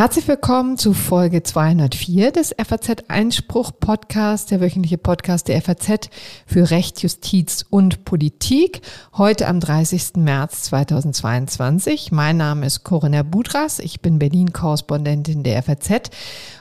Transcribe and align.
Herzlich 0.00 0.28
willkommen 0.28 0.78
zu 0.78 0.94
Folge 0.94 1.42
204 1.42 2.32
des 2.32 2.54
FAZ 2.56 3.04
Einspruch 3.08 3.70
Podcast, 3.78 4.50
der 4.50 4.62
wöchentliche 4.62 4.96
Podcast 4.96 5.48
der 5.48 5.60
FAZ 5.60 6.08
für 6.46 6.70
Recht, 6.70 7.02
Justiz 7.02 7.66
und 7.68 8.06
Politik. 8.06 8.80
Heute 9.18 9.46
am 9.46 9.60
30. 9.60 10.16
März 10.16 10.62
2022. 10.62 12.12
Mein 12.12 12.38
Name 12.38 12.64
ist 12.64 12.82
Corinna 12.82 13.22
Budras. 13.22 13.78
Ich 13.78 14.00
bin 14.00 14.18
Berlin-Korrespondentin 14.18 15.42
der 15.42 15.62
FAZ. 15.62 16.10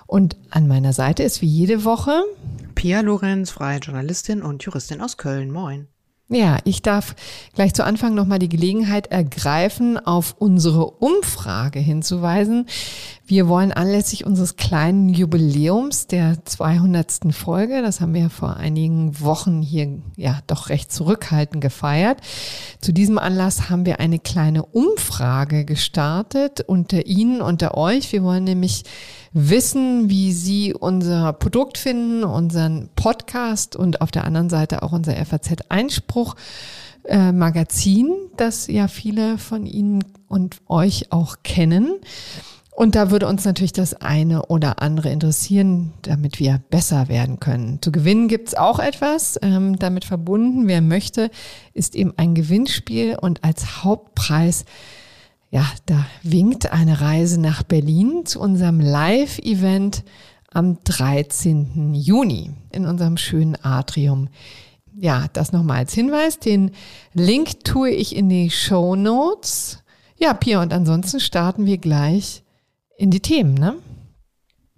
Und 0.05 0.35
an 0.49 0.67
meiner 0.67 0.91
Seite 0.91 1.23
ist 1.23 1.41
wie 1.41 1.47
jede 1.47 1.85
Woche 1.85 2.23
Pia 2.75 2.99
Lorenz, 2.99 3.51
freie 3.51 3.79
Journalistin 3.79 4.41
und 4.41 4.63
Juristin 4.63 4.99
aus 4.99 5.15
Köln. 5.15 5.49
Moin. 5.49 5.87
Ja, 6.31 6.59
ich 6.63 6.83
darf 6.83 7.15
gleich 7.55 7.73
zu 7.73 7.83
Anfang 7.83 8.13
nochmal 8.13 8.37
die 8.37 8.49
Gelegenheit 8.49 9.07
ergreifen, 9.07 9.97
auf 9.97 10.35
unsere 10.37 10.85
Umfrage 10.85 11.79
hinzuweisen. 11.79 12.67
Wir 13.25 13.47
wollen 13.47 13.71
anlässlich 13.71 14.27
unseres 14.27 14.55
kleinen 14.55 15.09
Jubiläums 15.09 16.05
der 16.05 16.45
200. 16.45 17.33
Folge, 17.33 17.81
das 17.81 17.99
haben 17.99 18.13
wir 18.13 18.29
vor 18.29 18.57
einigen 18.57 19.19
Wochen 19.19 19.63
hier 19.63 20.03
ja 20.17 20.39
doch 20.45 20.69
recht 20.69 20.91
zurückhaltend 20.91 21.61
gefeiert. 21.63 22.19
Zu 22.79 22.91
diesem 22.91 23.17
Anlass 23.17 23.71
haben 23.71 23.87
wir 23.87 23.99
eine 23.99 24.19
kleine 24.19 24.63
Umfrage 24.63 25.65
gestartet 25.65 26.61
unter 26.61 27.07
Ihnen, 27.07 27.41
unter 27.41 27.75
euch. 27.75 28.11
Wir 28.11 28.21
wollen 28.21 28.43
nämlich 28.43 28.83
wissen, 29.33 30.09
wie 30.09 30.33
Sie 30.33 30.73
unser 30.73 31.33
Produkt 31.33 31.77
finden, 31.77 32.23
unseren 32.23 32.89
Podcast 32.95 33.75
und 33.75 34.01
auf 34.01 34.11
der 34.11 34.25
anderen 34.25 34.49
Seite 34.49 34.83
auch 34.83 34.91
unser 34.91 35.13
FAZ-Einspruch. 35.13 36.35
Äh, 37.05 37.31
Magazin, 37.31 38.13
das 38.37 38.67
ja 38.67 38.87
viele 38.87 39.37
von 39.37 39.65
Ihnen 39.65 40.03
und 40.27 40.57
euch 40.67 41.11
auch 41.11 41.37
kennen. 41.43 41.95
Und 42.79 42.95
da 42.95 43.11
würde 43.11 43.27
uns 43.27 43.43
natürlich 43.43 43.73
das 43.73 43.93
eine 43.93 44.45
oder 44.45 44.81
andere 44.81 45.09
interessieren, 45.09 45.91
damit 46.03 46.39
wir 46.39 46.61
besser 46.69 47.09
werden 47.09 47.41
können. 47.41 47.81
Zu 47.81 47.91
gewinnen 47.91 48.29
gibt's 48.29 48.55
auch 48.55 48.79
etwas 48.79 49.37
ähm, 49.41 49.77
damit 49.77 50.05
verbunden. 50.05 50.65
Wer 50.65 50.79
möchte, 50.81 51.29
ist 51.73 51.93
eben 51.93 52.13
ein 52.15 52.35
Gewinnspiel 52.35 53.17
und 53.19 53.43
als 53.43 53.83
Hauptpreis 53.83 54.63
ja, 55.51 55.65
da 55.85 56.05
winkt 56.21 56.71
eine 56.71 57.01
Reise 57.01 57.39
nach 57.39 57.63
Berlin 57.63 58.25
zu 58.25 58.39
unserem 58.39 58.79
Live-Event 58.79 60.03
am 60.51 60.83
13. 60.83 61.93
Juni 61.95 62.51
in 62.71 62.85
unserem 62.85 63.17
schönen 63.17 63.55
Atrium. 63.63 64.29
Ja, 64.95 65.27
das 65.33 65.51
nochmal 65.51 65.79
als 65.79 65.93
Hinweis. 65.93 66.39
Den 66.39 66.71
Link 67.13 67.63
tue 67.63 67.89
ich 67.89 68.15
in 68.15 68.29
die 68.29 68.49
Show 68.51 68.95
Notes. 68.95 69.83
Ja, 70.17 70.33
Pia, 70.33 70.61
und 70.61 70.73
ansonsten 70.73 71.19
starten 71.19 71.65
wir 71.65 71.77
gleich 71.77 72.43
in 72.97 73.09
die 73.09 73.21
Themen, 73.21 73.53
ne? 73.53 73.75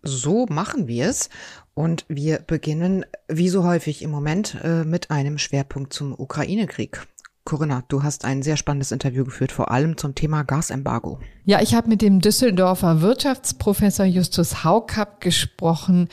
So 0.03 0.45
machen 0.47 0.87
wir 0.87 1.07
es. 1.07 1.29
Und 1.73 2.05
wir 2.07 2.39
beginnen, 2.39 3.05
wie 3.27 3.49
so 3.49 3.63
häufig 3.63 4.01
im 4.03 4.11
Moment, 4.11 4.57
äh, 4.63 4.83
mit 4.83 5.09
einem 5.09 5.37
Schwerpunkt 5.37 5.93
zum 5.93 6.13
Ukraine-Krieg. 6.13 7.07
Corinna, 7.51 7.83
du 7.89 8.01
hast 8.01 8.23
ein 8.23 8.43
sehr 8.43 8.55
spannendes 8.55 8.93
Interview 8.93 9.25
geführt, 9.25 9.51
vor 9.51 9.71
allem 9.71 9.97
zum 9.97 10.15
Thema 10.15 10.43
Gasembargo. 10.43 11.19
Ja, 11.43 11.61
ich 11.61 11.75
habe 11.75 11.89
mit 11.89 12.01
dem 12.01 12.21
Düsseldorfer 12.21 13.01
Wirtschaftsprofessor 13.01 14.05
Justus 14.05 14.63
Haukapp 14.63 15.19
gesprochen 15.19 16.07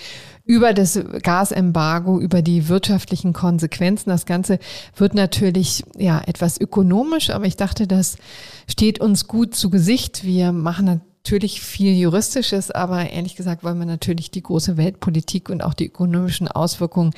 über 0.44 0.74
das 0.74 0.98
Gasembargo, 1.22 2.18
über 2.18 2.42
die 2.42 2.68
wirtschaftlichen 2.68 3.34
Konsequenzen. 3.34 4.10
Das 4.10 4.26
Ganze 4.26 4.58
wird 4.96 5.14
natürlich 5.14 5.84
ja 5.96 6.20
etwas 6.26 6.60
ökonomisch, 6.60 7.30
aber 7.30 7.44
ich 7.44 7.56
dachte, 7.56 7.86
das 7.86 8.16
steht 8.68 9.00
uns 9.00 9.28
gut 9.28 9.54
zu 9.54 9.70
Gesicht. 9.70 10.24
Wir 10.24 10.50
machen 10.50 10.86
natürlich 10.86 11.60
viel 11.60 11.94
Juristisches, 11.96 12.72
aber 12.72 13.10
ehrlich 13.10 13.36
gesagt 13.36 13.62
wollen 13.62 13.78
wir 13.78 13.86
natürlich 13.86 14.32
die 14.32 14.42
große 14.42 14.76
Weltpolitik 14.76 15.50
und 15.50 15.62
auch 15.62 15.74
die 15.74 15.86
ökonomischen 15.86 16.48
Auswirkungen 16.48 17.12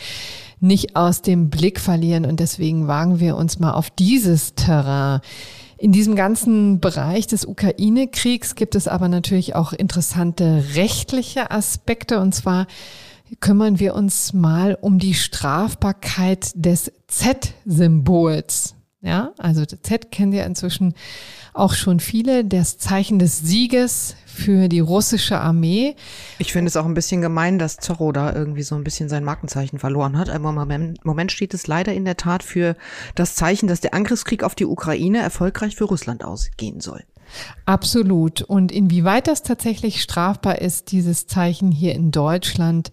nicht 0.60 0.97
aus 0.97 1.22
dem 1.22 1.50
Blick 1.50 1.81
verlieren. 1.81 2.25
Und 2.25 2.41
deswegen 2.41 2.87
wagen 2.87 3.21
wir 3.21 3.37
uns 3.37 3.59
mal 3.59 3.72
auf 3.72 3.91
dieses 3.91 4.54
Terrain. 4.54 5.21
In 5.78 5.93
diesem 5.93 6.15
ganzen 6.15 6.78
Bereich 6.81 7.26
des 7.26 7.47
Ukraine-Kriegs 7.47 8.54
gibt 8.54 8.75
es 8.75 8.87
aber 8.87 9.09
natürlich 9.09 9.54
auch 9.54 9.72
interessante 9.72 10.62
rechtliche 10.75 11.50
Aspekte. 11.50 12.21
Und 12.21 12.34
zwar 12.34 12.66
kümmern 13.41 13.78
wir 13.78 13.94
uns 13.94 14.32
mal 14.34 14.76
um 14.81 14.98
die 14.98 15.15
Strafbarkeit 15.15 16.53
des 16.54 16.92
Z-Symbols. 17.06 18.75
Ja, 19.03 19.33
also 19.38 19.65
Z 19.65 20.12
kennen 20.12 20.33
ja 20.33 20.44
inzwischen 20.44 20.94
auch 21.55 21.72
schon 21.72 22.00
viele, 22.00 22.44
das 22.44 22.77
Zeichen 22.77 23.19
des 23.19 23.38
Sieges 23.38 24.15
für 24.27 24.69
die 24.69 24.81
russische 24.81 25.41
Armee. 25.41 25.97
Ich 26.38 26.53
finde 26.53 26.69
es 26.69 26.77
auch 26.77 26.84
ein 26.84 26.94
bisschen 26.94 27.22
gemein, 27.22 27.59
dass 27.59 27.78
Zorro 27.78 28.12
da 28.12 28.34
irgendwie 28.34 28.62
so 28.62 28.75
ein 28.75 28.84
bisschen 28.84 29.09
sein 29.09 29.25
Markenzeichen 29.25 29.78
verloren 29.78 30.19
hat. 30.19 30.28
Aber 30.28 30.50
im 30.50 30.94
Moment, 31.03 31.33
steht 31.33 31.55
es 31.55 31.66
leider 31.66 31.94
in 31.94 32.05
der 32.05 32.19
Tat 32.19 32.43
für 32.43 32.77
das 33.15 33.34
Zeichen, 33.34 33.69
dass 33.69 33.81
der 33.81 33.94
Angriffskrieg 33.94 34.44
auf 34.44 34.55
die 34.55 34.66
Ukraine 34.66 35.19
erfolgreich 35.19 35.77
für 35.77 35.84
Russland 35.84 36.22
ausgehen 36.22 36.81
soll. 36.81 37.03
Absolut. 37.65 38.43
Und 38.43 38.71
inwieweit 38.71 39.28
das 39.28 39.43
tatsächlich 39.43 40.03
strafbar 40.03 40.60
ist, 40.60 40.93
dieses 40.93 41.27
Zeichen 41.27 41.72
hier 41.72 41.94
in 41.94 42.10
Deutschland 42.10 42.93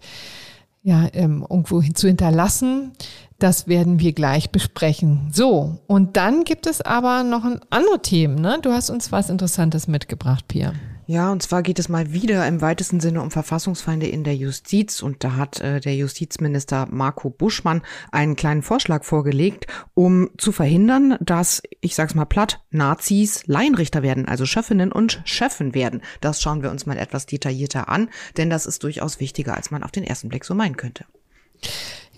ja 0.82 1.08
ähm, 1.12 1.44
irgendwo 1.48 1.82
zu 1.82 2.06
hinterlassen, 2.06 2.92
das 3.38 3.68
werden 3.68 4.00
wir 4.00 4.12
gleich 4.12 4.50
besprechen. 4.50 5.30
So, 5.32 5.78
und 5.86 6.16
dann 6.16 6.44
gibt 6.44 6.66
es 6.66 6.80
aber 6.80 7.22
noch 7.22 7.44
ein 7.44 7.60
andere 7.70 8.02
Themen. 8.02 8.40
Ne? 8.40 8.58
Du 8.60 8.72
hast 8.72 8.90
uns 8.90 9.12
was 9.12 9.30
Interessantes 9.30 9.86
mitgebracht, 9.86 10.48
Pia. 10.48 10.72
Ja, 11.06 11.32
und 11.32 11.42
zwar 11.42 11.62
geht 11.62 11.78
es 11.78 11.88
mal 11.88 12.12
wieder 12.12 12.46
im 12.46 12.60
weitesten 12.60 13.00
Sinne 13.00 13.22
um 13.22 13.30
Verfassungsfeinde 13.30 14.06
in 14.06 14.24
der 14.24 14.36
Justiz. 14.36 15.00
Und 15.00 15.24
da 15.24 15.36
hat 15.36 15.58
äh, 15.60 15.80
der 15.80 15.96
Justizminister 15.96 16.86
Marco 16.90 17.30
Buschmann 17.30 17.80
einen 18.12 18.36
kleinen 18.36 18.60
Vorschlag 18.60 19.04
vorgelegt, 19.04 19.66
um 19.94 20.28
zu 20.36 20.52
verhindern, 20.52 21.16
dass, 21.20 21.62
ich 21.80 21.94
sag's 21.94 22.14
mal 22.14 22.26
platt, 22.26 22.60
Nazis 22.70 23.46
Laienrichter 23.46 24.02
werden, 24.02 24.28
also 24.28 24.44
Schöffinnen 24.44 24.92
und 24.92 25.22
Schöffen 25.24 25.74
werden. 25.74 26.02
Das 26.20 26.42
schauen 26.42 26.62
wir 26.62 26.70
uns 26.70 26.84
mal 26.84 26.98
etwas 26.98 27.24
detaillierter 27.24 27.88
an, 27.88 28.10
denn 28.36 28.50
das 28.50 28.66
ist 28.66 28.82
durchaus 28.82 29.18
wichtiger, 29.18 29.56
als 29.56 29.70
man 29.70 29.84
auf 29.84 29.92
den 29.92 30.04
ersten 30.04 30.28
Blick 30.28 30.44
so 30.44 30.54
meinen 30.54 30.76
könnte. 30.76 31.06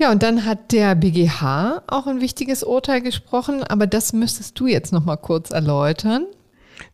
Ja, 0.01 0.11
und 0.11 0.23
dann 0.23 0.47
hat 0.47 0.73
der 0.73 0.95
BGH 0.95 1.83
auch 1.87 2.07
ein 2.07 2.23
wichtiges 2.23 2.63
Urteil 2.63 3.03
gesprochen, 3.03 3.63
aber 3.63 3.87
das 3.87 4.15
müsstest 4.15 4.59
du 4.59 4.67
jetzt 4.67 4.95
noch 4.95 5.05
mal 5.05 5.19
kurz 5.19 5.51
erläutern. 5.51 6.25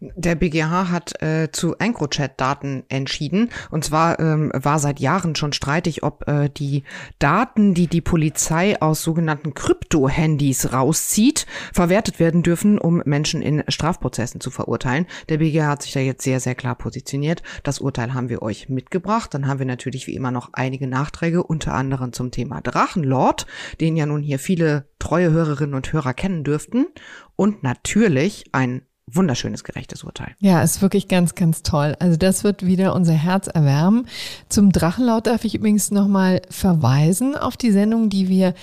Der 0.00 0.34
BGH 0.34 0.90
hat 0.90 1.22
äh, 1.22 1.50
zu 1.50 1.74
EncroChat-Daten 1.76 2.84
entschieden. 2.88 3.50
Und 3.70 3.82
zwar 3.84 4.20
ähm, 4.20 4.50
war 4.54 4.78
seit 4.78 5.00
Jahren 5.00 5.34
schon 5.34 5.54
streitig, 5.54 6.02
ob 6.02 6.28
äh, 6.28 6.50
die 6.50 6.82
Daten, 7.18 7.72
die 7.72 7.86
die 7.86 8.02
Polizei 8.02 8.80
aus 8.82 9.02
sogenannten 9.02 9.54
Krypto-Handys 9.54 10.72
rauszieht, 10.74 11.46
verwertet 11.72 12.20
werden 12.20 12.42
dürfen, 12.42 12.78
um 12.78 13.02
Menschen 13.06 13.40
in 13.40 13.64
Strafprozessen 13.68 14.40
zu 14.40 14.50
verurteilen. 14.50 15.06
Der 15.30 15.38
BGH 15.38 15.66
hat 15.66 15.82
sich 15.82 15.92
da 15.92 16.00
jetzt 16.00 16.24
sehr, 16.24 16.40
sehr 16.40 16.54
klar 16.54 16.74
positioniert. 16.74 17.42
Das 17.62 17.78
Urteil 17.78 18.12
haben 18.12 18.28
wir 18.28 18.42
euch 18.42 18.68
mitgebracht. 18.68 19.32
Dann 19.32 19.46
haben 19.46 19.60
wir 19.60 19.66
natürlich 19.66 20.06
wie 20.06 20.14
immer 20.14 20.30
noch 20.30 20.50
einige 20.52 20.86
Nachträge, 20.86 21.42
unter 21.42 21.72
anderem 21.72 22.12
zum 22.12 22.30
Thema 22.30 22.60
Drachenlord, 22.60 23.46
den 23.80 23.96
ja 23.96 24.04
nun 24.04 24.22
hier 24.22 24.38
viele 24.38 24.88
treue 24.98 25.30
Hörerinnen 25.30 25.74
und 25.74 25.90
Hörer 25.90 26.12
kennen 26.12 26.44
dürften. 26.44 26.86
Und 27.34 27.62
natürlich 27.62 28.44
ein 28.52 28.82
wunderschönes, 29.06 29.64
gerechtes 29.64 30.02
Urteil. 30.04 30.34
Ja, 30.40 30.62
ist 30.62 30.82
wirklich 30.82 31.08
ganz, 31.08 31.34
ganz 31.34 31.62
toll. 31.62 31.96
Also 32.00 32.16
das 32.16 32.44
wird 32.44 32.66
wieder 32.66 32.94
unser 32.94 33.12
Herz 33.12 33.46
erwärmen. 33.46 34.06
Zum 34.48 34.72
Drachenlaut 34.72 35.26
darf 35.26 35.44
ich 35.44 35.54
übrigens 35.54 35.90
nochmal 35.90 36.42
verweisen 36.50 37.36
auf 37.36 37.56
die 37.56 37.70
Sendung, 37.70 38.10
die 38.10 38.28
wir 38.28 38.54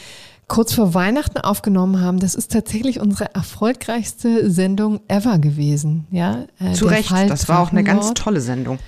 kurz 0.47 0.73
vor 0.73 0.93
Weihnachten 0.93 1.37
aufgenommen 1.39 2.01
haben. 2.01 2.19
Das 2.19 2.35
ist 2.35 2.51
tatsächlich 2.51 2.99
unsere 2.99 3.33
erfolgreichste 3.33 4.51
Sendung 4.51 4.99
ever 5.07 5.39
gewesen. 5.39 6.05
Ja, 6.11 6.45
äh, 6.59 6.73
Zu 6.73 6.85
Recht, 6.85 7.09
Fall 7.09 7.27
das 7.27 7.47
war 7.47 7.59
auch 7.59 7.71
eine 7.71 7.83
ganz 7.83 8.13
tolle 8.13 8.41
Sendung. 8.41 8.79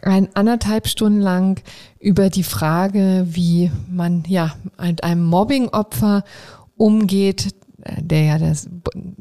Ein 0.00 0.34
anderthalb 0.34 0.88
Stunden 0.88 1.20
lang 1.20 1.60
über 2.00 2.30
die 2.30 2.42
Frage, 2.42 3.26
wie 3.28 3.70
man 3.88 4.24
ja 4.26 4.54
mit 4.80 5.04
einem 5.04 5.24
Mobbing-Opfer 5.24 6.24
umgeht, 6.76 7.54
der 7.98 8.24
ja 8.24 8.38
das 8.38 8.68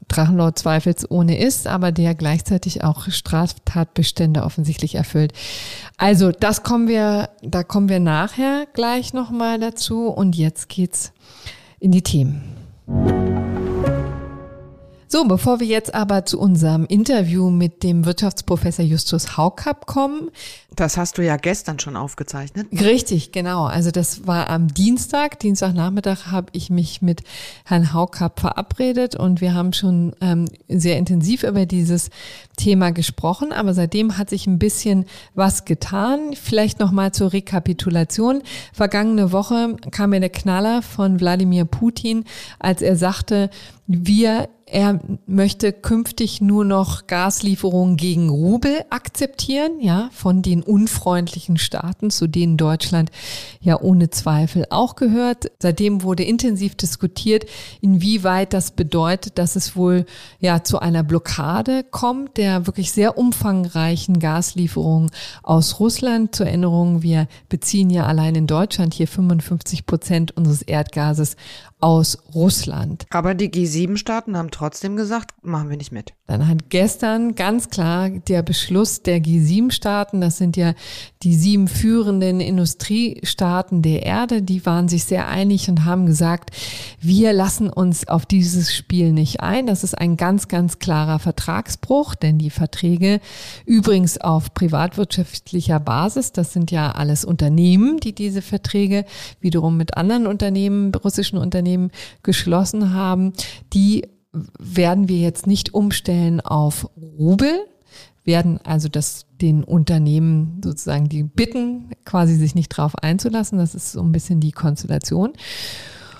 Drachenlord 0.07 0.57
zweifelsohne 0.57 1.37
ist, 1.37 1.67
aber 1.67 1.91
der 1.91 2.15
gleichzeitig 2.15 2.83
auch 2.83 3.09
Straftatbestände 3.09 4.43
offensichtlich 4.43 4.95
erfüllt. 4.95 5.33
Also, 5.97 6.31
das 6.31 6.63
kommen 6.63 6.87
wir, 6.87 7.29
da 7.41 7.63
kommen 7.63 7.89
wir 7.89 7.99
nachher 7.99 8.67
gleich 8.73 9.13
nochmal 9.13 9.59
dazu 9.59 10.07
und 10.07 10.35
jetzt 10.35 10.69
geht's 10.69 11.11
in 11.79 11.91
die 11.91 12.03
Themen. 12.03 13.50
So, 15.13 15.25
bevor 15.25 15.59
wir 15.59 15.67
jetzt 15.67 15.93
aber 15.93 16.25
zu 16.25 16.39
unserem 16.39 16.85
Interview 16.85 17.49
mit 17.49 17.83
dem 17.83 18.05
Wirtschaftsprofessor 18.05 18.85
Justus 18.85 19.35
Haukapp 19.35 19.85
kommen. 19.85 20.29
Das 20.73 20.95
hast 20.95 21.17
du 21.17 21.21
ja 21.21 21.35
gestern 21.35 21.79
schon 21.79 21.97
aufgezeichnet. 21.97 22.67
Richtig, 22.71 23.33
genau. 23.33 23.65
Also 23.65 23.91
das 23.91 24.25
war 24.25 24.49
am 24.49 24.73
Dienstag, 24.73 25.37
Dienstagnachmittag 25.39 26.27
habe 26.27 26.47
ich 26.53 26.69
mich 26.69 27.01
mit 27.01 27.23
Herrn 27.65 27.91
Haukapp 27.91 28.39
verabredet 28.39 29.17
und 29.17 29.41
wir 29.41 29.53
haben 29.53 29.73
schon 29.73 30.15
ähm, 30.21 30.45
sehr 30.69 30.97
intensiv 30.97 31.43
über 31.43 31.65
dieses 31.65 32.09
Thema 32.55 32.91
gesprochen. 32.93 33.51
Aber 33.51 33.73
seitdem 33.73 34.17
hat 34.17 34.29
sich 34.29 34.47
ein 34.47 34.59
bisschen 34.59 35.03
was 35.35 35.65
getan. 35.65 36.35
Vielleicht 36.41 36.79
nochmal 36.79 37.11
zur 37.11 37.33
Rekapitulation. 37.33 38.43
Vergangene 38.71 39.33
Woche 39.33 39.75
kam 39.91 40.11
mir 40.11 40.21
der 40.21 40.29
Knaller 40.29 40.81
von 40.81 41.19
Wladimir 41.19 41.65
Putin, 41.65 42.23
als 42.59 42.81
er 42.81 42.95
sagte, 42.95 43.49
wir 43.87 44.47
er 44.71 45.01
möchte 45.25 45.73
künftig 45.73 46.39
nur 46.39 46.63
noch 46.63 47.05
Gaslieferungen 47.05 47.97
gegen 47.97 48.29
Rubel 48.29 48.85
akzeptieren, 48.89 49.81
ja, 49.81 50.09
von 50.13 50.41
den 50.41 50.63
unfreundlichen 50.63 51.57
Staaten, 51.57 52.09
zu 52.09 52.27
denen 52.27 52.55
Deutschland 52.55 53.11
ja 53.59 53.81
ohne 53.81 54.11
Zweifel 54.11 54.65
auch 54.69 54.95
gehört. 54.95 55.51
Seitdem 55.59 56.03
wurde 56.03 56.23
intensiv 56.23 56.75
diskutiert, 56.75 57.45
inwieweit 57.81 58.53
das 58.53 58.71
bedeutet, 58.71 59.37
dass 59.37 59.57
es 59.57 59.75
wohl 59.75 60.05
ja 60.39 60.63
zu 60.63 60.79
einer 60.79 61.03
Blockade 61.03 61.83
kommt, 61.83 62.37
der 62.37 62.65
wirklich 62.65 62.93
sehr 62.93 63.17
umfangreichen 63.17 64.19
Gaslieferungen 64.19 65.11
aus 65.43 65.81
Russland. 65.81 66.33
Zur 66.33 66.45
Erinnerung, 66.45 67.01
wir 67.01 67.27
beziehen 67.49 67.89
ja 67.89 68.05
allein 68.05 68.35
in 68.35 68.47
Deutschland 68.47 68.93
hier 68.93 69.09
55 69.09 69.85
Prozent 69.85 70.37
unseres 70.37 70.61
Erdgases 70.61 71.35
aus 71.81 72.19
Russland. 72.33 73.05
Aber 73.09 73.33
die 73.33 73.49
G7-Staaten 73.49 74.37
haben 74.37 74.51
trotzdem 74.61 74.95
gesagt, 74.95 75.31
machen 75.41 75.71
wir 75.71 75.77
nicht 75.77 75.91
mit. 75.91 76.13
Dann 76.27 76.47
hat 76.47 76.69
gestern 76.69 77.33
ganz 77.33 77.71
klar 77.71 78.11
der 78.11 78.43
Beschluss 78.43 79.01
der 79.01 79.17
G7-Staaten, 79.17 80.21
das 80.21 80.37
sind 80.37 80.55
ja 80.55 80.75
die 81.23 81.33
sieben 81.33 81.67
führenden 81.67 82.39
Industriestaaten 82.39 83.81
der 83.81 84.03
Erde, 84.03 84.43
die 84.43 84.63
waren 84.63 84.87
sich 84.87 85.05
sehr 85.05 85.27
einig 85.27 85.67
und 85.67 85.83
haben 85.85 86.05
gesagt, 86.05 86.51
wir 86.99 87.33
lassen 87.33 87.71
uns 87.71 88.07
auf 88.07 88.27
dieses 88.27 88.71
Spiel 88.71 89.13
nicht 89.13 89.39
ein. 89.39 89.65
Das 89.65 89.83
ist 89.83 89.97
ein 89.97 90.15
ganz, 90.15 90.47
ganz 90.47 90.77
klarer 90.77 91.17
Vertragsbruch, 91.17 92.13
denn 92.13 92.37
die 92.37 92.51
Verträge 92.51 93.19
übrigens 93.65 94.19
auf 94.19 94.53
privatwirtschaftlicher 94.53 95.79
Basis, 95.79 96.33
das 96.33 96.53
sind 96.53 96.69
ja 96.69 96.91
alles 96.91 97.25
Unternehmen, 97.25 97.97
die 97.99 98.13
diese 98.13 98.43
Verträge 98.43 99.05
wiederum 99.39 99.75
mit 99.75 99.97
anderen 99.97 100.27
Unternehmen, 100.27 100.93
russischen 100.93 101.39
Unternehmen, 101.39 101.89
geschlossen 102.21 102.93
haben, 102.93 103.33
die 103.73 104.03
werden 104.33 105.09
wir 105.09 105.17
jetzt 105.17 105.47
nicht 105.47 105.73
umstellen 105.73 106.41
auf 106.41 106.89
Rubel, 106.95 107.65
werden 108.23 108.59
also 108.63 108.87
das 108.87 109.25
den 109.41 109.63
Unternehmen 109.63 110.61
sozusagen 110.63 111.09
die 111.09 111.23
bitten, 111.23 111.89
quasi 112.05 112.35
sich 112.35 112.55
nicht 112.55 112.69
drauf 112.69 112.95
einzulassen. 112.95 113.57
Das 113.57 113.73
ist 113.73 113.91
so 113.91 114.01
ein 114.01 114.11
bisschen 114.11 114.39
die 114.39 114.51
Konstellation. 114.51 115.33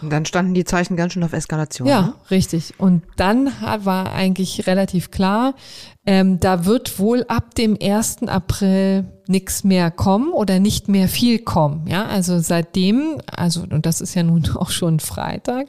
Und 0.01 0.09
dann 0.09 0.25
standen 0.25 0.55
die 0.55 0.63
Zeichen 0.63 0.95
ganz 0.95 1.13
schön 1.13 1.23
auf 1.23 1.33
Eskalation. 1.33 1.87
Ja, 1.87 2.01
ne? 2.01 2.13
richtig. 2.31 2.73
Und 2.79 3.03
dann 3.17 3.51
war 3.61 4.11
eigentlich 4.13 4.65
relativ 4.65 5.11
klar, 5.11 5.53
ähm, 6.05 6.39
da 6.39 6.65
wird 6.65 6.97
wohl 6.97 7.23
ab 7.27 7.53
dem 7.53 7.77
1. 7.79 8.23
April 8.23 9.05
nichts 9.27 9.63
mehr 9.63 9.91
kommen 9.91 10.33
oder 10.33 10.59
nicht 10.59 10.87
mehr 10.87 11.07
viel 11.07 11.39
kommen. 11.39 11.85
Ja, 11.87 12.05
also 12.05 12.39
seitdem, 12.39 13.21
also, 13.27 13.61
und 13.61 13.85
das 13.85 14.01
ist 14.01 14.15
ja 14.15 14.23
nun 14.23 14.49
auch 14.55 14.71
schon 14.71 14.99
Freitag, 14.99 15.67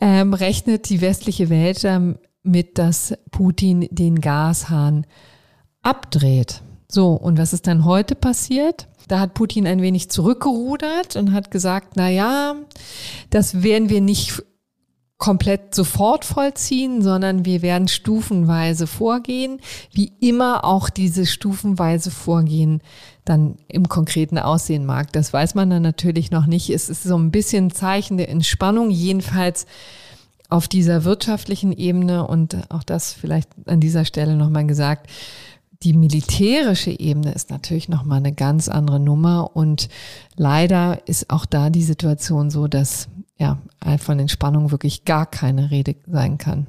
ähm, 0.00 0.34
rechnet 0.34 0.88
die 0.88 1.00
westliche 1.00 1.50
Welt 1.50 1.84
damit, 1.84 2.78
dass 2.78 3.14
Putin 3.30 3.88
den 3.90 4.20
Gashahn 4.20 5.06
abdreht. 5.82 6.62
So, 6.90 7.12
und 7.12 7.38
was 7.38 7.52
ist 7.52 7.66
dann 7.66 7.84
heute 7.84 8.14
passiert? 8.14 8.88
Da 9.08 9.20
hat 9.20 9.34
Putin 9.34 9.66
ein 9.66 9.82
wenig 9.82 10.10
zurückgerudert 10.10 11.16
und 11.16 11.32
hat 11.32 11.50
gesagt, 11.50 11.94
na 11.96 12.08
ja, 12.08 12.54
das 13.30 13.62
werden 13.62 13.88
wir 13.88 14.00
nicht 14.00 14.42
komplett 15.18 15.74
sofort 15.74 16.24
vollziehen, 16.24 17.02
sondern 17.02 17.44
wir 17.44 17.60
werden 17.60 17.88
stufenweise 17.88 18.86
vorgehen, 18.86 19.60
wie 19.92 20.12
immer 20.20 20.64
auch 20.64 20.88
dieses 20.88 21.32
stufenweise 21.32 22.10
Vorgehen 22.12 22.80
dann 23.28 23.56
im 23.68 23.88
Konkreten 23.88 24.38
aussehen 24.38 24.86
mag. 24.86 25.12
Das 25.12 25.32
weiß 25.32 25.54
man 25.54 25.70
dann 25.70 25.82
natürlich 25.82 26.30
noch 26.30 26.46
nicht. 26.46 26.70
Es 26.70 26.88
ist 26.88 27.02
so 27.02 27.16
ein 27.16 27.30
bisschen 27.30 27.70
Zeichen 27.70 28.16
der 28.16 28.28
Entspannung, 28.28 28.90
jedenfalls 28.90 29.66
auf 30.48 30.66
dieser 30.66 31.04
wirtschaftlichen 31.04 31.72
Ebene 31.72 32.26
und 32.26 32.70
auch 32.70 32.82
das 32.82 33.12
vielleicht 33.12 33.50
an 33.66 33.80
dieser 33.80 34.04
Stelle 34.04 34.36
nochmal 34.36 34.66
gesagt. 34.66 35.10
Die 35.82 35.92
militärische 35.92 36.90
Ebene 36.90 37.32
ist 37.32 37.50
natürlich 37.50 37.88
nochmal 37.88 38.18
eine 38.18 38.32
ganz 38.32 38.68
andere 38.68 38.98
Nummer 38.98 39.54
und 39.54 39.88
leider 40.34 41.06
ist 41.06 41.30
auch 41.30 41.46
da 41.46 41.70
die 41.70 41.82
Situation 41.82 42.50
so, 42.50 42.66
dass 42.66 43.08
ja 43.38 43.58
von 43.98 44.18
Entspannung 44.18 44.70
wirklich 44.72 45.04
gar 45.04 45.26
keine 45.26 45.70
Rede 45.70 45.94
sein 46.06 46.38
kann. 46.38 46.66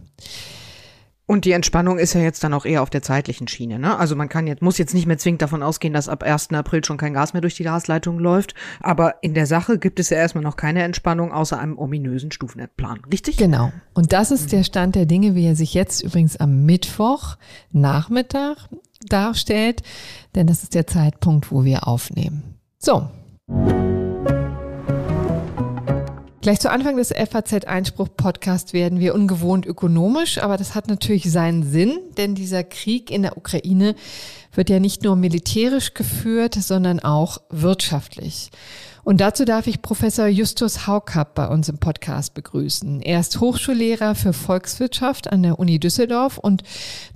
Und 1.29 1.45
die 1.45 1.51
Entspannung 1.51 1.99
ist 1.99 2.13
ja 2.13 2.21
jetzt 2.21 2.43
dann 2.43 2.55
auch 2.55 2.65
eher 2.65 2.81
auf 2.81 2.89
der 2.89 3.03
zeitlichen 3.03 3.47
Schiene. 3.47 3.77
Ne? 3.77 3.95
Also 3.99 4.15
man 4.15 4.29
kann 4.29 4.47
jetzt, 4.47 4.63
muss 4.63 4.79
jetzt 4.79 4.95
nicht 4.95 5.05
mehr 5.05 5.19
zwingend 5.19 5.43
davon 5.43 5.61
ausgehen, 5.61 5.93
dass 5.93 6.09
ab 6.09 6.23
1. 6.23 6.49
April 6.53 6.83
schon 6.83 6.97
kein 6.97 7.13
Gas 7.13 7.33
mehr 7.33 7.41
durch 7.43 7.53
die 7.53 7.65
Gasleitung 7.65 8.17
läuft. 8.17 8.55
Aber 8.79 9.21
in 9.21 9.35
der 9.35 9.45
Sache 9.45 9.77
gibt 9.77 9.99
es 9.99 10.09
ja 10.09 10.17
erstmal 10.17 10.43
noch 10.43 10.55
keine 10.55 10.81
Entspannung 10.81 11.31
außer 11.31 11.59
einem 11.59 11.77
ominösen 11.77 12.31
Stufenplan. 12.31 13.01
Richtig? 13.11 13.37
Genau. 13.37 13.71
Und 13.93 14.11
das 14.11 14.31
ist 14.31 14.51
der 14.51 14.63
Stand 14.63 14.95
der 14.95 15.05
Dinge, 15.05 15.35
wie 15.35 15.45
er 15.45 15.55
sich 15.55 15.75
jetzt 15.75 16.01
übrigens 16.01 16.35
am 16.35 16.65
Mittwoch 16.65 17.37
Nachmittag 17.71 18.67
darstellt, 19.07 19.83
denn 20.33 20.47
das 20.47 20.63
ist 20.63 20.73
der 20.73 20.87
Zeitpunkt, 20.87 21.51
wo 21.51 21.63
wir 21.63 21.87
aufnehmen. 21.87 22.55
So. 22.79 23.07
Gleich 26.41 26.61
zu 26.61 26.71
Anfang 26.71 26.95
des 26.95 27.09
FAZ-Einspruch-Podcasts 27.09 28.71
werden 28.71 29.01
wir 29.01 29.13
ungewohnt 29.13 29.65
ökonomisch, 29.65 30.37
aber 30.37 30.55
das 30.55 30.73
hat 30.73 30.87
natürlich 30.87 31.29
seinen 31.29 31.69
Sinn, 31.69 31.99
denn 32.17 32.33
dieser 32.33 32.63
Krieg 32.63 33.11
in 33.11 33.23
der 33.23 33.35
Ukraine 33.35 33.93
wird 34.53 34.69
ja 34.69 34.79
nicht 34.79 35.03
nur 35.03 35.17
militärisch 35.17 35.93
geführt, 35.93 36.55
sondern 36.55 37.01
auch 37.01 37.39
wirtschaftlich. 37.49 38.51
Und 39.03 39.19
dazu 39.19 39.43
darf 39.43 39.67
ich 39.67 39.81
Professor 39.81 40.27
Justus 40.27 40.87
Haukapp 40.87 41.35
bei 41.35 41.47
uns 41.47 41.67
im 41.67 41.77
Podcast 41.77 42.33
begrüßen. 42.35 43.01
Er 43.01 43.19
ist 43.19 43.41
Hochschullehrer 43.41 44.15
für 44.15 44.31
Volkswirtschaft 44.31 45.29
an 45.29 45.43
der 45.43 45.59
Uni 45.59 45.77
Düsseldorf 45.77 46.37
und 46.37 46.63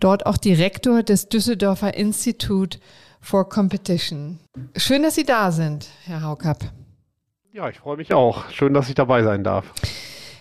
dort 0.01 0.25
auch 0.25 0.35
Direktor 0.35 1.01
des 1.01 1.29
Düsseldorfer 1.29 1.93
Institute 1.93 2.79
for 3.21 3.47
Competition. 3.47 4.39
Schön, 4.75 5.03
dass 5.03 5.15
Sie 5.15 5.23
da 5.23 5.53
sind, 5.53 5.87
Herr 6.05 6.23
Haukapp. 6.23 6.73
Ja, 7.53 7.69
ich 7.69 7.77
freue 7.77 7.97
mich 7.97 8.11
auch. 8.15 8.49
Schön, 8.49 8.73
dass 8.73 8.89
ich 8.89 8.95
dabei 8.95 9.21
sein 9.21 9.43
darf. 9.43 9.71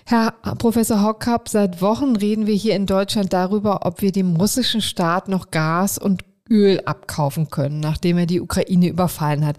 Herr 0.07 0.33
Professor 0.59 1.03
Haukapp, 1.03 1.47
seit 1.47 1.83
Wochen 1.83 2.17
reden 2.17 2.47
wir 2.47 2.55
hier 2.55 2.75
in 2.75 2.87
Deutschland 2.87 3.35
darüber, 3.35 3.85
ob 3.85 4.01
wir 4.01 4.13
dem 4.13 4.35
russischen 4.37 4.81
Staat 4.81 5.29
noch 5.29 5.51
Gas 5.51 5.99
und 5.99 6.25
Öl 6.49 6.81
abkaufen 6.87 7.51
können, 7.51 7.81
nachdem 7.81 8.17
er 8.17 8.25
die 8.25 8.41
Ukraine 8.41 8.89
überfallen 8.89 9.45
hat. 9.45 9.59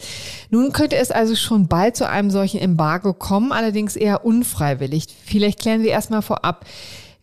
Nun 0.49 0.71
könnte 0.71 0.95
es 0.95 1.11
also 1.11 1.35
schon 1.35 1.67
bald 1.67 1.95
zu 1.95 2.09
einem 2.09 2.31
solchen 2.31 2.59
Embargo 2.59 3.13
kommen, 3.13 3.51
allerdings 3.51 3.95
eher 3.95 4.25
unfreiwillig. 4.25 5.05
Vielleicht 5.23 5.59
klären 5.59 5.83
wir 5.83 5.91
erstmal 5.91 6.23
vorab, 6.23 6.65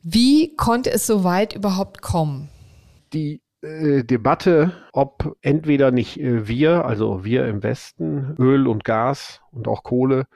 wie 0.05 0.55
konnte 0.55 0.93
es 0.93 1.09
so 1.09 1.25
weit 1.25 1.55
überhaupt 1.55 2.03
kommen? 2.03 2.49
Die 3.13 3.43
äh, 3.63 4.05
Debatte, 4.05 4.73
ob 4.93 5.37
entweder 5.43 5.91
nicht 5.91 6.19
äh, 6.19 6.49
wir, 6.49 6.85
also 6.85 7.25
wir 7.25 7.47
im 7.47 7.63
Westen, 7.63 8.35
Öl 8.39 8.67
und 8.67 8.85
Gas 8.85 9.43
und 9.53 9.69
auch 9.69 9.83
Kohle 9.83 10.27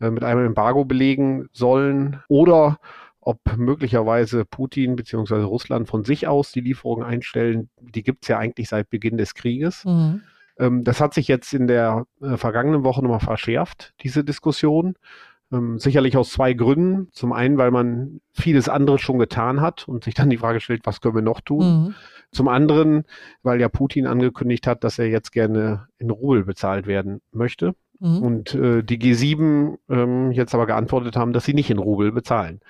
äh, 0.00 0.10
mit 0.10 0.24
einem 0.24 0.46
Embargo 0.46 0.84
belegen 0.84 1.48
sollen 1.52 2.22
oder 2.28 2.78
ob 3.20 3.38
möglicherweise 3.56 4.46
Putin 4.46 4.96
bzw. 4.96 5.42
Russland 5.42 5.88
von 5.88 6.04
sich 6.04 6.26
aus 6.26 6.52
die 6.52 6.62
Lieferungen 6.62 7.04
einstellen, 7.04 7.68
die 7.80 8.02
gibt 8.02 8.24
es 8.24 8.28
ja 8.28 8.38
eigentlich 8.38 8.70
seit 8.70 8.88
Beginn 8.88 9.18
des 9.18 9.34
Krieges. 9.34 9.84
Mhm. 9.84 10.22
Ähm, 10.58 10.84
das 10.84 11.00
hat 11.00 11.12
sich 11.12 11.28
jetzt 11.28 11.52
in 11.52 11.66
der 11.66 12.06
vergangenen 12.36 12.82
Woche 12.82 13.02
nochmal 13.02 13.20
verschärft, 13.20 13.92
diese 14.00 14.24
Diskussion. 14.24 14.94
Ähm, 15.52 15.78
sicherlich 15.78 16.16
aus 16.16 16.30
zwei 16.30 16.52
Gründen. 16.54 17.08
Zum 17.12 17.32
einen, 17.32 17.58
weil 17.58 17.72
man 17.72 18.20
vieles 18.32 18.68
andere 18.68 18.98
schon 18.98 19.18
getan 19.18 19.60
hat 19.60 19.88
und 19.88 20.04
sich 20.04 20.14
dann 20.14 20.30
die 20.30 20.38
Frage 20.38 20.60
stellt, 20.60 20.86
was 20.86 21.00
können 21.00 21.16
wir 21.16 21.22
noch 21.22 21.40
tun? 21.40 21.64
Mhm. 21.66 21.94
Zum 22.32 22.48
anderen, 22.48 23.04
weil 23.42 23.60
ja 23.60 23.68
Putin 23.68 24.06
angekündigt 24.06 24.66
hat, 24.66 24.84
dass 24.84 24.98
er 24.98 25.08
jetzt 25.08 25.32
gerne 25.32 25.88
in 25.98 26.10
Rubel 26.10 26.44
bezahlt 26.44 26.86
werden 26.86 27.20
möchte. 27.32 27.74
Mhm. 28.00 28.22
Und 28.22 28.54
äh, 28.54 28.82
die 28.82 28.98
G7 28.98 29.76
ähm, 29.88 30.32
jetzt 30.32 30.54
aber 30.54 30.66
geantwortet 30.66 31.16
haben, 31.16 31.32
dass 31.32 31.44
sie 31.44 31.54
nicht 31.54 31.70
in 31.70 31.78
Rubel 31.78 32.12
bezahlen 32.12 32.60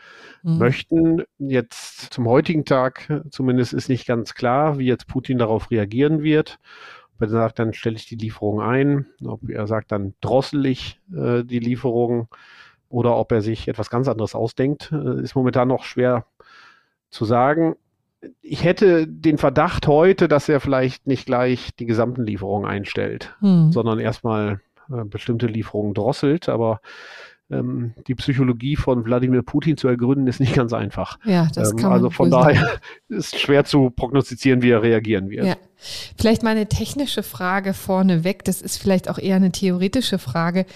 mhm. 0.43 0.59
möchten. 0.59 1.23
Jetzt 1.38 2.12
zum 2.12 2.26
heutigen 2.26 2.64
Tag 2.64 3.23
zumindest 3.31 3.73
ist 3.73 3.88
nicht 3.88 4.07
ganz 4.07 4.35
klar, 4.35 4.79
wie 4.79 4.87
jetzt 4.87 5.07
Putin 5.07 5.38
darauf 5.38 5.71
reagieren 5.71 6.23
wird. 6.23 6.59
Ob 7.14 7.23
er 7.23 7.29
sagt, 7.29 7.59
dann 7.59 7.75
stelle 7.75 7.97
ich 7.97 8.07
die 8.07 8.17
Lieferung 8.17 8.61
ein, 8.61 9.07
ob 9.25 9.49
er 9.49 9.67
sagt, 9.67 9.93
dann 9.93 10.14
drossel 10.21 10.67
ich 10.67 11.00
äh, 11.14 11.45
die 11.45 11.61
Lieferung 11.61 12.29
oder 12.88 13.17
ob 13.17 13.31
er 13.31 13.40
sich 13.40 13.69
etwas 13.69 13.88
ganz 13.88 14.09
anderes 14.09 14.35
ausdenkt, 14.35 14.90
äh, 14.90 15.23
ist 15.23 15.37
momentan 15.37 15.69
noch 15.69 15.85
schwer 15.85 16.26
zu 17.11 17.25
sagen, 17.25 17.76
ich 18.42 18.64
hätte 18.64 19.06
den 19.06 19.38
Verdacht 19.38 19.86
heute, 19.86 20.28
dass 20.28 20.48
er 20.48 20.60
vielleicht 20.60 21.06
nicht 21.06 21.26
gleich 21.26 21.70
die 21.78 21.86
gesamten 21.86 22.24
Lieferungen 22.24 22.68
einstellt, 22.68 23.34
hm. 23.40 23.72
sondern 23.72 23.98
erstmal 23.98 24.60
äh, 24.90 25.04
bestimmte 25.04 25.46
Lieferungen 25.46 25.94
drosselt. 25.94 26.48
Aber 26.48 26.80
ähm, 27.50 27.94
die 28.06 28.14
Psychologie 28.14 28.76
von 28.76 29.04
Wladimir 29.04 29.42
Putin 29.42 29.76
zu 29.76 29.88
ergründen, 29.88 30.26
ist 30.26 30.40
nicht 30.40 30.54
ganz 30.54 30.72
einfach. 30.72 31.18
Ja, 31.24 31.48
das 31.54 31.70
ähm, 31.70 31.76
kann 31.76 31.90
man 31.90 31.98
Also 31.98 32.10
von 32.10 32.30
daher 32.30 32.78
ist 33.08 33.38
schwer 33.38 33.64
zu 33.64 33.90
prognostizieren, 33.90 34.62
wie 34.62 34.70
er 34.70 34.82
reagieren 34.82 35.30
wird. 35.30 35.46
Ja. 35.46 35.56
Vielleicht 36.16 36.42
mal 36.42 36.50
eine 36.50 36.66
technische 36.66 37.22
Frage 37.22 37.74
vorneweg. 37.74 38.44
Das 38.44 38.62
ist 38.62 38.76
vielleicht 38.76 39.08
auch 39.08 39.18
eher 39.18 39.36
eine 39.36 39.50
theoretische 39.50 40.18
Frage. 40.18 40.66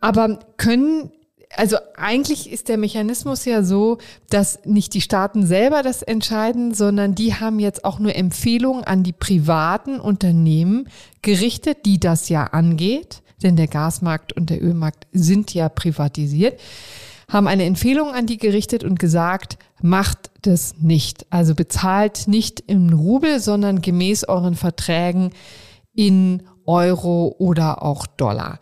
Aber 0.00 0.40
können 0.56 1.12
also 1.56 1.76
eigentlich 1.96 2.50
ist 2.50 2.68
der 2.68 2.78
Mechanismus 2.78 3.44
ja 3.44 3.62
so, 3.62 3.98
dass 4.30 4.60
nicht 4.64 4.94
die 4.94 5.00
Staaten 5.00 5.46
selber 5.46 5.82
das 5.82 6.02
entscheiden, 6.02 6.74
sondern 6.74 7.14
die 7.14 7.34
haben 7.34 7.58
jetzt 7.58 7.84
auch 7.84 7.98
nur 7.98 8.14
Empfehlungen 8.16 8.84
an 8.84 9.02
die 9.02 9.12
privaten 9.12 10.00
Unternehmen 10.00 10.88
gerichtet, 11.20 11.84
die 11.84 12.00
das 12.00 12.28
ja 12.28 12.44
angeht, 12.44 13.22
denn 13.42 13.56
der 13.56 13.68
Gasmarkt 13.68 14.32
und 14.32 14.50
der 14.50 14.62
Ölmarkt 14.62 15.06
sind 15.12 15.52
ja 15.52 15.68
privatisiert, 15.68 16.58
haben 17.28 17.48
eine 17.48 17.64
Empfehlung 17.64 18.12
an 18.12 18.26
die 18.26 18.38
gerichtet 18.38 18.84
und 18.84 18.98
gesagt, 18.98 19.58
macht 19.80 20.30
das 20.42 20.74
nicht. 20.80 21.26
Also 21.30 21.54
bezahlt 21.54 22.28
nicht 22.28 22.60
in 22.60 22.92
Rubel, 22.92 23.40
sondern 23.40 23.80
gemäß 23.80 24.24
euren 24.24 24.54
Verträgen 24.54 25.30
in 25.94 26.42
Euro 26.66 27.34
oder 27.38 27.82
auch 27.82 28.06
Dollar. 28.06 28.58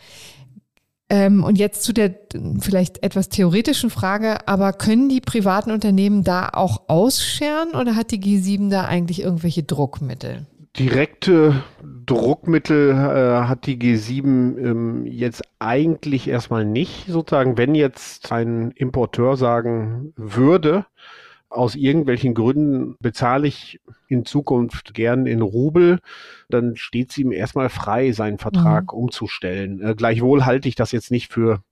Ähm, 1.11 1.43
und 1.43 1.59
jetzt 1.59 1.83
zu 1.83 1.93
der 1.93 2.15
vielleicht 2.61 3.03
etwas 3.03 3.29
theoretischen 3.29 3.91
Frage, 3.91 4.47
aber 4.47 4.73
können 4.73 5.09
die 5.09 5.21
privaten 5.21 5.73
Unternehmen 5.73 6.23
da 6.23 6.51
auch 6.53 6.83
ausscheren 6.87 7.71
oder 7.75 7.97
hat 7.97 8.13
die 8.13 8.21
G7 8.21 8.71
da 8.71 8.85
eigentlich 8.85 9.23
irgendwelche 9.23 9.65
Druckmittel? 9.65 10.47
Direkte 10.79 11.65
Druckmittel 12.07 12.91
äh, 12.91 13.49
hat 13.49 13.67
die 13.67 13.77
G7 13.77 14.25
ähm, 14.25 15.05
jetzt 15.07 15.43
eigentlich 15.59 16.29
erstmal 16.29 16.65
nicht, 16.65 17.07
sozusagen, 17.09 17.59
wenn 17.59 17.75
jetzt 17.75 18.31
ein 18.31 18.71
Importeur 18.77 19.37
sagen 19.37 20.13
würde, 20.15 20.87
aus 21.51 21.75
irgendwelchen 21.75 22.33
Gründen 22.33 22.97
bezahle 23.01 23.49
ich 23.49 23.81
in 24.09 24.25
Zukunft 24.25 24.95
gern 24.95 25.27
in 25.27 25.43
Rubel, 25.43 25.99
dann 26.49 26.77
steht 26.77 27.11
es 27.11 27.19
ihm 27.19 27.33
erstmal 27.33 27.69
frei, 27.69 28.13
seinen 28.13 28.39
Vertrag 28.39 28.93
mhm. 28.93 29.01
umzustellen. 29.01 29.83
Äh, 29.83 29.95
gleichwohl 29.97 30.47
halte 30.47 30.69
ich 30.69 30.77
das 30.77 30.93
jetzt 30.93 31.11
nicht 31.11 31.33
für 31.33 31.63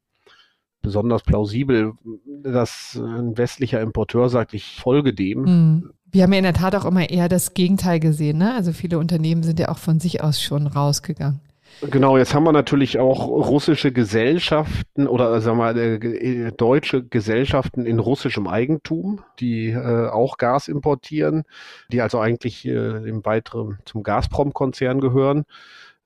besonders 0.83 1.23
plausibel, 1.23 1.95
dass 2.43 3.01
ein 3.01 3.39
westlicher 3.39 3.81
Importeur 3.81 4.29
sagt, 4.29 4.55
ich 4.55 4.77
folge 4.81 5.15
dem. 5.15 5.43
Mhm. 5.43 5.91
Wir 6.11 6.23
haben 6.23 6.33
ja 6.33 6.39
in 6.39 6.45
der 6.45 6.55
Tat 6.55 6.75
auch 6.75 6.85
immer 6.85 7.11
eher 7.11 7.29
das 7.29 7.55
Gegenteil 7.55 8.01
gesehen. 8.01 8.39
Ne? 8.39 8.55
Also 8.55 8.73
viele 8.73 8.99
Unternehmen 8.99 9.43
sind 9.43 9.61
ja 9.61 9.69
auch 9.69 9.79
von 9.79 10.01
sich 10.01 10.23
aus 10.23 10.41
schon 10.43 10.67
rausgegangen. 10.67 11.41
Genau, 11.83 12.19
jetzt 12.19 12.35
haben 12.35 12.45
wir 12.45 12.53
natürlich 12.53 12.99
auch 12.99 13.29
russische 13.29 13.93
Gesellschaften 13.93 15.07
oder 15.07 15.41
sagen 15.41 15.59
wir 15.59 15.77
äh, 15.77 16.53
deutsche 16.53 17.05
Gesellschaften 17.05 17.87
in 17.87 17.99
russischem 17.99 18.49
Eigentum, 18.49 19.21
die 19.39 19.69
äh, 19.69 20.09
auch 20.09 20.39
Gas 20.39 20.69
importieren, 20.69 21.45
die 21.93 22.01
also 22.03 22.19
eigentlich 22.19 22.67
äh, 22.67 23.09
im 23.09 23.25
weiteren 23.25 23.79
zum 23.85 24.03
Gazprom-Konzern 24.03 25.01
gehören. 25.01 25.45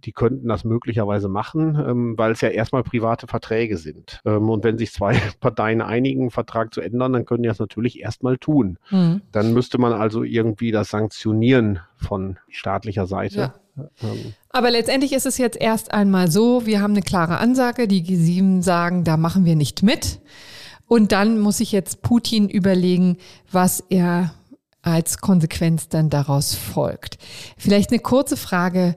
Die 0.05 0.12
könnten 0.12 0.49
das 0.49 0.64
möglicherweise 0.64 1.29
machen, 1.29 1.76
ähm, 1.76 2.19
weil 2.19 2.33
es 2.33 2.41
ja 2.41 2.49
erstmal 2.49 2.83
private 2.83 3.29
Verträge 3.29 3.79
sind. 3.79 4.21
Ähm, 4.25 4.50
und 4.50 4.64
wenn 4.64 4.76
sich 4.76 4.93
zwei 4.93 5.14
Parteien 5.41 5.81
einigen, 5.81 6.23
einen 6.23 6.31
Vertrag 6.31 6.75
zu 6.75 6.81
ändern, 6.81 7.12
dann 7.12 7.25
können 7.25 7.45
die 7.45 7.49
das 7.49 7.61
natürlich 7.61 8.00
erstmal 8.00 8.37
tun. 8.37 8.79
Mhm. 8.91 9.23
Dann 9.31 9.55
müsste 9.55 9.79
man 9.79 9.93
also 9.93 10.25
irgendwie 10.25 10.73
das 10.73 10.91
sanktionieren 10.91 11.81
von 11.97 12.38
staatlicher 12.49 13.07
Seite. 13.07 13.38
Ja. 13.38 13.55
Aber 14.50 14.71
letztendlich 14.71 15.12
ist 15.12 15.26
es 15.26 15.38
jetzt 15.38 15.57
erst 15.61 15.93
einmal 15.93 16.31
so, 16.31 16.67
wir 16.67 16.81
haben 16.81 16.93
eine 16.93 17.02
klare 17.02 17.38
Ansage, 17.38 17.88
die 17.88 18.02
G7 18.02 18.62
sagen, 18.62 19.05
da 19.05 19.17
machen 19.17 19.45
wir 19.45 19.57
nicht 19.57 19.83
mit. 19.83 20.21
Und 20.87 21.12
dann 21.12 21.38
muss 21.38 21.59
sich 21.59 21.73
jetzt 21.73 22.02
Putin 22.02 22.49
überlegen, 22.49 23.17
was 23.50 23.83
er 23.88 24.35
als 24.83 25.19
Konsequenz 25.19 25.88
dann 25.88 26.11
daraus 26.11 26.55
folgt. 26.55 27.17
Vielleicht 27.57 27.91
eine 27.91 28.00
kurze 28.00 28.37
Frage. 28.37 28.97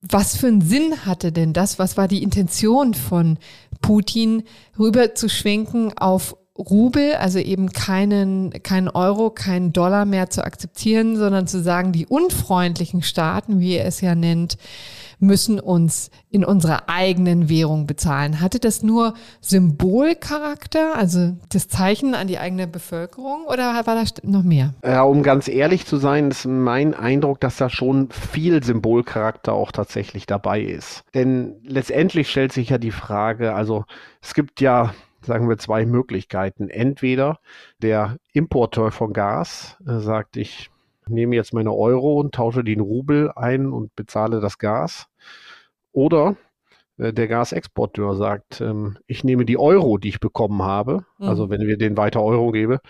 Was 0.00 0.36
für 0.36 0.48
einen 0.48 0.60
Sinn 0.60 1.06
hatte 1.06 1.32
denn 1.32 1.54
das? 1.54 1.78
Was 1.78 1.96
war 1.96 2.08
die 2.08 2.22
Intention 2.22 2.92
von 2.92 3.38
Putin, 3.80 4.44
rüber 4.78 5.14
zu 5.14 5.28
schwenken 5.28 5.96
auf 5.96 6.36
Rubel, 6.56 7.14
also 7.16 7.40
eben 7.40 7.70
keinen, 7.70 8.50
keinen 8.62 8.88
Euro, 8.88 9.30
keinen 9.30 9.72
Dollar 9.72 10.04
mehr 10.04 10.30
zu 10.30 10.44
akzeptieren, 10.44 11.16
sondern 11.16 11.48
zu 11.48 11.60
sagen, 11.60 11.90
die 11.90 12.06
unfreundlichen 12.06 13.02
Staaten, 13.02 13.58
wie 13.58 13.74
er 13.74 13.86
es 13.86 14.00
ja 14.00 14.14
nennt, 14.14 14.56
müssen 15.18 15.58
uns 15.58 16.10
in 16.30 16.44
unserer 16.44 16.88
eigenen 16.88 17.48
Währung 17.48 17.86
bezahlen. 17.86 18.40
Hatte 18.40 18.60
das 18.60 18.82
nur 18.82 19.14
Symbolcharakter, 19.40 20.96
also 20.96 21.36
das 21.48 21.68
Zeichen 21.68 22.14
an 22.14 22.28
die 22.28 22.38
eigene 22.38 22.66
Bevölkerung 22.68 23.46
oder 23.46 23.74
war 23.86 23.94
das 23.94 24.14
noch 24.22 24.42
mehr? 24.42 24.74
Ja, 24.84 25.02
um 25.02 25.22
ganz 25.22 25.48
ehrlich 25.48 25.86
zu 25.86 25.96
sein, 25.96 26.30
ist 26.30 26.46
mein 26.46 26.94
Eindruck, 26.94 27.40
dass 27.40 27.56
da 27.56 27.68
schon 27.68 28.10
viel 28.10 28.62
Symbolcharakter 28.62 29.52
auch 29.52 29.72
tatsächlich 29.72 30.26
dabei 30.26 30.60
ist. 30.60 31.04
Denn 31.14 31.54
letztendlich 31.64 32.30
stellt 32.30 32.52
sich 32.52 32.68
ja 32.68 32.78
die 32.78 32.92
Frage, 32.92 33.54
also 33.54 33.84
es 34.22 34.34
gibt 34.34 34.60
ja 34.60 34.94
sagen 35.24 35.48
wir, 35.48 35.58
zwei 35.58 35.86
Möglichkeiten. 35.86 36.68
Entweder 36.68 37.38
der 37.80 38.18
Importeur 38.32 38.90
von 38.90 39.12
Gas 39.12 39.76
äh, 39.86 39.98
sagt, 39.98 40.36
ich 40.36 40.70
nehme 41.06 41.36
jetzt 41.36 41.52
meine 41.52 41.72
Euro 41.72 42.20
und 42.20 42.34
tausche 42.34 42.64
den 42.64 42.80
Rubel 42.80 43.30
ein 43.34 43.66
und 43.66 43.94
bezahle 43.96 44.40
das 44.40 44.58
Gas. 44.58 45.08
Oder 45.92 46.36
äh, 46.98 47.12
der 47.12 47.28
Gasexporteur 47.28 48.16
sagt, 48.16 48.60
ähm, 48.60 48.98
ich 49.06 49.24
nehme 49.24 49.44
die 49.44 49.58
Euro, 49.58 49.98
die 49.98 50.08
ich 50.08 50.20
bekommen 50.20 50.62
habe, 50.62 51.04
mhm. 51.18 51.28
also 51.28 51.50
wenn 51.50 51.66
wir 51.66 51.78
den 51.78 51.96
weiter 51.96 52.22
Euro 52.22 52.50
gebe, 52.52 52.80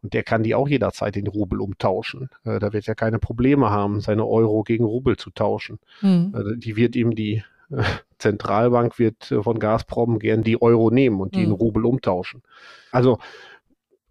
und 0.00 0.14
der 0.14 0.22
kann 0.22 0.44
die 0.44 0.54
auch 0.54 0.68
jederzeit 0.68 1.16
in 1.16 1.26
Rubel 1.26 1.60
umtauschen. 1.60 2.30
Äh, 2.44 2.58
da 2.60 2.72
wird 2.72 2.86
er 2.86 2.94
keine 2.94 3.18
Probleme 3.18 3.70
haben, 3.70 4.00
seine 4.00 4.26
Euro 4.26 4.62
gegen 4.62 4.84
Rubel 4.84 5.16
zu 5.16 5.30
tauschen. 5.30 5.78
Mhm. 6.02 6.34
Äh, 6.34 6.56
die 6.56 6.76
wird 6.76 6.94
ihm 6.96 7.14
die 7.14 7.42
Zentralbank 8.18 8.98
wird 8.98 9.30
äh, 9.30 9.42
von 9.42 9.58
Gazprom 9.58 10.18
gern 10.18 10.42
die 10.42 10.60
Euro 10.60 10.90
nehmen 10.90 11.20
und 11.20 11.34
die 11.34 11.42
in 11.42 11.50
hm. 11.50 11.56
Rubel 11.56 11.84
umtauschen. 11.84 12.42
Also 12.90 13.18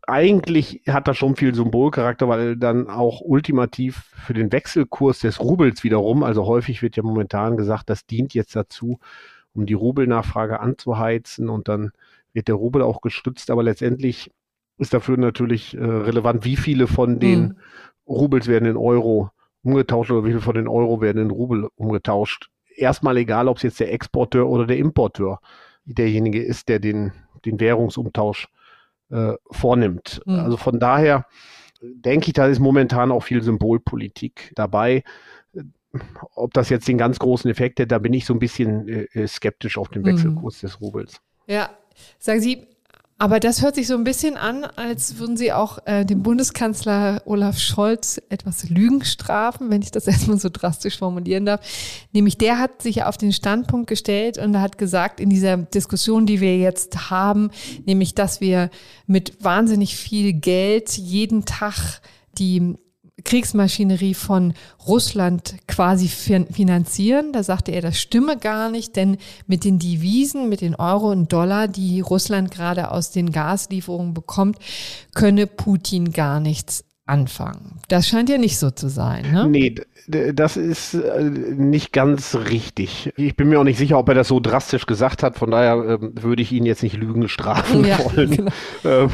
eigentlich 0.07 0.83
hat 0.87 1.07
das 1.09 1.17
schon 1.17 1.35
viel 1.35 1.53
Symbolcharakter, 1.53 2.29
weil 2.29 2.55
dann 2.55 2.89
auch 2.89 3.19
ultimativ 3.19 4.13
für 4.25 4.33
den 4.33 4.51
Wechselkurs 4.53 5.19
des 5.19 5.41
Rubels 5.41 5.83
wiederum, 5.83 6.23
also 6.23 6.45
häufig 6.45 6.81
wird 6.81 6.95
ja 6.95 7.03
momentan 7.03 7.57
gesagt, 7.57 7.89
das 7.89 8.05
dient 8.05 8.33
jetzt 8.33 8.55
dazu, 8.55 8.99
um 9.53 9.65
die 9.65 9.73
Rubelnachfrage 9.73 10.61
anzuheizen 10.61 11.49
und 11.49 11.67
dann 11.67 11.91
wird 12.31 12.47
der 12.47 12.55
Rubel 12.55 12.81
auch 12.83 13.01
gestützt, 13.01 13.51
aber 13.51 13.63
letztendlich 13.63 14.31
ist 14.77 14.93
dafür 14.93 15.17
natürlich 15.17 15.75
äh, 15.75 15.83
relevant, 15.83 16.45
wie 16.45 16.55
viele 16.55 16.87
von 16.87 17.19
den 17.19 17.41
mhm. 17.41 17.57
Rubels 18.07 18.47
werden 18.47 18.69
in 18.69 18.77
Euro 18.77 19.31
umgetauscht 19.61 20.11
oder 20.11 20.23
wie 20.23 20.29
viele 20.29 20.41
von 20.41 20.55
den 20.55 20.69
Euro 20.69 21.01
werden 21.01 21.21
in 21.21 21.31
Rubel 21.31 21.67
umgetauscht 21.75 22.49
erstmal 22.77 23.17
egal, 23.17 23.47
ob 23.47 23.57
es 23.57 23.63
jetzt 23.63 23.79
der 23.79 23.93
Exporteur 23.93 24.47
oder 24.47 24.65
der 24.65 24.77
Importeur 24.77 25.39
derjenige 25.85 26.43
ist, 26.43 26.69
der 26.69 26.79
den, 26.79 27.13
den 27.45 27.59
Währungsumtausch 27.59 28.47
äh, 29.09 29.33
vornimmt. 29.51 30.21
Mhm. 30.25 30.39
Also 30.39 30.57
von 30.57 30.79
daher 30.79 31.25
denke 31.81 32.27
ich, 32.27 32.33
da 32.33 32.47
ist 32.47 32.59
momentan 32.59 33.11
auch 33.11 33.23
viel 33.23 33.41
Symbolpolitik 33.41 34.51
dabei. 34.55 35.03
Ob 36.35 36.53
das 36.53 36.69
jetzt 36.69 36.87
den 36.87 36.97
ganz 36.97 37.19
großen 37.19 37.49
Effekt 37.49 37.79
hat, 37.79 37.91
da 37.91 37.99
bin 37.99 38.13
ich 38.13 38.25
so 38.25 38.33
ein 38.33 38.39
bisschen 38.39 38.87
äh, 38.87 39.27
skeptisch 39.27 39.77
auf 39.77 39.89
den 39.89 40.01
mhm. 40.01 40.07
Wechselkurs 40.07 40.61
mhm. 40.61 40.67
des 40.67 40.81
Rubels. 40.81 41.21
Ja, 41.47 41.69
sagen 42.19 42.41
Sie, 42.41 42.67
aber 43.19 43.39
das 43.39 43.63
hört 43.63 43.75
sich 43.75 43.87
so 43.87 43.95
ein 43.95 44.03
bisschen 44.03 44.37
an, 44.37 44.63
als 44.63 45.17
würden 45.17 45.37
Sie 45.37 45.51
auch 45.51 45.79
äh, 45.85 46.05
den 46.05 46.21
Bundeskanzler 46.21 47.23
Olaf 47.25 47.57
Scholz 47.57 48.21
etwas 48.29 48.69
Lügen 48.69 49.03
strafen, 49.03 49.71
wenn 49.71 49.81
ich 49.81 49.91
das 49.91 50.07
erstmal 50.07 50.39
so 50.39 50.49
drastisch 50.49 50.99
formulieren 50.99 51.45
darf. 51.45 51.61
Nämlich 52.13 52.37
der 52.37 52.59
hat 52.59 52.81
sich 52.81 53.03
auf 53.03 53.17
den 53.17 53.33
Standpunkt 53.33 53.87
gestellt 53.87 54.37
und 54.37 54.59
hat 54.61 54.77
gesagt, 54.77 55.19
in 55.19 55.29
dieser 55.29 55.57
Diskussion, 55.57 56.27
die 56.27 56.41
wir 56.41 56.57
jetzt 56.57 57.09
haben, 57.09 57.49
nämlich, 57.85 58.13
dass 58.13 58.39
wir 58.39 58.69
mit 59.07 59.43
wahnsinnig 59.43 59.95
viel 59.95 60.33
Geld 60.33 60.91
jeden 60.97 61.45
Tag 61.45 62.01
die 62.37 62.75
Kriegsmaschinerie 63.27 64.13
von 64.13 64.53
Russland 64.87 65.55
quasi 65.67 66.07
finanzieren. 66.07 67.33
Da 67.33 67.43
sagte 67.43 67.73
er, 67.73 67.81
das 67.81 67.99
stimme 67.99 68.37
gar 68.37 68.71
nicht, 68.71 68.95
denn 68.95 69.17
mit 69.47 69.65
den 69.65 69.79
Devisen, 69.79 70.47
mit 70.47 70.61
den 70.61 70.75
Euro 70.75 71.11
und 71.11 71.31
Dollar, 71.33 71.67
die 71.67 71.99
Russland 71.99 72.51
gerade 72.51 72.89
aus 72.89 73.11
den 73.11 73.33
Gaslieferungen 73.33 74.13
bekommt, 74.13 74.57
könne 75.13 75.45
Putin 75.45 76.13
gar 76.13 76.39
nichts 76.39 76.85
anfangen. 77.05 77.79
Das 77.89 78.07
scheint 78.07 78.29
ja 78.29 78.37
nicht 78.37 78.57
so 78.57 78.69
zu 78.71 78.89
sein. 78.89 79.31
Ne? 79.31 79.47
Nee, 79.49 79.75
das 80.07 80.55
ist 80.55 80.93
äh, 80.93 81.23
nicht 81.23 81.91
ganz 81.91 82.35
richtig. 82.49 83.11
Ich 83.17 83.35
bin 83.35 83.49
mir 83.49 83.59
auch 83.59 83.65
nicht 83.65 83.77
sicher, 83.77 83.97
ob 83.97 84.07
er 84.07 84.15
das 84.15 84.29
so 84.29 84.39
drastisch 84.39 84.85
gesagt 84.85 85.21
hat. 85.21 85.37
Von 85.37 85.51
daher 85.51 85.75
äh, 85.75 86.23
würde 86.23 86.41
ich 86.41 86.51
ihn 86.53 86.65
jetzt 86.65 86.83
nicht 86.83 86.95
Lügen 86.95 87.27
strafen 87.27 87.85
ja, 87.85 87.99
wollen. 87.99 88.31
Genau. 88.37 88.51
Äh, 89.05 89.09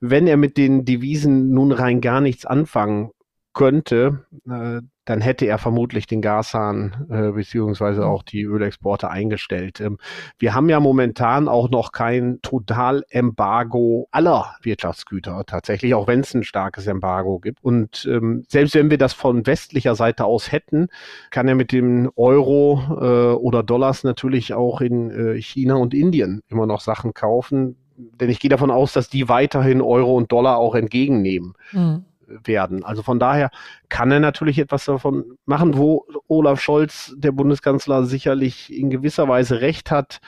wenn 0.00 0.26
er 0.26 0.36
mit 0.36 0.56
den 0.56 0.84
Devisen 0.84 1.50
nun 1.50 1.72
rein 1.72 2.00
gar 2.00 2.20
nichts 2.20 2.46
anfangen 2.46 3.10
könnte, 3.56 4.26
äh, 4.46 4.82
dann 5.06 5.20
hätte 5.20 5.46
er 5.46 5.58
vermutlich 5.58 6.06
den 6.06 6.20
Gashahn 6.20 7.06
äh, 7.08 7.32
beziehungsweise 7.32 8.02
mhm. 8.02 8.06
auch 8.06 8.22
die 8.22 8.42
Ölexporte 8.42 9.08
eingestellt. 9.08 9.80
Ähm, 9.80 9.98
wir 10.38 10.54
haben 10.54 10.68
ja 10.68 10.78
momentan 10.78 11.48
auch 11.48 11.70
noch 11.70 11.90
kein 11.90 12.38
Totalembargo 12.42 14.08
aller 14.10 14.54
Wirtschaftsgüter 14.62 15.44
tatsächlich, 15.46 15.94
auch 15.94 16.06
wenn 16.06 16.20
es 16.20 16.34
ein 16.34 16.44
starkes 16.44 16.86
Embargo 16.86 17.38
gibt. 17.38 17.64
Und 17.64 18.06
ähm, 18.10 18.44
selbst 18.46 18.74
wenn 18.74 18.90
wir 18.90 18.98
das 18.98 19.14
von 19.14 19.46
westlicher 19.46 19.94
Seite 19.94 20.26
aus 20.26 20.52
hätten, 20.52 20.88
kann 21.30 21.48
er 21.48 21.54
mit 21.54 21.72
dem 21.72 22.10
Euro 22.14 22.82
äh, 22.90 23.34
oder 23.36 23.62
Dollars 23.62 24.04
natürlich 24.04 24.52
auch 24.52 24.82
in 24.82 25.10
äh, 25.10 25.40
China 25.40 25.76
und 25.76 25.94
Indien 25.94 26.42
immer 26.48 26.66
noch 26.66 26.82
Sachen 26.82 27.14
kaufen. 27.14 27.76
Denn 27.96 28.28
ich 28.28 28.38
gehe 28.38 28.50
davon 28.50 28.70
aus, 28.70 28.92
dass 28.92 29.08
die 29.08 29.30
weiterhin 29.30 29.80
Euro 29.80 30.14
und 30.14 30.30
Dollar 30.30 30.58
auch 30.58 30.74
entgegennehmen. 30.74 31.54
Mhm 31.72 32.04
werden. 32.26 32.84
Also 32.84 33.02
von 33.02 33.18
daher 33.18 33.50
kann 33.88 34.10
er 34.10 34.20
natürlich 34.20 34.58
etwas 34.58 34.84
davon 34.84 35.38
machen, 35.44 35.76
wo 35.76 36.06
Olaf 36.28 36.60
Scholz, 36.60 37.14
der 37.16 37.32
Bundeskanzler, 37.32 38.04
sicherlich 38.04 38.72
in 38.72 38.90
gewisser 38.90 39.28
Weise 39.28 39.60
recht 39.60 39.90
hat, 39.90 40.20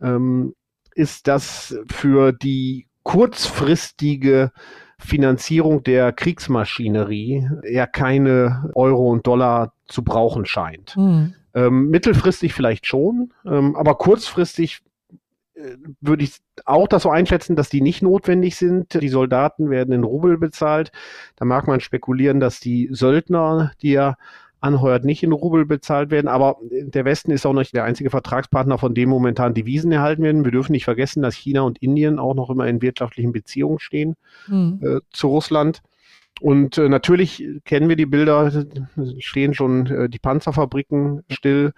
ähm, 0.00 0.54
ist, 0.94 1.28
dass 1.28 1.76
für 1.90 2.32
die 2.32 2.86
kurzfristige 3.02 4.52
Finanzierung 4.98 5.82
der 5.82 6.12
Kriegsmaschinerie 6.12 7.48
er 7.62 7.86
keine 7.86 8.70
Euro 8.74 9.10
und 9.10 9.26
Dollar 9.26 9.74
zu 9.86 10.02
brauchen 10.02 10.46
scheint. 10.46 10.96
Mhm. 10.96 11.34
Ähm, 11.52 11.90
mittelfristig 11.90 12.52
vielleicht 12.52 12.86
schon, 12.86 13.32
ähm, 13.46 13.76
aber 13.76 13.96
kurzfristig 13.96 14.80
würde 16.00 16.24
ich 16.24 16.38
auch 16.64 16.88
das 16.88 17.02
so 17.02 17.10
einschätzen, 17.10 17.56
dass 17.56 17.68
die 17.68 17.80
nicht 17.80 18.02
notwendig 18.02 18.56
sind. 18.56 19.00
Die 19.00 19.08
Soldaten 19.08 19.70
werden 19.70 19.94
in 19.94 20.04
Rubel 20.04 20.38
bezahlt. 20.38 20.90
Da 21.36 21.44
mag 21.44 21.66
man 21.66 21.80
spekulieren, 21.80 22.40
dass 22.40 22.60
die 22.60 22.88
Söldner, 22.90 23.72
die 23.80 23.94
er 23.94 24.16
anheuert, 24.60 25.04
nicht 25.04 25.22
in 25.22 25.32
Rubel 25.32 25.66
bezahlt 25.66 26.10
werden. 26.10 26.26
Aber 26.26 26.56
der 26.70 27.04
Westen 27.04 27.30
ist 27.30 27.46
auch 27.46 27.52
nicht 27.52 27.74
der 27.74 27.84
einzige 27.84 28.10
Vertragspartner, 28.10 28.78
von 28.78 28.94
dem 28.94 29.10
momentan 29.10 29.54
Devisen 29.54 29.92
erhalten 29.92 30.22
werden. 30.22 30.44
Wir 30.44 30.52
dürfen 30.52 30.72
nicht 30.72 30.84
vergessen, 30.84 31.22
dass 31.22 31.34
China 31.34 31.62
und 31.62 31.78
Indien 31.78 32.18
auch 32.18 32.34
noch 32.34 32.50
immer 32.50 32.66
in 32.66 32.82
wirtschaftlichen 32.82 33.32
Beziehungen 33.32 33.78
stehen 33.78 34.16
mhm. 34.48 34.80
äh, 34.82 35.00
zu 35.10 35.28
Russland. 35.28 35.82
Und 36.40 36.78
äh, 36.78 36.88
natürlich 36.88 37.46
kennen 37.64 37.88
wir 37.88 37.96
die 37.96 38.06
Bilder, 38.06 38.66
stehen 39.18 39.54
schon 39.54 39.86
äh, 39.86 40.08
die 40.08 40.18
Panzerfabriken 40.18 41.22
still, 41.28 41.72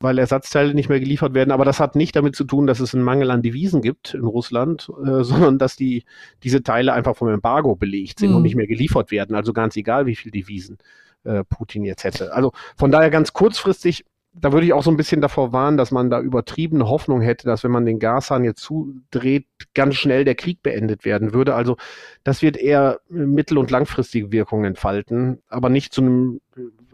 weil 0.00 0.18
Ersatzteile 0.18 0.74
nicht 0.74 0.88
mehr 0.88 1.00
geliefert 1.00 1.34
werden. 1.34 1.50
Aber 1.50 1.64
das 1.64 1.80
hat 1.80 1.96
nicht 1.96 2.16
damit 2.16 2.36
zu 2.36 2.44
tun, 2.44 2.66
dass 2.66 2.80
es 2.80 2.94
einen 2.94 3.04
Mangel 3.04 3.30
an 3.30 3.42
Devisen 3.42 3.82
gibt 3.82 4.14
in 4.14 4.24
Russland, 4.24 4.90
äh, 5.04 5.22
sondern 5.24 5.58
dass 5.58 5.76
die, 5.76 6.04
diese 6.42 6.62
Teile 6.62 6.92
einfach 6.92 7.16
vom 7.16 7.28
Embargo 7.28 7.76
belegt 7.76 8.20
sind 8.20 8.30
mhm. 8.30 8.36
und 8.36 8.42
nicht 8.42 8.56
mehr 8.56 8.66
geliefert 8.66 9.10
werden. 9.10 9.36
Also 9.36 9.52
ganz 9.52 9.76
egal, 9.76 10.06
wie 10.06 10.16
viel 10.16 10.32
Devisen 10.32 10.78
äh, 11.24 11.44
Putin 11.44 11.84
jetzt 11.84 12.04
hätte. 12.04 12.32
Also 12.32 12.52
von 12.76 12.90
daher 12.90 13.10
ganz 13.10 13.32
kurzfristig 13.32 14.04
da 14.38 14.52
würde 14.52 14.66
ich 14.66 14.72
auch 14.72 14.82
so 14.82 14.90
ein 14.90 14.96
bisschen 14.96 15.20
davor 15.20 15.52
warnen, 15.52 15.76
dass 15.76 15.90
man 15.90 16.10
da 16.10 16.20
übertriebene 16.20 16.88
Hoffnung 16.88 17.20
hätte, 17.22 17.46
dass 17.46 17.64
wenn 17.64 17.70
man 17.70 17.86
den 17.86 17.98
Gashahn 17.98 18.44
jetzt 18.44 18.60
zudreht, 18.60 19.46
ganz 19.74 19.94
schnell 19.94 20.24
der 20.24 20.34
Krieg 20.34 20.62
beendet 20.62 21.04
werden 21.04 21.32
würde. 21.32 21.54
Also 21.54 21.76
das 22.22 22.42
wird 22.42 22.56
eher 22.56 23.00
mittel- 23.08 23.58
und 23.58 23.70
langfristige 23.70 24.32
Wirkungen 24.32 24.64
entfalten, 24.64 25.42
aber 25.48 25.70
nicht 25.70 25.92
zu 25.94 26.02
einem, 26.02 26.40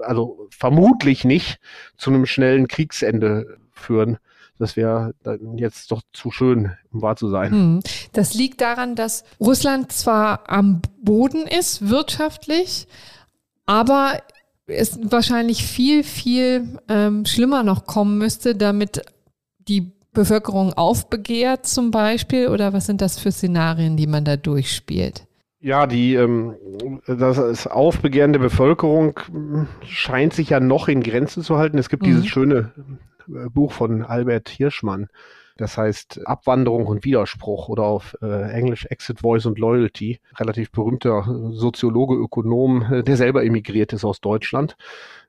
also 0.03 0.49
vermutlich 0.51 1.25
nicht 1.25 1.59
zu 1.97 2.11
einem 2.11 2.27
schnellen 2.27 2.69
Kriegsende 2.69 3.59
führen. 3.71 4.19
Das 4.59 4.77
wäre 4.77 5.15
jetzt 5.57 5.91
doch 5.91 6.03
zu 6.13 6.31
schön, 6.31 6.73
um 6.93 7.03
wahr 7.03 7.17
zu 7.17 7.29
sein. 7.29 7.51
Hm. 7.51 7.81
Das 8.13 8.35
liegt 8.35 8.61
daran, 8.61 8.95
dass 8.95 9.25
Russland 9.41 9.91
zwar 9.91 10.49
am 10.49 10.83
Boden 11.01 11.47
ist, 11.47 11.89
wirtschaftlich, 11.89 12.87
aber 13.67 14.23
es 14.67 14.99
wahrscheinlich 15.03 15.65
viel, 15.65 16.05
viel 16.05 16.79
ähm, 16.89 17.27
schlimmer 17.27 17.63
noch 17.63 17.87
kommen 17.87 18.19
müsste, 18.19 18.55
damit 18.55 19.03
die 19.59 19.93
Bevölkerung 20.13 20.75
aufbegehrt 20.75 21.67
zum 21.67 21.91
Beispiel? 21.91 22.49
Oder 22.49 22.73
was 22.73 22.87
sind 22.87 23.01
das 23.01 23.19
für 23.19 23.33
Szenarien, 23.33 23.97
die 23.97 24.07
man 24.07 24.25
da 24.25 24.37
durchspielt? 24.37 25.27
Ja, 25.63 25.87
die 25.87 26.15
ähm, 26.17 26.57
das 27.07 27.69
Aufbegehren 27.69 28.33
der 28.33 28.41
Bevölkerung 28.41 29.19
scheint 29.87 30.33
sich 30.33 30.51
ja 30.51 30.59
noch 30.59 30.89
in 30.89 31.05
Grenzen 31.05 31.45
zu 31.45 31.57
halten. 31.57 31.79
Es 31.79 31.89
gibt 31.89 32.03
mhm. 32.03 32.07
dieses 32.07 32.27
schöne 32.27 32.73
äh, 33.29 33.49
Buch 33.49 33.71
von 33.71 34.03
Albert 34.03 34.49
Hirschmann, 34.49 35.07
das 35.57 35.79
heißt 35.79 36.27
Abwanderung 36.27 36.87
und 36.87 37.05
Widerspruch 37.05 37.69
oder 37.69 37.85
auf 37.85 38.17
äh, 38.23 38.51
Englisch 38.51 38.87
Exit 38.87 39.21
Voice 39.21 39.47
und 39.47 39.61
Loyalty. 39.61 40.19
Relativ 40.37 40.73
berühmter 40.73 41.25
Soziologe, 41.53 42.17
Ökonom, 42.17 42.83
äh, 42.93 43.03
der 43.05 43.17
selber 43.17 43.45
emigriert 43.45 43.93
ist 43.93 44.05
aus 44.05 44.21
Deutschland 44.21 44.77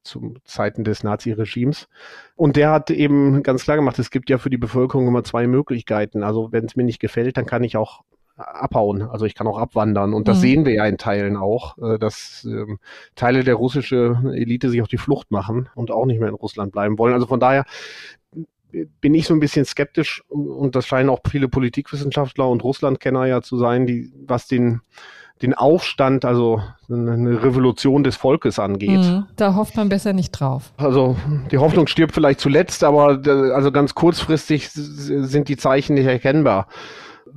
zu 0.02 0.34
Zeiten 0.46 0.84
des 0.84 1.04
Nazi-Regimes. 1.04 1.88
Und 2.36 2.56
der 2.56 2.72
hat 2.72 2.89
eben 2.89 3.43
ganz 3.43 3.65
klar 3.65 3.78
gemacht, 3.78 4.00
es 4.00 4.10
gibt 4.10 4.32
ja 4.32 4.39
für 4.39 4.50
die 4.50 4.58
Bevölkerung 4.58 5.08
immer 5.08 5.24
zwei 5.24 5.46
Möglichkeiten. 5.46 6.24
Also 6.24 6.52
wenn 6.52 6.65
es 6.65 6.76
mir 6.76 6.86
nicht 6.86 7.00
gefällt, 7.00 7.38
dann 7.38 7.46
kann 7.46 7.63
ich 7.63 7.78
auch 7.78 8.02
abhauen. 8.36 9.04
Also 9.04 9.26
ich 9.26 9.36
kann 9.36 9.48
auch 9.48 9.58
abwandern. 9.58 10.13
Und 10.13 10.28
das 10.28 10.38
mhm. 10.38 10.41
sehen 10.41 10.65
wir 10.65 10.74
ja 10.74 10.86
in 10.86 10.98
Teilen 10.98 11.38
auch, 11.38 11.78
äh, 11.78 12.00
dass 12.00 12.46
ähm, 12.50 12.80
Teile 13.15 13.43
der 13.43 13.56
russische 13.56 14.17
Elite 14.34 14.69
sich 14.69 14.82
auf 14.82 14.88
die 14.88 14.98
Flucht 14.98 15.32
machen 15.32 15.69
und 15.76 15.91
auch 15.91 16.06
nicht 16.06 16.19
mehr 16.19 16.30
in 16.30 16.36
Russland 16.36 16.72
bleiben 16.72 16.98
wollen. 16.98 17.13
Also 17.13 17.28
von 17.28 17.39
daher 17.39 17.65
bin 19.02 19.13
ich 19.13 19.28
so 19.28 19.34
ein 19.34 19.39
bisschen 19.39 19.65
skeptisch 19.65 20.24
und 20.30 20.76
das 20.76 20.88
scheinen 20.88 21.10
auch 21.10 21.19
viele 21.30 21.48
Politikwissenschaftler 21.48 22.50
und 22.50 22.63
Russlandkenner 22.63 23.26
ja 23.26 23.41
zu 23.41 23.58
sein, 23.58 23.86
die, 23.86 24.12
was 24.26 24.48
den, 24.48 24.82
den 25.43 25.54
Aufstand, 25.54 26.26
also 26.26 26.60
eine 26.89 27.43
Revolution 27.43 28.04
des 28.04 28.15
Volkes 28.15 28.58
angeht. 28.58 29.02
Mhm, 29.02 29.28
da 29.36 29.54
hofft 29.56 29.76
man 29.76 29.89
besser 29.89 30.13
nicht 30.13 30.32
drauf. 30.32 30.74
Also 30.78 31.15
die 31.52 31.60
Hoffnung 31.60 31.86
stirbt 31.86 32.13
vielleicht 32.13 32.39
zuletzt, 32.39 32.84
aber 32.84 33.22
also 33.54 33.72
ganz 33.72 33.93
kurzfristig 33.93 34.72
sind 34.72 35.50
die 35.50 35.58
Zeichen 35.58 35.93
nicht 35.93 36.08
erkennbar 36.08 36.67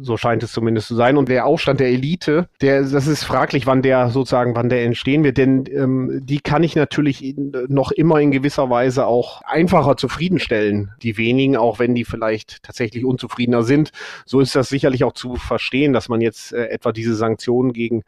so 0.01 0.17
scheint 0.17 0.43
es 0.43 0.53
zumindest 0.53 0.89
zu 0.89 0.95
sein. 0.95 1.17
Und 1.17 1.29
der 1.29 1.47
Aufstand 1.47 1.81
der 1.81 1.89
Elite, 1.89 2.49
der, 2.61 2.83
das 2.83 3.07
ist 3.07 3.25
fraglich, 3.25 3.67
wann 3.67 3.83
der 3.83 4.11
sozusagen, 4.11 4.55
wann 4.55 4.69
der 4.69 4.85
entstehen 4.85 5.25
wird, 5.25 5.39
denn 5.39 5.65
ähm, 5.73 6.21
die 6.25 6.41
kann 6.41 6.63
ich 6.63 6.77
natürlich 6.77 7.35
noch 7.69 7.93
immer 7.93 8.21
in 8.21 8.31
gewisser 8.31 8.71
Weise 8.71 9.07
auch 9.07 9.43
einfacher 9.43 9.97
zufriedenstellen. 9.97 10.93
Die 11.03 11.17
wenigen, 11.17 11.57
auch 11.57 11.79
wenn 11.79 11.95
die 11.95 12.05
vielleicht 12.05 12.63
tatsächlich 12.63 13.05
unzufriedener 13.05 13.63
sind. 13.63 13.91
So 14.25 14.41
ist 14.41 14.55
das 14.55 14.69
sicherlich 14.69 15.05
auch 15.05 15.13
zu 15.13 15.37
verstehen, 15.37 15.93
dass 15.93 16.09
man 16.09 16.21
jetzt 16.21 16.53
äh, 16.53 16.67
etwa 16.67 16.93
diese 16.93 17.15
Sanktionen 17.15 17.73
gegen 17.73 18.03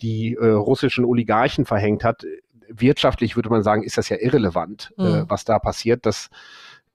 die 0.00 0.34
äh, 0.34 0.48
russischen 0.48 1.04
Oligarchen 1.04 1.64
verhängt 1.64 2.04
hat. 2.04 2.24
Wirtschaftlich 2.68 3.34
würde 3.36 3.48
man 3.48 3.62
sagen, 3.62 3.82
ist 3.82 3.98
das 3.98 4.08
ja 4.08 4.16
irrelevant, 4.20 4.92
äh, 4.98 5.02
mhm. 5.02 5.08
äh, 5.08 5.30
was 5.30 5.44
da 5.44 5.58
passiert. 5.58 6.06
Das 6.06 6.28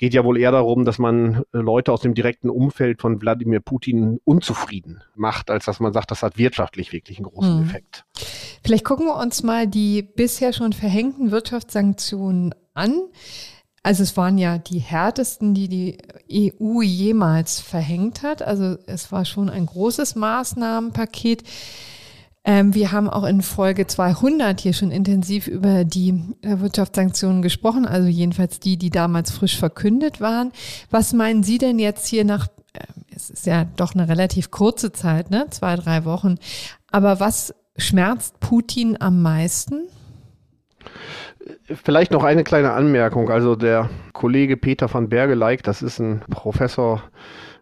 geht 0.03 0.13
ja 0.13 0.25
wohl 0.25 0.37
eher 0.37 0.51
darum, 0.51 0.83
dass 0.83 0.99
man 0.99 1.45
äh, 1.53 1.59
Leute 1.59 1.93
aus 1.93 2.01
dem 2.01 2.13
direkten 2.13 2.49
Umfeld 2.49 2.99
von 2.99 3.21
Wladimir 3.21 3.61
Putin 3.61 4.19
unzufrieden 4.25 5.01
macht, 5.15 5.49
als 5.49 5.63
dass 5.63 5.79
man 5.79 5.93
sagt, 5.93 6.11
das 6.11 6.23
hat 6.23 6.37
wirtschaftlich 6.37 6.91
wirklich 6.91 7.19
einen 7.19 7.27
großen 7.27 7.61
mhm. 7.61 7.63
Effekt. 7.63 8.03
Vielleicht 8.65 8.83
gucken 8.83 9.05
wir 9.05 9.15
uns 9.15 9.43
mal 9.43 9.65
die 9.65 10.01
bisher 10.01 10.51
schon 10.51 10.73
verhängten 10.73 11.31
Wirtschaftssanktionen 11.31 12.53
an. 12.73 12.99
Also 13.81 14.03
es 14.03 14.17
waren 14.17 14.37
ja 14.37 14.57
die 14.57 14.79
härtesten, 14.79 15.53
die 15.53 15.69
die 15.69 16.51
EU 16.59 16.81
jemals 16.81 17.61
verhängt 17.61 18.23
hat. 18.23 18.41
Also 18.41 18.75
es 18.87 19.09
war 19.13 19.23
schon 19.23 19.49
ein 19.49 19.67
großes 19.67 20.15
Maßnahmenpaket. 20.15 21.43
Ähm, 22.45 22.75
wir 22.75 22.91
haben 22.91 23.10
auch 23.10 23.23
in 23.23 23.41
Folge 23.41 23.88
200 23.88 24.60
hier 24.60 24.73
schon 24.73 24.91
intensiv 24.91 25.47
über 25.47 25.86
die 25.86 26.21
äh, 26.41 26.60
Wirtschaftssanktionen 26.60 27.41
gesprochen, 27.41 27.86
also 27.86 28.08
jedenfalls 28.08 28.60
die, 28.60 28.77
die 28.77 28.89
damals 28.89 29.32
frisch 29.32 29.58
verkündet 29.58 30.19
waren. 30.19 30.51
Was 30.89 31.13
meinen 31.13 31.43
Sie 31.43 31.58
denn 31.58 31.79
jetzt 31.79 32.06
hier 32.08 32.25
nach, 32.25 32.47
äh, 32.73 32.82
es 33.15 33.29
ist 33.29 33.45
ja 33.45 33.65
doch 33.77 33.93
eine 33.95 34.10
relativ 34.10 34.51
kurze 34.51 34.91
Zeit, 34.91 35.32
ne? 35.32 35.45
zwei, 35.51 35.77
drei 35.77 36.03
Wochen, 36.03 36.36
aber 36.91 37.21
was 37.21 37.56
schmerzt 37.77 38.41
Putin 38.41 38.97
am 38.99 39.21
meisten? 39.21 39.88
Vielleicht 41.65 42.12
noch 42.12 42.23
eine 42.23 42.43
kleine 42.43 42.73
Anmerkung. 42.73 43.29
Also 43.29 43.56
der 43.56 43.89
Kollege 44.12 44.58
Peter 44.58 44.93
van 44.93 45.10
Bergeleik, 45.10 45.63
das 45.63 45.82
ist 45.82 45.99
ein 45.99 46.21
Professor 46.29 47.03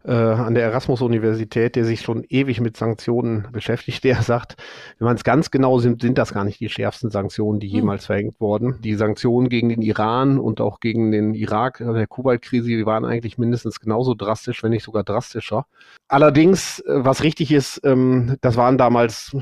äh, 0.04 0.12
an 0.12 0.56
der 0.56 0.64
Erasmus-Universität, 0.64 1.76
der 1.76 1.86
sich 1.86 2.02
schon 2.02 2.24
ewig 2.30 2.62
mit 2.62 2.78
Sanktionen 2.78 3.48
beschäftigt, 3.52 4.04
der 4.04 4.22
sagt, 4.22 4.56
wenn 4.98 5.06
man 5.06 5.16
es 5.16 5.24
ganz 5.24 5.52
genau 5.52 5.80
sind, 5.80 6.02
sind 6.02 6.18
das 6.18 6.34
gar 6.34 6.44
nicht 6.44 6.60
die 6.60 6.70
schärfsten 6.70 7.10
Sanktionen, 7.10 7.60
die 7.60 7.68
hm. 7.68 7.76
jemals 7.76 8.04
hm. 8.04 8.08
verhängt 8.08 8.42
wurden. 8.42 8.80
Die 8.82 8.96
Sanktionen 8.96 9.50
gegen 9.50 9.70
den 9.70 9.82
Iran 9.82 10.40
und 10.40 10.62
auch 10.62 10.80
gegen 10.80 11.12
den 11.12 11.34
Irak, 11.34 11.82
äh, 11.82 11.94
der 11.94 12.08
Kuwait-Krise, 12.08 12.68
die 12.68 12.86
waren 12.86 13.06
eigentlich 13.06 13.38
mindestens 13.38 13.80
genauso 13.80 14.14
drastisch, 14.14 14.64
wenn 14.64 14.72
nicht 14.72 14.84
sogar 14.84 15.04
drastischer. 15.04 15.66
Allerdings, 16.08 16.80
äh, 16.80 17.06
was 17.06 17.24
richtig 17.24 17.52
ist, 17.52 17.82
ähm, 17.84 18.38
das 18.42 18.58
waren 18.58 18.78
damals 18.78 19.36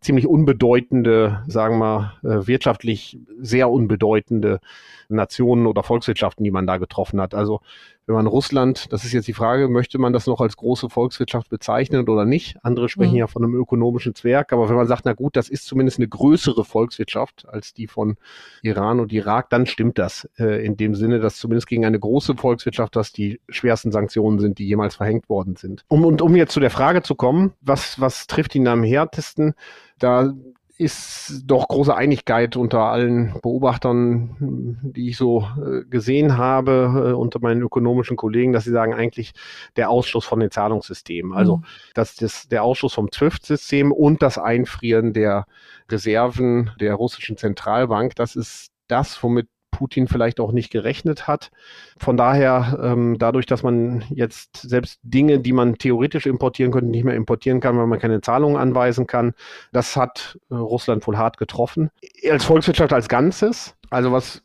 ziemlich 0.00 0.26
unbedeutende, 0.26 1.42
sagen 1.48 1.78
wir, 1.78 2.14
äh, 2.22 2.46
wirtschaftlich 2.46 3.18
sehr 3.40 3.70
unbedeutende 3.70 4.60
Nationen 5.08 5.66
oder 5.66 5.82
Volkswirtschaften, 5.82 6.44
die 6.44 6.50
man 6.50 6.66
da 6.66 6.78
getroffen 6.78 7.20
hat. 7.20 7.34
Also 7.34 7.60
wenn 8.06 8.14
man 8.14 8.26
Russland, 8.28 8.92
das 8.92 9.04
ist 9.04 9.12
jetzt 9.12 9.26
die 9.26 9.32
Frage, 9.32 9.68
möchte 9.68 9.98
man 9.98 10.12
das 10.12 10.26
noch 10.26 10.40
als 10.40 10.56
große 10.56 10.88
Volkswirtschaft 10.88 11.50
bezeichnen 11.50 12.08
oder 12.08 12.24
nicht? 12.24 12.56
Andere 12.62 12.88
sprechen 12.88 13.12
mhm. 13.12 13.18
ja 13.18 13.26
von 13.26 13.42
einem 13.42 13.54
ökonomischen 13.54 14.14
Zwerg, 14.14 14.52
aber 14.52 14.68
wenn 14.68 14.76
man 14.76 14.86
sagt, 14.86 15.04
na 15.04 15.12
gut, 15.12 15.34
das 15.34 15.48
ist 15.48 15.66
zumindest 15.66 15.98
eine 15.98 16.06
größere 16.06 16.64
Volkswirtschaft 16.64 17.48
als 17.48 17.74
die 17.74 17.88
von 17.88 18.16
Iran 18.62 19.00
und 19.00 19.12
Irak, 19.12 19.50
dann 19.50 19.66
stimmt 19.66 19.98
das 19.98 20.28
äh, 20.38 20.64
in 20.64 20.76
dem 20.76 20.94
Sinne, 20.94 21.18
dass 21.18 21.36
zumindest 21.36 21.66
gegen 21.66 21.84
eine 21.84 21.98
große 21.98 22.36
Volkswirtschaft 22.36 22.94
das 22.94 23.12
die 23.12 23.40
schwersten 23.48 23.90
Sanktionen 23.90 24.38
sind, 24.38 24.58
die 24.58 24.66
jemals 24.66 24.94
verhängt 24.94 25.28
worden 25.28 25.56
sind. 25.56 25.84
Um, 25.88 26.04
und 26.04 26.22
um 26.22 26.36
jetzt 26.36 26.52
zu 26.52 26.60
der 26.60 26.70
Frage 26.70 27.02
zu 27.02 27.16
kommen, 27.16 27.54
was, 27.60 28.00
was 28.00 28.28
trifft 28.28 28.54
ihn 28.54 28.68
am 28.68 28.84
härtesten? 28.84 29.54
Da 29.98 30.32
ist 30.78 31.42
doch 31.46 31.68
große 31.68 31.94
Einigkeit 31.94 32.56
unter 32.56 32.80
allen 32.80 33.34
Beobachtern, 33.40 34.78
die 34.82 35.08
ich 35.08 35.16
so 35.16 35.48
äh, 35.58 35.84
gesehen 35.88 36.36
habe, 36.36 37.10
äh, 37.10 37.12
unter 37.12 37.40
meinen 37.40 37.62
ökonomischen 37.62 38.16
Kollegen, 38.16 38.52
dass 38.52 38.64
sie 38.64 38.72
sagen, 38.72 38.92
eigentlich 38.92 39.32
der 39.76 39.88
Ausschluss 39.88 40.26
von 40.26 40.38
den 40.38 40.50
Zahlungssystemen. 40.50 41.32
Also, 41.32 41.58
mhm. 41.58 41.64
dass 41.94 42.14
das, 42.16 42.48
der 42.48 42.62
Ausschluss 42.62 42.92
vom 42.92 43.08
SWIFT-System 43.10 43.90
und 43.90 44.20
das 44.20 44.36
Einfrieren 44.36 45.14
der 45.14 45.46
Reserven 45.90 46.70
der 46.78 46.94
russischen 46.94 47.38
Zentralbank, 47.38 48.14
das 48.14 48.36
ist 48.36 48.70
das, 48.86 49.22
womit 49.22 49.48
Putin 49.76 50.08
vielleicht 50.08 50.40
auch 50.40 50.52
nicht 50.52 50.70
gerechnet 50.70 51.28
hat. 51.28 51.50
Von 51.98 52.16
daher, 52.16 52.78
ähm, 52.82 53.18
dadurch, 53.18 53.44
dass 53.44 53.62
man 53.62 54.04
jetzt 54.08 54.56
selbst 54.56 54.98
Dinge, 55.02 55.38
die 55.38 55.52
man 55.52 55.76
theoretisch 55.76 56.26
importieren 56.26 56.72
könnte, 56.72 56.90
nicht 56.90 57.04
mehr 57.04 57.14
importieren 57.14 57.60
kann, 57.60 57.76
weil 57.76 57.86
man 57.86 57.98
keine 57.98 58.22
Zahlungen 58.22 58.56
anweisen 58.56 59.06
kann, 59.06 59.34
das 59.72 59.96
hat 59.96 60.38
äh, 60.50 60.54
Russland 60.54 61.06
wohl 61.06 61.18
hart 61.18 61.36
getroffen. 61.36 61.90
Als 62.30 62.44
Volkswirtschaft 62.44 62.92
als 62.92 63.08
Ganzes, 63.08 63.76
also 63.90 64.12
was 64.12 64.42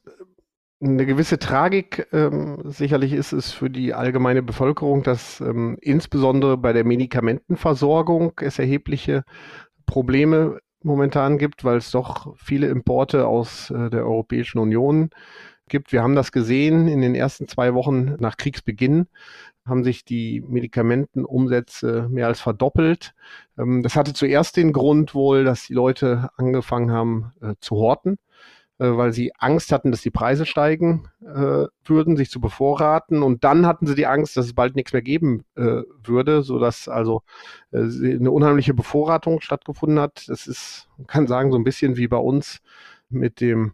eine 0.81 1.05
gewisse 1.05 1.37
Tragik 1.37 2.07
ähm, 2.11 2.63
sicherlich 2.65 3.13
ist 3.13 3.33
es 3.33 3.51
für 3.51 3.69
die 3.69 3.93
allgemeine 3.93 4.41
Bevölkerung, 4.41 5.03
dass 5.03 5.39
ähm, 5.39 5.77
insbesondere 5.79 6.57
bei 6.57 6.73
der 6.73 6.83
Medikamentenversorgung 6.83 8.33
es 8.41 8.57
erhebliche 8.57 9.23
Probleme 9.85 10.59
momentan 10.83 11.37
gibt, 11.37 11.63
weil 11.63 11.77
es 11.77 11.91
doch 11.91 12.35
viele 12.37 12.67
Importe 12.67 13.27
aus 13.27 13.69
äh, 13.69 13.89
der 13.89 14.05
Europäischen 14.05 14.59
Union 14.59 15.09
gibt. 15.67 15.91
Wir 15.91 16.03
haben 16.03 16.15
das 16.15 16.31
gesehen 16.31 16.87
in 16.87 17.01
den 17.01 17.15
ersten 17.15 17.47
zwei 17.47 17.73
Wochen 17.73 18.15
nach 18.19 18.37
Kriegsbeginn 18.37 19.07
haben 19.65 19.83
sich 19.83 20.03
die 20.03 20.41
Medikamentenumsätze 20.41 22.07
mehr 22.09 22.27
als 22.27 22.41
verdoppelt. 22.41 23.13
Ähm, 23.57 23.83
das 23.83 23.95
hatte 23.95 24.13
zuerst 24.13 24.57
den 24.57 24.73
Grund 24.73 25.13
wohl, 25.13 25.43
dass 25.43 25.67
die 25.67 25.73
Leute 25.73 26.29
angefangen 26.35 26.91
haben 26.91 27.31
äh, 27.41 27.53
zu 27.59 27.75
horten 27.75 28.17
weil 28.89 29.13
sie 29.13 29.31
Angst 29.37 29.71
hatten, 29.71 29.91
dass 29.91 30.01
die 30.01 30.11
Preise 30.11 30.45
steigen 30.45 31.07
äh, 31.21 31.65
würden, 31.85 32.17
sich 32.17 32.29
zu 32.29 32.41
bevorraten. 32.41 33.23
Und 33.23 33.43
dann 33.43 33.65
hatten 33.65 33.85
sie 33.85 33.95
die 33.95 34.07
Angst, 34.07 34.37
dass 34.37 34.45
es 34.45 34.53
bald 34.53 34.75
nichts 34.75 34.93
mehr 34.93 35.01
geben 35.01 35.43
äh, 35.55 35.83
würde, 36.03 36.41
sodass 36.41 36.87
also 36.87 37.23
äh, 37.71 37.79
eine 37.79 38.31
unheimliche 38.31 38.73
Bevorratung 38.73 39.41
stattgefunden 39.41 39.99
hat. 39.99 40.27
Das 40.27 40.47
ist, 40.47 40.87
man 40.97 41.07
kann 41.07 41.27
sagen, 41.27 41.51
so 41.51 41.57
ein 41.57 41.63
bisschen 41.63 41.97
wie 41.97 42.07
bei 42.07 42.17
uns 42.17 42.61
mit 43.09 43.41
dem 43.41 43.73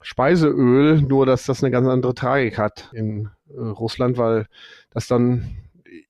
Speiseöl, 0.00 1.02
nur 1.02 1.26
dass 1.26 1.44
das 1.44 1.62
eine 1.62 1.70
ganz 1.70 1.88
andere 1.88 2.14
Tragik 2.14 2.56
hat 2.58 2.90
in 2.92 3.30
äh, 3.50 3.60
Russland, 3.60 4.16
weil 4.16 4.46
das 4.90 5.08
dann 5.08 5.56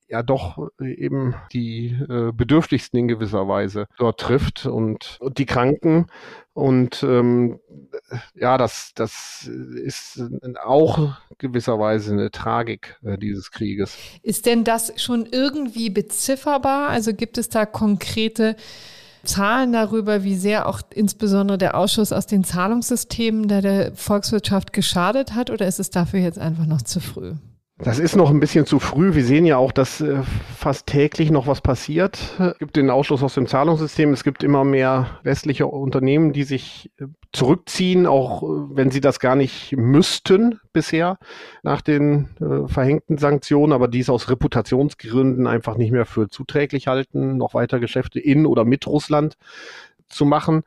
ja 0.09 0.23
doch 0.23 0.71
eben 0.81 1.35
die 1.53 1.89
äh, 2.09 2.33
Bedürftigsten 2.33 2.99
in 2.99 3.09
gewisser 3.09 3.47
Weise 3.47 3.87
dort 3.99 4.21
trifft 4.21 4.67
und, 4.67 5.19
und 5.21 5.39
die 5.39 5.47
Kranken. 5.47 6.07
Und 6.55 7.03
ähm, 7.05 7.61
ja, 8.35 8.59
das, 8.59 8.93
das 8.95 9.49
ist 9.49 10.21
auch 10.65 11.17
gewisserweise 11.39 12.13
eine 12.13 12.31
Tragik 12.31 12.99
äh, 13.05 13.17
dieses 13.19 13.51
Krieges. 13.51 13.97
Ist 14.23 14.47
denn 14.47 14.65
das 14.65 14.93
schon 15.01 15.27
irgendwie 15.31 15.91
bezifferbar? 15.91 16.89
Also 16.89 17.15
gibt 17.15 17.39
es 17.39 17.49
da 17.49 17.65
konkrete 17.65 18.57
Zahlen 19.25 19.73
darüber, 19.73 20.25
wie 20.25 20.37
sehr 20.37 20.67
auch 20.67 20.81
insbesondere 20.95 21.59
der 21.59 21.77
Ausschuss 21.77 22.13
aus 22.13 22.27
den 22.27 22.45
Zahlungssystemen 22.45 23.47
der, 23.47 23.63
der 23.63 23.95
Volkswirtschaft 23.95 24.73
geschadet 24.73 25.35
hat? 25.35 25.51
Oder 25.51 25.69
ist 25.69 25.79
es 25.79 25.91
dafür 25.91 26.21
jetzt 26.21 26.39
einfach 26.39 26.67
noch 26.67 26.83
zu 26.83 27.01
früh? 27.01 27.35
Das 27.81 28.01
ist 28.01 28.17
noch 28.17 28.31
ein 28.31 28.41
bisschen 28.41 28.67
zu 28.67 28.81
früh. 28.81 29.15
Wir 29.15 29.25
sehen 29.25 29.47
ja 29.47 29.57
auch, 29.57 29.71
dass 29.71 30.01
äh, 30.01 30.23
fast 30.57 30.89
täglich 30.89 31.31
noch 31.31 31.47
was 31.47 31.61
passiert. 31.61 32.19
Es 32.39 32.59
gibt 32.59 32.75
den 32.75 32.91
Ausschluss 32.91 33.23
aus 33.23 33.35
dem 33.35 33.47
Zahlungssystem. 33.47 34.13
Es 34.13 34.25
gibt 34.25 34.43
immer 34.43 34.65
mehr 34.65 35.07
westliche 35.23 35.69
Unternehmen, 35.69 36.33
die 36.33 36.43
sich 36.43 36.91
äh, 36.99 37.07
zurückziehen, 37.33 38.09
auch 38.09 38.43
äh, 38.43 38.47
wenn 38.71 38.91
sie 38.91 39.01
das 39.01 39.21
gar 39.21 39.37
nicht 39.37 39.77
müssten 39.77 40.59
bisher 40.73 41.19
nach 41.63 41.81
den 41.81 42.29
verhängten 42.67 43.19
Sanktionen, 43.19 43.73
aber 43.73 43.89
dies 43.89 44.09
aus 44.11 44.29
Reputationsgründen 44.29 45.47
einfach 45.47 45.77
nicht 45.77 45.93
mehr 45.93 46.07
für 46.07 46.29
zuträglich 46.29 46.87
halten, 46.87 47.37
noch 47.37 47.55
weiter 47.55 47.81
Geschäfte 47.81 48.21
in 48.21 48.47
oder 48.47 48.65
mit 48.65 48.87
Russland 48.87 49.37
zu 50.09 50.25
machen. 50.25 50.63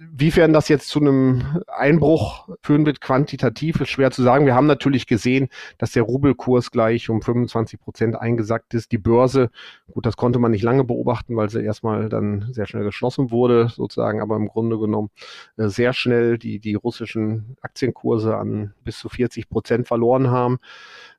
Wiefern 0.00 0.52
das 0.52 0.68
jetzt 0.68 0.90
zu 0.90 1.00
einem 1.00 1.64
Einbruch 1.66 2.48
führen 2.62 2.86
wird, 2.86 3.00
quantitativ, 3.00 3.80
ist 3.80 3.88
schwer 3.88 4.12
zu 4.12 4.22
sagen. 4.22 4.46
Wir 4.46 4.54
haben 4.54 4.68
natürlich 4.68 5.08
gesehen, 5.08 5.48
dass 5.76 5.90
der 5.90 6.04
Rubelkurs 6.04 6.70
gleich 6.70 7.10
um 7.10 7.20
25 7.20 7.80
Prozent 7.80 8.14
eingesackt 8.14 8.74
ist. 8.74 8.92
Die 8.92 8.98
Börse, 8.98 9.50
gut, 9.90 10.06
das 10.06 10.16
konnte 10.16 10.38
man 10.38 10.52
nicht 10.52 10.62
lange 10.62 10.84
beobachten, 10.84 11.34
weil 11.34 11.50
sie 11.50 11.64
erstmal 11.64 12.08
dann 12.08 12.46
sehr 12.52 12.68
schnell 12.68 12.84
geschlossen 12.84 13.32
wurde, 13.32 13.70
sozusagen, 13.70 14.22
aber 14.22 14.36
im 14.36 14.46
Grunde 14.46 14.78
genommen 14.78 15.10
äh, 15.56 15.66
sehr 15.66 15.92
schnell 15.92 16.38
die, 16.38 16.60
die 16.60 16.76
russischen 16.76 17.56
Aktienkurse 17.60 18.36
an 18.36 18.74
bis 18.84 19.00
zu 19.00 19.08
40 19.08 19.48
Prozent 19.48 19.88
verloren 19.88 20.30
haben. 20.30 20.60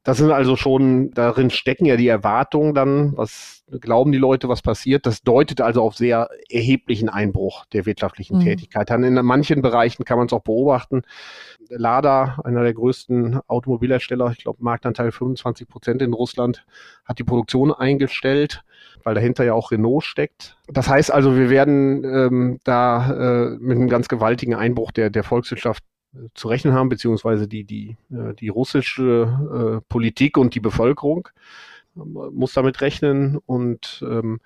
Das 0.04 0.18
sind 0.18 0.32
also 0.32 0.56
schon, 0.56 1.12
darin 1.12 1.50
stecken 1.50 1.86
ja 1.86 1.98
die 1.98 2.08
Erwartungen 2.08 2.74
dann, 2.74 3.18
was 3.18 3.64
glauben 3.82 4.12
die 4.12 4.18
Leute, 4.18 4.48
was 4.48 4.62
passiert. 4.62 5.06
Das 5.06 5.24
deutet 5.24 5.60
also 5.60 5.82
auf 5.82 5.96
sehr 5.96 6.30
erheblichen 6.50 7.10
Einbruch 7.10 7.66
der 7.74 7.86
wirtschaftlichen 7.86 8.38
mhm. 8.38 8.44
Tätigkeit. 8.44 8.90
Dann 8.90 9.04
in 9.04 9.14
manchen 9.26 9.62
Bereichen 9.62 10.06
kann 10.06 10.18
man 10.18 10.28
es 10.28 10.34
auch 10.34 10.42
beobachten. 10.42 11.02
Lada, 11.70 12.40
einer 12.46 12.64
der 12.64 12.74
größten 12.74 13.42
Automobilhersteller, 13.48 14.32
ich 14.32 14.44
glaube 14.44 14.64
Marktanteil 14.64 15.12
25 15.12 15.68
Prozent 15.68 16.02
in 16.02 16.14
Russland, 16.14 16.66
hat 17.04 17.20
die 17.20 17.26
Produktion 17.26 17.74
eingestellt, 17.74 18.64
weil 19.04 19.16
dahinter 19.16 19.44
ja 19.44 19.54
auch 19.54 19.72
Renault 19.72 20.06
steckt. 20.06 20.58
Das 20.68 20.88
heißt 20.88 21.12
also, 21.12 21.36
wir 21.36 21.50
werden 21.50 22.04
ähm, 22.06 22.60
da 22.64 23.12
äh, 23.12 23.58
mit 23.60 23.78
einem 23.78 23.90
ganz 23.90 24.08
gewaltigen 24.08 24.56
Einbruch 24.56 24.92
der, 24.92 25.10
der 25.10 25.24
Volkswirtschaft 25.24 25.84
zu 26.34 26.48
rechnen 26.48 26.74
haben, 26.74 26.90
beziehungsweise 26.90 27.48
die, 27.48 27.64
die, 27.64 27.98
äh, 28.12 28.34
die 28.34 28.50
russische 28.50 29.82
äh, 29.82 29.86
Politik 29.90 30.38
und 30.38 30.56
die 30.56 30.60
Bevölkerung 30.60 31.30
muss 32.06 32.54
damit 32.54 32.82
rechnen 32.82 33.38
und 33.46 34.04
ähm, 34.08 34.40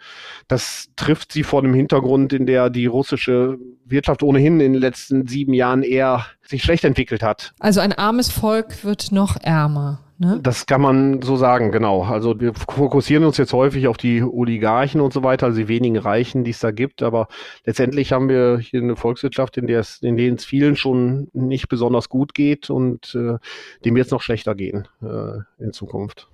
das 0.47 0.89
trifft 0.95 1.31
sie 1.31 1.43
vor 1.43 1.61
dem 1.61 1.73
Hintergrund, 1.73 2.33
in 2.33 2.45
der 2.45 2.69
die 2.69 2.85
russische 2.85 3.57
Wirtschaft 3.85 4.23
ohnehin 4.23 4.59
in 4.59 4.73
den 4.73 4.81
letzten 4.81 5.27
sieben 5.27 5.53
Jahren 5.53 5.83
eher 5.83 6.25
sich 6.41 6.63
schlecht 6.63 6.83
entwickelt 6.83 7.23
hat. 7.23 7.53
Also 7.59 7.79
ein 7.79 7.93
armes 7.93 8.31
Volk 8.31 8.83
wird 8.83 9.11
noch 9.11 9.37
ärmer. 9.41 9.99
Ne? 10.19 10.39
Das 10.41 10.65
kann 10.67 10.81
man 10.81 11.21
so 11.21 11.35
sagen, 11.35 11.71
genau. 11.71 12.03
Also 12.03 12.39
wir 12.39 12.53
fokussieren 12.53 13.25
uns 13.25 13.37
jetzt 13.37 13.51
häufig 13.51 13.87
auf 13.87 13.97
die 13.97 14.21
Oligarchen 14.23 15.01
und 15.01 15.11
so 15.11 15.23
weiter, 15.23 15.47
also 15.47 15.59
die 15.59 15.67
wenigen 15.67 15.97
Reichen, 15.97 16.43
die 16.43 16.51
es 16.51 16.59
da 16.59 16.71
gibt. 16.71 17.01
Aber 17.03 17.27
letztendlich 17.65 18.11
haben 18.13 18.29
wir 18.29 18.59
hier 18.59 18.81
eine 18.81 18.95
Volkswirtschaft, 18.95 19.57
in 19.57 19.67
der 19.67 19.79
es, 19.79 20.01
in 20.01 20.15
denen 20.15 20.37
es 20.37 20.45
vielen 20.45 20.75
schon 20.75 21.29
nicht 21.33 21.67
besonders 21.67 22.09
gut 22.09 22.33
geht 22.33 22.69
und 22.69 23.15
äh, 23.15 23.37
dem 23.83 23.97
jetzt 23.97 24.11
noch 24.11 24.21
schlechter 24.21 24.55
gehen 24.55 24.87
äh, 25.01 25.63
in 25.63 25.73
Zukunft. 25.73 26.29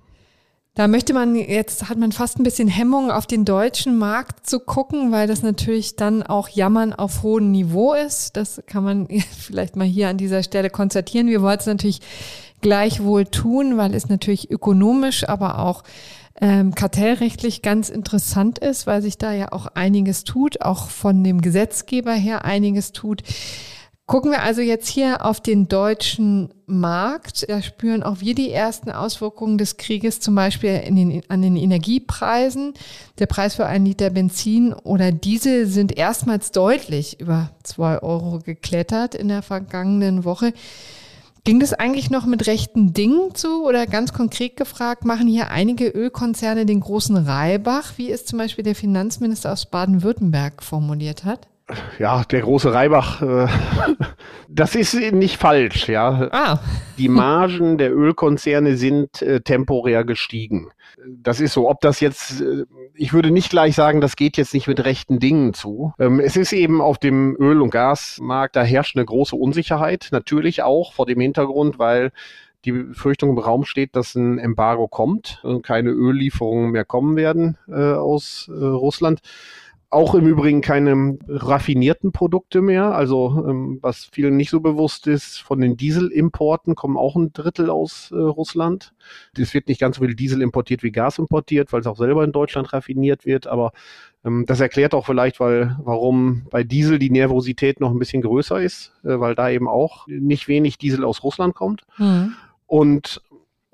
Da 0.79 0.87
möchte 0.87 1.13
man 1.13 1.35
jetzt, 1.35 1.89
hat 1.89 1.97
man 1.97 2.13
fast 2.13 2.39
ein 2.39 2.43
bisschen 2.43 2.69
Hemmung, 2.69 3.11
auf 3.11 3.27
den 3.27 3.43
deutschen 3.43 3.97
Markt 3.97 4.47
zu 4.49 4.61
gucken, 4.61 5.11
weil 5.11 5.27
das 5.27 5.43
natürlich 5.43 5.97
dann 5.97 6.23
auch 6.23 6.47
Jammern 6.47 6.93
auf 6.93 7.21
hohem 7.21 7.51
Niveau 7.51 7.91
ist. 7.91 8.37
Das 8.37 8.61
kann 8.65 8.85
man 8.85 9.07
vielleicht 9.37 9.75
mal 9.75 9.85
hier 9.85 10.07
an 10.07 10.15
dieser 10.15 10.41
Stelle 10.41 10.69
konstatieren. 10.69 11.27
Wir 11.27 11.41
wollten 11.41 11.59
es 11.59 11.65
natürlich 11.65 11.99
gleichwohl 12.61 13.25
tun, 13.25 13.75
weil 13.75 13.93
es 13.93 14.07
natürlich 14.07 14.51
ökonomisch, 14.51 15.27
aber 15.27 15.59
auch 15.59 15.83
ähm, 16.39 16.73
kartellrechtlich 16.73 17.61
ganz 17.61 17.89
interessant 17.89 18.57
ist, 18.59 18.87
weil 18.87 19.01
sich 19.01 19.17
da 19.17 19.33
ja 19.33 19.51
auch 19.51 19.67
einiges 19.75 20.23
tut, 20.23 20.61
auch 20.61 20.87
von 20.87 21.25
dem 21.25 21.41
Gesetzgeber 21.41 22.13
her 22.13 22.45
einiges 22.45 22.93
tut. 22.93 23.23
Gucken 24.09 24.31
wir 24.31 24.41
also 24.41 24.61
jetzt 24.61 24.87
hier 24.89 25.23
auf 25.23 25.39
den 25.39 25.67
deutschen 25.67 26.49
Markt. 26.65 27.47
Da 27.47 27.61
spüren 27.61 28.01
auch 28.01 28.21
wir 28.21 28.33
die 28.33 28.49
ersten 28.49 28.89
Auswirkungen 28.89 29.59
des 29.59 29.77
Krieges, 29.77 30.19
zum 30.19 30.33
Beispiel 30.33 30.79
den, 30.79 31.21
an 31.27 31.43
den 31.43 31.55
Energiepreisen. 31.55 32.73
Der 33.19 33.27
Preis 33.27 33.53
für 33.53 33.67
einen 33.67 33.85
Liter 33.85 34.09
Benzin 34.09 34.73
oder 34.73 35.11
Diesel 35.11 35.67
sind 35.67 35.95
erstmals 35.95 36.51
deutlich 36.51 37.19
über 37.19 37.51
zwei 37.61 38.01
Euro 38.01 38.39
geklettert 38.39 39.13
in 39.13 39.27
der 39.27 39.43
vergangenen 39.43 40.23
Woche. 40.25 40.53
Ging 41.43 41.59
das 41.59 41.73
eigentlich 41.73 42.09
noch 42.09 42.25
mit 42.25 42.47
rechten 42.47 42.93
Dingen 42.93 43.35
zu 43.35 43.63
oder 43.63 43.85
ganz 43.85 44.11
konkret 44.11 44.57
gefragt, 44.57 45.05
machen 45.05 45.27
hier 45.27 45.51
einige 45.51 45.87
Ölkonzerne 45.87 46.65
den 46.65 46.79
großen 46.79 47.15
Reibach, 47.15 47.93
wie 47.97 48.09
es 48.09 48.25
zum 48.25 48.39
Beispiel 48.39 48.63
der 48.63 48.73
Finanzminister 48.73 49.53
aus 49.53 49.67
Baden-Württemberg 49.67 50.63
formuliert 50.63 51.25
hat? 51.25 51.47
Ja, 51.99 52.23
der 52.23 52.41
große 52.41 52.73
Reibach, 52.73 53.21
äh, 53.21 53.47
das 54.49 54.75
ist 54.75 54.93
nicht 54.93 55.37
falsch, 55.37 55.87
ja. 55.87 56.29
Ah. 56.31 56.59
Die 56.97 57.09
Margen 57.09 57.77
der 57.77 57.95
Ölkonzerne 57.95 58.77
sind 58.77 59.21
äh, 59.21 59.41
temporär 59.41 60.03
gestiegen. 60.03 60.71
Das 61.07 61.39
ist 61.39 61.53
so. 61.53 61.69
Ob 61.69 61.81
das 61.81 61.99
jetzt, 61.99 62.41
äh, 62.41 62.65
ich 62.93 63.13
würde 63.13 63.31
nicht 63.31 63.49
gleich 63.49 63.75
sagen, 63.75 64.01
das 64.01 64.15
geht 64.15 64.37
jetzt 64.37 64.53
nicht 64.53 64.67
mit 64.67 64.83
rechten 64.83 65.19
Dingen 65.19 65.53
zu. 65.53 65.93
Ähm, 65.99 66.19
es 66.19 66.35
ist 66.35 66.53
eben 66.53 66.81
auf 66.81 66.97
dem 66.97 67.35
Öl- 67.39 67.61
und 67.61 67.69
Gasmarkt, 67.69 68.55
da 68.55 68.63
herrscht 68.63 68.95
eine 68.95 69.05
große 69.05 69.35
Unsicherheit. 69.35 70.09
Natürlich 70.11 70.63
auch 70.63 70.93
vor 70.93 71.05
dem 71.05 71.19
Hintergrund, 71.19 71.79
weil 71.79 72.11
die 72.65 72.71
Befürchtung 72.73 73.29
im 73.29 73.37
Raum 73.37 73.63
steht, 73.63 73.95
dass 73.95 74.15
ein 74.15 74.37
Embargo 74.37 74.87
kommt 74.87 75.39
und 75.43 75.61
keine 75.61 75.91
Öllieferungen 75.91 76.71
mehr 76.71 76.85
kommen 76.85 77.15
werden 77.15 77.57
äh, 77.67 77.93
aus 77.93 78.49
äh, 78.49 78.65
Russland. 78.65 79.21
Auch 79.91 80.13
im 80.13 80.27
Übrigen 80.27 80.61
keine 80.61 81.17
raffinierten 81.27 82.11
Produkte 82.11 82.61
mehr. 82.61 82.93
Also 82.93 83.43
ähm, 83.47 83.79
was 83.81 84.05
vielen 84.05 84.37
nicht 84.37 84.51
so 84.51 84.59
bewusst 84.59 85.07
ist, 85.07 85.37
von 85.39 85.59
den 85.59 85.77
Dieselimporten 85.77 86.75
kommen 86.75 86.95
auch 86.95 87.15
ein 87.15 87.33
Drittel 87.33 87.71
aus 87.71 88.11
äh, 88.11 88.15
Russland. 88.15 88.93
Es 89.35 89.55
wird 89.55 89.67
nicht 89.67 89.81
ganz 89.81 89.97
so 89.97 90.03
viel 90.03 90.15
Diesel 90.15 90.43
importiert 90.43 90.83
wie 90.83 90.91
Gas 90.91 91.17
importiert, 91.17 91.73
weil 91.73 91.81
es 91.81 91.87
auch 91.87 91.97
selber 91.97 92.23
in 92.23 92.31
Deutschland 92.31 92.71
raffiniert 92.71 93.25
wird. 93.25 93.47
Aber 93.47 93.71
ähm, 94.23 94.45
das 94.45 94.59
erklärt 94.59 94.93
auch 94.93 95.07
vielleicht, 95.07 95.39
weil, 95.39 95.75
warum 95.83 96.45
bei 96.51 96.63
Diesel 96.63 96.99
die 96.99 97.09
Nervosität 97.09 97.79
noch 97.79 97.89
ein 97.89 97.99
bisschen 97.99 98.21
größer 98.21 98.61
ist, 98.61 98.93
äh, 99.03 99.19
weil 99.19 99.33
da 99.33 99.49
eben 99.49 99.67
auch 99.67 100.05
nicht 100.07 100.47
wenig 100.47 100.77
Diesel 100.77 101.03
aus 101.03 101.23
Russland 101.23 101.55
kommt. 101.55 101.87
Mhm. 101.97 102.35
Und 102.67 103.23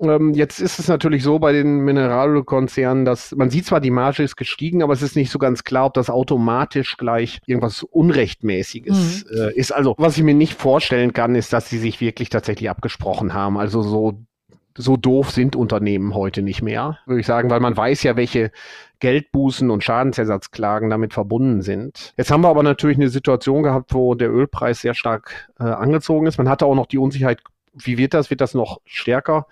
ähm, 0.00 0.34
jetzt 0.34 0.60
ist 0.60 0.78
es 0.78 0.88
natürlich 0.88 1.22
so 1.22 1.38
bei 1.38 1.52
den 1.52 1.78
Mineralölkonzernen, 1.80 3.04
dass 3.04 3.34
man 3.34 3.50
sieht 3.50 3.66
zwar, 3.66 3.80
die 3.80 3.90
Marge 3.90 4.22
ist 4.22 4.36
gestiegen, 4.36 4.82
aber 4.82 4.92
es 4.92 5.02
ist 5.02 5.16
nicht 5.16 5.30
so 5.30 5.38
ganz 5.38 5.64
klar, 5.64 5.86
ob 5.86 5.94
das 5.94 6.10
automatisch 6.10 6.96
gleich 6.96 7.40
irgendwas 7.46 7.82
Unrechtmäßiges 7.82 9.24
mhm. 9.24 9.36
äh, 9.36 9.54
ist. 9.54 9.72
Also, 9.72 9.94
was 9.98 10.16
ich 10.16 10.22
mir 10.22 10.34
nicht 10.34 10.54
vorstellen 10.54 11.12
kann, 11.12 11.34
ist, 11.34 11.52
dass 11.52 11.70
sie 11.70 11.78
sich 11.78 12.00
wirklich 12.00 12.28
tatsächlich 12.28 12.68
abgesprochen 12.68 13.32
haben. 13.32 13.56
Also 13.56 13.82
so 13.82 14.18
so 14.78 14.98
doof 14.98 15.30
sind 15.30 15.56
Unternehmen 15.56 16.14
heute 16.14 16.42
nicht 16.42 16.60
mehr, 16.60 16.98
würde 17.06 17.20
ich 17.20 17.26
sagen, 17.26 17.48
weil 17.48 17.60
man 17.60 17.74
weiß 17.74 18.02
ja, 18.02 18.16
welche 18.16 18.50
Geldbußen 19.00 19.70
und 19.70 19.82
Schadensersatzklagen 19.82 20.90
damit 20.90 21.14
verbunden 21.14 21.62
sind. 21.62 22.12
Jetzt 22.18 22.30
haben 22.30 22.42
wir 22.42 22.48
aber 22.48 22.62
natürlich 22.62 22.98
eine 22.98 23.08
Situation 23.08 23.62
gehabt, 23.62 23.94
wo 23.94 24.14
der 24.14 24.30
Ölpreis 24.30 24.80
sehr 24.80 24.92
stark 24.92 25.48
äh, 25.58 25.64
angezogen 25.64 26.26
ist. 26.26 26.38
Man 26.38 26.50
hatte 26.50 26.66
auch 26.66 26.74
noch 26.74 26.86
die 26.86 26.98
Unsicherheit, 26.98 27.40
wie 27.72 27.98
wird 27.98 28.14
das? 28.14 28.30
Wird 28.30 28.40
das 28.40 28.54
noch 28.54 28.80
stärker? 28.84 29.46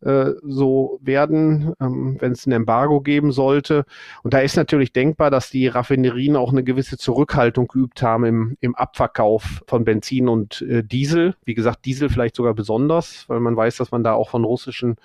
Äh, 0.00 0.34
so 0.42 1.00
werden, 1.02 1.72
ähm, 1.80 2.18
wenn 2.20 2.30
es 2.30 2.46
ein 2.46 2.52
Embargo 2.52 3.00
geben 3.00 3.32
sollte. 3.32 3.84
Und 4.22 4.32
da 4.32 4.38
ist 4.38 4.56
natürlich 4.56 4.92
denkbar, 4.92 5.32
dass 5.32 5.50
die 5.50 5.66
Raffinerien 5.66 6.36
auch 6.36 6.52
eine 6.52 6.62
gewisse 6.62 6.96
Zurückhaltung 6.98 7.66
geübt 7.66 8.00
haben 8.00 8.24
im, 8.24 8.56
im 8.60 8.76
Abverkauf 8.76 9.64
von 9.66 9.84
Benzin 9.84 10.28
und 10.28 10.62
äh, 10.62 10.84
Diesel. 10.84 11.34
Wie 11.44 11.54
gesagt, 11.54 11.84
Diesel 11.84 12.10
vielleicht 12.10 12.36
sogar 12.36 12.54
besonders, 12.54 13.24
weil 13.28 13.40
man 13.40 13.56
weiß, 13.56 13.76
dass 13.78 13.90
man 13.90 14.04
da 14.04 14.12
auch 14.12 14.30
von 14.30 14.44
russischen 14.44 14.96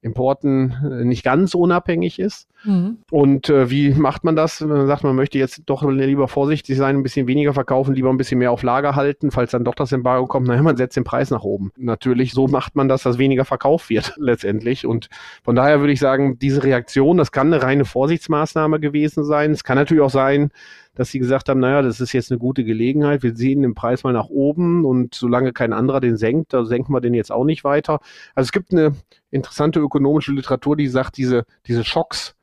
Importen 0.00 0.70
äh, 0.82 1.04
nicht 1.04 1.24
ganz 1.24 1.54
unabhängig 1.54 2.18
ist. 2.18 2.48
Mhm. 2.64 2.98
Und 3.10 3.48
äh, 3.48 3.70
wie 3.70 3.94
macht 3.94 4.24
man 4.24 4.36
das? 4.36 4.60
Man 4.60 4.86
sagt, 4.86 5.04
man 5.04 5.14
möchte 5.14 5.38
jetzt 5.38 5.62
doch 5.66 5.88
lieber 5.88 6.28
vorsichtig 6.28 6.76
sein, 6.76 6.96
ein 6.96 7.02
bisschen 7.02 7.26
weniger 7.26 7.54
verkaufen, 7.54 7.94
lieber 7.94 8.10
ein 8.10 8.16
bisschen 8.16 8.38
mehr 8.38 8.52
auf 8.52 8.62
Lager 8.62 8.96
halten, 8.96 9.30
falls 9.30 9.52
dann 9.52 9.64
doch 9.64 9.74
das 9.74 9.92
Embargo 9.92 10.26
kommt. 10.26 10.48
Naja, 10.48 10.62
man 10.62 10.76
setzt 10.76 10.96
den 10.96 11.04
Preis 11.04 11.30
nach 11.30 11.42
oben. 11.42 11.70
Natürlich, 11.76 12.32
so 12.32 12.48
macht 12.48 12.74
man 12.76 12.88
das, 12.88 13.02
dass 13.04 13.18
weniger 13.18 13.44
verkauft 13.44 13.90
wird 13.90 14.14
letztendlich. 14.18 14.86
Und 14.86 15.08
von 15.44 15.54
daher 15.54 15.80
würde 15.80 15.92
ich 15.92 16.00
sagen, 16.00 16.38
diese 16.38 16.62
Reaktion, 16.62 17.16
das 17.16 17.32
kann 17.32 17.52
eine 17.52 17.62
reine 17.62 17.84
Vorsichtsmaßnahme 17.84 18.80
gewesen 18.80 19.24
sein. 19.24 19.52
Es 19.52 19.64
kann 19.64 19.76
natürlich 19.76 20.02
auch 20.02 20.10
sein, 20.10 20.50
dass 20.98 21.10
sie 21.10 21.20
gesagt 21.20 21.48
haben, 21.48 21.60
naja, 21.60 21.80
das 21.80 22.00
ist 22.00 22.12
jetzt 22.12 22.32
eine 22.32 22.40
gute 22.40 22.64
Gelegenheit, 22.64 23.22
wir 23.22 23.36
sehen 23.36 23.62
den 23.62 23.74
Preis 23.74 24.02
mal 24.02 24.12
nach 24.12 24.28
oben 24.28 24.84
und 24.84 25.14
solange 25.14 25.52
kein 25.52 25.72
anderer 25.72 26.00
den 26.00 26.16
senkt, 26.16 26.52
da 26.52 26.64
senken 26.64 26.92
wir 26.92 27.00
den 27.00 27.14
jetzt 27.14 27.30
auch 27.30 27.44
nicht 27.44 27.62
weiter. 27.62 28.00
Also 28.34 28.48
es 28.48 28.52
gibt 28.52 28.72
eine 28.72 28.92
interessante 29.30 29.78
ökonomische 29.78 30.32
Literatur, 30.32 30.76
die 30.76 30.88
sagt, 30.88 31.16
diese, 31.16 31.44
diese 31.68 31.84
Schocks, 31.84 32.34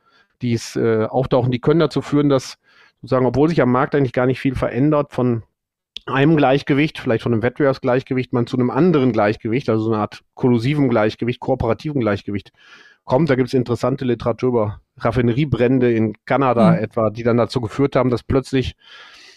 die 0.42 0.54
es 0.54 0.76
äh, 0.76 1.06
auftauchen, 1.06 1.52
die 1.52 1.60
können 1.60 1.80
dazu 1.80 2.02
führen, 2.02 2.30
dass 2.30 2.58
sozusagen, 3.02 3.26
obwohl 3.26 3.50
sich 3.50 3.62
am 3.62 3.72
Markt 3.72 3.96
eigentlich 3.96 4.14
gar 4.14 4.26
nicht 4.26 4.40
viel 4.40 4.56
verändert, 4.56 5.14
von 5.14 5.44
einem 6.06 6.38
Gleichgewicht, 6.38 7.00
vielleicht 7.00 7.24
von 7.24 7.34
einem 7.34 7.42
Wettbewerbsgleichgewicht, 7.42 8.34
man 8.34 8.48
zu 8.48 8.58
einem 8.58 8.70
anderen 8.70 9.12
Gleichgewicht, 9.12 9.70
also 9.70 9.86
so 9.86 9.92
eine 9.92 10.02
Art 10.02 10.24
kollusivem 10.36 10.90
Gleichgewicht, 10.90 11.40
kooperativen 11.40 12.00
Gleichgewicht 12.00 12.52
kommt. 13.04 13.30
Da 13.30 13.36
gibt 13.36 13.48
es 13.48 13.54
interessante 13.54 14.06
Literatur 14.06 14.50
über 14.50 14.82
Raffineriebrände 14.98 15.92
in 15.92 16.14
Kanada 16.26 16.72
mhm. 16.72 16.78
etwa, 16.78 17.10
die 17.10 17.24
dann 17.24 17.38
dazu 17.38 17.62
geführt 17.62 17.96
haben, 17.96 18.10
dass 18.10 18.24
plötzlich 18.24 18.76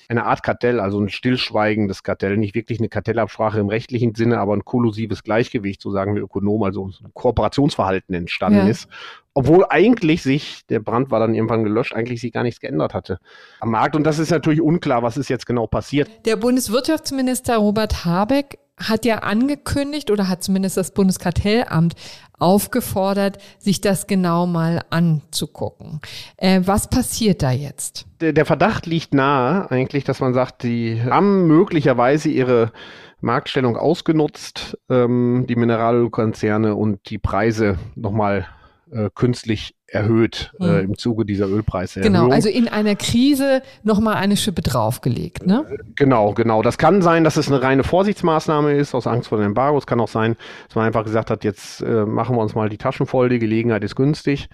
eine 0.08 0.24
Art 0.24 0.42
Kartell, 0.42 0.80
also 0.80 0.98
ein 0.98 1.10
stillschweigendes 1.10 2.02
Kartell, 2.02 2.38
nicht 2.38 2.54
wirklich 2.54 2.78
eine 2.78 2.88
Kartellabsprache 2.88 3.60
im 3.60 3.68
rechtlichen 3.68 4.14
Sinne, 4.14 4.38
aber 4.38 4.54
ein 4.54 4.64
kollusives 4.64 5.22
Gleichgewicht, 5.22 5.82
so 5.82 5.90
sagen 5.90 6.14
wir 6.14 6.22
Ökonomen, 6.22 6.64
also 6.64 6.86
ein 6.86 7.12
Kooperationsverhalten 7.12 8.14
entstanden 8.14 8.60
ja. 8.60 8.68
ist. 8.68 8.88
Obwohl 9.34 9.66
eigentlich 9.68 10.22
sich, 10.22 10.66
der 10.66 10.80
Brand 10.80 11.10
war 11.10 11.20
dann 11.20 11.34
irgendwann 11.34 11.62
gelöscht, 11.62 11.94
eigentlich 11.94 12.20
sich 12.20 12.32
gar 12.32 12.42
nichts 12.42 12.58
geändert 12.58 12.94
hatte 12.94 13.18
am 13.60 13.70
Markt. 13.70 13.94
Und 13.94 14.04
das 14.04 14.18
ist 14.18 14.30
natürlich 14.30 14.62
unklar, 14.62 15.02
was 15.02 15.16
ist 15.16 15.28
jetzt 15.28 15.46
genau 15.46 15.66
passiert. 15.66 16.08
Der 16.24 16.36
Bundeswirtschaftsminister 16.36 17.58
Robert 17.58 18.04
Habeck 18.04 18.58
hat 18.78 19.04
ja 19.04 19.18
angekündigt 19.18 20.10
oder 20.10 20.28
hat 20.28 20.42
zumindest 20.42 20.76
das 20.76 20.92
Bundeskartellamt 20.92 21.94
aufgefordert, 22.38 23.38
sich 23.58 23.80
das 23.80 24.06
genau 24.06 24.46
mal 24.46 24.82
anzugucken. 24.90 26.00
Äh, 26.36 26.62
was 26.64 26.88
passiert 26.88 27.42
da 27.42 27.50
jetzt? 27.50 28.06
Der, 28.20 28.32
der 28.32 28.46
Verdacht 28.46 28.86
liegt 28.86 29.14
nahe 29.14 29.70
eigentlich, 29.70 30.04
dass 30.04 30.20
man 30.20 30.34
sagt, 30.34 30.62
die 30.62 31.02
haben 31.02 31.46
möglicherweise 31.46 32.28
ihre 32.28 32.72
Marktstellung 33.20 33.76
ausgenutzt, 33.76 34.78
ähm, 34.88 35.46
die 35.48 35.56
Mineralölkonzerne 35.56 36.74
und 36.76 37.10
die 37.10 37.18
Preise 37.18 37.78
nochmal 37.96 38.46
äh, 38.92 39.10
künstlich 39.14 39.74
erhöht 39.88 40.52
äh, 40.60 40.64
hm. 40.64 40.78
im 40.80 40.98
Zuge 40.98 41.24
dieser 41.24 41.48
Ölpreise. 41.48 42.00
Genau, 42.00 42.28
also 42.28 42.48
in 42.48 42.68
einer 42.68 42.94
Krise 42.94 43.62
nochmal 43.82 44.16
eine 44.16 44.36
Schippe 44.36 44.60
draufgelegt, 44.60 45.46
ne? 45.46 45.64
Äh, 45.68 45.78
genau, 45.96 46.34
genau. 46.34 46.62
Das 46.62 46.76
kann 46.76 47.00
sein, 47.00 47.24
dass 47.24 47.38
es 47.38 47.50
eine 47.50 47.62
reine 47.62 47.84
Vorsichtsmaßnahme 47.84 48.74
ist, 48.74 48.94
aus 48.94 49.06
Angst 49.06 49.30
vor 49.30 49.38
dem 49.38 49.46
Embargo. 49.46 49.78
Es 49.78 49.86
kann 49.86 50.00
auch 50.00 50.08
sein, 50.08 50.36
dass 50.66 50.76
man 50.76 50.84
einfach 50.84 51.04
gesagt 51.04 51.30
hat, 51.30 51.42
jetzt 51.42 51.80
äh, 51.80 52.04
machen 52.04 52.36
wir 52.36 52.42
uns 52.42 52.54
mal 52.54 52.68
die 52.68 52.76
Taschen 52.76 53.06
voll, 53.06 53.30
die 53.30 53.38
Gelegenheit 53.38 53.82
ist 53.82 53.96
günstig. 53.96 54.50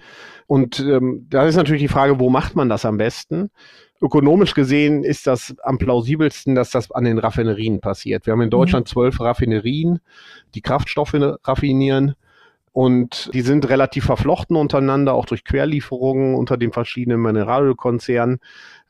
Und 0.47 0.79
ähm, 0.79 1.27
da 1.29 1.45
ist 1.45 1.57
natürlich 1.57 1.81
die 1.81 1.89
Frage, 1.89 2.19
wo 2.19 2.29
macht 2.29 2.55
man 2.55 2.69
das 2.69 2.85
am 2.85 2.97
besten? 2.97 3.49
Ökonomisch 4.01 4.53
gesehen 4.53 5.03
ist 5.03 5.27
das 5.27 5.55
am 5.63 5.77
plausibelsten, 5.77 6.55
dass 6.55 6.69
das 6.69 6.91
an 6.91 7.03
den 7.03 7.17
Raffinerien 7.17 7.81
passiert. 7.81 8.25
Wir 8.25 8.33
haben 8.33 8.41
in 8.41 8.47
mhm. 8.47 8.51
Deutschland 8.51 8.87
zwölf 8.87 9.19
Raffinerien, 9.19 9.99
die 10.53 10.61
Kraftstoffe 10.61 11.15
raffinieren. 11.43 12.15
Und 12.75 13.33
die 13.33 13.39
sind 13.39 13.69
relativ 13.69 14.03
verflochten 14.03 14.57
untereinander, 14.57 15.13
auch 15.13 15.25
durch 15.25 15.45
Querlieferungen 15.45 16.35
unter 16.35 16.57
den 16.57 16.73
verschiedenen 16.73 17.21
Mineralölkonzernen. 17.21 18.39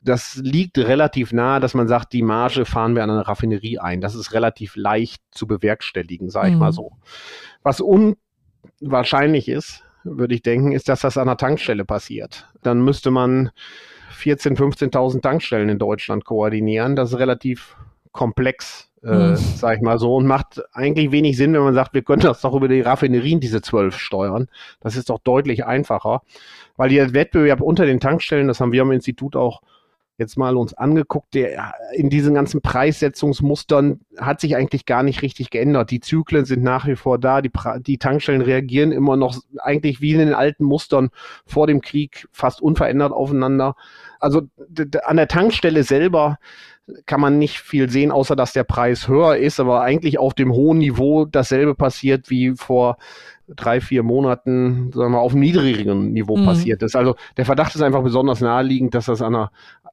Das 0.02 0.40
liegt 0.42 0.76
relativ 0.76 1.32
nahe, 1.32 1.60
dass 1.60 1.72
man 1.72 1.86
sagt, 1.86 2.12
die 2.12 2.22
Marge 2.22 2.64
fahren 2.64 2.96
wir 2.96 3.04
an 3.04 3.10
eine 3.10 3.28
Raffinerie 3.28 3.78
ein. 3.78 4.00
Das 4.00 4.16
ist 4.16 4.32
relativ 4.32 4.74
leicht 4.74 5.22
zu 5.30 5.46
bewerkstelligen, 5.46 6.30
sage 6.30 6.48
ich 6.48 6.56
mal 6.56 6.70
mhm. 6.70 6.74
so. 6.74 6.92
Was 7.62 7.80
unwahrscheinlich 7.80 9.48
ist, 9.48 9.84
würde 10.02 10.34
ich 10.34 10.42
denken, 10.42 10.72
ist, 10.72 10.88
dass 10.88 11.02
das 11.02 11.16
an 11.16 11.28
der 11.28 11.36
Tankstelle 11.36 11.84
passiert. 11.84 12.48
Dann 12.64 12.82
müsste 12.82 13.12
man 13.12 13.50
14.000, 14.18 14.90
15.000 14.90 15.22
Tankstellen 15.22 15.68
in 15.68 15.78
Deutschland 15.78 16.24
koordinieren. 16.24 16.96
Das 16.96 17.12
ist 17.12 17.20
relativ 17.20 17.76
komplex 18.10 18.90
äh, 19.06 19.30
mhm. 19.30 19.36
sag 19.36 19.76
ich 19.76 19.82
mal 19.82 19.98
so, 19.98 20.16
und 20.16 20.26
macht 20.26 20.62
eigentlich 20.72 21.12
wenig 21.12 21.36
Sinn, 21.36 21.52
wenn 21.52 21.62
man 21.62 21.74
sagt, 21.74 21.94
wir 21.94 22.02
können 22.02 22.22
das 22.22 22.40
doch 22.40 22.54
über 22.54 22.68
die 22.68 22.80
Raffinerien, 22.80 23.40
diese 23.40 23.62
zwölf 23.62 23.98
steuern. 23.98 24.48
Das 24.80 24.96
ist 24.96 25.10
doch 25.10 25.20
deutlich 25.20 25.64
einfacher, 25.64 26.22
weil 26.76 26.90
der 26.90 27.14
Wettbewerb 27.14 27.60
unter 27.60 27.86
den 27.86 28.00
Tankstellen, 28.00 28.48
das 28.48 28.60
haben 28.60 28.72
wir 28.72 28.82
am 28.82 28.92
Institut 28.92 29.36
auch 29.36 29.60
jetzt 30.18 30.38
mal 30.38 30.56
uns 30.56 30.72
angeguckt, 30.72 31.34
der 31.34 31.74
in 31.92 32.08
diesen 32.08 32.34
ganzen 32.34 32.62
Preissetzungsmustern 32.62 34.00
hat 34.18 34.40
sich 34.40 34.56
eigentlich 34.56 34.86
gar 34.86 35.02
nicht 35.02 35.22
richtig 35.22 35.50
geändert. 35.50 35.90
Die 35.90 36.00
Zyklen 36.00 36.46
sind 36.46 36.62
nach 36.62 36.86
wie 36.86 36.96
vor 36.96 37.18
da, 37.18 37.42
die, 37.42 37.50
die 37.80 37.98
Tankstellen 37.98 38.40
reagieren 38.40 38.92
immer 38.92 39.16
noch 39.16 39.36
eigentlich 39.58 40.00
wie 40.00 40.12
in 40.12 40.18
den 40.18 40.34
alten 40.34 40.64
Mustern 40.64 41.10
vor 41.44 41.66
dem 41.66 41.80
Krieg 41.82 42.28
fast 42.32 42.62
unverändert 42.62 43.12
aufeinander. 43.12 43.76
Also 44.20 44.42
an 45.04 45.16
der 45.16 45.28
Tankstelle 45.28 45.82
selber 45.82 46.38
kann 47.06 47.20
man 47.20 47.38
nicht 47.38 47.58
viel 47.58 47.90
sehen, 47.90 48.12
außer 48.12 48.36
dass 48.36 48.52
der 48.52 48.64
Preis 48.64 49.08
höher 49.08 49.36
ist, 49.36 49.58
aber 49.58 49.82
eigentlich 49.82 50.18
auf 50.18 50.34
dem 50.34 50.52
hohen 50.52 50.78
Niveau 50.78 51.24
dasselbe 51.24 51.74
passiert 51.74 52.30
wie 52.30 52.54
vor 52.56 52.98
drei, 53.48 53.80
vier 53.80 54.02
Monaten, 54.02 54.92
sagen 54.92 55.12
wir, 55.12 55.20
auf 55.20 55.32
einem 55.32 55.40
niedrigeren 55.40 56.12
Niveau 56.12 56.36
mhm. 56.36 56.44
passiert 56.44 56.82
ist. 56.82 56.96
Also 56.96 57.16
der 57.36 57.44
Verdacht 57.44 57.74
ist 57.74 57.82
einfach 57.82 58.02
besonders 58.02 58.40
naheliegend, 58.40 58.94
dass 58.94 59.06
das 59.06 59.22
an 59.22 59.34
einer, 59.34 59.50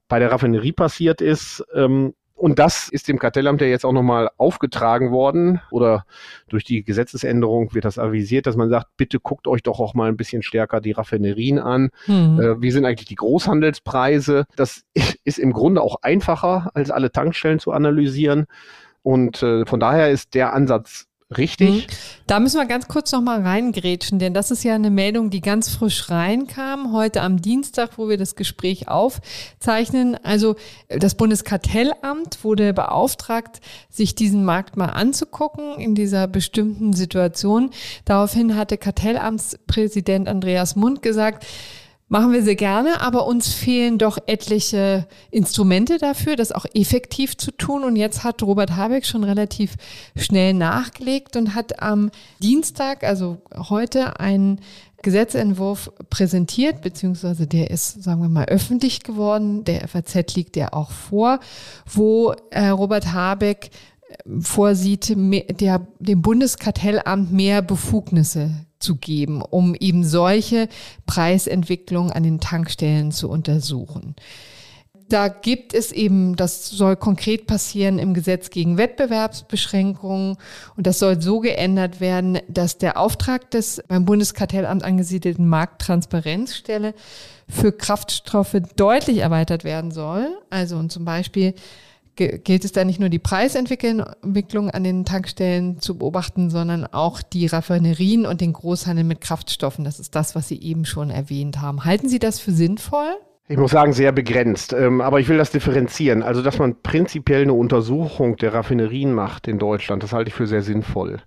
bei 0.08 0.18
der 0.18 0.30
Raffinerie 0.30 0.72
passiert 0.72 1.20
ist. 1.20 1.64
Ähm, 1.74 2.14
Und 2.44 2.58
das 2.58 2.90
ist 2.90 3.08
dem 3.08 3.18
Kartellamt 3.18 3.62
ja 3.62 3.66
jetzt 3.68 3.86
auch 3.86 3.94
nochmal 3.94 4.28
aufgetragen 4.36 5.12
worden 5.12 5.62
oder 5.70 6.04
durch 6.46 6.62
die 6.62 6.84
Gesetzesänderung 6.84 7.72
wird 7.72 7.86
das 7.86 7.98
avisiert, 7.98 8.46
dass 8.46 8.54
man 8.54 8.68
sagt, 8.68 8.88
bitte 8.98 9.18
guckt 9.18 9.48
euch 9.48 9.62
doch 9.62 9.80
auch 9.80 9.94
mal 9.94 10.10
ein 10.10 10.18
bisschen 10.18 10.42
stärker 10.42 10.82
die 10.82 10.92
Raffinerien 10.92 11.58
an. 11.58 11.88
Mhm. 12.06 12.38
Äh, 12.38 12.60
wie 12.60 12.70
sind 12.70 12.84
eigentlich 12.84 13.08
die 13.08 13.14
Großhandelspreise? 13.14 14.44
Das 14.56 14.82
ist 15.24 15.38
im 15.38 15.54
Grunde 15.54 15.80
auch 15.80 16.02
einfacher, 16.02 16.70
als 16.74 16.90
alle 16.90 17.10
Tankstellen 17.10 17.60
zu 17.60 17.72
analysieren. 17.72 18.44
Und 19.00 19.42
äh, 19.42 19.64
von 19.64 19.80
daher 19.80 20.10
ist 20.10 20.34
der 20.34 20.52
Ansatz 20.52 21.06
Richtig. 21.36 21.86
Mhm. 21.86 21.92
Da 22.26 22.38
müssen 22.38 22.58
wir 22.58 22.66
ganz 22.66 22.86
kurz 22.86 23.10
noch 23.12 23.22
mal 23.22 23.40
reingrätschen, 23.40 24.18
denn 24.18 24.34
das 24.34 24.50
ist 24.50 24.62
ja 24.62 24.74
eine 24.74 24.90
Meldung, 24.90 25.30
die 25.30 25.40
ganz 25.40 25.70
frisch 25.70 26.10
reinkam, 26.10 26.92
heute 26.92 27.22
am 27.22 27.40
Dienstag, 27.40 27.96
wo 27.96 28.08
wir 28.08 28.18
das 28.18 28.36
Gespräch 28.36 28.88
aufzeichnen. 28.88 30.16
Also 30.22 30.56
das 30.88 31.14
Bundeskartellamt 31.14 32.44
wurde 32.44 32.74
beauftragt, 32.74 33.60
sich 33.88 34.14
diesen 34.14 34.44
Markt 34.44 34.76
mal 34.76 34.90
anzugucken 34.90 35.78
in 35.78 35.94
dieser 35.94 36.28
bestimmten 36.28 36.92
Situation. 36.92 37.70
Daraufhin 38.04 38.54
hatte 38.54 38.76
Kartellamtspräsident 38.76 40.28
Andreas 40.28 40.76
Mund 40.76 41.00
gesagt, 41.00 41.46
Machen 42.08 42.32
wir 42.32 42.42
sehr 42.42 42.54
gerne, 42.54 43.00
aber 43.00 43.26
uns 43.26 43.54
fehlen 43.54 43.96
doch 43.96 44.18
etliche 44.26 45.06
Instrumente 45.30 45.96
dafür, 45.96 46.36
das 46.36 46.52
auch 46.52 46.66
effektiv 46.74 47.36
zu 47.36 47.50
tun. 47.50 47.82
Und 47.82 47.96
jetzt 47.96 48.24
hat 48.24 48.42
Robert 48.42 48.76
Habeck 48.76 49.06
schon 49.06 49.24
relativ 49.24 49.76
schnell 50.14 50.52
nachgelegt 50.52 51.36
und 51.36 51.54
hat 51.54 51.80
am 51.82 52.10
Dienstag, 52.42 53.04
also 53.04 53.38
heute, 53.56 54.20
einen 54.20 54.60
Gesetzentwurf 55.02 55.90
präsentiert, 56.10 56.82
beziehungsweise 56.82 57.46
der 57.46 57.70
ist, 57.70 58.02
sagen 58.02 58.20
wir 58.20 58.28
mal, 58.28 58.46
öffentlich 58.46 59.02
geworden. 59.02 59.64
Der 59.64 59.88
FAZ 59.88 60.34
liegt 60.34 60.56
ja 60.56 60.74
auch 60.74 60.90
vor, 60.90 61.40
wo 61.86 62.34
äh, 62.50 62.68
Robert 62.68 63.12
Habeck 63.12 63.70
vorsieht, 64.40 65.16
mehr, 65.16 65.44
der, 65.44 65.86
dem 65.98 66.22
Bundeskartellamt 66.22 67.32
mehr 67.32 67.62
Befugnisse 67.62 68.50
zu 68.84 68.96
geben, 68.96 69.42
um 69.42 69.74
eben 69.74 70.04
solche 70.04 70.68
Preisentwicklungen 71.06 72.12
an 72.12 72.22
den 72.22 72.38
Tankstellen 72.38 73.10
zu 73.10 73.28
untersuchen. 73.28 74.14
Da 75.08 75.28
gibt 75.28 75.74
es 75.74 75.92
eben, 75.92 76.34
das 76.34 76.70
soll 76.70 76.96
konkret 76.96 77.46
passieren 77.46 77.98
im 77.98 78.14
Gesetz 78.14 78.50
gegen 78.50 78.78
Wettbewerbsbeschränkungen 78.78 80.36
und 80.76 80.86
das 80.86 80.98
soll 80.98 81.20
so 81.20 81.40
geändert 81.40 82.00
werden, 82.00 82.38
dass 82.48 82.78
der 82.78 82.98
Auftrag 82.98 83.50
des 83.50 83.82
beim 83.86 84.06
Bundeskartellamt 84.06 84.82
angesiedelten 84.82 85.46
Markttransparenzstelle 85.46 86.94
für 87.48 87.72
Kraftstoffe 87.72 88.56
deutlich 88.76 89.18
erweitert 89.18 89.64
werden 89.64 89.90
soll. 89.90 90.28
Also 90.48 90.76
und 90.76 90.90
zum 90.90 91.04
Beispiel 91.04 91.54
gilt 92.16 92.64
es 92.64 92.72
da 92.72 92.84
nicht 92.84 93.00
nur 93.00 93.08
die 93.08 93.18
Preisentwicklung 93.18 94.70
an 94.70 94.84
den 94.84 95.04
Tankstellen 95.04 95.80
zu 95.80 95.98
beobachten, 95.98 96.50
sondern 96.50 96.86
auch 96.86 97.22
die 97.22 97.46
Raffinerien 97.46 98.26
und 98.26 98.40
den 98.40 98.52
Großhandel 98.52 99.04
mit 99.04 99.20
Kraftstoffen. 99.20 99.84
Das 99.84 100.00
ist 100.00 100.14
das, 100.14 100.34
was 100.34 100.48
Sie 100.48 100.60
eben 100.60 100.84
schon 100.84 101.10
erwähnt 101.10 101.60
haben. 101.60 101.84
Halten 101.84 102.08
Sie 102.08 102.18
das 102.18 102.38
für 102.38 102.52
sinnvoll? 102.52 103.14
Ich 103.46 103.58
muss 103.58 103.72
sagen, 103.72 103.92
sehr 103.92 104.12
begrenzt. 104.12 104.72
Ähm, 104.72 105.02
aber 105.02 105.20
ich 105.20 105.28
will 105.28 105.36
das 105.36 105.50
differenzieren. 105.50 106.22
Also, 106.22 106.40
dass 106.40 106.58
man 106.58 106.80
prinzipiell 106.80 107.42
eine 107.42 107.52
Untersuchung 107.52 108.36
der 108.36 108.54
Raffinerien 108.54 109.12
macht 109.12 109.48
in 109.48 109.58
Deutschland, 109.58 110.02
das 110.02 110.14
halte 110.14 110.28
ich 110.28 110.34
für 110.34 110.46
sehr 110.46 110.62
sinnvoll. 110.62 111.18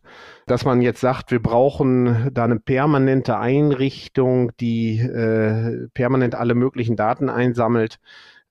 Dass 0.48 0.66
man 0.66 0.82
jetzt 0.82 1.00
sagt, 1.00 1.30
wir 1.30 1.42
brauchen 1.42 2.32
da 2.34 2.46
eine 2.46 2.60
permanente 2.60 3.38
Einrichtung, 3.38 4.52
die 4.60 4.98
äh, 4.98 5.90
permanent 5.94 6.34
alle 6.34 6.56
möglichen 6.56 6.96
Daten 6.96 7.30
einsammelt, 7.30 8.00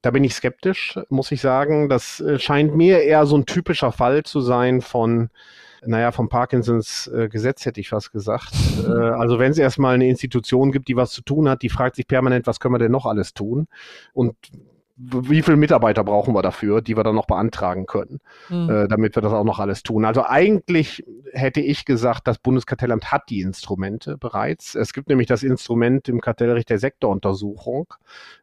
da 0.07 0.13
bin 0.13 0.23
ich 0.23 0.37
skeptisch, 0.37 1.01
muss 1.09 1.33
ich 1.33 1.41
sagen. 1.41 1.89
Das 1.89 2.21
äh, 2.21 2.39
scheint 2.39 2.77
mir 2.77 3.03
eher 3.03 3.27
so 3.27 3.37
ein 3.37 3.45
typischer 3.45 3.91
Fall 3.91 4.23
zu 4.23 4.41
sein 4.41 4.81
von, 4.81 5.31
naja, 5.85 6.13
vom 6.13 6.29
Parkinsons 6.29 7.09
äh, 7.09 7.29
Gesetz 7.29 7.67
hätte 7.67 7.81
ich 7.81 7.89
fast 7.89 8.13
gesagt. 8.13 8.53
Äh, 8.87 8.89
also 8.89 9.41
wenn 9.41 9.51
es 9.51 9.59
erstmal 9.59 9.95
eine 9.95 10.07
Institution 10.07 10.71
gibt, 10.71 10.87
die 10.87 10.95
was 10.95 11.11
zu 11.11 11.23
tun 11.23 11.49
hat, 11.49 11.63
die 11.63 11.71
fragt 11.71 11.97
sich 11.97 12.07
permanent, 12.07 12.47
was 12.47 12.61
können 12.61 12.75
wir 12.75 12.79
denn 12.79 12.93
noch 12.93 13.05
alles 13.05 13.35
tun? 13.35 13.67
Und 14.13 14.37
wie 14.97 15.43
viele 15.43 15.59
Mitarbeiter 15.59 16.05
brauchen 16.05 16.35
wir 16.35 16.43
dafür, 16.43 16.81
die 16.81 16.97
wir 16.97 17.05
dann 17.05 17.15
noch 17.15 17.27
beantragen 17.27 17.85
können, 17.87 18.21
mhm. 18.49 18.71
äh, 18.71 18.89
damit 18.89 19.15
wir 19.15 19.23
das 19.23 19.33
auch 19.33 19.45
noch 19.45 19.59
alles 19.59 19.83
tun. 19.83 20.07
Also 20.07 20.25
eigentlich 20.25 21.05
hätte 21.33 21.61
ich 21.61 21.85
gesagt, 21.85 22.27
das 22.27 22.39
Bundeskartellamt 22.39 23.13
hat 23.13 23.29
die 23.29 23.43
Instrumente 23.43 24.17
bereits. 24.17 24.75
Es 24.75 24.95
gibt 24.95 25.09
nämlich 25.09 25.27
das 25.27 25.43
Instrument 25.43 26.09
im 26.09 26.23
Kartellrecht 26.23 26.71
der 26.71 26.79
Sektoruntersuchung. 26.79 27.93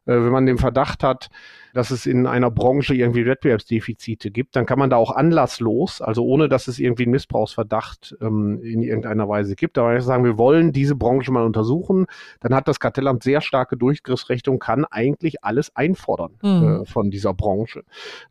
Äh, 0.06 0.14
wenn 0.14 0.32
man 0.32 0.46
den 0.46 0.60
Verdacht 0.60 1.04
hat, 1.04 1.30
dass 1.74 1.92
es 1.92 2.06
in 2.06 2.28
einer 2.28 2.52
Branche 2.52 2.94
irgendwie 2.94 3.26
Wettbewerbsdefizite 3.26 4.32
gibt, 4.32 4.56
dann 4.56 4.66
kann 4.66 4.80
man 4.80 4.90
da 4.90 4.98
auch 4.98 5.12
anlasslos, 5.12 6.02
also 6.02 6.24
ohne 6.24 6.48
dass 6.48 6.68
es 6.68 6.80
irgendwie 6.80 7.04
einen 7.04 7.12
Missbrauchsverdacht 7.12 8.16
ähm, 8.22 8.62
in 8.62 8.82
irgendeiner 8.84 9.28
Weise 9.28 9.56
gibt, 9.56 9.78
aber 9.78 10.00
sagen, 10.02 10.24
wir 10.24 10.38
wollen 10.38 10.72
diese 10.72 10.96
Branche 10.96 11.32
mal 11.32 11.44
untersuchen, 11.44 12.06
dann 12.42 12.54
hat 12.54 12.68
das 12.68 12.80
Kartellamt 12.80 13.24
sehr 13.24 13.42
starke 13.42 13.76
Durchgriffsrechte 13.76 14.52
und 14.52 14.60
kann 14.60 14.86
eigentlich 14.86 15.44
alles 15.44 15.76
einfordern 15.76 16.34
mhm. 16.42 16.82
äh, 16.84 16.86
von 16.86 17.10
dieser 17.10 17.34
Branche. 17.34 17.84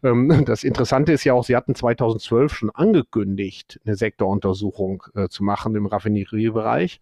Ähm, 0.03 0.45
das 0.47 0.63
Interessante 0.63 1.13
ist 1.13 1.25
ja 1.25 1.35
auch, 1.35 1.45
Sie 1.45 1.57
hatten 1.57 1.75
2012 1.75 2.55
schon 2.55 2.71
angekündigt, 2.71 3.81
eine 3.85 3.97
Sektoruntersuchung 3.97 5.03
äh, 5.15 5.29
zu 5.29 5.43
machen 5.43 5.75
im 5.75 5.87
Raffineriebereich. 5.87 7.01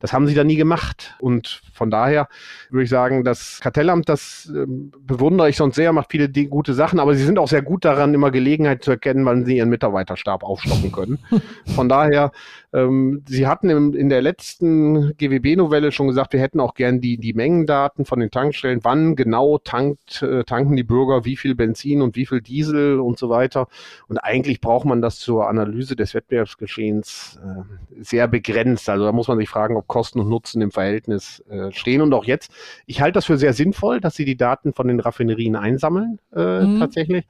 Das 0.00 0.12
haben 0.12 0.26
Sie 0.26 0.34
dann 0.34 0.46
nie 0.46 0.56
gemacht 0.56 1.16
und 1.20 1.62
von 1.72 1.90
daher 1.90 2.28
würde 2.70 2.84
ich 2.84 2.90
sagen, 2.90 3.24
das 3.24 3.60
Kartellamt, 3.60 4.08
das 4.08 4.50
äh, 4.54 4.64
bewundere 4.66 5.50
ich 5.50 5.56
sonst 5.56 5.76
sehr 5.76 5.81
sehr, 5.82 5.92
macht 5.92 6.12
viele 6.12 6.28
gute 6.46 6.74
Sachen, 6.74 7.00
aber 7.00 7.16
sie 7.16 7.24
sind 7.24 7.40
auch 7.40 7.48
sehr 7.48 7.62
gut 7.62 7.84
daran, 7.84 8.14
immer 8.14 8.30
Gelegenheit 8.30 8.84
zu 8.84 8.92
erkennen, 8.92 9.24
wann 9.24 9.44
sie 9.44 9.56
ihren 9.56 9.68
Mitarbeiterstab 9.68 10.44
aufstocken 10.44 10.92
können. 10.92 11.18
Von 11.74 11.88
daher, 11.88 12.30
ähm, 12.72 13.22
sie 13.26 13.46
hatten 13.46 13.68
im, 13.68 13.94
in 13.94 14.08
der 14.08 14.22
letzten 14.22 15.16
GWB-Novelle 15.16 15.92
schon 15.92 16.06
gesagt, 16.06 16.32
wir 16.32 16.40
hätten 16.40 16.60
auch 16.60 16.74
gern 16.74 17.00
die, 17.00 17.18
die 17.18 17.34
Mengendaten 17.34 18.04
von 18.04 18.20
den 18.20 18.30
Tankstellen, 18.30 18.80
wann 18.82 19.16
genau 19.16 19.58
tankt, 19.58 20.22
äh, 20.22 20.44
tanken 20.44 20.76
die 20.76 20.84
Bürger, 20.84 21.24
wie 21.24 21.36
viel 21.36 21.54
Benzin 21.54 22.00
und 22.00 22.16
wie 22.16 22.26
viel 22.26 22.40
Diesel 22.40 23.00
und 23.00 23.18
so 23.18 23.28
weiter. 23.28 23.66
Und 24.06 24.18
eigentlich 24.18 24.60
braucht 24.60 24.86
man 24.86 25.02
das 25.02 25.18
zur 25.18 25.48
Analyse 25.48 25.96
des 25.96 26.14
Wettbewerbsgeschehens 26.14 27.40
äh, 27.42 28.02
sehr 28.02 28.28
begrenzt. 28.28 28.88
Also 28.88 29.04
da 29.04 29.12
muss 29.12 29.28
man 29.28 29.38
sich 29.38 29.48
fragen, 29.48 29.76
ob 29.76 29.88
Kosten 29.88 30.20
und 30.20 30.28
Nutzen 30.28 30.62
im 30.62 30.70
Verhältnis 30.70 31.42
äh, 31.50 31.72
stehen. 31.72 32.00
Und 32.02 32.14
auch 32.14 32.24
jetzt, 32.24 32.52
ich 32.86 33.00
halte 33.00 33.14
das 33.14 33.26
für 33.26 33.36
sehr 33.36 33.52
sinnvoll, 33.52 34.00
dass 34.00 34.14
sie 34.14 34.24
die 34.24 34.36
Daten 34.36 34.72
von 34.72 34.86
den 34.86 35.00
Raffinerien 35.00 35.56
ein 35.56 35.72
einsammeln, 35.72 36.18
äh, 36.34 36.60
mhm. 36.60 36.78
tatsächlich. 36.78 37.26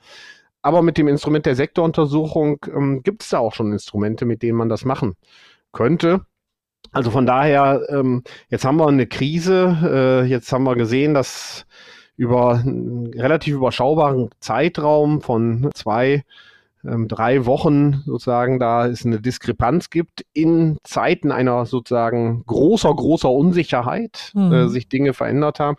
Aber 0.62 0.82
mit 0.82 0.96
dem 0.96 1.08
Instrument 1.08 1.44
der 1.44 1.56
Sektoruntersuchung 1.56 2.58
ähm, 2.74 3.02
gibt 3.02 3.22
es 3.22 3.30
da 3.30 3.38
auch 3.38 3.52
schon 3.52 3.72
Instrumente, 3.72 4.24
mit 4.24 4.42
denen 4.42 4.56
man 4.56 4.68
das 4.68 4.84
machen 4.84 5.14
könnte. 5.72 6.24
Also 6.92 7.10
von 7.10 7.26
daher, 7.26 7.80
ähm, 7.88 8.22
jetzt 8.48 8.64
haben 8.64 8.76
wir 8.76 8.86
eine 8.86 9.06
Krise, 9.06 10.22
äh, 10.24 10.28
jetzt 10.28 10.52
haben 10.52 10.64
wir 10.64 10.76
gesehen, 10.76 11.14
dass 11.14 11.66
über 12.16 12.56
einen 12.56 13.12
relativ 13.14 13.54
überschaubaren 13.54 14.30
Zeitraum 14.40 15.22
von 15.22 15.70
zwei, 15.74 16.24
ähm, 16.84 17.08
drei 17.08 17.46
Wochen 17.46 18.02
sozusagen 18.04 18.58
da 18.58 18.86
es 18.86 19.06
eine 19.06 19.20
Diskrepanz 19.20 19.88
gibt 19.88 20.24
in 20.34 20.76
Zeiten 20.84 21.32
einer 21.32 21.64
sozusagen 21.64 22.44
großer, 22.46 22.94
großer 22.94 23.30
Unsicherheit, 23.30 24.30
mhm. 24.34 24.52
äh, 24.52 24.68
sich 24.68 24.88
Dinge 24.88 25.14
verändert 25.14 25.58
haben. 25.60 25.78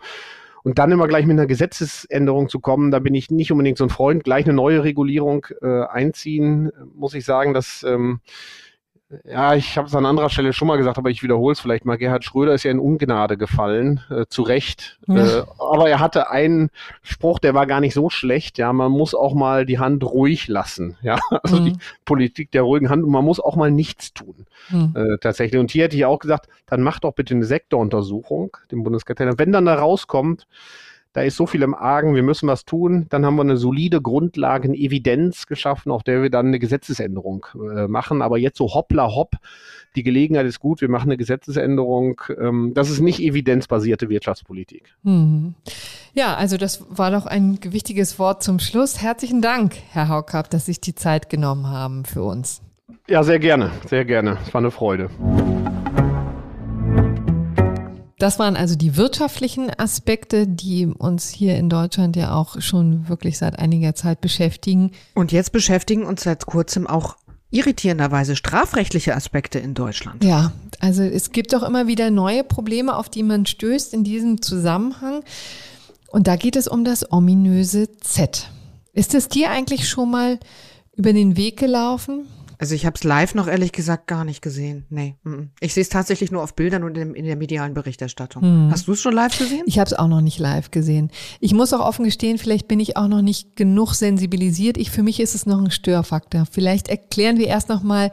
Und 0.64 0.78
dann 0.78 0.90
immer 0.90 1.06
gleich 1.08 1.26
mit 1.26 1.38
einer 1.38 1.46
Gesetzesänderung 1.46 2.48
zu 2.48 2.58
kommen, 2.58 2.90
da 2.90 2.98
bin 2.98 3.14
ich 3.14 3.30
nicht 3.30 3.52
unbedingt 3.52 3.76
so 3.76 3.84
ein 3.84 3.90
Freund. 3.90 4.24
Gleich 4.24 4.46
eine 4.46 4.54
neue 4.54 4.82
Regulierung 4.82 5.46
äh, 5.60 5.82
einziehen, 5.84 6.72
muss 6.94 7.12
ich 7.12 7.26
sagen, 7.26 7.52
dass 7.52 7.84
ähm, 7.86 8.20
ja, 9.24 9.54
ich 9.54 9.76
habe 9.78 9.88
es 9.88 9.94
an 9.94 10.06
anderer 10.06 10.30
Stelle 10.30 10.52
schon 10.52 10.68
mal 10.68 10.76
gesagt, 10.76 10.98
aber 10.98 11.10
ich 11.10 11.22
wiederhole 11.22 11.52
es 11.52 11.60
vielleicht 11.60 11.84
mal. 11.84 11.96
Gerhard 11.96 12.24
Schröder 12.24 12.54
ist 12.54 12.62
ja 12.64 12.70
in 12.70 12.78
Ungnade 12.78 13.36
gefallen, 13.36 14.00
äh, 14.10 14.26
zu 14.28 14.42
Recht. 14.42 14.98
Ja. 15.06 15.40
Äh, 15.40 15.42
aber 15.58 15.88
er 15.88 16.00
hatte 16.00 16.30
einen 16.30 16.70
Spruch, 17.02 17.38
der 17.38 17.54
war 17.54 17.66
gar 17.66 17.80
nicht 17.80 17.94
so 17.94 18.10
schlecht. 18.10 18.58
Ja, 18.58 18.72
man 18.72 18.92
muss 18.92 19.14
auch 19.14 19.34
mal 19.34 19.66
die 19.66 19.78
Hand 19.78 20.04
ruhig 20.04 20.48
lassen. 20.48 20.96
Ja, 21.02 21.18
also 21.42 21.60
mhm. 21.60 21.64
die 21.64 21.76
Politik 22.04 22.50
der 22.52 22.62
ruhigen 22.62 22.90
Hand 22.90 23.04
und 23.04 23.10
man 23.10 23.24
muss 23.24 23.40
auch 23.40 23.56
mal 23.56 23.70
nichts 23.70 24.14
tun. 24.14 24.46
Mhm. 24.70 24.94
Äh, 24.94 25.18
tatsächlich. 25.18 25.60
Und 25.60 25.70
hier 25.70 25.84
hätte 25.84 25.96
ich 25.96 26.04
auch 26.04 26.18
gesagt, 26.18 26.48
dann 26.66 26.82
macht 26.82 27.04
doch 27.04 27.12
bitte 27.12 27.34
eine 27.34 27.44
Sektoruntersuchung, 27.44 28.56
dem 28.70 28.82
Bundeskartellamt. 28.82 29.38
Wenn 29.38 29.52
dann 29.52 29.66
da 29.66 29.74
rauskommt, 29.74 30.46
da 31.14 31.22
ist 31.22 31.36
so 31.36 31.46
viel 31.46 31.62
im 31.62 31.74
Argen, 31.74 32.16
wir 32.16 32.24
müssen 32.24 32.48
was 32.48 32.64
tun. 32.64 33.06
Dann 33.08 33.24
haben 33.24 33.36
wir 33.36 33.42
eine 33.42 33.56
solide 33.56 34.02
Grundlage, 34.02 34.68
eine 34.68 34.76
Evidenz 34.76 35.46
geschaffen, 35.46 35.92
auf 35.92 36.02
der 36.02 36.22
wir 36.22 36.28
dann 36.28 36.48
eine 36.48 36.58
Gesetzesänderung 36.58 37.46
äh, 37.54 37.86
machen. 37.86 38.20
Aber 38.20 38.36
jetzt 38.36 38.58
so 38.58 38.74
hoppla 38.74 39.14
hopp, 39.14 39.36
die 39.94 40.02
Gelegenheit 40.02 40.44
ist 40.44 40.58
gut, 40.58 40.80
wir 40.80 40.90
machen 40.90 41.08
eine 41.08 41.16
Gesetzesänderung. 41.16 42.20
Ähm, 42.36 42.72
das 42.74 42.90
ist 42.90 42.98
nicht 43.00 43.20
evidenzbasierte 43.20 44.08
Wirtschaftspolitik. 44.08 44.92
Mhm. 45.04 45.54
Ja, 46.14 46.34
also 46.34 46.56
das 46.56 46.84
war 46.90 47.12
doch 47.12 47.26
ein 47.26 47.60
wichtiges 47.62 48.18
Wort 48.18 48.42
zum 48.42 48.58
Schluss. 48.58 49.00
Herzlichen 49.00 49.40
Dank, 49.40 49.76
Herr 49.90 50.08
Haukapp, 50.08 50.50
dass 50.50 50.66
Sie 50.66 50.72
sich 50.72 50.80
die 50.80 50.96
Zeit 50.96 51.30
genommen 51.30 51.68
haben 51.68 52.04
für 52.04 52.24
uns. 52.24 52.60
Ja, 53.08 53.22
sehr 53.22 53.38
gerne, 53.38 53.70
sehr 53.86 54.04
gerne. 54.04 54.38
Es 54.44 54.52
war 54.52 54.60
eine 54.60 54.72
Freude. 54.72 55.10
Das 58.24 58.38
waren 58.38 58.56
also 58.56 58.74
die 58.74 58.96
wirtschaftlichen 58.96 59.70
Aspekte, 59.78 60.46
die 60.46 60.86
uns 60.86 61.28
hier 61.28 61.58
in 61.58 61.68
Deutschland 61.68 62.16
ja 62.16 62.34
auch 62.34 62.58
schon 62.62 63.06
wirklich 63.06 63.36
seit 63.36 63.58
einiger 63.58 63.94
Zeit 63.94 64.22
beschäftigen. 64.22 64.92
Und 65.12 65.30
jetzt 65.30 65.52
beschäftigen 65.52 66.06
uns 66.06 66.22
seit 66.22 66.46
kurzem 66.46 66.86
auch 66.86 67.18
irritierenderweise 67.50 68.34
strafrechtliche 68.34 69.14
Aspekte 69.14 69.58
in 69.58 69.74
Deutschland. 69.74 70.24
Ja, 70.24 70.52
also 70.80 71.02
es 71.02 71.32
gibt 71.32 71.54
auch 71.54 71.62
immer 71.62 71.86
wieder 71.86 72.10
neue 72.10 72.44
Probleme, 72.44 72.96
auf 72.96 73.10
die 73.10 73.22
man 73.22 73.44
stößt 73.44 73.92
in 73.92 74.04
diesem 74.04 74.40
Zusammenhang. 74.40 75.22
Und 76.08 76.26
da 76.26 76.36
geht 76.36 76.56
es 76.56 76.66
um 76.66 76.82
das 76.82 77.12
ominöse 77.12 77.94
Z. 78.00 78.48
Ist 78.94 79.14
es 79.14 79.28
dir 79.28 79.50
eigentlich 79.50 79.86
schon 79.86 80.10
mal 80.10 80.40
über 80.96 81.12
den 81.12 81.36
Weg 81.36 81.58
gelaufen? 81.58 82.26
Also 82.58 82.74
ich 82.74 82.86
habe 82.86 82.94
es 82.96 83.04
live 83.04 83.34
noch 83.34 83.46
ehrlich 83.46 83.72
gesagt 83.72 84.06
gar 84.06 84.24
nicht 84.24 84.42
gesehen. 84.42 84.86
Nee. 84.90 85.16
Ich 85.60 85.74
sehe 85.74 85.82
es 85.82 85.88
tatsächlich 85.88 86.30
nur 86.30 86.42
auf 86.42 86.54
Bildern 86.54 86.84
und 86.84 86.96
in, 86.96 87.14
in 87.14 87.24
der 87.24 87.36
medialen 87.36 87.74
Berichterstattung. 87.74 88.42
Hm. 88.42 88.68
Hast 88.70 88.88
du 88.88 88.92
es 88.92 89.00
schon 89.00 89.14
live 89.14 89.36
gesehen? 89.36 89.62
Ich 89.66 89.78
habe 89.78 89.88
es 89.88 89.94
auch 89.94 90.08
noch 90.08 90.20
nicht 90.20 90.38
live 90.38 90.70
gesehen. 90.70 91.10
Ich 91.40 91.54
muss 91.54 91.72
auch 91.72 91.84
offen 91.86 92.04
gestehen, 92.04 92.38
vielleicht 92.38 92.68
bin 92.68 92.80
ich 92.80 92.96
auch 92.96 93.08
noch 93.08 93.22
nicht 93.22 93.56
genug 93.56 93.94
sensibilisiert. 93.94 94.76
Ich 94.76 94.90
für 94.90 95.02
mich 95.02 95.20
ist 95.20 95.34
es 95.34 95.46
noch 95.46 95.58
ein 95.58 95.70
Störfaktor. 95.70 96.46
Vielleicht 96.50 96.88
erklären 96.88 97.38
wir 97.38 97.46
erst 97.46 97.68
noch 97.68 97.82
mal 97.82 98.10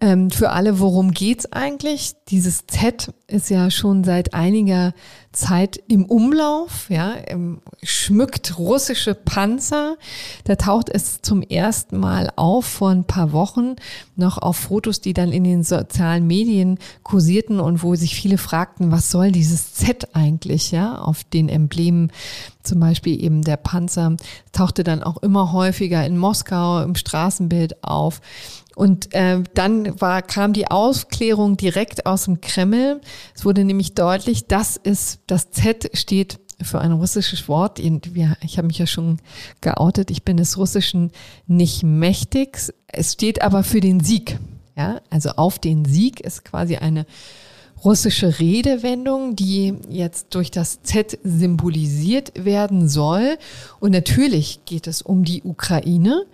ähm, 0.00 0.30
für 0.30 0.50
alle, 0.50 0.78
worum 0.78 1.12
geht's 1.12 1.50
eigentlich? 1.52 2.12
Dieses 2.28 2.66
Z 2.66 3.14
ist 3.28 3.48
ja 3.48 3.70
schon 3.70 4.04
seit 4.04 4.34
einiger 4.34 4.92
Zeit 5.36 5.80
im 5.88 6.06
Umlauf, 6.06 6.88
ja, 6.88 7.14
schmückt 7.82 8.58
russische 8.58 9.14
Panzer. 9.14 9.96
Da 10.44 10.56
taucht 10.56 10.88
es 10.88 11.20
zum 11.20 11.42
ersten 11.42 11.98
Mal 11.98 12.32
auf 12.36 12.64
vor 12.64 12.90
ein 12.90 13.04
paar 13.04 13.32
Wochen 13.32 13.76
noch 14.16 14.38
auf 14.38 14.56
Fotos, 14.56 15.00
die 15.00 15.12
dann 15.12 15.32
in 15.32 15.44
den 15.44 15.62
sozialen 15.62 16.26
Medien 16.26 16.78
kursierten 17.02 17.60
und 17.60 17.82
wo 17.82 17.94
sich 17.94 18.14
viele 18.14 18.38
fragten, 18.38 18.90
was 18.90 19.10
soll 19.10 19.30
dieses 19.30 19.74
Z 19.74 20.14
eigentlich, 20.14 20.70
ja, 20.72 20.98
auf 20.98 21.22
den 21.24 21.48
Emblemen 21.48 22.10
zum 22.62 22.80
Beispiel 22.80 23.22
eben 23.22 23.42
der 23.42 23.58
Panzer, 23.58 24.16
tauchte 24.52 24.84
dann 24.84 25.02
auch 25.02 25.18
immer 25.18 25.52
häufiger 25.52 26.04
in 26.04 26.16
Moskau 26.18 26.82
im 26.82 26.94
Straßenbild 26.94 27.84
auf. 27.84 28.20
Und 28.76 29.14
äh, 29.14 29.42
dann 29.54 29.98
war, 30.02 30.20
kam 30.20 30.52
die 30.52 30.70
Aufklärung 30.70 31.56
direkt 31.56 32.04
aus 32.04 32.24
dem 32.24 32.42
Kreml. 32.42 33.00
Es 33.34 33.46
wurde 33.46 33.64
nämlich 33.64 33.94
deutlich, 33.94 34.48
das 34.48 34.76
ist, 34.76 35.20
das 35.26 35.50
Z 35.50 35.90
steht 35.94 36.38
für 36.62 36.80
ein 36.80 36.92
russisches 36.92 37.48
Wort. 37.48 37.78
Ich 37.78 38.58
habe 38.58 38.66
mich 38.66 38.78
ja 38.78 38.86
schon 38.86 39.18
geoutet, 39.60 40.10
ich 40.10 40.22
bin 40.22 40.36
des 40.36 40.56
Russischen 40.56 41.10
nicht 41.46 41.82
mächtig. 41.82 42.72
Es 42.86 43.12
steht 43.12 43.42
aber 43.42 43.62
für 43.62 43.80
den 43.80 44.00
Sieg. 44.00 44.38
Ja, 44.76 45.00
also 45.10 45.30
auf 45.30 45.58
den 45.58 45.84
Sieg 45.84 46.20
ist 46.20 46.44
quasi 46.44 46.76
eine 46.76 47.06
russische 47.84 48.38
Redewendung, 48.38 49.36
die 49.36 49.74
jetzt 49.88 50.34
durch 50.34 50.50
das 50.50 50.82
Z 50.82 51.18
symbolisiert 51.24 52.32
werden 52.42 52.88
soll. 52.88 53.38
Und 53.80 53.92
natürlich 53.92 54.60
geht 54.64 54.86
es 54.86 55.02
um 55.02 55.24
die 55.24 55.42
Ukraine. 55.42 56.24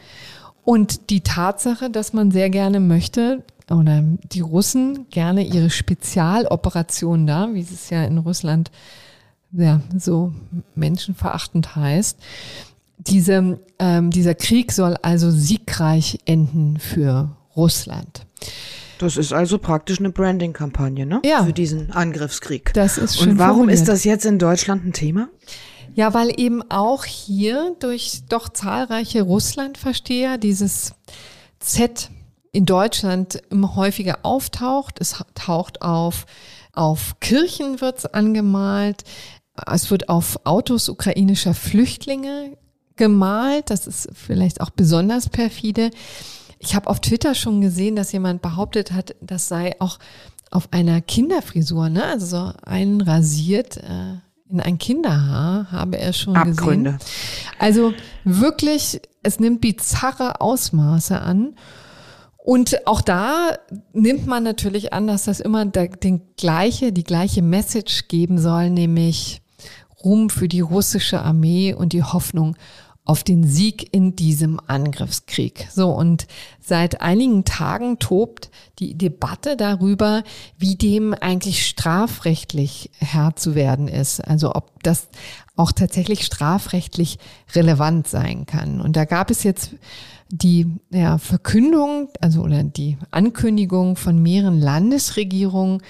Und 0.65 1.11
die 1.11 1.23
Tatsache, 1.23 1.91
dass 1.91 2.13
man 2.13 2.31
sehr 2.31 2.49
gerne 2.49 2.79
möchte, 2.79 3.43
oder 3.73 4.03
die 4.33 4.41
Russen 4.41 5.07
gerne 5.11 5.45
ihre 5.45 5.71
Spezialoperationen 5.71 7.27
da, 7.27 7.49
wie 7.53 7.61
es 7.61 7.91
ja 7.91 8.05
in 8.05 8.19
Russland 8.19 8.71
ja, 9.53 9.81
so 9.97 10.33
menschenverachtend 10.75 11.77
heißt, 11.77 12.19
diese, 12.99 13.61
ähm, 13.79 14.11
dieser 14.11 14.35
Krieg 14.35 14.73
soll 14.73 14.97
also 15.03 15.31
siegreich 15.31 16.19
enden 16.25 16.79
für 16.79 17.37
Russland. 17.57 18.27
Das 18.99 19.17
ist 19.17 19.33
also 19.33 19.59
praktisch 19.59 19.99
eine 19.99 20.11
Branding-Kampagne, 20.11 21.05
ne? 21.07 21.21
Ja. 21.25 21.45
Für 21.45 21.53
diesen 21.53 21.91
Angriffskrieg. 21.91 22.73
Das 22.75 22.99
ist 22.99 23.19
schön 23.19 23.31
Und 23.31 23.39
warum 23.39 23.57
formuliert. 23.57 23.81
ist 23.81 23.89
das 23.89 24.05
jetzt 24.05 24.25
in 24.25 24.39
Deutschland 24.39 24.87
ein 24.87 24.93
Thema? 24.93 25.29
Ja, 25.95 26.15
weil 26.15 26.33
eben 26.41 26.63
auch 26.71 27.05
hier 27.05 27.75
durch 27.81 28.23
doch 28.29 28.49
zahlreiche 28.49 29.23
Russlandversteher 29.23 30.39
dieses 30.39 30.95
Z 31.59 32.11
in 32.53 32.67
Deutschland 32.67 33.43
immer 33.51 33.75
häufiger 33.77 34.19
auftaucht. 34.23 35.01
Es 35.01 35.25
taucht 35.35 35.83
auf, 35.83 36.27
auf 36.73 37.19
Kirchen 37.21 37.81
wird's 37.81 38.07
angemalt. 38.07 39.05
Es 39.67 39.91
wird 39.91 40.09
auf 40.09 40.39
Autos 40.45 40.89
ukrainischer 40.89 41.55
Flüchtlinge 41.55 42.57
gemalt. 42.97 43.71
Das 43.71 43.87
ist 43.87 44.09
vielleicht 44.15 44.61
auch 44.61 44.71
besonders 44.71 45.29
perfide. 45.31 45.91
Ich 46.59 46.75
habe 46.75 46.89
auf 46.89 47.01
Twitter 47.01 47.35
schon 47.35 47.61
gesehen, 47.61 47.97
dass 47.97 48.13
jemand 48.13 48.43
behauptet 48.43 48.93
hat, 48.93 49.17
das 49.21 49.49
sei 49.49 49.75
auch 49.81 49.99
auf 50.51 50.69
einer 50.73 51.01
Kinderfrisur, 51.01 51.89
ne? 51.89 52.05
Also 52.05 52.27
so 52.27 52.53
einrasiert. 52.63 53.79
Äh, 53.79 54.19
in 54.51 54.61
ein 54.61 54.77
Kinderhaar 54.77 55.73
habe 55.73 55.99
er 55.99 56.13
schon 56.13 56.37
Abgründe. 56.37 56.93
gesehen. 56.93 57.11
Also 57.59 57.95
wirklich, 58.25 59.01
es 59.23 59.41
nimmt 59.41 59.63
bizarre 59.63 60.43
Ausmaße 60.43 61.19
an. 61.19 61.55
Und 62.45 62.89
auch 62.89 63.03
da 63.03 63.57
nimmt 63.93 64.27
man 64.27 64.43
natürlich 64.43 64.93
an, 64.93 65.07
dass 65.07 65.25
das 65.25 65.39
immer 65.39 65.65
den 65.65 66.23
gleiche, 66.37 66.93
die 66.93 67.05
gleiche 67.05 67.41
Message 67.41 68.09
geben 68.09 68.39
soll, 68.39 68.69
nämlich 68.71 69.43
Ruhm 70.05 70.29
für 70.29 70.49
die 70.49 70.61
russische 70.61 71.23
Armee 71.23 71.73
und 71.73 71.93
die 71.93 72.03
Hoffnung 72.03 72.57
auf 73.05 73.23
den 73.23 73.45
Sieg 73.45 73.95
in 73.95 74.17
diesem 74.17 74.61
Angriffskrieg. 74.67 75.69
So, 75.73 75.91
und 75.91 76.27
seit 76.61 77.01
einigen 77.01 77.45
Tagen 77.45 77.99
tobt 77.99 78.51
die 78.79 78.97
Debatte 78.97 79.57
darüber, 79.57 80.23
wie 80.57 80.77
dem 80.77 81.15
eigentlich 81.15 81.67
strafrechtlich 81.67 82.91
Herr 82.99 83.35
zu 83.37 83.55
werden 83.55 83.87
ist. 83.87 84.21
Also 84.21 84.55
ob 84.55 84.83
das 84.83 85.09
auch 85.57 85.73
tatsächlich 85.73 86.25
strafrechtlich 86.25 87.19
relevant 87.55 88.07
sein 88.07 88.47
kann. 88.47 88.81
Und 88.81 88.97
da 88.97 89.05
gab 89.05 89.31
es 89.31 89.43
jetzt 89.43 89.75
die 90.33 90.67
ja, 90.91 91.19
Verkündung, 91.19 92.09
also 92.23 92.41
oder 92.41 92.63
die 92.63 92.97
Ankündigung 93.11 93.97
von 93.97 94.21
mehreren 94.21 94.59
Landesregierungen, 94.59 95.83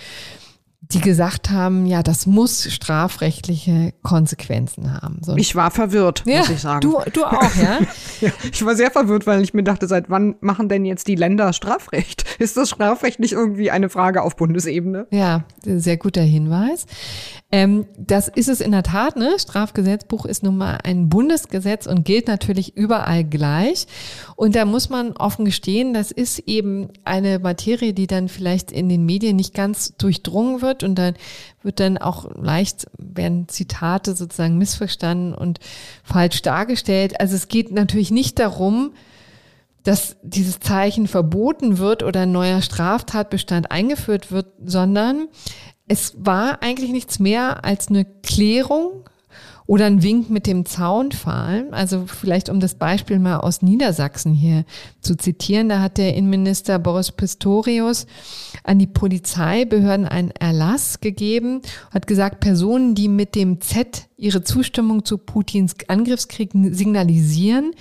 die 0.81 1.01
gesagt 1.01 1.51
haben, 1.51 1.87
ja, 1.87 2.03
das 2.03 2.27
muss 2.27 2.71
strafrechtliche 2.71 3.95
Konsequenzen 4.03 4.93
haben. 4.93 5.21
So. 5.23 5.37
Ich 5.37 5.55
war 5.55 5.71
verwirrt, 5.71 6.25
ja, 6.27 6.41
muss 6.41 6.51
ich 6.51 6.61
sagen. 6.61 6.81
Du, 6.81 6.99
du 7.13 7.25
auch, 7.25 7.55
ja? 7.55 7.79
ja? 8.21 8.31
Ich 8.53 8.65
war 8.67 8.75
sehr 8.75 8.91
verwirrt, 8.91 9.27
weil 9.27 9.43
ich 9.43 9.55
mir 9.55 9.63
dachte, 9.63 9.87
seit 9.87 10.11
wann 10.11 10.35
machen 10.41 10.69
denn 10.69 10.85
jetzt 10.85 11.07
die 11.07 11.15
Länder 11.15 11.53
Strafrecht? 11.53 12.25
Ist 12.41 12.57
das 12.57 12.71
Strafrecht 12.71 13.21
nicht 13.21 13.33
irgendwie 13.33 13.71
eine 13.71 13.89
Frage 13.89 14.23
auf 14.23 14.35
Bundesebene? 14.35 15.07
Ja, 15.13 15.45
sehr 15.65 15.97
guter 15.97 16.23
Hinweis. 16.23 16.87
Ähm, 17.55 17.87
das 17.99 18.29
ist 18.29 18.49
es 18.49 18.63
in 18.63 18.73
der 18.73 18.83
Tat, 18.83 19.17
ne? 19.17 19.37
Strafgesetzbuch 19.39 20.25
ist 20.25 20.43
nun 20.43 20.57
mal 20.57 20.79
ein 20.85 21.11
Bundesgesetz 21.11 21.87
und 21.87 22.07
gilt 22.07 22.27
natürlich 22.27 22.79
überall 22.79 23.25
gleich. 23.25 23.87
Und 24.37 24.57
da 24.57 24.65
muss 24.65 24.89
man 24.89 25.13
offen 25.13 25.45
gestehen, 25.45 25.93
das 25.93 26.11
ist 26.11 26.39
eben 26.41 26.89
eine 27.05 27.39
Materie, 27.39 27.93
die 27.93 28.07
dann 28.07 28.31
vielleicht 28.31 28.73
in 28.73 28.89
den 28.89 29.05
Medien 29.05 29.37
nicht 29.37 29.53
ganz 29.53 29.95
durchdrungen 29.99 30.63
wird 30.63 30.83
und 30.83 30.95
dann 30.95 31.15
wird 31.63 31.79
dann 31.79 31.99
auch 31.99 32.35
leicht, 32.35 32.87
werden 32.97 33.49
Zitate 33.49 34.17
sozusagen 34.17 34.57
missverstanden 34.57 35.35
und 35.35 35.61
falsch 36.03 36.41
dargestellt. 36.41 37.21
Also 37.21 37.37
es 37.37 37.49
geht 37.49 37.71
natürlich 37.71 38.11
nicht 38.11 38.39
darum, 38.39 38.93
dass 39.83 40.17
dieses 40.23 40.61
Zeichen 40.61 41.07
verboten 41.07 41.79
wird 41.79 42.03
oder 42.03 42.21
ein 42.21 42.33
neuer 42.33 42.63
Straftatbestand 42.63 43.71
eingeführt 43.71 44.31
wird, 44.31 44.47
sondern 44.65 45.29
es 45.93 46.15
war 46.17 46.63
eigentlich 46.63 46.91
nichts 46.91 47.19
mehr 47.19 47.67
als 47.67 47.89
eine 47.89 48.07
Klärung 48.07 49.11
oder 49.67 49.87
ein 49.87 50.03
Wink 50.03 50.31
mit 50.31 50.47
dem 50.47 50.67
Zaunpfahl. 50.67 51.69
Also 51.71 52.05
vielleicht 52.07 52.49
um 52.49 52.61
das 52.61 52.75
Beispiel 52.75 53.19
mal 53.19 53.39
aus 53.39 53.63
Niedersachsen 53.63 54.33
hier 54.33 54.65
zu 55.01 55.17
zitieren. 55.17 55.69
Da 55.69 55.81
hat 55.81 55.99
der 55.99 56.15
Innenminister 56.15 56.79
Boris 56.79 57.13
Pistorius 57.13 58.07
an 58.65 58.79
die 58.79 58.87
Polizeibehörden 58.87 60.07
einen 60.07 60.31
Erlass 60.33 61.01
gegeben, 61.01 61.63
hat 61.91 62.07
gesagt, 62.07 62.41
Personen, 62.41 62.95
die 62.95 63.09
mit 63.09 63.35
dem 63.35 63.61
Z 63.61 64.09
ihre 64.17 64.45
Zustimmung 64.45 65.05
zu 65.05 65.19
Putins 65.19 65.75
Angriffskrieg 65.89 66.51
signalisieren, 66.53 67.73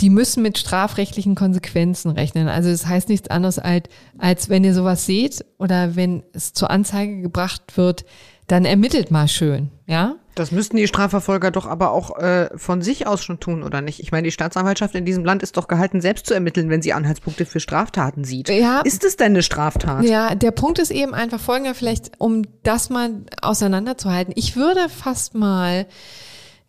die 0.00 0.10
müssen 0.10 0.42
mit 0.42 0.58
strafrechtlichen 0.58 1.34
Konsequenzen 1.34 2.10
rechnen. 2.10 2.48
Also 2.48 2.68
das 2.68 2.86
heißt 2.86 3.08
nichts 3.08 3.28
anderes 3.28 3.58
als, 3.58 3.88
als 4.18 4.48
wenn 4.50 4.62
ihr 4.62 4.74
sowas 4.74 5.06
seht 5.06 5.44
oder 5.58 5.96
wenn 5.96 6.22
es 6.34 6.52
zur 6.52 6.70
Anzeige 6.70 7.22
gebracht 7.22 7.76
wird, 7.76 8.04
dann 8.46 8.64
ermittelt 8.64 9.10
mal 9.10 9.28
schön, 9.28 9.70
ja? 9.86 10.16
Das 10.36 10.52
müssten 10.52 10.76
die 10.76 10.86
Strafverfolger 10.86 11.50
doch 11.50 11.64
aber 11.64 11.92
auch 11.92 12.18
äh, 12.18 12.50
von 12.56 12.82
sich 12.82 13.06
aus 13.06 13.24
schon 13.24 13.40
tun, 13.40 13.62
oder 13.62 13.80
nicht? 13.80 14.00
Ich 14.00 14.12
meine, 14.12 14.26
die 14.26 14.32
Staatsanwaltschaft 14.32 14.94
in 14.94 15.06
diesem 15.06 15.24
Land 15.24 15.42
ist 15.42 15.56
doch 15.56 15.66
gehalten, 15.66 16.02
selbst 16.02 16.26
zu 16.26 16.34
ermitteln, 16.34 16.68
wenn 16.68 16.82
sie 16.82 16.92
Anhaltspunkte 16.92 17.46
für 17.46 17.58
Straftaten 17.58 18.22
sieht. 18.22 18.50
Ja, 18.50 18.80
ist 18.82 19.02
es 19.02 19.16
denn 19.16 19.32
eine 19.32 19.42
Straftat? 19.42 20.04
Ja, 20.04 20.34
der 20.34 20.50
Punkt 20.50 20.78
ist 20.78 20.90
eben 20.90 21.14
einfach 21.14 21.40
folgender, 21.40 21.74
vielleicht 21.74 22.12
um 22.18 22.42
das 22.62 22.90
mal 22.90 23.24
auseinanderzuhalten. 23.40 24.34
Ich 24.36 24.56
würde 24.56 24.90
fast 24.90 25.34
mal 25.34 25.86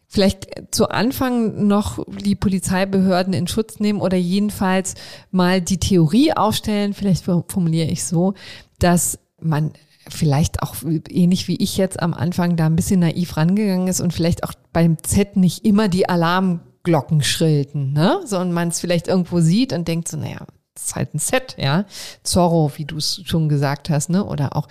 vielleicht 0.08 0.48
zu 0.72 0.88
Anfang 0.88 1.68
noch 1.68 2.06
die 2.08 2.36
Polizeibehörden 2.36 3.34
in 3.34 3.48
Schutz 3.48 3.82
nehmen 3.82 4.00
oder 4.00 4.16
jedenfalls 4.16 4.96
mal 5.32 5.62
die 5.62 5.80
Theorie 5.80 6.32
aufstellen, 6.32 6.94
vielleicht 6.94 7.26
formuliere 7.26 7.90
ich 7.90 8.06
so, 8.06 8.34
dass 8.80 9.20
man 9.42 9.74
vielleicht 10.10 10.64
auch 10.64 10.76
ähnlich 11.10 11.48
wie 11.48 11.58
ich 11.58 11.78
jetzt 11.78 12.02
am 12.02 12.14
Anfang 12.14 12.56
da 12.56 12.66
ein 12.66 12.76
bisschen 12.76 13.00
naiv 13.00 13.38
rangegangen 13.38 13.88
ist 13.88 14.02
und 14.02 14.14
vielleicht 14.14 14.44
auch 14.44 14.54
beim 14.74 14.98
Z 15.04 15.38
nicht 15.38 15.66
immer 15.66 15.88
die 15.88 16.10
Alarmglocken 16.10 17.24
schrillten, 17.24 17.94
ne? 17.94 18.20
So 18.26 18.40
und 18.40 18.52
man 18.52 18.70
es 18.70 18.80
vielleicht 18.80 19.08
irgendwo 19.08 19.40
sieht 19.40 19.74
und 19.74 19.88
denkt 19.88 20.08
so, 20.08 20.18
naja, 20.18 20.46
das 20.74 20.86
ist 20.86 20.96
halt 20.96 21.14
ein 21.16 21.20
Set, 21.20 21.56
ja. 21.58 21.86
Zorro, 22.24 22.72
wie 22.76 22.86
du 22.86 22.98
es 22.98 23.22
schon 23.26 23.50
gesagt 23.50 23.90
hast, 23.90 24.10
ne? 24.10 24.24
Oder 24.24 24.56
auch 24.56 24.68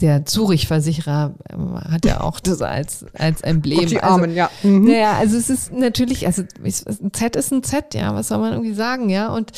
der 0.00 0.24
Zurich-Versicherer 0.26 1.34
ähm, 1.50 1.78
hat 1.78 2.04
ja 2.04 2.20
auch 2.20 2.40
das 2.40 2.60
als, 2.60 3.06
als 3.16 3.40
Emblem. 3.40 3.78
Auf 3.78 3.86
die 3.86 4.02
Armen, 4.02 4.24
also, 4.24 4.36
ja. 4.36 4.50
Mhm. 4.62 4.84
Naja, 4.86 5.12
also 5.16 5.36
es 5.36 5.48
ist 5.48 5.72
natürlich, 5.72 6.26
also 6.26 6.42
ein 6.62 7.12
Z 7.12 7.36
ist 7.36 7.52
ein 7.52 7.62
Z, 7.62 7.94
ja, 7.94 8.14
was 8.14 8.28
soll 8.28 8.38
man 8.38 8.52
irgendwie 8.52 8.74
sagen, 8.74 9.08
ja. 9.08 9.28
Und 9.28 9.52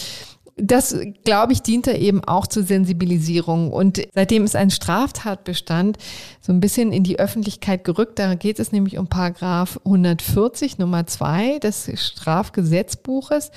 das, 0.56 0.96
glaube 1.24 1.52
ich, 1.52 1.62
diente 1.62 1.92
eben 1.92 2.22
auch 2.22 2.46
zur 2.46 2.62
Sensibilisierung. 2.62 3.72
Und 3.72 4.00
seitdem 4.14 4.44
ist 4.44 4.54
ein 4.54 4.70
Straftatbestand 4.70 5.98
so 6.40 6.52
ein 6.52 6.60
bisschen 6.60 6.92
in 6.92 7.02
die 7.02 7.18
Öffentlichkeit 7.18 7.82
gerückt. 7.82 8.18
Da 8.20 8.34
geht 8.34 8.60
es 8.60 8.70
nämlich 8.70 8.96
um 8.98 9.08
Paragraph 9.08 9.80
140 9.84 10.78
Nummer 10.78 11.06
2 11.06 11.58
des 11.58 11.90
Strafgesetzbuches. 11.94 13.50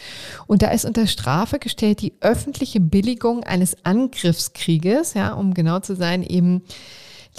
Und 0.48 0.64
da 0.64 0.72
ist 0.72 0.86
unter 0.86 1.06
Strafe 1.06 1.60
gestellt 1.60 2.02
die 2.02 2.14
öffentliche 2.22 2.80
Billigung 2.80 3.44
eines 3.44 3.86
Angriffskrieges, 3.86 5.14
ja, 5.14 5.34
um 5.34 5.54
genau 5.54 5.80
zu 5.80 5.96
sein, 5.96 6.24
eben 6.24 6.64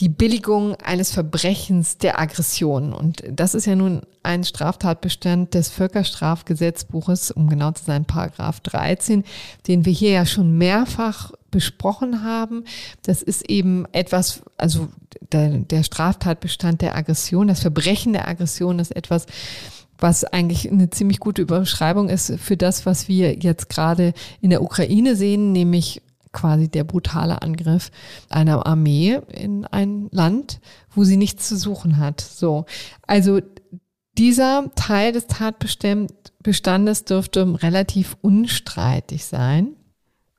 die 0.00 0.08
Billigung 0.08 0.76
eines 0.76 1.12
Verbrechens 1.12 1.98
der 1.98 2.20
Aggression. 2.20 2.92
Und 2.92 3.22
das 3.28 3.54
ist 3.54 3.66
ja 3.66 3.74
nun 3.74 4.02
ein 4.22 4.44
Straftatbestand 4.44 5.54
des 5.54 5.70
Völkerstrafgesetzbuches, 5.70 7.32
um 7.32 7.48
genau 7.48 7.72
zu 7.72 7.84
sein, 7.84 8.04
Paragraph 8.04 8.60
13, 8.60 9.24
den 9.66 9.84
wir 9.84 9.92
hier 9.92 10.10
ja 10.10 10.26
schon 10.26 10.56
mehrfach 10.56 11.32
besprochen 11.50 12.22
haben. 12.22 12.64
Das 13.02 13.22
ist 13.22 13.48
eben 13.50 13.86
etwas, 13.92 14.42
also 14.56 14.88
der, 15.32 15.48
der 15.58 15.82
Straftatbestand 15.82 16.82
der 16.82 16.96
Aggression, 16.96 17.48
das 17.48 17.60
Verbrechen 17.60 18.12
der 18.12 18.28
Aggression 18.28 18.78
ist 18.78 18.94
etwas, 18.94 19.26
was 19.98 20.24
eigentlich 20.24 20.70
eine 20.70 20.90
ziemlich 20.90 21.18
gute 21.18 21.42
Überschreibung 21.42 22.08
ist 22.08 22.32
für 22.38 22.56
das, 22.56 22.86
was 22.86 23.08
wir 23.08 23.34
jetzt 23.34 23.68
gerade 23.68 24.12
in 24.40 24.50
der 24.50 24.62
Ukraine 24.62 25.16
sehen, 25.16 25.50
nämlich 25.50 26.02
quasi 26.32 26.68
der 26.68 26.84
brutale 26.84 27.42
Angriff 27.42 27.90
einer 28.28 28.66
Armee 28.66 29.20
in 29.28 29.64
ein 29.64 30.08
Land, 30.10 30.60
wo 30.90 31.04
sie 31.04 31.16
nichts 31.16 31.48
zu 31.48 31.56
suchen 31.56 31.98
hat. 31.98 32.20
So. 32.20 32.66
Also 33.06 33.40
dieser 34.16 34.70
Teil 34.74 35.12
des 35.12 35.26
Tatbestandes 35.28 37.04
dürfte 37.04 37.62
relativ 37.62 38.16
unstreitig 38.20 39.24
sein. 39.24 39.76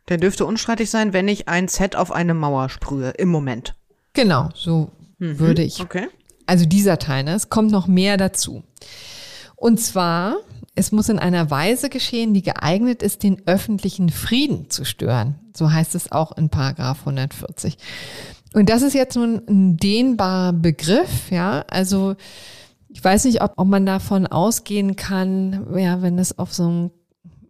Der 0.10 0.18
dürfte 0.18 0.46
unstreitig 0.46 0.90
sein, 0.90 1.14
wenn 1.14 1.28
ich 1.28 1.48
ein 1.48 1.68
Set 1.68 1.96
auf 1.96 2.12
eine 2.12 2.34
Mauer 2.34 2.70
sprühe, 2.70 3.12
im 3.12 3.30
Moment. 3.30 3.76
Genau, 4.14 4.50
so 4.56 4.92
mhm. 5.20 5.40
würde 5.40 5.64
ich. 5.64 5.80
Okay. 5.80 6.08
Also 6.46 6.66
dieser 6.66 6.98
Teil, 6.98 7.24
ne? 7.24 7.36
es 7.36 7.50
kommt 7.50 7.72
noch 7.72 7.88
mehr 7.88 8.18
dazu. 8.18 8.64
Und 9.56 9.80
zwar 9.80 10.38
es 10.80 10.94
muss 10.94 11.10
in 11.10 11.20
einer 11.20 11.52
Weise 11.52 11.90
geschehen, 11.90 12.34
die 12.34 12.42
geeignet 12.42 13.04
ist, 13.04 13.24
den 13.24 13.46
öffentlichen 13.46 14.10
Frieden 14.10 14.70
zu 14.70 14.86
stören. 14.86 15.36
So 15.54 15.74
heißt 15.74 15.94
es 15.94 16.10
auch 16.10 16.38
in 16.38 16.48
Paragraph 16.48 17.00
140. 17.02 17.78
Und 18.54 18.70
das 18.70 18.82
ist 18.82 18.94
jetzt 18.94 19.18
nun 19.18 19.42
ein 19.50 19.76
dehnbarer 19.76 20.54
Begriff, 20.54 21.32
ja. 21.32 21.66
Also 21.68 22.16
ich 22.88 23.04
weiß 23.04 23.26
nicht, 23.26 23.42
ob, 23.42 23.56
ob 23.58 23.68
man 23.68 23.86
davon 23.86 24.26
ausgehen 24.26 24.96
kann, 24.96 25.68
ja, 25.78 26.02
wenn 26.02 26.18
es 26.18 26.40
auf 26.40 26.54
so 26.54 26.64
einem 26.64 26.92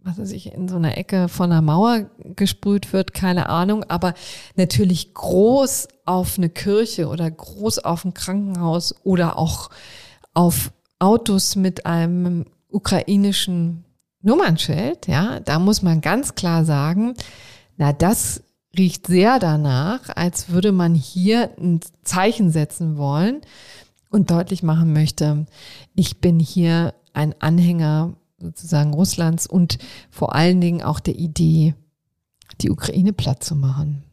was 0.02 0.18
weiß 0.18 0.32
ich, 0.32 0.54
in 0.54 0.68
so 0.68 0.78
einer 0.78 0.98
Ecke 0.98 1.28
von 1.28 1.52
einer 1.52 1.62
Mauer 1.62 2.10
gesprüht 2.36 2.94
wird, 2.94 3.14
keine 3.14 3.50
Ahnung, 3.50 3.84
aber 3.90 4.16
natürlich 4.56 5.14
groß 5.14 5.88
auf 6.06 6.38
eine 6.38 6.50
Kirche 6.50 7.10
oder 7.10 7.30
groß 7.30 7.80
auf 7.80 8.06
ein 8.06 8.16
Krankenhaus 8.16 8.96
oder 9.04 9.38
auch 9.38 9.70
auf 10.34 10.72
Autos 11.00 11.56
mit 11.56 11.86
einem 11.86 12.46
ukrainischen 12.70 13.86
Nummernschild, 14.22 15.08
ja, 15.08 15.40
da 15.40 15.60
muss 15.60 15.82
man 15.82 16.02
ganz 16.02 16.36
klar 16.36 16.66
sagen, 16.66 17.14
na, 17.78 17.94
das 17.94 18.44
riecht 18.78 19.08
sehr 19.08 19.40
danach, 19.40 20.10
als 20.16 20.50
würde 20.50 20.72
man 20.72 20.94
hier 20.94 21.52
ein 21.58 21.80
Zeichen 22.04 22.52
setzen 22.52 22.98
wollen 22.98 23.42
und 24.10 24.32
deutlich 24.32 24.64
machen 24.64 24.94
möchte, 24.94 25.46
ich 25.96 26.20
bin 26.20 26.40
hier 26.40 26.94
ein 27.14 27.34
Anhänger 27.40 28.16
sozusagen 28.40 28.94
Russlands 28.94 29.48
und 29.48 29.80
vor 30.10 30.36
allen 30.36 30.62
Dingen 30.62 30.82
auch 30.82 31.00
der 31.00 31.16
Idee, 31.16 31.76
die 32.62 32.70
Ukraine 32.70 33.14
platt 33.14 33.44
zu 33.44 33.56
machen. 33.56 34.04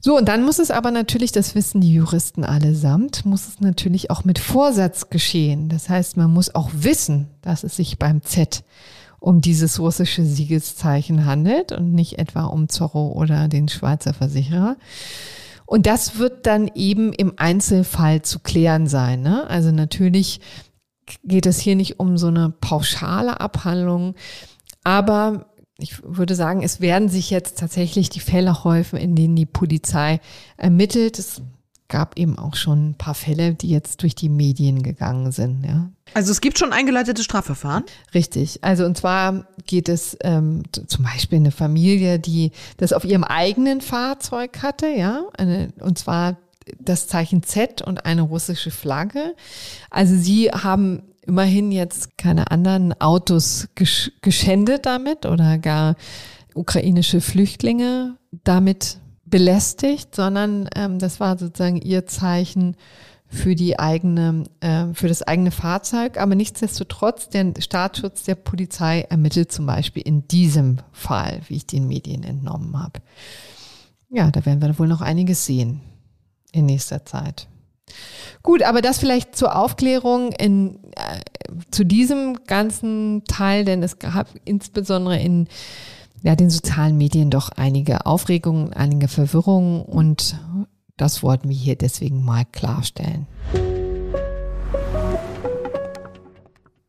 So, 0.00 0.16
und 0.16 0.28
dann 0.28 0.44
muss 0.44 0.60
es 0.60 0.70
aber 0.70 0.92
natürlich, 0.92 1.32
das 1.32 1.54
wissen 1.54 1.80
die 1.80 1.92
Juristen 1.92 2.44
allesamt, 2.44 3.24
muss 3.26 3.48
es 3.48 3.60
natürlich 3.60 4.10
auch 4.10 4.24
mit 4.24 4.38
Vorsatz 4.38 5.10
geschehen. 5.10 5.68
Das 5.68 5.88
heißt, 5.88 6.16
man 6.16 6.32
muss 6.32 6.54
auch 6.54 6.70
wissen, 6.72 7.28
dass 7.42 7.64
es 7.64 7.76
sich 7.76 7.98
beim 7.98 8.22
Z 8.22 8.62
um 9.18 9.40
dieses 9.40 9.80
russische 9.80 10.24
Siegeszeichen 10.24 11.26
handelt 11.26 11.72
und 11.72 11.92
nicht 11.92 12.18
etwa 12.20 12.44
um 12.44 12.68
Zorro 12.68 13.12
oder 13.12 13.48
den 13.48 13.68
Schweizer 13.68 14.14
Versicherer. 14.14 14.76
Und 15.66 15.86
das 15.86 16.18
wird 16.18 16.46
dann 16.46 16.70
eben 16.74 17.12
im 17.12 17.32
Einzelfall 17.36 18.22
zu 18.22 18.38
klären 18.38 18.86
sein. 18.86 19.20
Ne? 19.22 19.46
Also 19.48 19.72
natürlich 19.72 20.40
geht 21.24 21.46
es 21.46 21.58
hier 21.58 21.74
nicht 21.74 21.98
um 21.98 22.16
so 22.16 22.28
eine 22.28 22.50
pauschale 22.50 23.40
Abhandlung, 23.40 24.14
aber 24.84 25.46
ich 25.78 26.02
würde 26.02 26.34
sagen, 26.34 26.62
es 26.62 26.80
werden 26.80 27.08
sich 27.08 27.30
jetzt 27.30 27.58
tatsächlich 27.58 28.10
die 28.10 28.20
Fälle 28.20 28.64
häufen, 28.64 28.98
in 28.98 29.14
denen 29.14 29.36
die 29.36 29.46
Polizei 29.46 30.20
ermittelt. 30.56 31.18
Es 31.18 31.40
gab 31.86 32.18
eben 32.18 32.36
auch 32.38 32.56
schon 32.56 32.90
ein 32.90 32.94
paar 32.94 33.14
Fälle, 33.14 33.54
die 33.54 33.70
jetzt 33.70 34.02
durch 34.02 34.14
die 34.14 34.28
Medien 34.28 34.82
gegangen 34.82 35.30
sind. 35.30 35.64
Ja. 35.64 35.88
Also 36.14 36.32
es 36.32 36.40
gibt 36.40 36.58
schon 36.58 36.72
eingeleitete 36.72 37.22
Strafverfahren? 37.22 37.84
Richtig. 38.12 38.58
Also 38.62 38.84
und 38.84 38.98
zwar 38.98 39.46
geht 39.66 39.88
es 39.88 40.16
ähm, 40.22 40.64
zum 40.72 41.04
Beispiel 41.04 41.38
eine 41.38 41.52
Familie, 41.52 42.18
die 42.18 42.50
das 42.76 42.92
auf 42.92 43.04
ihrem 43.04 43.24
eigenen 43.24 43.80
Fahrzeug 43.80 44.62
hatte, 44.62 44.88
ja, 44.88 45.24
eine, 45.38 45.72
und 45.80 45.98
zwar 45.98 46.36
das 46.78 47.06
Zeichen 47.06 47.42
Z 47.42 47.80
und 47.82 48.04
eine 48.04 48.22
russische 48.22 48.70
Flagge. 48.70 49.34
Also 49.90 50.16
sie 50.16 50.50
haben 50.50 51.02
immerhin 51.28 51.70
jetzt 51.70 52.18
keine 52.18 52.50
anderen 52.50 52.98
Autos 53.00 53.68
gesch 53.74 54.10
geschändet 54.22 54.86
damit 54.86 55.26
oder 55.26 55.58
gar 55.58 55.94
ukrainische 56.54 57.20
Flüchtlinge 57.20 58.16
damit 58.44 58.98
belästigt, 59.24 60.14
sondern 60.14 60.68
ähm, 60.74 60.98
das 60.98 61.20
war 61.20 61.38
sozusagen 61.38 61.76
ihr 61.76 62.06
Zeichen 62.06 62.76
für 63.26 63.54
die 63.54 63.78
eigene, 63.78 64.44
äh, 64.60 64.86
für 64.94 65.06
das 65.06 65.22
eigene 65.22 65.50
Fahrzeug. 65.50 66.18
Aber 66.18 66.34
nichtsdestotrotz, 66.34 67.28
der 67.28 67.52
Staatsschutz 67.58 68.24
der 68.24 68.34
Polizei 68.34 69.02
ermittelt 69.02 69.52
zum 69.52 69.66
Beispiel 69.66 70.02
in 70.02 70.26
diesem 70.28 70.78
Fall, 70.92 71.42
wie 71.48 71.56
ich 71.56 71.66
den 71.66 71.86
Medien 71.86 72.24
entnommen 72.24 72.82
habe. 72.82 73.00
Ja, 74.08 74.30
da 74.30 74.46
werden 74.46 74.62
wir 74.62 74.78
wohl 74.78 74.88
noch 74.88 75.02
einiges 75.02 75.44
sehen 75.44 75.82
in 76.52 76.64
nächster 76.64 77.04
Zeit. 77.04 77.48
Gut, 78.42 78.62
aber 78.62 78.80
das 78.80 78.98
vielleicht 78.98 79.36
zur 79.36 79.56
Aufklärung 79.56 80.32
in, 80.32 80.78
zu 81.70 81.84
diesem 81.84 82.44
ganzen 82.46 83.24
Teil, 83.24 83.64
denn 83.64 83.82
es 83.82 83.98
gab 83.98 84.28
insbesondere 84.44 85.18
in 85.18 85.48
ja, 86.22 86.34
den 86.34 86.50
sozialen 86.50 86.98
Medien 86.98 87.30
doch 87.30 87.50
einige 87.50 88.06
Aufregungen, 88.06 88.72
einige 88.72 89.08
Verwirrungen 89.08 89.82
und 89.82 90.38
das 90.96 91.22
wollten 91.22 91.48
wir 91.48 91.56
hier 91.56 91.76
deswegen 91.76 92.24
mal 92.24 92.44
klarstellen. 92.44 93.26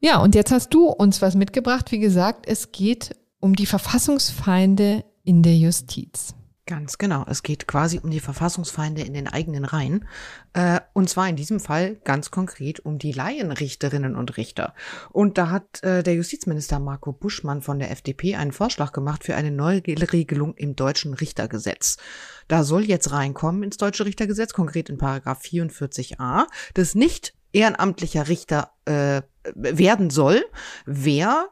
Ja, 0.01 0.21
und 0.21 0.33
jetzt 0.33 0.51
hast 0.51 0.73
du 0.73 0.87
uns 0.87 1.21
was 1.21 1.35
mitgebracht. 1.35 1.91
Wie 1.91 1.99
gesagt, 1.99 2.47
es 2.47 2.71
geht 2.71 3.15
um 3.39 3.55
die 3.55 3.65
Verfassungsfeinde 3.65 5.03
in 5.23 5.43
der 5.43 5.57
Justiz. 5.57 6.33
Ganz 6.69 6.99
genau. 6.99 7.25
Es 7.27 7.41
geht 7.41 7.67
quasi 7.67 7.99
um 7.99 8.11
die 8.11 8.19
Verfassungsfeinde 8.19 9.01
in 9.01 9.15
den 9.15 9.27
eigenen 9.27 9.65
Reihen. 9.65 10.07
Äh, 10.53 10.81
und 10.93 11.09
zwar 11.09 11.27
in 11.27 11.35
diesem 11.35 11.59
Fall 11.59 11.95
ganz 12.03 12.29
konkret 12.29 12.79
um 12.81 12.99
die 12.99 13.11
Laienrichterinnen 13.11 14.15
und 14.15 14.37
Richter. 14.37 14.75
Und 15.11 15.39
da 15.39 15.49
hat 15.49 15.81
äh, 15.81 16.03
der 16.03 16.13
Justizminister 16.13 16.77
Marco 16.77 17.11
Buschmann 17.11 17.63
von 17.63 17.79
der 17.79 17.89
FDP 17.89 18.35
einen 18.35 18.51
Vorschlag 18.51 18.91
gemacht 18.91 19.23
für 19.23 19.35
eine 19.35 19.49
Neuregelung 19.49 20.53
im 20.57 20.75
deutschen 20.75 21.15
Richtergesetz. 21.15 21.97
Da 22.47 22.63
soll 22.63 22.83
jetzt 22.83 23.11
reinkommen 23.11 23.63
ins 23.63 23.77
deutsche 23.77 24.05
Richtergesetz, 24.05 24.53
konkret 24.53 24.89
in 24.89 24.99
Paragraph 24.99 25.41
44a, 25.41 26.45
dass 26.75 26.93
nicht 26.93 27.33
ehrenamtlicher 27.51 28.27
Richter 28.27 28.73
äh, 28.85 29.23
werden 29.55 30.11
soll, 30.11 30.45
wer 30.85 31.49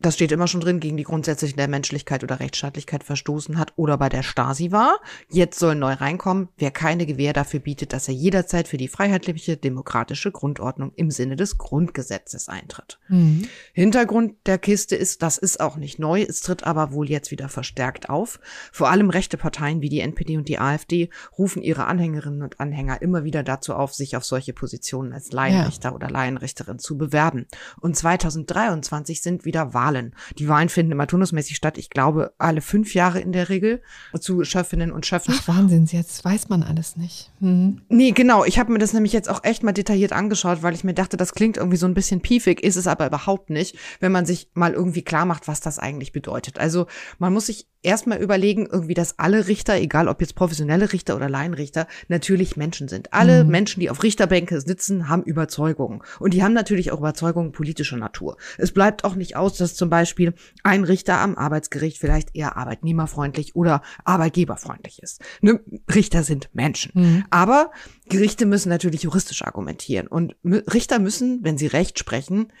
das 0.00 0.14
steht 0.14 0.30
immer 0.30 0.46
schon 0.46 0.60
drin, 0.60 0.78
gegen 0.78 0.96
die 0.96 1.02
Grundsätze 1.02 1.52
der 1.52 1.66
Menschlichkeit 1.66 2.22
oder 2.22 2.38
Rechtsstaatlichkeit 2.38 3.02
verstoßen 3.02 3.58
hat 3.58 3.72
oder 3.74 3.98
bei 3.98 4.08
der 4.08 4.22
Stasi 4.22 4.70
war. 4.70 5.00
Jetzt 5.28 5.58
soll 5.58 5.74
neu 5.74 5.92
reinkommen, 5.92 6.48
wer 6.56 6.70
keine 6.70 7.04
Gewähr 7.04 7.32
dafür 7.32 7.58
bietet, 7.58 7.92
dass 7.92 8.06
er 8.06 8.14
jederzeit 8.14 8.68
für 8.68 8.76
die 8.76 8.86
freiheitliche 8.86 9.56
demokratische 9.56 10.30
Grundordnung 10.30 10.92
im 10.94 11.10
Sinne 11.10 11.34
des 11.34 11.58
Grundgesetzes 11.58 12.48
eintritt. 12.48 13.00
Mhm. 13.08 13.48
Hintergrund 13.72 14.36
der 14.46 14.58
Kiste 14.58 14.94
ist, 14.94 15.22
das 15.22 15.36
ist 15.36 15.58
auch 15.58 15.76
nicht 15.76 15.98
neu, 15.98 16.22
es 16.22 16.42
tritt 16.42 16.62
aber 16.62 16.92
wohl 16.92 17.10
jetzt 17.10 17.32
wieder 17.32 17.48
verstärkt 17.48 18.08
auf. 18.08 18.38
Vor 18.70 18.90
allem 18.90 19.10
rechte 19.10 19.36
Parteien 19.36 19.80
wie 19.82 19.88
die 19.88 20.00
NPD 20.00 20.36
und 20.36 20.48
die 20.48 20.60
AfD 20.60 21.10
rufen 21.36 21.60
ihre 21.60 21.86
Anhängerinnen 21.86 22.42
und 22.42 22.60
Anhänger 22.60 23.02
immer 23.02 23.24
wieder 23.24 23.42
dazu 23.42 23.74
auf, 23.74 23.94
sich 23.94 24.16
auf 24.16 24.24
solche 24.24 24.52
Positionen 24.52 25.12
als 25.12 25.32
Laienrichter 25.32 25.88
ja. 25.88 25.94
oder 25.96 26.08
Laienrichterin 26.08 26.78
zu 26.78 26.96
bewerben. 26.96 27.46
Und 27.80 27.96
2023 27.96 29.22
sind 29.22 29.44
wieder 29.44 29.74
Wahlen 29.74 29.87
Wahlen. 29.88 30.14
Die 30.38 30.48
Wahlen 30.48 30.68
finden 30.68 30.92
immer 30.92 31.06
turnusmäßig 31.06 31.56
statt. 31.56 31.78
Ich 31.78 31.90
glaube, 31.90 32.32
alle 32.38 32.60
fünf 32.60 32.94
Jahre 32.94 33.20
in 33.20 33.32
der 33.32 33.48
Regel 33.48 33.80
zu 34.18 34.44
Schöffinnen 34.44 34.92
und 34.92 35.06
Schöffen. 35.06 35.34
Ach, 35.36 35.48
Wahnsinn, 35.48 35.86
jetzt 35.86 36.24
weiß 36.24 36.48
man 36.48 36.62
alles 36.62 36.96
nicht. 36.96 37.30
Mhm. 37.40 37.82
Nee, 37.88 38.12
genau. 38.12 38.44
Ich 38.44 38.58
habe 38.58 38.72
mir 38.72 38.78
das 38.78 38.92
nämlich 38.92 39.12
jetzt 39.12 39.30
auch 39.30 39.44
echt 39.44 39.62
mal 39.62 39.72
detailliert 39.72 40.12
angeschaut, 40.12 40.62
weil 40.62 40.74
ich 40.74 40.84
mir 40.84 40.94
dachte, 40.94 41.16
das 41.16 41.32
klingt 41.32 41.56
irgendwie 41.56 41.76
so 41.76 41.86
ein 41.86 41.94
bisschen 41.94 42.20
piefig, 42.20 42.62
ist 42.62 42.76
es 42.76 42.86
aber 42.86 43.06
überhaupt 43.06 43.50
nicht, 43.50 43.76
wenn 44.00 44.12
man 44.12 44.26
sich 44.26 44.50
mal 44.54 44.72
irgendwie 44.72 45.02
klar 45.02 45.24
macht, 45.24 45.48
was 45.48 45.60
das 45.60 45.78
eigentlich 45.78 46.12
bedeutet. 46.12 46.58
Also 46.58 46.86
man 47.18 47.32
muss 47.32 47.46
sich 47.46 47.66
erstmal 47.82 48.18
überlegen, 48.18 48.66
irgendwie, 48.70 48.94
dass 48.94 49.18
alle 49.18 49.46
Richter, 49.46 49.76
egal 49.76 50.08
ob 50.08 50.20
jetzt 50.20 50.34
professionelle 50.34 50.92
Richter 50.92 51.16
oder 51.16 51.28
Laienrichter, 51.28 51.86
natürlich 52.08 52.56
Menschen 52.56 52.88
sind. 52.88 53.12
Alle 53.12 53.44
mhm. 53.44 53.50
Menschen, 53.50 53.80
die 53.80 53.90
auf 53.90 54.02
Richterbänke 54.02 54.60
sitzen, 54.60 55.08
haben 55.08 55.22
Überzeugungen. 55.22 56.02
Und 56.18 56.34
die 56.34 56.42
haben 56.42 56.54
natürlich 56.54 56.90
auch 56.90 56.98
Überzeugungen 56.98 57.52
politischer 57.52 57.96
Natur. 57.96 58.36
Es 58.58 58.72
bleibt 58.72 59.04
auch 59.04 59.14
nicht 59.14 59.36
aus, 59.36 59.56
dass 59.56 59.76
zum 59.78 59.88
Beispiel 59.88 60.34
ein 60.62 60.84
Richter 60.84 61.18
am 61.20 61.36
Arbeitsgericht 61.36 61.98
vielleicht 61.98 62.34
eher 62.34 62.56
arbeitnehmerfreundlich 62.56 63.56
oder 63.56 63.82
arbeitgeberfreundlich 64.04 65.02
ist. 65.02 65.22
Ne? 65.40 65.60
Richter 65.94 66.22
sind 66.22 66.50
Menschen. 66.52 66.92
Mhm. 66.94 67.24
Aber 67.30 67.70
Gerichte 68.08 68.44
müssen 68.44 68.68
natürlich 68.68 69.04
juristisch 69.04 69.42
argumentieren. 69.42 70.06
Und 70.06 70.36
Richter 70.44 70.98
müssen, 70.98 71.44
wenn 71.44 71.56
sie 71.56 71.66
Recht 71.68 71.98
sprechen, 71.98 72.52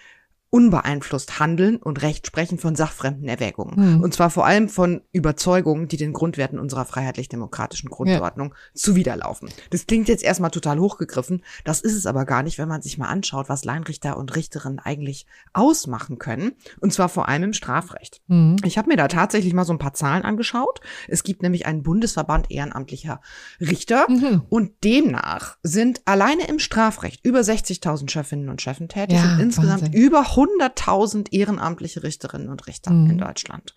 unbeeinflusst 0.50 1.38
handeln 1.40 1.76
und 1.76 2.02
Recht 2.02 2.26
sprechen 2.26 2.58
von 2.58 2.74
sachfremden 2.74 3.28
Erwägungen. 3.28 3.96
Mhm. 3.96 4.02
Und 4.02 4.14
zwar 4.14 4.30
vor 4.30 4.46
allem 4.46 4.68
von 4.68 5.02
Überzeugungen, 5.12 5.88
die 5.88 5.98
den 5.98 6.14
Grundwerten 6.14 6.58
unserer 6.58 6.86
freiheitlich-demokratischen 6.86 7.90
Grundordnung 7.90 8.50
ja. 8.50 8.56
zuwiderlaufen. 8.74 9.50
Das 9.70 9.86
klingt 9.86 10.08
jetzt 10.08 10.24
erstmal 10.24 10.50
total 10.50 10.78
hochgegriffen. 10.78 11.44
Das 11.64 11.80
ist 11.82 11.94
es 11.94 12.06
aber 12.06 12.24
gar 12.24 12.42
nicht, 12.42 12.56
wenn 12.56 12.68
man 12.68 12.80
sich 12.80 12.96
mal 12.96 13.08
anschaut, 13.08 13.50
was 13.50 13.64
Leinrichter 13.64 14.16
und 14.16 14.34
Richterinnen 14.36 14.78
eigentlich 14.78 15.26
ausmachen 15.52 16.18
können. 16.18 16.52
Und 16.80 16.94
zwar 16.94 17.10
vor 17.10 17.28
allem 17.28 17.42
im 17.42 17.52
Strafrecht. 17.52 18.22
Mhm. 18.28 18.56
Ich 18.64 18.78
habe 18.78 18.88
mir 18.88 18.96
da 18.96 19.08
tatsächlich 19.08 19.52
mal 19.52 19.64
so 19.64 19.74
ein 19.74 19.78
paar 19.78 19.94
Zahlen 19.94 20.24
angeschaut. 20.24 20.80
Es 21.08 21.24
gibt 21.24 21.42
nämlich 21.42 21.66
einen 21.66 21.82
Bundesverband 21.82 22.50
ehrenamtlicher 22.50 23.20
Richter. 23.60 24.06
Mhm. 24.08 24.42
Und 24.48 24.72
demnach 24.82 25.58
sind 25.62 26.00
alleine 26.06 26.48
im 26.48 26.58
Strafrecht 26.58 27.24
über 27.24 27.40
60.000 27.40 28.10
Chefinnen 28.10 28.48
und 28.48 28.62
Chefen 28.62 28.88
tätig 28.88 29.18
ja, 29.18 29.34
und 29.34 29.40
insgesamt 29.40 29.82
Wahnsinn. 29.82 30.00
über 30.00 30.36
100.000 30.38 31.32
ehrenamtliche 31.32 32.02
Richterinnen 32.02 32.48
und 32.48 32.66
Richter 32.68 32.92
mhm. 32.92 33.10
in 33.10 33.18
Deutschland. 33.18 33.74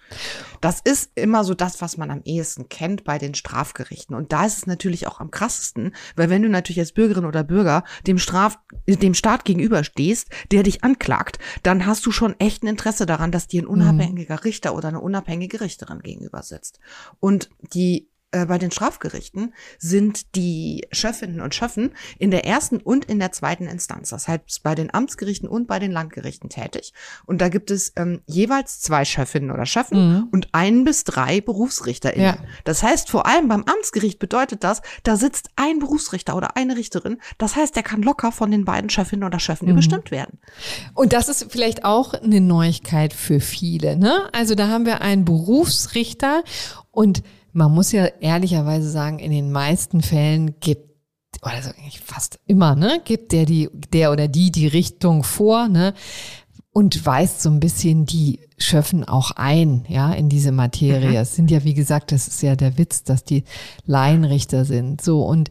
Das 0.62 0.80
ist 0.82 1.12
immer 1.16 1.44
so 1.44 1.56
das, 1.56 1.82
was 1.82 1.98
man 1.98 2.12
am 2.12 2.22
ehesten 2.24 2.70
kennt 2.70 3.04
bei 3.04 3.18
den 3.18 3.34
Strafgerichten. 3.34 4.16
Und 4.16 4.32
da 4.32 4.46
ist 4.46 4.58
es 4.60 4.68
natürlich 4.68 5.08
auch 5.08 5.20
am 5.20 5.32
krassesten, 5.32 5.96
weil 6.16 6.30
wenn 6.30 6.44
du 6.44 6.50
natürlich 6.50 6.80
als 6.80 6.92
Bürgerin 6.92 7.26
oder 7.26 7.44
Bürger 7.44 7.84
dem 8.06 8.20
Straf, 8.20 8.60
dem 8.88 9.16
Staat 9.16 9.44
gegenüberstehst, 9.46 10.30
der 10.52 10.62
dich 10.64 10.84
anklagt, 10.84 11.40
dann 11.64 11.86
hast 11.88 12.06
du 12.06 12.12
schon 12.12 12.40
echt 12.40 12.64
ein 12.64 12.68
Interesse 12.68 13.08
daran, 13.08 13.32
dass 13.32 13.48
dir 13.48 13.64
ein 13.64 13.66
mhm. 13.66 13.72
unabhängiger. 13.72 14.44
Richter 14.44 14.76
oder 14.76 14.90
eine 14.90 15.02
unabhängige 15.02 15.62
Richterin 15.62 16.00
gegenüber 16.00 16.44
sitzt. 16.44 16.80
Und 17.20 17.50
die 17.74 18.11
äh, 18.32 18.46
bei 18.46 18.58
den 18.58 18.72
Strafgerichten 18.72 19.54
sind 19.78 20.36
die 20.36 20.88
Schöffinnen 20.92 21.42
und 21.42 21.54
Schöffen 21.54 21.92
in 22.18 22.32
der 22.32 22.46
ersten 22.46 22.78
und 22.78 23.06
in 23.06 23.20
der 23.20 23.34
zweiten 23.34 23.68
Instanz. 23.68 24.10
Das 24.10 24.28
heißt, 24.28 24.64
bei 24.64 24.74
den 24.74 24.94
Amtsgerichten 24.94 25.50
und 25.50 25.68
bei 25.68 25.80
den 25.80 25.92
Landgerichten 25.92 26.50
tätig. 26.50 26.94
Und 27.26 27.42
da 27.42 27.50
gibt 27.50 27.72
es 27.72 27.92
ähm, 27.98 28.22
jeweils 28.28 28.80
zwei 28.80 29.04
Schöffinnen 29.04 29.52
oder 29.52 29.66
Schöffen 29.66 30.14
mhm. 30.14 30.28
und 30.32 30.48
ein 30.54 30.86
bis 30.86 31.04
drei 31.04 31.42
BerufsrichterInnen. 31.42 32.26
Ja. 32.26 32.38
Das 32.64 32.84
heißt, 32.84 33.10
vor 33.10 33.26
allem 33.26 33.50
beim 33.50 33.64
Amtsgericht 33.64 34.18
bedeutet 34.18 34.64
das, 34.64 34.82
da 35.04 35.18
sitzt 35.18 35.50
ein 35.58 35.80
Berufsrichter 35.80 36.36
oder 36.38 36.56
eine 36.56 36.78
Richterin. 36.78 37.18
Das 37.38 37.58
heißt, 37.58 37.76
der 37.76 37.84
kann 37.84 38.02
locker 38.02 38.32
von 38.32 38.50
den 38.50 38.64
beiden 38.64 38.90
Schöffinnen 38.90 39.26
oder 39.26 39.40
Schöffen 39.40 39.66
mhm. 39.66 39.74
überstimmt 39.74 40.10
werden. 40.10 40.40
Und 40.94 41.12
das 41.12 41.28
ist 41.28 41.48
vielleicht 41.50 41.84
auch 41.84 42.14
eine 42.14 42.40
Neuigkeit 42.40 43.14
für 43.14 43.42
viele. 43.42 43.98
Ne? 43.98 44.30
Also 44.32 44.56
da 44.56 44.70
haben 44.70 44.86
wir 44.86 45.02
einen 45.02 45.26
Berufsrichter 45.26 46.44
und 46.92 47.24
man 47.54 47.72
muss 47.72 47.92
ja 47.92 48.06
ehrlicherweise 48.20 48.90
sagen, 48.90 49.20
in 49.20 49.32
den 49.32 49.52
meisten 49.52 50.02
Fällen 50.02 50.60
gibt 50.60 50.92
oder 51.42 51.54
also 51.54 51.72
fast 52.04 52.40
immer, 52.46 52.76
ne, 52.76 53.02
gibt 53.04 53.32
der 53.32 53.46
die, 53.46 53.70
der 53.94 54.12
oder 54.12 54.28
die 54.28 54.52
die 54.52 54.68
Richtung 54.68 55.24
vor, 55.24 55.68
ne, 55.68 55.94
und 56.72 57.06
weist 57.06 57.42
so 57.42 57.50
ein 57.50 57.60
bisschen 57.60 58.06
die 58.06 58.40
Schöffen 58.58 59.04
auch 59.04 59.32
ein, 59.32 59.86
ja, 59.90 60.14
in 60.14 60.30
diese 60.30 60.52
Materie. 60.52 61.10
Mhm. 61.10 61.16
Es 61.16 61.36
sind 61.36 61.52
ja, 61.52 61.64
wie 61.64 61.74
gesagt, 61.74 62.12
das 62.12 62.28
ist 62.28 62.42
ja 62.42 62.56
der 62.56 62.78
Witz, 62.78 63.04
dass 63.04 63.24
die 63.24 63.44
Laienrichter 63.86 64.66
sind, 64.66 65.02
so 65.02 65.24
und 65.24 65.50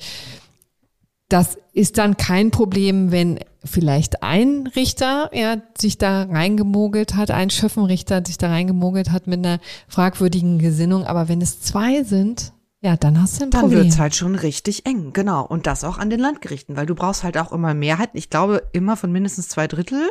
das 1.29 1.59
ist 1.73 1.99
dann 1.99 2.17
kein 2.17 2.51
Problem, 2.51 3.13
wenn 3.13 3.39
vielleicht 3.65 4.23
ein 4.23 4.67
Richter 4.75 5.31
ja, 5.33 5.57
sich 5.77 5.99
da 5.99 6.23
reingemogelt 6.23 7.15
hat, 7.15 7.31
ein 7.31 7.51
Schöffenrichter 7.51 8.23
sich 8.25 8.39
da 8.39 8.49
reingemogelt 8.49 9.11
hat 9.13 9.27
mit 9.27 9.39
einer 9.39 9.61
fragwürdigen 9.89 10.59
Gesinnung. 10.59 11.05
Aber 11.05 11.29
wenn 11.29 11.41
es 11.41 11.61
zwei 11.61 12.03
sind, 12.03 12.53
ja, 12.83 12.97
dann 12.97 13.21
hast 13.21 13.39
du 13.39 13.45
ein 13.45 13.51
Problem. 13.51 13.71
Dann 13.71 13.85
wird's 13.85 13.99
halt 13.99 14.15
schon 14.15 14.35
richtig 14.37 14.87
eng, 14.87 15.13
genau. 15.13 15.45
Und 15.45 15.67
das 15.67 15.85
auch 15.85 15.99
an 15.99 16.09
den 16.09 16.19
Landgerichten, 16.19 16.77
weil 16.77 16.87
du 16.87 16.95
brauchst 16.95 17.25
halt 17.25 17.37
auch 17.37 17.53
immer 17.53 17.75
Mehrheiten. 17.75 18.17
Ich 18.17 18.31
glaube, 18.31 18.63
immer 18.73 18.97
von 18.97 19.13
mindestens 19.13 19.51
zwei 19.51 19.67
Drittel. 19.67 20.09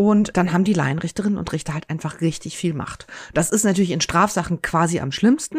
Und 0.00 0.34
dann 0.38 0.54
haben 0.54 0.64
die 0.64 0.72
Laienrichterinnen 0.72 1.38
und 1.38 1.52
Richter 1.52 1.74
halt 1.74 1.90
einfach 1.90 2.22
richtig 2.22 2.56
viel 2.56 2.72
Macht. 2.72 3.06
Das 3.34 3.50
ist 3.50 3.64
natürlich 3.64 3.90
in 3.90 4.00
Strafsachen 4.00 4.62
quasi 4.62 4.98
am 4.98 5.12
schlimmsten, 5.12 5.58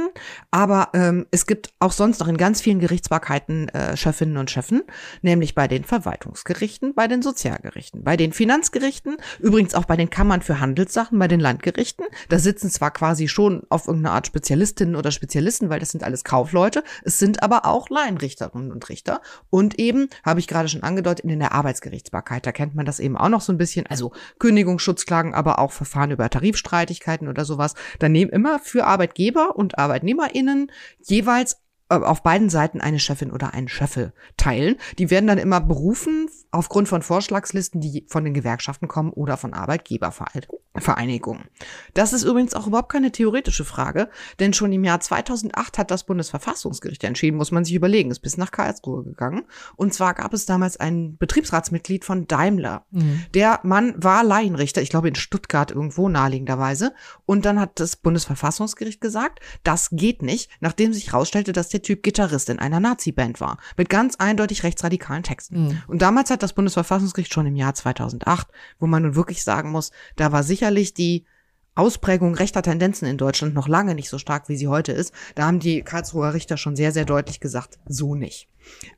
aber 0.49 0.89
ähm, 0.95 1.27
es 1.29 1.45
gibt 1.45 1.69
auch 1.77 1.91
sonst 1.91 2.19
noch 2.19 2.27
in 2.27 2.37
ganz 2.37 2.59
vielen 2.59 2.79
Gerichtsbarkeiten 2.79 3.69
äh, 3.69 3.95
Chefinnen 3.95 4.37
und 4.37 4.49
Chefen, 4.49 4.81
nämlich 5.21 5.53
bei 5.53 5.67
den 5.67 5.83
Verwaltungsgerichten, 5.83 6.95
bei 6.95 7.07
den 7.07 7.21
Sozialgerichten, 7.21 8.03
bei 8.03 8.17
den 8.17 8.33
Finanzgerichten, 8.33 9.17
übrigens 9.37 9.75
auch 9.75 9.85
bei 9.85 9.95
den 9.95 10.09
Kammern 10.09 10.41
für 10.41 10.59
Handelssachen, 10.59 11.19
bei 11.19 11.27
den 11.27 11.39
Landgerichten. 11.39 12.07
Da 12.29 12.39
sitzen 12.39 12.71
zwar 12.71 12.89
quasi 12.89 13.27
schon 13.27 13.61
auf 13.69 13.85
irgendeine 13.85 14.15
Art 14.15 14.25
Spezialistinnen 14.25 14.95
oder 14.95 15.11
Spezialisten, 15.11 15.69
weil 15.69 15.79
das 15.79 15.91
sind 15.91 16.03
alles 16.03 16.23
Kaufleute, 16.23 16.83
es 17.03 17.19
sind 17.19 17.43
aber 17.43 17.67
auch 17.67 17.91
Laienrichterinnen 17.91 18.71
und 18.71 18.89
Richter. 18.89 19.21
Und 19.51 19.77
eben, 19.77 20.09
habe 20.25 20.39
ich 20.39 20.47
gerade 20.47 20.67
schon 20.67 20.81
angedeutet, 20.81 21.25
in 21.25 21.37
der 21.37 21.51
Arbeitsgerichtsbarkeit, 21.51 22.43
da 22.47 22.51
kennt 22.51 22.73
man 22.73 22.87
das 22.87 22.99
eben 22.99 23.15
auch 23.15 23.29
noch 23.29 23.41
so 23.41 23.53
ein 23.53 23.59
bisschen. 23.59 23.85
Also 23.85 24.13
Kündigungsschutzklagen, 24.39 25.33
aber 25.33 25.59
auch 25.59 25.71
Verfahren 25.71 26.11
über 26.11 26.29
Tarifstreitigkeiten 26.29 27.27
oder 27.27 27.45
sowas. 27.45 27.75
Dann 27.99 28.11
nehmen 28.11 28.31
immer 28.31 28.59
für 28.59 28.85
Arbeitgeber 28.85 29.55
und 29.55 29.77
ArbeitnehmerInnen 29.77 30.71
jeweils 31.03 31.57
äh, 31.89 31.95
auf 31.95 32.23
beiden 32.23 32.49
Seiten 32.49 32.81
eine 32.81 32.99
Chefin 32.99 33.31
oder 33.31 33.53
einen 33.53 33.67
Schöffel 33.67 34.13
teilen. 34.37 34.77
Die 34.97 35.09
werden 35.09 35.27
dann 35.27 35.37
immer 35.37 35.61
berufen 35.61 36.29
aufgrund 36.51 36.87
von 36.89 37.01
Vorschlagslisten, 37.01 37.81
die 37.81 38.05
von 38.07 38.23
den 38.25 38.33
Gewerkschaften 38.33 38.87
kommen 38.87 39.11
oder 39.11 39.37
von 39.37 39.53
Arbeitgebervereinigungen. 39.53 41.45
Das 41.93 42.11
ist 42.13 42.23
übrigens 42.23 42.53
auch 42.53 42.67
überhaupt 42.67 42.91
keine 42.91 43.11
theoretische 43.11 43.63
Frage, 43.65 44.09
denn 44.39 44.53
schon 44.53 44.73
im 44.73 44.83
Jahr 44.83 44.99
2008 44.99 45.77
hat 45.77 45.91
das 45.91 46.03
Bundesverfassungsgericht 46.03 47.03
entschieden, 47.05 47.37
muss 47.37 47.51
man 47.51 47.63
sich 47.63 47.73
überlegen, 47.73 48.11
ist 48.11 48.19
bis 48.19 48.37
nach 48.37 48.51
Karlsruhe 48.51 49.03
gegangen. 49.03 49.43
Und 49.77 49.93
zwar 49.93 50.13
gab 50.13 50.33
es 50.33 50.45
damals 50.45 50.77
ein 50.77 51.15
Betriebsratsmitglied 51.17 52.03
von 52.03 52.27
Daimler. 52.27 52.85
Mhm. 52.91 53.23
Der 53.33 53.61
Mann 53.63 53.93
war 53.97 54.23
Laienrichter, 54.23 54.81
ich 54.81 54.89
glaube 54.89 55.07
in 55.07 55.15
Stuttgart 55.15 55.71
irgendwo 55.71 56.09
naheliegenderweise. 56.09 56.93
Und 57.25 57.45
dann 57.45 57.59
hat 57.59 57.79
das 57.79 57.95
Bundesverfassungsgericht 57.95 58.99
gesagt, 58.99 59.39
das 59.63 59.89
geht 59.91 60.21
nicht, 60.21 60.49
nachdem 60.59 60.91
sich 60.91 61.07
herausstellte, 61.13 61.53
dass 61.53 61.69
der 61.69 61.81
Typ 61.81 62.03
Gitarrist 62.03 62.49
in 62.49 62.59
einer 62.59 62.81
Nazi-Band 62.81 63.39
war, 63.39 63.57
mit 63.77 63.89
ganz 63.89 64.17
eindeutig 64.17 64.63
rechtsradikalen 64.63 65.23
Texten. 65.23 65.67
Mhm. 65.67 65.81
Und 65.87 66.01
damals 66.01 66.29
hat 66.29 66.40
das 66.43 66.53
Bundesverfassungsgericht 66.53 67.33
schon 67.33 67.45
im 67.45 67.55
Jahr 67.55 67.73
2008, 67.73 68.47
wo 68.79 68.87
man 68.87 69.03
nun 69.03 69.15
wirklich 69.15 69.43
sagen 69.43 69.71
muss, 69.71 69.91
da 70.15 70.31
war 70.31 70.43
sicherlich 70.43 70.93
die 70.93 71.25
Ausprägung 71.73 72.35
rechter 72.35 72.61
Tendenzen 72.61 73.07
in 73.07 73.17
Deutschland 73.17 73.53
noch 73.53 73.69
lange 73.69 73.95
nicht 73.95 74.09
so 74.09 74.17
stark, 74.17 74.49
wie 74.49 74.57
sie 74.57 74.67
heute 74.67 74.91
ist. 74.91 75.13
Da 75.35 75.45
haben 75.45 75.59
die 75.59 75.83
Karlsruher 75.83 76.33
Richter 76.33 76.57
schon 76.57 76.75
sehr, 76.75 76.91
sehr 76.91 77.05
deutlich 77.05 77.39
gesagt, 77.39 77.79
so 77.87 78.13
nicht. 78.13 78.49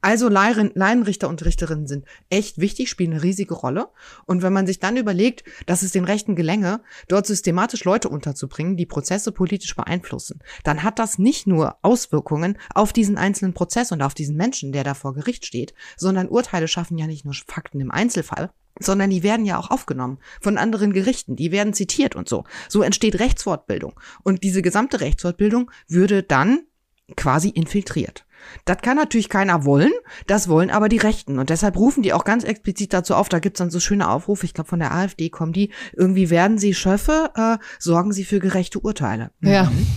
Also 0.02 0.28
Laienrichter 0.28 1.30
und 1.30 1.46
Richterinnen 1.46 1.88
sind 1.88 2.06
echt 2.30 2.58
wichtig, 2.58 2.90
spielen 2.90 3.14
eine 3.14 3.24
riesige 3.24 3.54
Rolle. 3.54 3.90
Und 4.26 4.42
wenn 4.42 4.54
man 4.54 4.66
sich 4.66 4.80
dann 4.80 4.98
überlegt, 4.98 5.44
dass 5.68 5.84
es 5.84 5.92
den 5.92 6.04
Rechten 6.04 6.36
gelänge, 6.36 6.82
dort 7.08 7.28
systematisch 7.28 7.84
Leute 7.84 8.10
unterzubringen, 8.10 8.76
die 8.76 8.88
Prozesse 8.88 9.32
politisch 9.32 9.76
beeinflussen, 9.76 10.40
dann 10.64 10.82
hat 10.82 10.98
das 10.98 11.20
nicht 11.20 11.46
nur 11.46 11.78
Auswirkungen 11.84 12.58
auf 12.74 12.92
diesen 12.92 13.18
einzelnen 13.18 13.54
Prozess 13.54 13.92
und 13.92 14.02
auf 14.02 14.16
diesen 14.16 14.36
Menschen, 14.36 14.72
der 14.72 14.84
da 14.84 14.96
vor 14.96 15.14
Gericht 15.14 15.46
steht, 15.46 15.74
sondern 15.96 16.28
Urteile 16.28 16.68
schaffen 16.68 16.98
ja 16.98 17.06
nicht 17.06 17.24
nur 17.24 17.36
Fakten 17.36 17.80
im 17.80 17.92
Einzelfall, 17.92 18.52
sondern 18.80 19.10
die 19.10 19.24
werden 19.24 19.46
ja 19.46 19.58
auch 19.58 19.72
aufgenommen 19.72 20.20
von 20.42 20.58
anderen 20.58 20.94
Gerichten, 20.94 21.36
die 21.36 21.52
werden 21.52 21.74
zitiert 21.74 22.16
und 22.16 22.28
so. 22.28 22.44
So 22.70 22.82
entsteht 22.82 23.20
Rechtswortbildung. 23.20 24.00
Und 24.24 24.44
diese 24.44 24.62
gesamte 24.62 25.02
Rechtswortbildung 25.02 25.72
würde 25.88 26.24
dann 26.24 26.62
quasi 27.16 27.50
infiltriert. 27.50 28.26
Das 28.66 28.78
kann 28.78 28.98
natürlich 28.98 29.30
keiner 29.30 29.64
wollen, 29.66 29.92
das 30.28 30.50
wollen 30.50 30.70
aber 30.70 30.90
die 30.90 30.98
Rechten. 30.98 31.40
Und 31.40 31.50
deshalb 31.50 31.78
rufen 31.78 32.04
die 32.04 32.14
auch 32.14 32.26
ganz 32.26 32.44
explizit 32.44 32.94
dazu 32.94 33.16
auf, 33.16 33.30
da 33.30 33.40
gibt's 33.40 33.60
dann 33.60 33.70
so 33.70 33.80
schöne 33.80 34.10
Aufrufe, 34.10 34.46
ich 34.46 34.54
glaube 34.54 34.70
von 34.70 34.80
der 34.80 34.94
AfD 34.94 35.30
kommen 35.30 35.54
die, 35.54 35.72
irgendwie 35.94 36.30
werden 36.30 36.58
sie 36.58 36.74
Schöffe, 36.74 37.32
äh, 37.36 37.58
sorgen 37.80 38.12
sie 38.12 38.26
für 38.26 38.40
gerechte 38.40 38.80
Urteile. 38.80 39.32
Ja. 39.42 39.66
Mhm. 39.66 39.88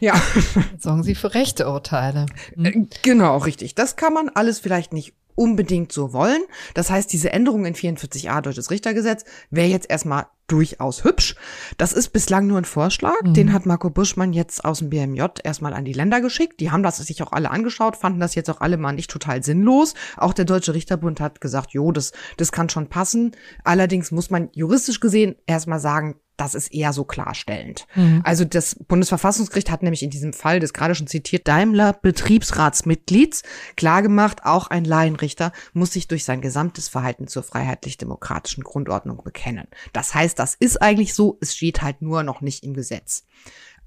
Ja. 0.00 0.14
Sorgen 0.78 1.02
Sie 1.02 1.16
für 1.16 1.34
rechte 1.34 1.68
Urteile. 1.68 2.26
Äh, 2.56 2.84
Genau, 3.02 3.38
richtig. 3.38 3.74
Das 3.74 3.96
kann 3.96 4.12
man 4.12 4.28
alles 4.28 4.60
vielleicht 4.60 4.92
nicht 4.92 5.14
unbedingt 5.38 5.92
so 5.92 6.12
wollen. 6.12 6.42
Das 6.74 6.90
heißt, 6.90 7.12
diese 7.12 7.32
Änderung 7.32 7.64
in 7.64 7.74
44a 7.74 8.40
deutsches 8.42 8.70
Richtergesetz 8.70 9.24
wäre 9.50 9.68
jetzt 9.68 9.88
erstmal 9.88 10.26
durchaus 10.48 11.04
hübsch. 11.04 11.36
Das 11.76 11.92
ist 11.92 12.08
bislang 12.08 12.46
nur 12.46 12.58
ein 12.58 12.64
Vorschlag. 12.64 13.18
Den 13.22 13.52
hat 13.52 13.66
Marco 13.66 13.90
Buschmann 13.90 14.32
jetzt 14.32 14.64
aus 14.64 14.78
dem 14.78 14.90
BMJ 14.90 15.22
erstmal 15.44 15.74
an 15.74 15.84
die 15.84 15.92
Länder 15.92 16.20
geschickt. 16.20 16.58
Die 16.60 16.70
haben 16.70 16.82
das 16.82 16.96
sich 16.96 17.22
auch 17.22 17.32
alle 17.32 17.50
angeschaut, 17.50 17.96
fanden 17.96 18.18
das 18.18 18.34
jetzt 18.34 18.50
auch 18.50 18.60
alle 18.60 18.78
mal 18.78 18.92
nicht 18.92 19.10
total 19.10 19.44
sinnlos. 19.44 19.94
Auch 20.16 20.32
der 20.32 20.46
Deutsche 20.46 20.74
Richterbund 20.74 21.20
hat 21.20 21.40
gesagt, 21.40 21.72
jo, 21.72 21.92
das, 21.92 22.12
das 22.38 22.50
kann 22.50 22.70
schon 22.70 22.88
passen. 22.88 23.32
Allerdings 23.62 24.10
muss 24.10 24.30
man 24.30 24.48
juristisch 24.52 25.00
gesehen 25.00 25.36
erstmal 25.46 25.80
sagen, 25.80 26.16
das 26.38 26.54
ist 26.54 26.72
eher 26.72 26.92
so 26.92 27.04
klarstellend. 27.04 27.86
Also 28.22 28.44
das 28.44 28.74
Bundesverfassungsgericht 28.74 29.70
hat 29.70 29.82
nämlich 29.82 30.02
in 30.02 30.10
diesem 30.10 30.32
Fall, 30.32 30.60
das 30.60 30.72
gerade 30.72 30.94
schon 30.94 31.06
zitiert, 31.06 31.46
Daimler 31.46 31.92
Betriebsratsmitglieds 31.92 33.42
klargemacht, 33.76 34.44
auch 34.44 34.68
ein 34.68 34.84
Laienrichter 34.84 35.52
muss 35.72 35.92
sich 35.92 36.08
durch 36.08 36.24
sein 36.24 36.40
gesamtes 36.40 36.88
Verhalten 36.88 37.26
zur 37.28 37.42
freiheitlich-demokratischen 37.42 38.64
Grundordnung 38.64 39.22
bekennen. 39.22 39.66
Das 39.92 40.14
heißt, 40.14 40.38
das 40.38 40.54
ist 40.54 40.80
eigentlich 40.80 41.14
so, 41.14 41.36
es 41.40 41.54
steht 41.54 41.82
halt 41.82 42.02
nur 42.02 42.22
noch 42.22 42.40
nicht 42.40 42.64
im 42.64 42.72
Gesetz. 42.72 43.24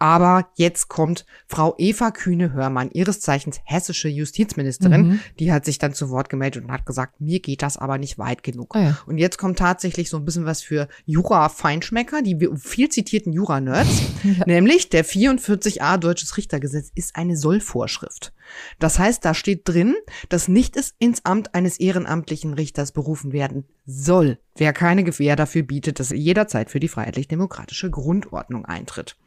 Aber 0.02 0.49
jetzt 0.56 0.88
kommt 0.88 1.28
Frau 1.45 1.76
Eva 1.78 2.10
Kühne-Hörmann, 2.10 2.89
ihres 2.91 3.20
Zeichens 3.20 3.60
hessische 3.66 4.10
Justizministerin, 4.10 5.20
die 5.39 5.52
hat 5.52 5.64
sich 5.64 5.78
dann 5.78 5.93
zu 5.93 6.10
Wort 6.10 6.28
gemeldet 6.28 6.64
und 6.64 6.72
hat 6.72 6.88
gesagt, 6.88 7.22
mir 7.22 7.39
geht 7.39 7.62
das 7.62 7.78
aber 7.78 7.99
nicht 7.99 8.18
weit 8.18 8.41
genug. 8.41 8.76
Ah 8.76 8.82
ja. 8.82 8.97
Und 9.06 9.20
jetzt 9.20 9.38
kommt 9.38 9.60
tatsächlich 9.60 10.10
so 10.10 10.18
ein 10.18 10.26
bisschen 10.26 10.45
was 10.45 10.64
für 10.64 10.88
Jura-Feinschmecker, 11.06 12.24
die 12.24 12.49
viel 12.56 12.89
zitierten 12.89 13.32
Jura-Nerds, 13.32 14.02
nämlich 14.47 14.89
der 14.89 15.06
44a 15.06 15.99
Deutsches 15.99 16.36
Richtergesetz 16.36 16.91
ist 16.95 17.16
eine 17.16 17.38
Sollvorschrift. 17.38 18.34
Das 18.80 18.97
heißt, 18.97 19.24
da 19.24 19.36
steht 19.36 19.68
drin, 19.70 19.95
dass 20.30 20.47
nicht 20.47 20.78
es 20.78 20.95
ins 20.97 21.26
Amt 21.26 21.54
eines 21.54 21.80
ehrenamtlichen 21.80 22.56
Richters 22.56 22.91
berufen 22.91 23.34
werden 23.34 23.66
soll, 23.91 24.37
wer 24.55 24.73
keine 24.73 25.03
Gewähr 25.03 25.35
dafür 25.35 25.63
bietet, 25.63 25.99
dass 25.99 26.11
er 26.11 26.17
jederzeit 26.17 26.69
für 26.69 26.79
die 26.79 26.87
freiheitlich-demokratische 26.87 27.89
Grundordnung 27.89 28.65
eintritt. 28.65 29.17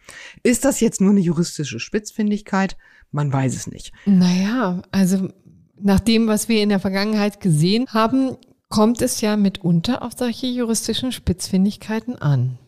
Ist 0.42 0.64
das 0.64 0.80
jetzt 0.80 1.00
nur 1.00 1.10
eine 1.10 1.20
juristische 1.20 1.78
Spitzfindigkeit? 1.78 2.76
Man 3.10 3.32
weiß 3.32 3.54
es 3.54 3.66
nicht. 3.66 3.92
Naja, 4.06 4.82
also 4.90 5.28
nach 5.80 6.00
dem, 6.00 6.26
was 6.26 6.48
wir 6.48 6.62
in 6.62 6.68
der 6.68 6.80
Vergangenheit 6.80 7.40
gesehen 7.40 7.86
haben, 7.88 8.36
kommt 8.68 9.02
es 9.02 9.20
ja 9.20 9.36
mitunter 9.36 10.02
auf 10.02 10.14
solche 10.16 10.46
juristischen 10.46 11.12
Spitzfindigkeiten 11.12 12.16
an. 12.16 12.58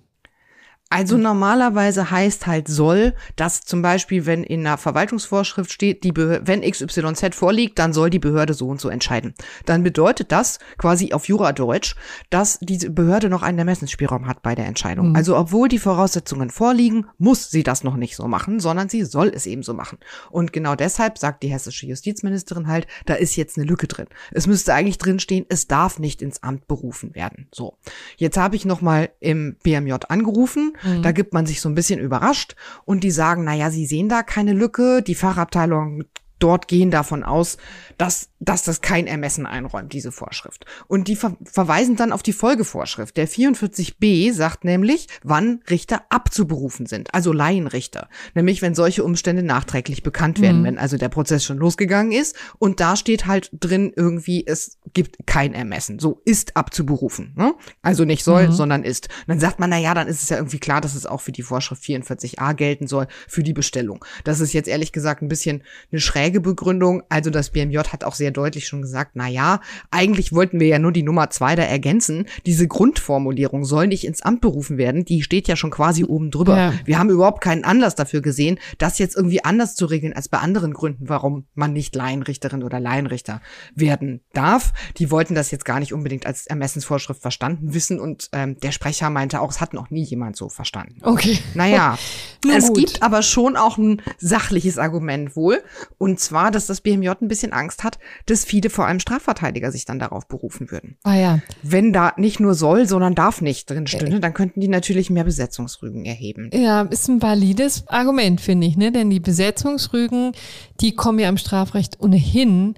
Also 0.88 1.16
normalerweise 1.16 2.12
heißt 2.12 2.46
halt 2.46 2.68
soll, 2.68 3.14
dass 3.34 3.62
zum 3.62 3.82
Beispiel, 3.82 4.24
wenn 4.24 4.44
in 4.44 4.64
einer 4.64 4.78
Verwaltungsvorschrift 4.78 5.72
steht, 5.72 6.04
die 6.04 6.12
Behörde, 6.12 6.46
wenn 6.46 6.62
XYZ 6.62 7.34
vorliegt, 7.34 7.80
dann 7.80 7.92
soll 7.92 8.08
die 8.08 8.20
Behörde 8.20 8.54
so 8.54 8.68
und 8.68 8.80
so 8.80 8.88
entscheiden. 8.88 9.34
Dann 9.64 9.82
bedeutet 9.82 10.30
das 10.30 10.60
quasi 10.78 11.12
auf 11.12 11.26
Juradeutsch, 11.26 11.96
dass 12.30 12.60
diese 12.60 12.90
Behörde 12.90 13.28
noch 13.28 13.42
einen 13.42 13.58
Ermessensspielraum 13.58 14.28
hat 14.28 14.42
bei 14.42 14.54
der 14.54 14.66
Entscheidung. 14.66 15.16
Also 15.16 15.36
obwohl 15.36 15.68
die 15.68 15.80
Voraussetzungen 15.80 16.50
vorliegen, 16.50 17.06
muss 17.18 17.50
sie 17.50 17.64
das 17.64 17.82
noch 17.82 17.96
nicht 17.96 18.14
so 18.14 18.28
machen, 18.28 18.60
sondern 18.60 18.88
sie 18.88 19.04
soll 19.04 19.32
es 19.34 19.46
eben 19.46 19.64
so 19.64 19.74
machen. 19.74 19.98
Und 20.30 20.52
genau 20.52 20.76
deshalb 20.76 21.18
sagt 21.18 21.42
die 21.42 21.48
hessische 21.48 21.86
Justizministerin 21.86 22.68
halt, 22.68 22.86
da 23.06 23.14
ist 23.14 23.34
jetzt 23.34 23.58
eine 23.58 23.66
Lücke 23.66 23.88
drin. 23.88 24.06
Es 24.30 24.46
müsste 24.46 24.72
eigentlich 24.72 24.98
drinstehen, 24.98 25.46
es 25.48 25.66
darf 25.66 25.98
nicht 25.98 26.22
ins 26.22 26.44
Amt 26.44 26.68
berufen 26.68 27.16
werden. 27.16 27.48
So. 27.52 27.76
Jetzt 28.16 28.36
habe 28.36 28.54
ich 28.54 28.64
noch 28.64 28.82
mal 28.82 29.10
im 29.18 29.56
BMJ 29.64 29.94
angerufen 30.08 30.75
da 31.02 31.12
gibt 31.12 31.32
man 31.32 31.46
sich 31.46 31.60
so 31.60 31.68
ein 31.68 31.74
bisschen 31.74 32.00
überrascht 32.00 32.54
und 32.84 33.04
die 33.04 33.10
sagen, 33.10 33.44
naja, 33.44 33.70
sie 33.70 33.86
sehen 33.86 34.08
da 34.08 34.22
keine 34.22 34.52
Lücke. 34.52 35.02
Die 35.02 35.14
Fachabteilung 35.14 36.04
dort 36.38 36.68
gehen 36.68 36.90
davon 36.90 37.22
aus, 37.22 37.56
dass, 37.98 38.28
dass 38.40 38.62
das 38.62 38.80
kein 38.80 39.06
Ermessen 39.06 39.46
einräumt, 39.46 39.92
diese 39.92 40.12
Vorschrift. 40.12 40.66
Und 40.86 41.08
die 41.08 41.16
ver 41.16 41.36
verweisen 41.44 41.96
dann 41.96 42.12
auf 42.12 42.22
die 42.22 42.32
Folgevorschrift. 42.32 43.16
Der 43.16 43.28
44b 43.28 44.32
sagt 44.32 44.64
nämlich, 44.64 45.08
wann 45.22 45.62
Richter 45.70 46.02
abzuberufen 46.10 46.86
sind, 46.86 47.14
also 47.14 47.32
Laienrichter. 47.32 48.08
Nämlich, 48.34 48.62
wenn 48.62 48.74
solche 48.74 49.04
Umstände 49.04 49.42
nachträglich 49.42 50.02
bekannt 50.02 50.40
werden, 50.40 50.64
wenn 50.64 50.78
also 50.78 50.96
der 50.96 51.08
Prozess 51.08 51.44
schon 51.44 51.58
losgegangen 51.58 52.12
ist. 52.12 52.36
Und 52.58 52.80
da 52.80 52.96
steht 52.96 53.26
halt 53.26 53.50
drin 53.52 53.92
irgendwie, 53.94 54.46
es 54.46 54.78
gibt 54.92 55.26
kein 55.26 55.54
Ermessen. 55.54 55.98
So 55.98 56.20
ist 56.24 56.56
abzuberufen. 56.56 57.34
Ne? 57.36 57.54
Also 57.82 58.04
nicht 58.04 58.24
soll, 58.24 58.52
sondern 58.52 58.84
ist. 58.84 59.08
Und 59.08 59.28
dann 59.28 59.40
sagt 59.40 59.58
man, 59.58 59.70
na 59.70 59.78
ja, 59.78 59.94
dann 59.94 60.08
ist 60.08 60.22
es 60.22 60.28
ja 60.28 60.36
irgendwie 60.36 60.58
klar, 60.58 60.80
dass 60.80 60.94
es 60.94 61.06
auch 61.06 61.20
für 61.20 61.32
die 61.32 61.42
Vorschrift 61.42 61.82
44a 61.82 62.54
gelten 62.54 62.86
soll, 62.86 63.06
für 63.28 63.42
die 63.42 63.52
Bestellung. 63.52 64.04
Das 64.24 64.40
ist 64.40 64.52
jetzt 64.52 64.68
ehrlich 64.68 64.92
gesagt 64.92 65.22
ein 65.22 65.28
bisschen 65.28 65.62
eine 65.90 66.00
schräge 66.00 66.25
Begründung. 66.30 67.02
Also 67.08 67.30
das 67.30 67.50
BMJ 67.50 67.78
hat 67.78 68.04
auch 68.04 68.14
sehr 68.14 68.30
deutlich 68.30 68.66
schon 68.66 68.82
gesagt, 68.82 69.12
na 69.14 69.28
ja, 69.28 69.60
eigentlich 69.90 70.32
wollten 70.32 70.60
wir 70.60 70.66
ja 70.66 70.78
nur 70.78 70.92
die 70.92 71.02
Nummer 71.02 71.30
zwei 71.30 71.56
da 71.56 71.62
ergänzen. 71.62 72.26
Diese 72.44 72.68
Grundformulierung 72.68 73.64
soll 73.64 73.86
nicht 73.86 74.04
ins 74.04 74.22
Amt 74.22 74.40
berufen 74.40 74.78
werden. 74.78 75.04
Die 75.04 75.22
steht 75.22 75.48
ja 75.48 75.56
schon 75.56 75.70
quasi 75.70 76.04
oben 76.04 76.30
drüber. 76.30 76.56
Ja. 76.56 76.74
Wir 76.84 76.98
haben 76.98 77.10
überhaupt 77.10 77.42
keinen 77.42 77.64
Anlass 77.64 77.94
dafür 77.94 78.20
gesehen, 78.20 78.58
das 78.78 78.98
jetzt 78.98 79.16
irgendwie 79.16 79.44
anders 79.44 79.74
zu 79.74 79.86
regeln 79.86 80.12
als 80.12 80.28
bei 80.28 80.38
anderen 80.38 80.72
Gründen, 80.72 81.08
warum 81.08 81.46
man 81.54 81.72
nicht 81.72 81.94
Laienrichterin 81.94 82.62
oder 82.62 82.80
Laienrichter 82.80 83.40
werden 83.74 84.20
darf. 84.32 84.72
Die 84.98 85.10
wollten 85.10 85.34
das 85.34 85.50
jetzt 85.50 85.64
gar 85.64 85.80
nicht 85.80 85.92
unbedingt 85.92 86.26
als 86.26 86.46
Ermessensvorschrift 86.46 87.20
verstanden 87.20 87.74
wissen 87.74 88.00
und 88.00 88.28
ähm, 88.32 88.58
der 88.60 88.72
Sprecher 88.72 89.10
meinte 89.10 89.40
auch, 89.40 89.50
es 89.50 89.60
hat 89.60 89.74
noch 89.74 89.90
nie 89.90 90.04
jemand 90.04 90.36
so 90.36 90.48
verstanden. 90.48 90.98
Okay. 91.02 91.38
Naja, 91.54 91.98
es 92.54 92.68
gut. 92.68 92.76
gibt 92.76 93.02
aber 93.02 93.22
schon 93.22 93.56
auch 93.56 93.78
ein 93.78 94.02
sachliches 94.18 94.78
Argument 94.78 95.36
wohl. 95.36 95.62
Und 95.98 96.15
zwar, 96.18 96.50
dass 96.50 96.66
das 96.66 96.80
BMJ 96.80 97.10
ein 97.20 97.28
bisschen 97.28 97.52
Angst 97.52 97.84
hat, 97.84 97.98
dass 98.26 98.44
viele, 98.44 98.70
vor 98.70 98.86
allem 98.86 99.00
Strafverteidiger, 99.00 99.70
sich 99.70 99.84
dann 99.84 99.98
darauf 99.98 100.28
berufen 100.28 100.70
würden. 100.70 100.96
Ah 101.02 101.14
ja. 101.14 101.40
Wenn 101.62 101.92
da 101.92 102.12
nicht 102.16 102.40
nur 102.40 102.54
soll, 102.54 102.86
sondern 102.86 103.14
darf 103.14 103.40
nicht 103.40 103.70
drin 103.70 103.86
stünde, 103.86 104.20
dann 104.20 104.34
könnten 104.34 104.60
die 104.60 104.68
natürlich 104.68 105.10
mehr 105.10 105.24
Besetzungsrügen 105.24 106.04
erheben. 106.04 106.50
Ja, 106.52 106.82
ist 106.82 107.08
ein 107.08 107.22
valides 107.22 107.86
Argument, 107.88 108.40
finde 108.40 108.66
ich, 108.66 108.76
ne? 108.76 108.92
Denn 108.92 109.10
die 109.10 109.20
Besetzungsrügen, 109.20 110.32
die 110.80 110.94
kommen 110.94 111.18
ja 111.18 111.28
im 111.28 111.38
Strafrecht 111.38 112.00
ohnehin, 112.00 112.74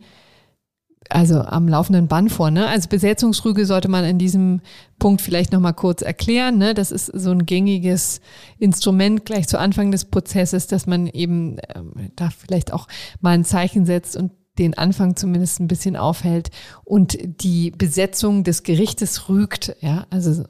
also 1.10 1.40
am 1.40 1.68
laufenden 1.68 2.08
Band 2.08 2.30
vor, 2.30 2.50
ne? 2.50 2.66
Also 2.66 2.88
Besetzungsrüge 2.88 3.66
sollte 3.66 3.88
man 3.88 4.04
in 4.04 4.18
diesem 4.18 4.60
Punkt 4.98 5.20
vielleicht 5.20 5.52
nochmal 5.52 5.74
kurz 5.74 6.02
erklären, 6.02 6.58
ne? 6.58 6.74
Das 6.74 6.90
ist 6.90 7.06
so 7.06 7.30
ein 7.30 7.46
gängiges 7.46 8.20
Instrument 8.58 9.24
gleich 9.24 9.48
zu 9.48 9.58
Anfang 9.58 9.90
des 9.90 10.04
Prozesses, 10.04 10.66
dass 10.66 10.86
man 10.86 11.06
eben 11.06 11.58
ähm, 11.74 12.10
da 12.16 12.30
vielleicht 12.30 12.72
auch 12.72 12.88
mal 13.20 13.30
ein 13.30 13.44
Zeichen 13.44 13.86
setzt 13.86 14.16
und 14.16 14.32
den 14.58 14.76
Anfang 14.76 15.16
zumindest 15.16 15.60
ein 15.60 15.68
bisschen 15.68 15.96
aufhält 15.96 16.50
und 16.84 17.16
die 17.42 17.70
Besetzung 17.70 18.44
des 18.44 18.64
Gerichtes 18.64 19.28
rügt, 19.28 19.76
ja, 19.80 20.06
also 20.10 20.44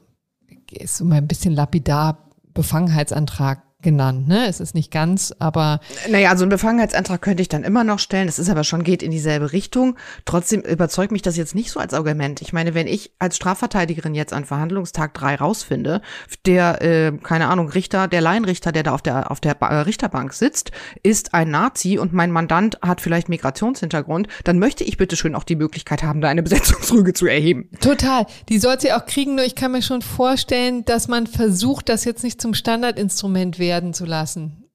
ist 0.71 0.97
so 0.97 1.05
mal 1.05 1.15
ein 1.15 1.27
bisschen 1.27 1.53
lapidar 1.53 2.29
Befangenheitsantrag 2.53 3.63
genannt, 3.81 4.27
ne? 4.27 4.47
Es 4.47 4.59
ist 4.59 4.75
nicht 4.75 4.91
ganz, 4.91 5.33
aber 5.39 5.79
Naja, 6.09 6.35
so 6.35 6.43
einen 6.43 6.49
Befangenheitsantrag 6.49 7.21
könnte 7.21 7.41
ich 7.41 7.47
dann 7.49 7.63
immer 7.63 7.83
noch 7.83 7.99
stellen. 7.99 8.27
Das 8.27 8.37
ist 8.37 8.49
aber 8.49 8.63
schon, 8.63 8.83
geht 8.83 9.01
in 9.01 9.11
dieselbe 9.11 9.53
Richtung. 9.53 9.95
Trotzdem 10.25 10.61
überzeugt 10.61 11.11
mich 11.11 11.21
das 11.21 11.37
jetzt 11.37 11.55
nicht 11.55 11.71
so 11.71 11.79
als 11.79 11.93
Argument. 11.93 12.41
Ich 12.41 12.51
meine, 12.51 12.73
wenn 12.73 12.87
ich 12.87 13.11
als 13.19 13.37
Strafverteidigerin 13.37 14.15
jetzt 14.15 14.33
an 14.33 14.43
Verhandlungstag 14.43 15.13
drei 15.13 15.35
rausfinde, 15.35 16.01
der, 16.45 16.81
äh, 16.81 17.11
keine 17.23 17.47
Ahnung, 17.47 17.69
Richter, 17.69 18.07
der 18.07 18.19
Laienrichter, 18.21 18.71
der 18.71 18.83
da 18.83 18.93
auf 18.93 19.01
der, 19.01 19.31
auf 19.31 19.39
der 19.39 19.53
ba 19.53 19.69
äh, 19.69 19.75
Richterbank 19.81 20.33
sitzt, 20.33 20.71
ist 21.01 21.33
ein 21.33 21.49
Nazi 21.49 21.97
und 21.97 22.11
mein 22.11 22.31
Mandant 22.31 22.79
hat 22.81 22.99
vielleicht 22.99 23.29
Migrationshintergrund, 23.29 24.27
dann 24.43 24.59
möchte 24.59 24.83
ich 24.83 24.97
bitte 24.97 25.15
schön 25.15 25.35
auch 25.35 25.45
die 25.45 25.55
Möglichkeit 25.55 26.03
haben, 26.03 26.19
da 26.19 26.27
eine 26.27 26.43
Besetzungsrüge 26.43 27.13
zu 27.13 27.27
erheben. 27.27 27.69
total. 27.79 28.25
Die 28.49 28.59
soll 28.59 28.79
sie 28.79 28.91
auch 28.91 29.05
kriegen, 29.05 29.35
nur 29.35 29.45
ich 29.45 29.55
kann 29.55 29.71
mir 29.71 29.81
schon 29.81 30.01
vorstellen, 30.01 30.83
dass 30.83 31.07
man 31.07 31.27
versucht, 31.27 31.87
das 31.87 32.03
jetzt 32.03 32.23
nicht 32.23 32.41
zum 32.41 32.53
Standardinstrument 32.53 33.57
werden 33.69 33.93
zu 33.93 34.05
lassen. 34.05 34.65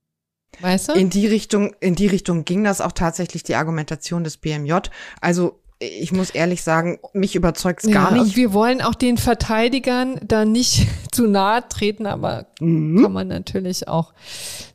Weißt 0.60 0.88
du? 0.88 0.92
In 0.92 1.10
die 1.10 1.26
Richtung, 1.26 1.74
in 1.80 1.96
die 1.96 2.06
Richtung 2.06 2.44
ging 2.44 2.62
das 2.62 2.80
auch 2.80 2.92
tatsächlich 2.92 3.42
die 3.42 3.56
Argumentation 3.56 4.22
des 4.22 4.36
BMJ. 4.36 4.74
Also 5.20 5.58
ich 5.80 6.12
muss 6.12 6.30
ehrlich 6.30 6.62
sagen, 6.62 7.00
mich 7.12 7.34
überzeugt 7.34 7.82
es 7.84 7.90
gar 7.92 8.14
Ja, 8.16 8.22
nicht. 8.22 8.36
Wir 8.36 8.52
wollen 8.52 8.80
auch 8.80 8.94
den 8.94 9.18
Verteidigern 9.18 10.20
da 10.24 10.44
nicht 10.44 10.86
zu 11.12 11.26
nahe 11.26 11.68
treten, 11.68 12.06
aber 12.06 12.46
Mhm. 12.60 13.02
kann 13.02 13.12
man 13.12 13.26
natürlich 13.28 13.88
auch 13.88 14.14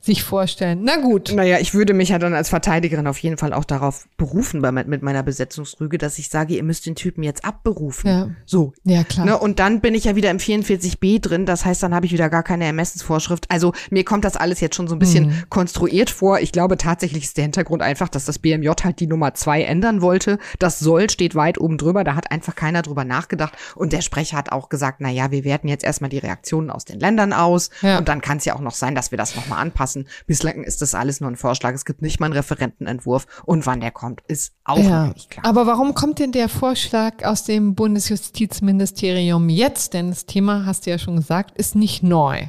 sich 0.09 0.23
vorstellen. 0.23 0.81
Na 0.83 0.97
gut. 0.97 1.31
Naja, 1.33 1.59
ich 1.59 1.73
würde 1.73 1.93
mich 1.93 2.09
ja 2.09 2.19
dann 2.19 2.33
als 2.33 2.49
Verteidigerin 2.49 3.05
auf 3.07 3.17
jeden 3.19 3.37
Fall 3.37 3.53
auch 3.53 3.63
darauf 3.65 4.07
berufen 4.17 4.61
bei, 4.61 4.71
mit 4.71 5.01
meiner 5.01 5.23
Besetzungsrüge, 5.23 5.97
dass 5.97 6.17
ich 6.17 6.29
sage, 6.29 6.55
ihr 6.55 6.63
müsst 6.63 6.85
den 6.85 6.95
Typen 6.95 7.23
jetzt 7.23 7.45
abberufen. 7.45 8.07
Ja. 8.09 8.29
So. 8.45 8.73
Ja, 8.83 9.03
klar. 9.03 9.25
Ne, 9.25 9.37
und 9.37 9.59
dann 9.59 9.81
bin 9.81 9.93
ich 9.93 10.05
ja 10.05 10.15
wieder 10.15 10.31
im 10.31 10.37
44b 10.37 11.19
drin, 11.21 11.45
das 11.45 11.65
heißt, 11.65 11.83
dann 11.83 11.93
habe 11.93 12.05
ich 12.05 12.11
wieder 12.11 12.29
gar 12.29 12.43
keine 12.43 12.65
Ermessensvorschrift. 12.65 13.45
Also 13.49 13.73
mir 13.89 14.03
kommt 14.03 14.25
das 14.25 14.35
alles 14.35 14.59
jetzt 14.59 14.75
schon 14.75 14.87
so 14.87 14.95
ein 14.95 14.99
bisschen 14.99 15.27
Mhm. 15.27 15.43
konstruiert 15.49 16.09
vor. 16.09 16.39
Ich 16.39 16.51
glaube 16.51 16.77
tatsächlich 16.77 17.23
ist 17.23 17.37
der 17.37 17.43
Hintergrund 17.43 17.81
einfach, 17.81 18.09
dass 18.09 18.25
das 18.25 18.39
BMJ 18.39 18.69
halt 18.83 18.99
die 18.99 19.07
Nummer 19.07 19.33
zwei 19.35 19.61
ändern 19.63 20.01
wollte. 20.01 20.39
Das 20.59 20.79
soll 20.79 21.09
steht 21.09 21.35
weit 21.35 21.59
oben 21.59 21.77
drüber, 21.77 22.03
da 22.03 22.15
hat 22.15 22.31
einfach 22.31 22.55
keiner 22.55 22.81
drüber 22.81 23.03
nachgedacht. 23.05 23.53
Und 23.75 23.93
der 23.93 24.01
Sprecher 24.01 24.37
hat 24.37 24.51
auch 24.51 24.69
gesagt, 24.69 25.01
na 25.01 25.09
ja, 25.09 25.31
wir 25.31 25.43
werten 25.43 25.67
jetzt 25.67 25.83
erstmal 25.83 26.09
die 26.09 26.17
Reaktionen 26.17 26.69
aus 26.69 26.85
den 26.85 26.99
Ländern 26.99 27.33
aus. 27.33 27.69
Ja. 27.81 27.97
Und 27.99 28.07
dann 28.09 28.21
kann 28.21 28.37
es 28.37 28.45
ja 28.45 28.55
auch 28.55 28.61
noch 28.61 28.73
sein, 28.73 28.95
dass 28.95 29.11
wir 29.11 29.17
das 29.17 29.35
nochmal 29.35 29.59
anpassen. 29.59 29.98
Bislang 30.27 30.63
ist 30.63 30.81
das 30.81 30.95
alles 30.95 31.21
nur 31.21 31.29
ein 31.29 31.35
Vorschlag. 31.35 31.73
Es 31.73 31.85
gibt 31.85 32.01
nicht 32.01 32.19
mal 32.19 32.27
einen 32.27 32.33
Referentenentwurf. 32.33 33.25
Und 33.45 33.65
wann 33.65 33.81
der 33.81 33.91
kommt, 33.91 34.21
ist 34.27 34.53
auch 34.63 34.77
ja. 34.77 35.07
nicht 35.07 35.29
klar. 35.29 35.45
Aber 35.45 35.67
warum 35.67 35.93
kommt 35.93 36.19
denn 36.19 36.31
der 36.31 36.49
Vorschlag 36.49 37.23
aus 37.23 37.43
dem 37.43 37.75
Bundesjustizministerium 37.75 39.49
jetzt? 39.49 39.93
Denn 39.93 40.09
das 40.09 40.25
Thema, 40.25 40.65
hast 40.65 40.85
du 40.85 40.91
ja 40.91 40.97
schon 40.97 41.15
gesagt, 41.15 41.57
ist 41.57 41.75
nicht 41.75 42.03
neu. 42.03 42.47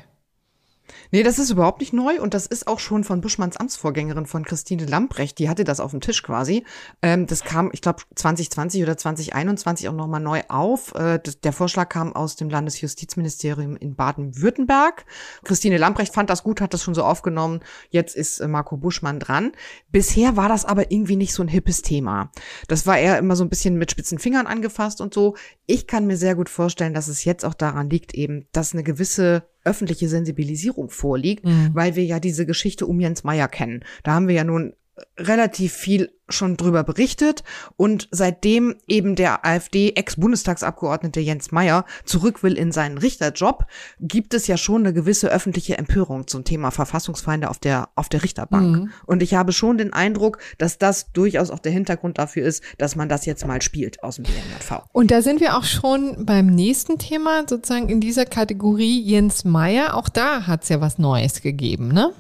Nee, 1.13 1.25
das 1.25 1.41
ist 1.41 1.51
überhaupt 1.51 1.81
nicht 1.81 1.93
neu 1.93 2.21
und 2.21 2.35
das 2.35 2.47
ist 2.47 2.69
auch 2.69 2.79
schon 2.79 3.03
von 3.03 3.21
Buschmanns 3.21 3.57
Amtsvorgängerin 3.57 4.27
von 4.27 4.45
Christine 4.45 4.87
Lamprecht. 4.87 5.39
Die 5.39 5.49
hatte 5.49 5.65
das 5.65 5.81
auf 5.81 5.91
dem 5.91 6.01
Tisch 6.01 6.23
quasi. 6.23 6.65
Ähm, 7.03 7.27
das 7.27 7.43
kam, 7.43 7.71
ich 7.73 7.83
glaube, 7.83 8.03
2020 8.15 8.83
oder 8.85 8.97
2021 8.97 9.89
auch 9.89 9.95
nochmal 9.95 10.21
neu 10.21 10.43
auf. 10.49 10.95
Äh, 10.95 11.19
das, 11.23 11.41
der 11.41 11.53
Vorschlag 11.53 11.89
kam 11.89 12.15
aus 12.15 12.37
dem 12.37 12.49
Landesjustizministerium 12.49 13.77
in 13.77 13.97
Baden-Württemberg. 13.97 15.05
Christine 15.43 15.79
Lamprecht 15.79 16.15
fand 16.15 16.31
das 16.31 16.45
gut, 16.45 16.61
hat 16.61 16.75
das 16.75 16.85
schon 16.85 16.95
so 16.95 17.03
aufgenommen. 17.03 17.61
Jetzt 17.89 18.15
ist 18.15 18.39
äh, 18.39 18.47
Marco 18.47 18.77
Buschmann 18.77 19.19
dran. 19.19 19.51
Bisher 19.91 20.37
war 20.37 20.49
das 20.49 20.65
aber 20.65 20.93
irgendwie 20.93 21.17
nicht 21.17 21.35
so 21.35 21.43
ein 21.43 21.49
hippes 21.49 21.83
Thema. 21.83 22.31
Das 22.69 22.87
war 22.87 22.99
eher 22.99 23.19
immer 23.19 23.35
so 23.35 23.45
ein 23.45 23.51
bisschen 23.51 23.77
mit 23.77 23.91
spitzen 23.91 24.21
Fingern 24.21 24.47
angefasst 24.47 25.01
und 25.01 25.13
so. 25.13 25.35
Ich 25.67 25.89
kann 25.89 26.07
mir 26.07 26.17
sehr 26.17 26.37
gut 26.37 26.49
vorstellen, 26.49 26.95
dass 26.95 27.09
es 27.09 27.25
jetzt 27.25 27.45
auch 27.45 27.55
daran 27.55 27.91
liegt 27.91 28.15
eben, 28.15 28.47
dass 28.53 28.75
eine 28.75 28.85
gewisse 28.85 29.50
öffentliche 29.65 30.09
Sensibilisierung 30.09 30.91
vorliegt, 30.91 31.45
Mhm. 31.45 31.71
weil 31.75 31.97
wir 31.97 32.05
ja 32.05 32.21
diese 32.21 32.47
Geschichte 32.47 32.87
um 32.87 33.01
Jens 33.01 33.25
Meyer 33.25 33.49
kennen. 33.49 33.85
Da 34.03 34.13
haben 34.15 34.29
wir 34.29 34.35
ja 34.35 34.45
nun 34.45 34.73
relativ 35.19 35.73
viel 35.73 36.11
schon 36.33 36.57
drüber 36.57 36.85
berichtet 36.85 37.43
und 37.77 38.09
seitdem 38.11 38.77
eben 38.87 39.17
der 39.17 39.45
AfD-Ex-Bundestagsabgeordnete 39.45 41.21
Jens 41.21 41.53
Meyer 41.53 41.85
zurück 42.05 42.43
will 42.43 42.57
in 42.57 42.73
seinen 42.73 42.99
Richterjob, 42.99 43.67
gibt 44.01 44.35
es 44.35 44.47
ja 44.47 44.57
schon 44.57 44.83
eine 44.83 44.93
gewisse 44.93 45.29
öffentliche 45.29 45.77
Empörung 45.79 46.27
zum 46.27 46.45
Thema 46.45 46.71
Verfassungsfeinde 46.71 47.51
auf 47.51 47.59
der, 47.59 47.89
auf 47.95 48.09
der 48.09 48.23
Richterbank. 48.23 48.77
Mhm. 48.77 48.91
Und 49.07 49.23
ich 49.23 49.35
habe 49.35 49.53
schon 49.53 49.79
den 49.79 49.93
Eindruck, 49.93 50.39
dass 50.59 50.79
das 50.79 51.13
durchaus 51.13 51.51
auch 51.51 51.59
der 51.59 51.73
Hintergrund 51.73 52.19
dafür 52.19 52.45
ist, 52.47 52.63
dass 52.79 52.97
man 52.97 53.09
das 53.09 53.27
jetzt 53.27 53.47
mal 53.47 53.63
spielt 53.63 54.03
aus 54.03 54.17
dem 54.17 54.25
BMJV. 54.25 54.85
Und 54.93 55.11
da 55.11 55.23
sind 55.23 55.41
wir 55.41 55.57
auch 55.57 55.65
schon 55.65 56.27
beim 56.27 56.47
nächsten 56.47 56.99
Thema, 56.99 57.45
sozusagen 57.49 57.89
in 57.89 58.01
dieser 58.01 58.25
Kategorie 58.25 59.01
Jens 59.03 59.45
Meyer. 59.45 59.95
Auch 59.97 60.09
da 60.09 60.47
hat 60.47 60.63
es 60.63 60.69
ja 60.69 60.81
was 60.81 60.99
Neues 60.99 61.43
gegeben, 61.43 61.89
ne? 61.89 62.13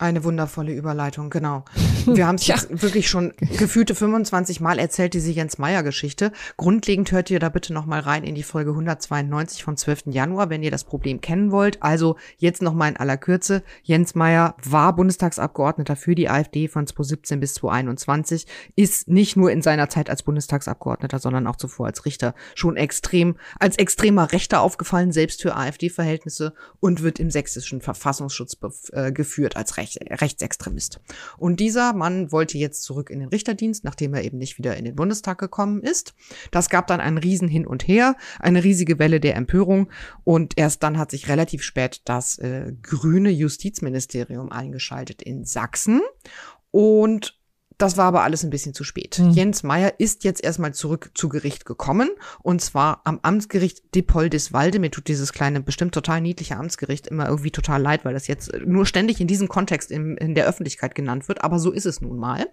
Eine 0.00 0.22
wundervolle 0.22 0.72
Überleitung, 0.72 1.28
genau. 1.28 1.64
Wir 2.06 2.28
haben 2.28 2.36
es 2.36 2.46
Ja. 2.46 2.54
jetzt 2.54 2.82
wirklich 2.82 3.08
schon 3.08 3.32
gefühlte 3.58 3.96
25 3.96 4.60
Mal 4.60 4.78
erzählt, 4.78 5.12
diese 5.12 5.32
Jens 5.32 5.58
Meyer 5.58 5.82
Geschichte. 5.82 6.30
Grundlegend 6.56 7.10
hört 7.10 7.30
ihr 7.30 7.40
da 7.40 7.48
bitte 7.48 7.72
noch 7.72 7.84
mal 7.84 7.98
rein 7.98 8.22
in 8.22 8.36
die 8.36 8.44
Folge 8.44 8.70
192 8.70 9.64
vom 9.64 9.76
12. 9.76 10.04
Januar, 10.06 10.50
wenn 10.50 10.62
ihr 10.62 10.70
das 10.70 10.84
Problem 10.84 11.20
kennen 11.20 11.50
wollt. 11.50 11.82
Also 11.82 12.16
jetzt 12.36 12.62
noch 12.62 12.74
mal 12.74 12.88
in 12.88 12.96
aller 12.96 13.16
Kürze. 13.16 13.64
Jens 13.82 14.14
Meyer 14.14 14.54
war 14.62 14.94
Bundestagsabgeordneter 14.94 15.96
für 15.96 16.14
die 16.14 16.28
AfD 16.30 16.68
von 16.68 16.86
2017 16.86 17.40
bis 17.40 17.54
2021, 17.54 18.46
ist 18.76 19.08
nicht 19.08 19.36
nur 19.36 19.50
in 19.50 19.62
seiner 19.62 19.88
Zeit 19.88 20.10
als 20.10 20.22
Bundestagsabgeordneter, 20.22 21.18
sondern 21.18 21.48
auch 21.48 21.56
zuvor 21.56 21.86
als 21.86 22.04
Richter 22.04 22.34
schon 22.54 22.76
extrem, 22.76 23.36
als 23.58 23.76
extremer 23.76 24.30
Rechter 24.30 24.60
aufgefallen, 24.60 25.10
selbst 25.10 25.42
für 25.42 25.56
AfD-Verhältnisse 25.56 26.54
und 26.78 27.02
wird 27.02 27.18
im 27.18 27.30
sächsischen 27.32 27.80
Verfassungsschutz 27.80 28.56
äh, 28.92 29.10
geführt 29.10 29.56
als 29.56 29.76
Recht, 29.96 30.38
Rechtsextremist. 30.38 31.00
Und 31.36 31.60
dieser 31.60 31.92
Mann 31.92 32.32
wollte 32.32 32.58
jetzt 32.58 32.82
zurück 32.82 33.10
in 33.10 33.20
den 33.20 33.28
Richterdienst, 33.28 33.84
nachdem 33.84 34.14
er 34.14 34.24
eben 34.24 34.38
nicht 34.38 34.58
wieder 34.58 34.76
in 34.76 34.84
den 34.84 34.94
Bundestag 34.94 35.38
gekommen 35.38 35.82
ist. 35.82 36.14
Das 36.50 36.68
gab 36.68 36.86
dann 36.86 37.00
einen 37.00 37.18
riesen 37.18 37.48
Hin 37.48 37.66
und 37.66 37.86
Her, 37.86 38.16
eine 38.38 38.64
riesige 38.64 38.98
Welle 38.98 39.20
der 39.20 39.36
Empörung 39.36 39.90
und 40.24 40.54
erst 40.56 40.82
dann 40.82 40.98
hat 40.98 41.10
sich 41.10 41.28
relativ 41.28 41.62
spät 41.62 42.02
das 42.04 42.38
äh, 42.38 42.72
grüne 42.82 43.30
Justizministerium 43.30 44.52
eingeschaltet 44.52 45.22
in 45.22 45.44
Sachsen 45.44 46.00
und 46.70 47.37
das 47.78 47.96
war 47.96 48.06
aber 48.06 48.22
alles 48.24 48.42
ein 48.42 48.50
bisschen 48.50 48.74
zu 48.74 48.82
spät. 48.82 49.18
Mhm. 49.18 49.30
Jens 49.30 49.62
Meyer 49.62 49.94
ist 49.98 50.24
jetzt 50.24 50.42
erstmal 50.42 50.74
zurück 50.74 51.12
zu 51.14 51.28
Gericht 51.28 51.64
gekommen 51.64 52.10
und 52.42 52.60
zwar 52.60 53.02
am 53.04 53.20
Amtsgericht 53.22 53.94
Dippoldiswalde. 53.94 54.80
Mir 54.80 54.90
tut 54.90 55.06
dieses 55.06 55.32
kleine, 55.32 55.60
bestimmt 55.60 55.94
total 55.94 56.20
niedliche 56.20 56.56
Amtsgericht 56.56 57.06
immer 57.06 57.28
irgendwie 57.28 57.52
total 57.52 57.80
leid, 57.80 58.04
weil 58.04 58.14
das 58.14 58.26
jetzt 58.26 58.52
nur 58.66 58.84
ständig 58.84 59.20
in 59.20 59.28
diesem 59.28 59.46
Kontext 59.46 59.92
in, 59.92 60.16
in 60.16 60.34
der 60.34 60.46
Öffentlichkeit 60.46 60.96
genannt 60.96 61.28
wird, 61.28 61.44
aber 61.44 61.60
so 61.60 61.70
ist 61.70 61.86
es 61.86 62.00
nun 62.00 62.18
mal. 62.18 62.48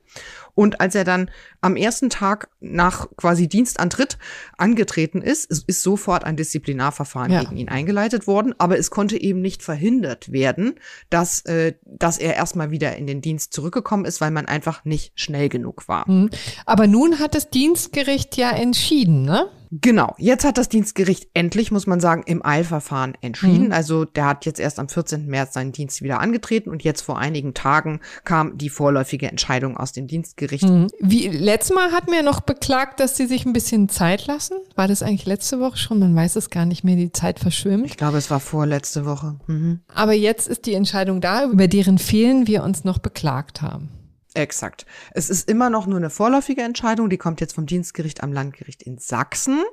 Und 0.53 0.79
als 0.79 0.93
er 0.93 1.03
dann 1.03 1.31
am 1.59 1.75
ersten 1.75 2.09
Tag 2.11 2.49
nach 2.59 3.07
quasi 3.17 3.47
Dienstantritt 3.47 4.19
angetreten 4.57 5.23
ist, 5.23 5.45
ist, 5.49 5.67
ist 5.67 5.81
sofort 5.81 6.23
ein 6.23 6.37
Disziplinarverfahren 6.37 7.31
Ja. 7.31 7.41
gegen 7.41 7.57
ihn 7.57 7.69
eingeleitet 7.69 8.27
worden, 8.27 8.53
aber 8.59 8.77
es 8.77 8.91
konnte 8.91 9.19
eben 9.19 9.41
nicht 9.41 9.63
verhindert 9.63 10.31
werden, 10.31 10.75
dass, 11.09 11.41
äh, 11.45 11.73
dass 11.83 12.19
er 12.19 12.35
erstmal 12.35 12.69
wieder 12.69 12.95
in 12.95 13.07
den 13.07 13.21
Dienst 13.21 13.53
zurückgekommen 13.53 14.05
ist, 14.05 14.21
weil 14.21 14.31
man 14.31 14.45
einfach 14.45 14.85
nicht 14.85 15.13
schnell 15.15 15.49
genug 15.49 15.87
war. 15.87 16.09
Mhm. 16.09 16.29
Aber 16.65 16.87
nun 16.87 17.19
hat 17.19 17.35
das 17.35 17.49
Dienstgericht 17.49 18.37
ja 18.37 18.51
entschieden, 18.51 19.23
ne? 19.23 19.47
Genau, 19.81 20.15
jetzt 20.17 20.45
hat 20.45 20.57
das 20.57 20.69
Dienstgericht 20.69 21.27
endlich, 21.33 21.71
muss 21.71 21.87
man 21.87 21.99
sagen, 21.99 22.23
im 22.25 22.45
Eilverfahren 22.45 23.13
entschieden. 23.21 23.67
Mhm. 23.67 23.71
Also 23.71 24.05
der 24.05 24.25
hat 24.25 24.45
jetzt 24.45 24.59
erst 24.59 24.79
am 24.79 24.87
14. 24.87 25.25
März 25.25 25.53
seinen 25.53 25.71
Dienst 25.71 26.01
wieder 26.01 26.19
angetreten 26.19 26.69
und 26.69 26.83
jetzt 26.83 27.01
vor 27.01 27.17
einigen 27.17 27.53
Tagen 27.53 27.99
kam 28.23 28.57
die 28.57 28.69
vorläufige 28.69 29.29
Entscheidung 29.29 29.75
aus 29.75 29.91
dem 29.91 30.07
Dienstgericht. 30.07 30.63
Mhm. 30.63 30.87
Wie, 30.99 31.27
letztes 31.27 31.75
Mal 31.75 31.91
hatten 31.91 32.11
wir 32.11 32.23
noch 32.23 32.41
beklagt, 32.41 32.99
dass 32.99 33.17
sie 33.17 33.25
sich 33.25 33.45
ein 33.45 33.53
bisschen 33.53 33.89
Zeit 33.89 34.27
lassen. 34.27 34.57
War 34.75 34.87
das 34.87 35.03
eigentlich 35.03 35.25
letzte 35.25 35.59
Woche 35.59 35.77
schon? 35.77 35.99
Man 35.99 36.15
weiß 36.15 36.35
es 36.35 36.49
gar 36.49 36.65
nicht 36.65 36.83
mehr, 36.83 36.95
die 36.95 37.11
Zeit 37.11 37.39
verschwimmt. 37.39 37.85
Ich 37.85 37.97
glaube, 37.97 38.17
es 38.17 38.31
war 38.31 38.39
vorletzte 38.39 39.05
Woche. 39.05 39.37
Mhm. 39.47 39.81
Aber 39.93 40.13
jetzt 40.13 40.47
ist 40.47 40.65
die 40.65 40.73
Entscheidung 40.73 41.21
da, 41.21 41.45
über 41.45 41.67
deren 41.67 41.97
Fehlen 41.97 42.47
wir 42.47 42.63
uns 42.63 42.83
noch 42.83 42.99
beklagt 42.99 43.61
haben. 43.61 43.89
Exakt. 44.35 44.85
Es 45.11 45.29
ist 45.29 45.49
immer 45.49 45.69
noch 45.69 45.87
nur 45.87 45.95
eine 45.95 46.09
vorläufige 46.09 46.61
Entscheidung, 46.61 47.09
die 47.09 47.17
kommt 47.17 47.39
jetzt 47.39 47.55
vom 47.55 47.65
Dienstgericht 47.65 48.21
am 48.21 48.33
Landgericht 48.33 48.83
in 48.83 48.97
Sachsen. 48.97 49.63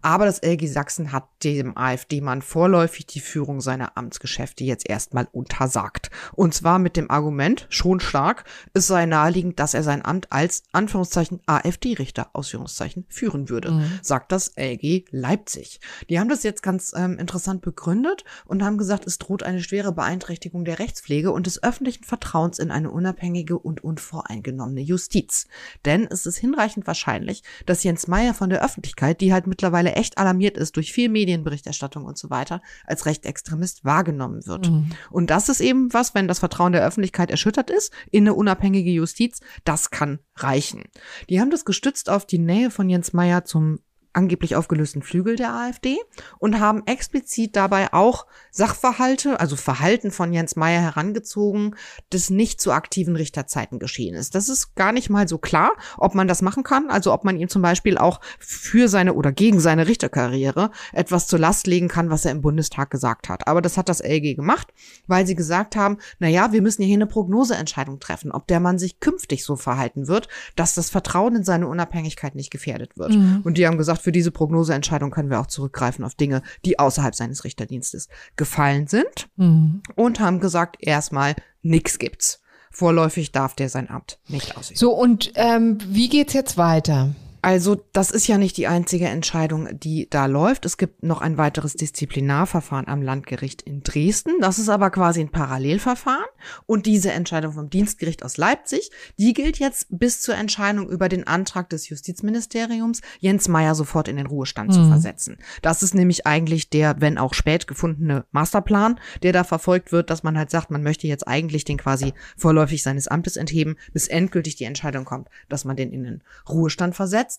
Aber 0.00 0.26
das 0.26 0.40
LG 0.44 0.68
Sachsen 0.68 1.10
hat 1.10 1.24
dem 1.42 1.76
AfD-Mann 1.76 2.40
vorläufig 2.40 3.06
die 3.06 3.18
Führung 3.18 3.60
seiner 3.60 3.96
Amtsgeschäfte 3.96 4.62
jetzt 4.62 4.88
erstmal 4.88 5.26
untersagt. 5.32 6.10
Und 6.34 6.54
zwar 6.54 6.78
mit 6.78 6.96
dem 6.96 7.10
Argument, 7.10 7.66
schon 7.68 7.98
stark, 7.98 8.44
es 8.74 8.86
sei 8.86 9.06
naheliegend, 9.06 9.58
dass 9.58 9.74
er 9.74 9.82
sein 9.82 10.04
Amt 10.04 10.30
als 10.30 10.62
Anführungszeichen 10.70 11.40
AfD-Richter, 11.46 12.30
Ausführungszeichen, 12.32 13.06
führen 13.08 13.48
würde, 13.48 13.82
sagt 14.02 14.30
das 14.30 14.52
LG 14.56 15.04
Leipzig. 15.10 15.80
Die 16.08 16.20
haben 16.20 16.28
das 16.28 16.44
jetzt 16.44 16.62
ganz 16.62 16.92
ähm, 16.96 17.18
interessant 17.18 17.60
begründet 17.60 18.22
und 18.44 18.62
haben 18.62 18.78
gesagt, 18.78 19.04
es 19.04 19.18
droht 19.18 19.42
eine 19.42 19.62
schwere 19.62 19.90
Beeinträchtigung 19.90 20.64
der 20.64 20.78
Rechtspflege 20.78 21.32
und 21.32 21.46
des 21.46 21.60
öffentlichen 21.60 22.04
Vertrauens 22.04 22.60
in 22.60 22.70
eine 22.70 22.92
unabhängige 22.92 23.58
und 23.58 23.82
unvoreingenommene 24.12 24.80
Justiz. 24.80 25.46
Denn 25.84 26.06
es 26.10 26.26
ist 26.26 26.36
hinreichend 26.36 26.86
wahrscheinlich, 26.86 27.42
dass 27.66 27.82
Jens 27.82 28.06
Meyer 28.06 28.34
von 28.34 28.50
der 28.50 28.64
Öffentlichkeit, 28.64 29.20
die 29.20 29.32
halt 29.32 29.46
mittlerweile 29.46 29.92
echt 29.92 30.18
alarmiert 30.18 30.56
ist 30.56 30.76
durch 30.76 30.92
viel 30.92 31.08
Medienberichterstattung 31.08 32.04
und 32.04 32.18
so 32.18 32.30
weiter, 32.30 32.60
als 32.86 33.06
Rechtsextremist 33.06 33.84
wahrgenommen 33.84 34.46
wird. 34.46 34.70
Und 35.10 35.30
das 35.30 35.48
ist 35.48 35.60
eben 35.60 35.92
was, 35.92 36.14
wenn 36.14 36.28
das 36.28 36.38
Vertrauen 36.38 36.72
der 36.72 36.86
Öffentlichkeit 36.86 37.30
erschüttert 37.30 37.70
ist 37.70 37.92
in 38.10 38.24
eine 38.24 38.34
unabhängige 38.34 38.90
Justiz, 38.90 39.40
das 39.64 39.90
kann 39.90 40.18
reichen. 40.36 40.84
Die 41.28 41.40
haben 41.40 41.50
das 41.50 41.64
gestützt 41.64 42.10
auf 42.10 42.26
die 42.26 42.38
Nähe 42.38 42.70
von 42.70 42.88
Jens 42.88 43.12
Meyer 43.12 43.44
zum 43.44 43.80
angeblich 44.12 44.56
aufgelösten 44.56 45.02
Flügel 45.02 45.36
der 45.36 45.54
AfD 45.54 45.96
und 46.38 46.60
haben 46.60 46.82
explizit 46.86 47.56
dabei 47.56 47.92
auch 47.92 48.26
Sachverhalte, 48.50 49.40
also 49.40 49.56
Verhalten 49.56 50.10
von 50.10 50.32
Jens 50.32 50.56
Meyer 50.56 50.82
herangezogen, 50.82 51.76
das 52.10 52.30
nicht 52.30 52.60
zu 52.60 52.72
aktiven 52.72 53.16
Richterzeiten 53.16 53.78
geschehen 53.78 54.14
ist. 54.14 54.34
Das 54.34 54.48
ist 54.48 54.74
gar 54.74 54.92
nicht 54.92 55.08
mal 55.10 55.28
so 55.28 55.38
klar, 55.38 55.72
ob 55.96 56.14
man 56.14 56.28
das 56.28 56.42
machen 56.42 56.62
kann, 56.62 56.90
also 56.90 57.12
ob 57.12 57.24
man 57.24 57.36
ihm 57.36 57.48
zum 57.48 57.62
Beispiel 57.62 57.96
auch 57.96 58.20
für 58.38 58.88
seine 58.88 59.14
oder 59.14 59.32
gegen 59.32 59.60
seine 59.60 59.86
Richterkarriere 59.86 60.70
etwas 60.92 61.26
zur 61.26 61.38
Last 61.38 61.66
legen 61.66 61.88
kann, 61.88 62.10
was 62.10 62.24
er 62.24 62.32
im 62.32 62.42
Bundestag 62.42 62.90
gesagt 62.90 63.28
hat. 63.28 63.48
Aber 63.48 63.62
das 63.62 63.78
hat 63.78 63.88
das 63.88 64.00
LG 64.00 64.36
gemacht, 64.36 64.68
weil 65.06 65.26
sie 65.26 65.34
gesagt 65.34 65.76
haben, 65.76 65.98
na 66.18 66.28
ja, 66.28 66.52
wir 66.52 66.62
müssen 66.62 66.82
hier 66.82 66.96
eine 66.96 67.06
Prognoseentscheidung 67.06 68.00
treffen, 68.00 68.32
ob 68.32 68.46
der 68.46 68.60
Mann 68.60 68.78
sich 68.78 69.00
künftig 69.00 69.44
so 69.44 69.56
verhalten 69.56 70.08
wird, 70.08 70.28
dass 70.56 70.74
das 70.74 70.90
Vertrauen 70.90 71.36
in 71.36 71.44
seine 71.44 71.68
Unabhängigkeit 71.68 72.34
nicht 72.34 72.50
gefährdet 72.50 72.98
wird. 72.98 73.14
Mhm. 73.14 73.40
Und 73.44 73.56
die 73.56 73.66
haben 73.66 73.78
gesagt, 73.78 74.01
für 74.02 74.12
diese 74.12 74.30
Prognoseentscheidung 74.30 75.10
können 75.10 75.30
wir 75.30 75.40
auch 75.40 75.46
zurückgreifen 75.46 76.04
auf 76.04 76.14
Dinge, 76.14 76.42
die 76.64 76.78
außerhalb 76.78 77.14
seines 77.14 77.44
Richterdienstes 77.44 78.08
gefallen 78.36 78.88
sind 78.88 79.28
mhm. 79.36 79.82
und 79.94 80.20
haben 80.20 80.40
gesagt, 80.40 80.76
erstmal 80.80 81.36
nix 81.62 81.98
gibt's. 81.98 82.40
Vorläufig 82.70 83.32
darf 83.32 83.54
der 83.54 83.68
sein 83.68 83.90
Amt 83.90 84.18
nicht 84.28 84.56
ausüben. 84.56 84.78
So, 84.78 84.92
und 84.92 85.32
ähm, 85.36 85.78
wie 85.86 86.08
geht's 86.08 86.32
jetzt 86.32 86.56
weiter? 86.56 87.14
Also 87.42 87.84
das 87.92 88.12
ist 88.12 88.28
ja 88.28 88.38
nicht 88.38 88.56
die 88.56 88.68
einzige 88.68 89.08
Entscheidung, 89.08 89.68
die 89.78 90.08
da 90.08 90.26
läuft. 90.26 90.64
Es 90.64 90.76
gibt 90.76 91.02
noch 91.02 91.20
ein 91.20 91.38
weiteres 91.38 91.74
Disziplinarverfahren 91.74 92.86
am 92.86 93.02
Landgericht 93.02 93.62
in 93.62 93.82
Dresden. 93.82 94.40
Das 94.40 94.60
ist 94.60 94.68
aber 94.68 94.90
quasi 94.90 95.20
ein 95.20 95.30
Parallelverfahren. 95.30 96.24
Und 96.66 96.86
diese 96.86 97.10
Entscheidung 97.10 97.52
vom 97.52 97.68
Dienstgericht 97.68 98.24
aus 98.24 98.36
Leipzig, 98.36 98.90
die 99.18 99.32
gilt 99.32 99.58
jetzt 99.58 99.88
bis 99.90 100.20
zur 100.20 100.36
Entscheidung 100.36 100.88
über 100.88 101.08
den 101.08 101.26
Antrag 101.26 101.68
des 101.70 101.88
Justizministeriums, 101.88 103.00
Jens 103.18 103.48
Meyer 103.48 103.74
sofort 103.74 104.06
in 104.06 104.16
den 104.16 104.26
Ruhestand 104.26 104.70
mhm. 104.70 104.74
zu 104.74 104.86
versetzen. 104.86 105.38
Das 105.62 105.82
ist 105.82 105.94
nämlich 105.94 106.26
eigentlich 106.28 106.70
der, 106.70 107.00
wenn 107.00 107.18
auch 107.18 107.34
spät 107.34 107.66
gefundene 107.66 108.24
Masterplan, 108.30 109.00
der 109.24 109.32
da 109.32 109.42
verfolgt 109.42 109.90
wird, 109.90 110.10
dass 110.10 110.22
man 110.22 110.38
halt 110.38 110.50
sagt, 110.50 110.70
man 110.70 110.84
möchte 110.84 111.08
jetzt 111.08 111.26
eigentlich 111.26 111.64
den 111.64 111.78
quasi 111.78 112.14
vorläufig 112.36 112.84
seines 112.84 113.08
Amtes 113.08 113.36
entheben, 113.36 113.76
bis 113.92 114.06
endgültig 114.06 114.54
die 114.54 114.64
Entscheidung 114.64 115.04
kommt, 115.04 115.28
dass 115.48 115.64
man 115.64 115.74
den 115.76 115.92
in 115.92 116.04
den 116.04 116.22
Ruhestand 116.48 116.94
versetzt. 116.94 117.31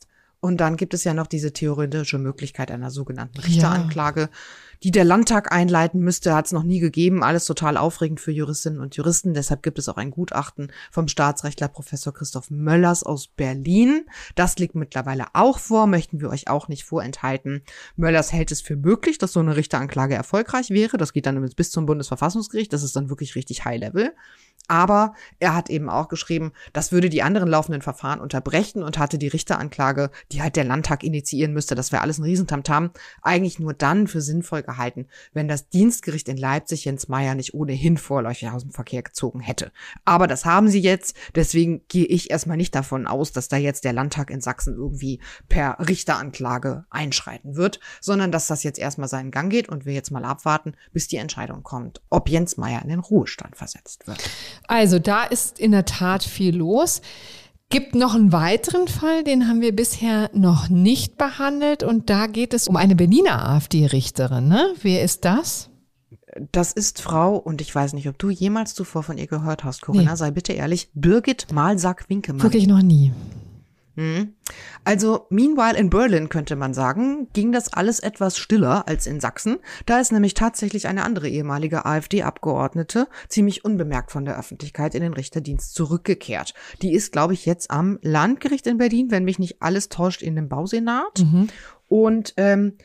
Und 0.44 0.58
dann 0.58 0.76
gibt 0.76 0.94
es 0.94 1.06
ja 1.06 1.14
noch 1.14 1.28
diese 1.28 1.54
theoretische 1.54 2.18
Möglichkeit 2.18 2.70
einer 2.70 2.92
sogenannten 2.92 3.40
Richteranklage, 3.40 4.22
ja. 4.24 4.30
die 4.84 4.92
der 4.92 5.06
Landtag 5.06 5.54
einleiten 5.54 6.02
müsste, 6.02 6.36
hat 6.36 6.48
es 6.48 6.52
noch 6.52 6.64
nie 6.64 6.82
gegeben. 6.82 7.24
Alles 7.24 7.46
total 7.46 7.78
aufregend 7.78 8.20
für 8.20 8.34
Juristinnen 8.34 8.82
und 8.82 8.98
Juristen. 8.98 9.34
Deshalb 9.34 9.64
gibt 9.64 9.80
es 9.80 9.88
auch 9.88 9.96
ein 9.96 10.12
Gutachten 10.12 10.74
vom 10.92 11.08
Staatsrechtler 11.08 11.70
Professor 11.70 12.14
Christoph 12.14 12.52
Möllers 12.52 13.04
aus 13.04 13.30
Berlin. 13.30 14.06
Das 14.36 14.58
liegt 14.58 14.76
mittlerweile 14.76 15.28
auch 15.32 15.60
vor, 15.60 15.88
möchten 15.88 16.20
wir 16.20 16.30
euch 16.30 16.50
auch 16.50 16.68
nicht 16.68 16.84
vorenthalten. 16.84 17.64
Möllers 17.96 18.34
hält 18.34 18.52
es 18.52 18.60
für 18.60 18.76
möglich, 18.76 19.20
dass 19.20 19.32
so 19.32 19.40
eine 19.40 19.56
Richteranklage 19.56 20.16
erfolgreich 20.16 20.72
wäre. 20.72 20.98
Das 20.98 21.14
geht 21.14 21.26
dann 21.26 21.42
bis 21.56 21.72
zum 21.72 21.86
Bundesverfassungsgericht. 21.86 22.74
Das 22.74 22.84
ist 22.84 22.98
dann 22.98 23.08
wirklich 23.08 23.36
richtig 23.36 23.64
High 23.64 23.80
Level. 23.80 24.14
Aber 24.68 25.14
er 25.40 25.54
hat 25.54 25.70
eben 25.70 25.90
auch 25.90 26.08
geschrieben, 26.08 26.54
das 26.72 26.92
würde 26.92 27.10
die 27.10 27.22
anderen 27.22 27.50
laufenden 27.50 27.82
Verfahren 27.82 28.22
unterbrechen 28.22 28.82
und 28.82 28.98
hatte 28.98 29.18
die 29.18 29.28
Richteranklage, 29.28 30.10
die 30.32 30.42
halt 30.42 30.56
der 30.56 30.64
Landtag 30.64 31.04
initiieren 31.04 31.54
müsste, 31.54 31.76
das 31.76 31.92
wäre 31.92 32.02
alles 32.02 32.18
ein 32.18 32.24
Riesentamtam, 32.24 32.92
eigentlich 33.22 33.60
nur 33.60 33.74
dann 33.74 34.08
für 34.08 34.22
sinnvoll 34.22 34.64
gehalten, 34.64 35.08
wenn 35.34 35.48
das 35.48 35.70
Dienstgericht 35.70 36.30
in 36.30 36.38
Leipzig 36.38 36.86
Jens 36.86 37.10
Meyer 37.10 37.36
nicht 37.36 37.54
ohnehin 37.54 37.98
vorläufig 37.98 38.50
aus 38.50 38.64
dem 38.64 38.72
Verkehr 38.72 39.04
gezogen 39.04 39.42
hätte. 39.42 39.72
Aber 40.06 40.28
das 40.28 40.46
haben 40.46 40.70
sie 40.70 40.80
jetzt, 40.80 41.16
deswegen 41.36 41.82
gehe 41.90 42.06
ich 42.06 42.32
erstmal 42.32 42.58
nicht 42.58 42.74
davon 42.74 43.06
aus, 43.06 43.34
dass 43.34 43.50
da 43.50 43.58
jetzt 43.58 43.84
der 43.84 43.94
Landtag 43.94 44.30
in 44.30 44.42
Sachsen 44.42 44.76
irgendwie 44.76 45.20
per 45.50 45.78
Richteranklage 45.80 46.86
einschreiten 46.90 47.56
wird, 47.56 47.80
sondern 48.00 48.32
dass 48.32 48.48
das 48.48 48.64
jetzt 48.64 48.80
erstmal 48.80 49.10
seinen 49.10 49.32
Gang 49.32 49.52
geht 49.52 49.68
und 49.68 49.86
wir 49.86 49.94
jetzt 49.94 50.12
mal 50.12 50.24
abwarten, 50.24 50.76
bis 50.94 51.08
die 51.08 51.18
Entscheidung 51.18 51.64
kommt, 51.64 52.02
ob 52.10 52.30
Jens 52.30 52.58
Meyer 52.58 52.82
in 52.82 52.90
den 52.90 53.00
Ruhestand 53.00 53.58
versetzt 53.58 54.08
wird. 54.08 54.30
Also 54.68 55.00
da 55.00 55.24
ist 55.24 55.60
in 55.60 55.72
der 55.72 55.86
Tat 55.86 56.24
viel 56.24 56.56
los. 56.56 57.02
Gibt 57.70 57.96
noch 57.96 58.14
einen 58.14 58.32
weiteren 58.32 58.88
Fall, 58.88 59.24
den 59.24 59.48
haben 59.48 59.62
wir 59.62 59.76
bisher 59.76 60.30
noch 60.34 60.70
nicht 60.70 61.18
behandelt 61.18 61.82
und 61.82 62.10
da 62.10 62.28
geht 62.28 62.54
es 62.54 62.68
um 62.68 62.76
eine 62.76 62.96
Berliner 62.96 63.50
AfD-Richterin. 63.50 64.48
Ne? 64.48 64.74
Wer 64.82 65.02
ist 65.02 65.26
das? 65.26 65.70
Das 66.52 66.72
ist 66.72 67.02
Frau, 67.02 67.36
und 67.36 67.62
ich 67.62 67.74
weiß 67.74 67.94
nicht, 67.94 68.08
ob 68.08 68.18
du 68.18 68.30
jemals 68.30 68.74
zuvor 68.76 69.04
von 69.04 69.18
ihr 69.18 69.28
gehört 69.28 69.64
hast, 69.64 69.82
Corinna, 69.82 70.12
nee. 70.12 70.18
sei 70.18 70.32
bitte 70.32 70.54
ehrlich, 70.54 70.90
Birgit 70.94 71.52
Malsack-Winkemann. 71.52 72.44
Wirklich 72.44 72.68
noch 72.68 72.82
nie. 72.82 73.12
Mhm. 73.96 74.34
Also, 74.84 75.28
meanwhile 75.30 75.78
in 75.78 75.90
Berlin 75.90 76.30
könnte 76.30 76.56
man 76.56 76.74
sagen, 76.74 77.28
ging 77.34 77.52
das 77.52 77.72
alles 77.72 78.00
etwas 78.00 78.38
stiller 78.38 78.88
als 78.88 79.08
in 79.08 79.20
Sachsen. 79.20 79.60
Da 79.86 80.00
ist 80.00 80.12
nämlich 80.12 80.34
tatsächlich 80.34 80.88
eine 80.88 81.04
andere 81.04 81.30
ehemalige 81.30 81.86
AfD-Abgeordnete 81.86 83.08
ziemlich 83.28 83.66
unbemerkt 83.66 84.12
von 84.12 84.26
der 84.26 84.38
Öffentlichkeit 84.38 84.96
in 84.96 85.02
den 85.02 85.14
Richterdienst 85.14 85.76
zurückgekehrt. 85.76 86.54
Die 86.82 86.94
ist, 86.94 87.12
glaube 87.12 87.34
ich, 87.34 87.46
jetzt 87.46 87.72
am 87.72 88.00
Landgericht 88.02 88.68
in 88.68 88.78
Berlin, 88.78 89.12
wenn 89.12 89.26
mich 89.26 89.40
nicht 89.40 89.62
alles 89.62 89.90
täuscht, 89.90 90.22
in 90.22 90.36
dem 90.36 90.50
Bausenat. 90.50 91.20
Mhm. 91.20 91.48
Und 91.88 92.34
ähm, 92.38 92.78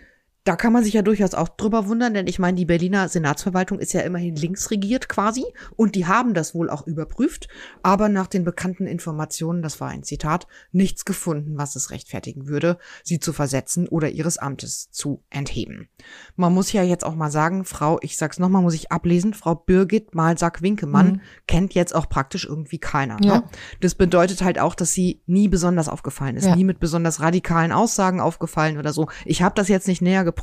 da 0.49 0.57
kann 0.57 0.73
man 0.73 0.83
sich 0.83 0.95
ja 0.95 1.03
durchaus 1.03 1.35
auch 1.35 1.51
drüber 1.51 1.89
wundern, 1.89 2.15
denn 2.15 2.27
ich 2.27 2.39
meine, 2.39 2.57
die 2.57 2.65
Berliner 2.65 3.11
Senatsverwaltung 3.11 3.79
ist 3.79 3.93
ja 3.93 4.01
immerhin 4.01 4.35
links 4.35 4.71
regiert 4.71 5.07
quasi 5.07 5.45
und 5.77 5.95
die 5.95 6.07
haben 6.07 6.33
das 6.33 6.55
wohl 6.55 6.71
auch 6.71 6.87
überprüft, 6.87 7.49
aber 7.83 8.09
nach 8.09 8.29
den 8.29 8.45
bekannten 8.45 8.87
Informationen, 8.87 9.61
das 9.61 9.79
war 9.79 9.91
ein 9.91 10.05
Zitat, 10.05 10.47
nichts 10.73 11.05
gefunden, 11.05 11.59
was 11.59 11.77
es 11.77 11.91
rechtfertigen 11.91 12.47
würde, 12.47 12.79
sie 13.05 13.21
zu 13.21 13.35
versetzen 13.35 13.89
oder 13.89 14.09
ihres 14.09 14.39
Amtes 14.39 14.91
zu 14.91 15.23
entheben. 15.29 15.91
Man 16.35 16.55
muss 16.55 16.73
ja 16.73 16.83
jetzt 16.83 17.05
auch 17.05 17.15
mal 17.15 17.31
sagen, 17.31 17.67
Frau, 17.67 17.99
ich 18.01 18.17
sag's 18.17 18.39
nochmal, 18.39 18.63
muss 18.63 18.73
ich 18.73 18.91
ablesen, 18.91 19.35
Frau 19.35 19.55
Birgit 19.55 20.15
Malsack-Winkemann 20.15 21.07
mhm. 21.09 21.21
kennt 21.47 21.75
jetzt 21.75 21.95
auch 21.95 22.09
praktisch 22.09 22.47
irgendwie 22.47 22.79
keiner. 22.79 23.19
Ja. 23.21 23.41
Ne? 23.41 23.45
Das 23.83 23.95
bedeutet 23.95 24.41
halt 24.41 24.59
auch, 24.59 24.75
dass 24.75 24.93
sie 24.93 25.21
nie 25.27 25.49
besonders 25.49 25.91
aufgefallen 25.91 26.39
ist, 26.39 26.47
ja. 26.47 26.57
nie 26.57 26.65
mit 26.65 26.81
besonders 26.81 27.21
radikalen 27.21 27.71
Aussagen 27.71 28.23
aufgefallen 28.23 28.79
oder 28.79 28.95
so. 28.95 29.09
Ich 29.27 29.43
habe 29.43 29.55
das 29.55 29.69
jetzt 29.69 29.89
nicht 29.89 30.01
näher 30.01 30.25
geprüft. 30.25 30.38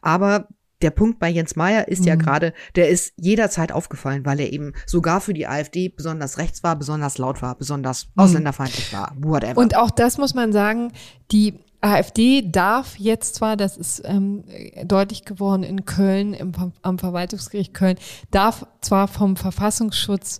Aber 0.00 0.48
der 0.82 0.90
Punkt 0.90 1.18
bei 1.18 1.30
Jens 1.30 1.56
Meyer 1.56 1.88
ist 1.88 2.02
mhm. 2.02 2.08
ja 2.08 2.14
gerade, 2.16 2.52
der 2.76 2.90
ist 2.90 3.14
jederzeit 3.16 3.72
aufgefallen, 3.72 4.26
weil 4.26 4.38
er 4.40 4.52
eben 4.52 4.74
sogar 4.86 5.20
für 5.20 5.32
die 5.32 5.46
AfD 5.46 5.88
besonders 5.88 6.38
rechts 6.38 6.62
war, 6.62 6.76
besonders 6.76 7.16
laut 7.18 7.42
war, 7.42 7.54
besonders 7.56 8.06
mhm. 8.06 8.22
ausländerfeindlich 8.22 8.92
war, 8.92 9.12
whatever. 9.16 9.58
Und 9.58 9.76
auch 9.76 9.90
das 9.90 10.18
muss 10.18 10.34
man 10.34 10.52
sagen, 10.52 10.92
die 11.32 11.58
AfD 11.80 12.42
darf 12.50 12.98
jetzt 12.98 13.34
zwar, 13.36 13.56
das 13.56 13.76
ist 13.76 14.02
ähm, 14.04 14.44
deutlich 14.84 15.24
geworden 15.24 15.62
in 15.62 15.84
Köln, 15.84 16.34
im, 16.34 16.52
am 16.82 16.98
Verwaltungsgericht 16.98 17.74
Köln, 17.74 17.96
darf 18.30 18.66
zwar 18.80 19.08
vom 19.08 19.36
Verfassungsschutz 19.36 20.38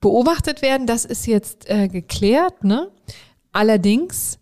beobachtet 0.00 0.62
werden, 0.62 0.86
das 0.86 1.04
ist 1.04 1.26
jetzt 1.26 1.68
äh, 1.68 1.88
geklärt, 1.88 2.64
ne? 2.64 2.90
Allerdings 3.52 4.38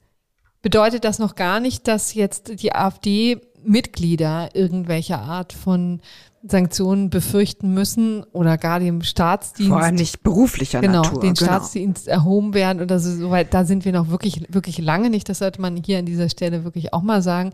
bedeutet 0.62 1.04
das 1.04 1.18
noch 1.18 1.34
gar 1.34 1.60
nicht, 1.60 1.86
dass 1.86 2.14
jetzt 2.14 2.60
die 2.62 2.74
AfD 2.74 3.40
Mitglieder 3.64 4.50
irgendwelcher 4.54 5.20
Art 5.20 5.52
von 5.52 6.00
Sanktionen 6.46 7.08
befürchten 7.08 7.72
müssen 7.72 8.22
oder 8.32 8.58
gar 8.58 8.78
dem 8.78 9.02
Staatsdienst. 9.02 9.70
Vor 9.70 9.80
allem 9.80 9.94
nicht 9.94 10.22
beruflicher 10.22 10.80
genau, 10.80 11.02
Natur. 11.02 11.20
Den 11.20 11.34
genau. 11.34 11.46
Staatsdienst 11.46 12.06
erhoben 12.06 12.52
werden 12.52 12.82
oder 12.82 12.98
so, 12.98 13.10
so 13.16 13.30
weit, 13.30 13.54
da 13.54 13.64
sind 13.64 13.84
wir 13.84 13.92
noch 13.92 14.10
wirklich, 14.10 14.42
wirklich 14.52 14.78
lange 14.78 15.08
nicht. 15.08 15.28
Das 15.28 15.38
sollte 15.38 15.60
man 15.60 15.76
hier 15.76 15.98
an 15.98 16.06
dieser 16.06 16.28
Stelle 16.28 16.64
wirklich 16.64 16.92
auch 16.92 17.02
mal 17.02 17.22
sagen. 17.22 17.52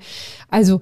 Also, 0.48 0.80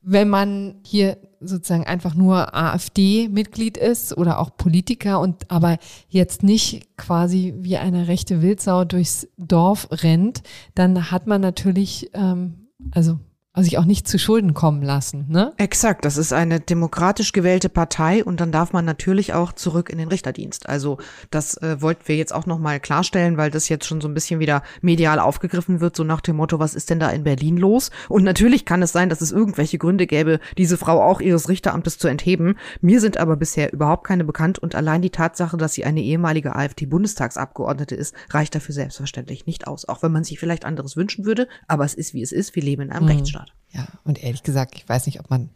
wenn 0.00 0.30
man 0.30 0.76
hier 0.86 1.18
sozusagen 1.40 1.84
einfach 1.84 2.14
nur 2.14 2.54
AfD-Mitglied 2.54 3.76
ist 3.76 4.16
oder 4.16 4.38
auch 4.38 4.56
Politiker 4.56 5.20
und 5.20 5.50
aber 5.50 5.76
jetzt 6.08 6.42
nicht 6.42 6.96
quasi 6.96 7.52
wie 7.58 7.76
eine 7.76 8.08
rechte 8.08 8.40
Wildsau 8.40 8.86
durchs 8.86 9.28
Dorf 9.36 9.88
rennt, 9.90 10.42
dann 10.74 11.10
hat 11.10 11.26
man 11.26 11.42
natürlich, 11.42 12.10
ähm, 12.14 12.68
also 12.92 13.18
also 13.54 13.66
sich 13.66 13.78
auch 13.78 13.84
nicht 13.84 14.08
zu 14.08 14.18
Schulden 14.18 14.52
kommen 14.52 14.82
lassen, 14.82 15.26
ne? 15.28 15.52
Exakt, 15.58 16.04
das 16.04 16.16
ist 16.16 16.32
eine 16.32 16.58
demokratisch 16.58 17.30
gewählte 17.30 17.68
Partei 17.68 18.24
und 18.24 18.40
dann 18.40 18.50
darf 18.50 18.72
man 18.72 18.84
natürlich 18.84 19.32
auch 19.32 19.52
zurück 19.52 19.90
in 19.90 19.98
den 19.98 20.08
Richterdienst. 20.08 20.68
Also 20.68 20.98
das 21.30 21.56
äh, 21.58 21.80
wollten 21.80 22.08
wir 22.08 22.16
jetzt 22.16 22.34
auch 22.34 22.46
nochmal 22.46 22.80
klarstellen, 22.80 23.36
weil 23.36 23.52
das 23.52 23.68
jetzt 23.68 23.86
schon 23.86 24.00
so 24.00 24.08
ein 24.08 24.14
bisschen 24.14 24.40
wieder 24.40 24.64
medial 24.82 25.20
aufgegriffen 25.20 25.80
wird, 25.80 25.94
so 25.94 26.02
nach 26.02 26.20
dem 26.20 26.34
Motto, 26.34 26.58
was 26.58 26.74
ist 26.74 26.90
denn 26.90 26.98
da 26.98 27.10
in 27.10 27.22
Berlin 27.22 27.56
los? 27.56 27.92
Und 28.08 28.24
natürlich 28.24 28.64
kann 28.64 28.82
es 28.82 28.90
sein, 28.90 29.08
dass 29.08 29.20
es 29.20 29.30
irgendwelche 29.30 29.78
Gründe 29.78 30.08
gäbe, 30.08 30.40
diese 30.58 30.76
Frau 30.76 31.00
auch 31.00 31.20
ihres 31.20 31.48
Richteramtes 31.48 31.96
zu 31.98 32.08
entheben. 32.08 32.56
Mir 32.80 33.00
sind 33.00 33.18
aber 33.18 33.36
bisher 33.36 33.72
überhaupt 33.72 34.04
keine 34.04 34.24
bekannt 34.24 34.58
und 34.58 34.74
allein 34.74 35.00
die 35.00 35.10
Tatsache, 35.10 35.56
dass 35.56 35.74
sie 35.74 35.84
eine 35.84 36.02
ehemalige 36.02 36.56
AfD-Bundestagsabgeordnete 36.56 37.94
ist, 37.94 38.16
reicht 38.30 38.56
dafür 38.56 38.74
selbstverständlich 38.74 39.46
nicht 39.46 39.68
aus. 39.68 39.88
Auch 39.88 40.02
wenn 40.02 40.10
man 40.10 40.24
sich 40.24 40.40
vielleicht 40.40 40.64
anderes 40.64 40.96
wünschen 40.96 41.24
würde, 41.24 41.46
aber 41.68 41.84
es 41.84 41.94
ist 41.94 42.14
wie 42.14 42.22
es 42.22 42.32
ist, 42.32 42.56
wir 42.56 42.62
leben 42.64 42.82
in 42.82 42.90
einem 42.90 43.04
mhm. 43.04 43.12
Rechtsstaat. 43.12 43.43
Ja, 43.72 43.86
und 44.04 44.22
ehrlich 44.22 44.42
gesagt, 44.42 44.76
ich 44.76 44.88
weiß 44.88 45.06
nicht, 45.06 45.20
ob 45.20 45.30
man 45.30 45.50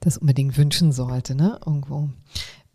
das 0.00 0.18
unbedingt 0.18 0.56
wünschen 0.58 0.92
sollte, 0.92 1.34
ne? 1.34 1.58
Irgendwo. 1.64 2.10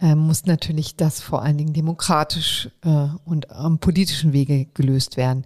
Äh, 0.01 0.15
muss 0.15 0.45
natürlich 0.45 0.95
das 0.95 1.21
vor 1.21 1.43
allen 1.43 1.57
Dingen 1.57 1.73
demokratisch 1.73 2.69
äh, 2.83 3.07
und 3.25 3.51
am 3.51 3.79
politischen 3.79 4.33
Wege 4.33 4.65
gelöst 4.73 5.17
werden. 5.17 5.45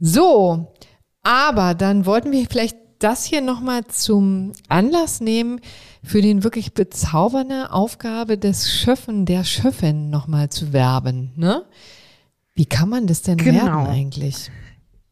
So, 0.00 0.74
aber 1.22 1.74
dann 1.74 2.04
wollten 2.04 2.32
wir 2.32 2.46
vielleicht 2.48 2.76
das 2.98 3.24
hier 3.24 3.40
nochmal 3.40 3.86
zum 3.86 4.52
Anlass 4.68 5.20
nehmen, 5.20 5.60
für 6.02 6.22
den 6.22 6.44
wirklich 6.44 6.74
bezaubernde 6.74 7.72
Aufgabe 7.72 8.38
des 8.38 8.72
Schöffen, 8.72 9.26
der 9.26 9.44
Schöffin 9.44 10.10
nochmal 10.10 10.48
zu 10.48 10.72
werben. 10.72 11.32
Ne? 11.36 11.64
Wie 12.54 12.66
kann 12.66 12.88
man 12.88 13.06
das 13.06 13.22
denn 13.22 13.36
genau. 13.36 13.64
werden 13.64 13.86
eigentlich? 13.86 14.50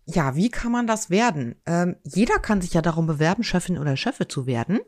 Ja, 0.09 0.37
wie 0.37 0.51
kann 0.51 0.71
man 0.71 0.87
das 0.87 1.11
werden? 1.11 1.57
Ähm, 1.67 1.97
jeder 2.05 2.39
kann 2.39 2.61
sich 2.61 2.73
ja 2.75 2.81
darum 2.81 3.09
bewerben, 3.09 3.43
Chefin 3.43 3.77
oder 3.77 3.97
Chefe 3.97 4.29
zu 4.29 4.47
werden. 4.47 4.79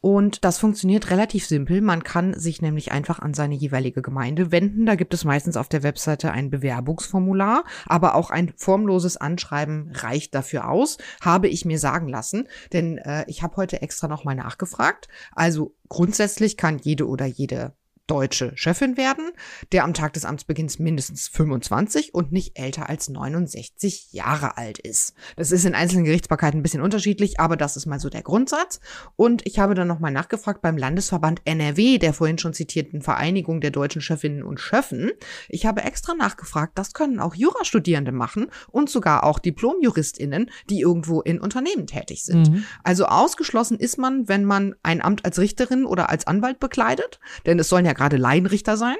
Und 0.00 0.46
das 0.46 0.56
funktioniert 0.56 1.10
relativ 1.10 1.46
simpel. 1.46 1.82
Man 1.82 2.02
kann 2.02 2.32
sich 2.32 2.62
nämlich 2.62 2.90
einfach 2.90 3.18
an 3.18 3.34
seine 3.34 3.54
jeweilige 3.54 4.00
Gemeinde 4.00 4.50
wenden. 4.50 4.86
Da 4.86 4.94
gibt 4.94 5.12
es 5.12 5.24
meistens 5.24 5.58
auf 5.58 5.68
der 5.68 5.82
Webseite 5.82 6.32
ein 6.32 6.48
Bewerbungsformular, 6.48 7.64
aber 7.84 8.14
auch 8.14 8.30
ein 8.30 8.54
formloses 8.56 9.18
Anschreiben 9.18 9.92
reicht 9.94 10.34
dafür 10.34 10.70
aus, 10.70 10.96
habe 11.20 11.48
ich 11.48 11.66
mir 11.66 11.78
sagen 11.78 12.08
lassen. 12.08 12.48
Denn 12.72 12.96
äh, 12.96 13.26
ich 13.26 13.42
habe 13.42 13.58
heute 13.58 13.82
extra 13.82 14.08
nochmal 14.08 14.36
nachgefragt. 14.36 15.06
Also 15.32 15.74
grundsätzlich 15.90 16.56
kann 16.56 16.78
jede 16.78 17.06
oder 17.06 17.26
jede 17.26 17.74
deutsche 18.12 18.52
Chefin 18.56 18.98
werden, 18.98 19.30
der 19.72 19.84
am 19.84 19.94
Tag 19.94 20.12
des 20.12 20.26
Amtsbeginns 20.26 20.78
mindestens 20.78 21.28
25 21.28 22.12
und 22.12 22.30
nicht 22.30 22.58
älter 22.58 22.90
als 22.90 23.08
69 23.08 24.12
Jahre 24.12 24.58
alt 24.58 24.78
ist. 24.78 25.14
Das 25.36 25.50
ist 25.50 25.64
in 25.64 25.74
einzelnen 25.74 26.04
Gerichtsbarkeiten 26.04 26.60
ein 26.60 26.62
bisschen 26.62 26.82
unterschiedlich, 26.82 27.40
aber 27.40 27.56
das 27.56 27.78
ist 27.78 27.86
mal 27.86 27.98
so 27.98 28.10
der 28.10 28.20
Grundsatz. 28.20 28.80
Und 29.16 29.46
ich 29.46 29.58
habe 29.58 29.72
dann 29.72 29.88
nochmal 29.88 30.12
nachgefragt 30.12 30.60
beim 30.60 30.76
Landesverband 30.76 31.40
NRW, 31.46 31.96
der 31.96 32.12
vorhin 32.12 32.36
schon 32.36 32.52
zitierten 32.52 33.00
Vereinigung 33.00 33.62
der 33.62 33.70
deutschen 33.70 34.02
Chefinnen 34.02 34.42
und 34.42 34.60
Schöffen. 34.60 35.12
Ich 35.48 35.64
habe 35.64 35.82
extra 35.82 36.12
nachgefragt, 36.12 36.72
das 36.78 36.92
können 36.92 37.18
auch 37.18 37.34
Jurastudierende 37.34 38.12
machen 38.12 38.48
und 38.70 38.90
sogar 38.90 39.24
auch 39.24 39.38
Diplomjuristinnen, 39.38 40.50
die 40.68 40.80
irgendwo 40.80 41.22
in 41.22 41.40
Unternehmen 41.40 41.86
tätig 41.86 42.26
sind. 42.26 42.50
Mhm. 42.50 42.64
Also 42.82 43.06
ausgeschlossen 43.06 43.78
ist 43.78 43.96
man, 43.96 44.28
wenn 44.28 44.44
man 44.44 44.74
ein 44.82 45.00
Amt 45.00 45.24
als 45.24 45.38
Richterin 45.38 45.86
oder 45.86 46.10
als 46.10 46.26
Anwalt 46.26 46.60
bekleidet, 46.60 47.18
denn 47.46 47.58
es 47.58 47.70
sollen 47.70 47.86
ja 47.86 47.94
gerade 48.02 48.16
Laienrichter 48.16 48.76
sein. 48.76 48.96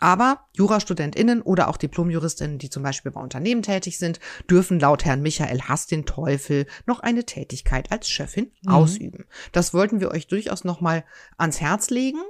Aber 0.00 0.48
JurastudentInnen 0.54 1.42
oder 1.42 1.68
auch 1.68 1.76
Diplomjuristinnen, 1.76 2.58
die 2.58 2.70
zum 2.70 2.82
Beispiel 2.82 3.12
bei 3.12 3.20
Unternehmen 3.20 3.62
tätig 3.62 3.98
sind, 3.98 4.18
dürfen 4.50 4.80
laut 4.80 5.04
Herrn 5.04 5.22
Michael 5.22 5.60
Hass 5.62 5.86
den 5.86 6.06
Teufel 6.06 6.66
noch 6.86 7.00
eine 7.00 7.24
Tätigkeit 7.24 7.92
als 7.92 8.08
Chefin 8.08 8.50
mhm. 8.62 8.72
ausüben. 8.72 9.26
Das 9.52 9.74
wollten 9.74 10.00
wir 10.00 10.10
euch 10.10 10.26
durchaus 10.26 10.64
nochmal 10.64 11.04
ans 11.36 11.60
Herz 11.60 11.90
legen, 11.90 12.22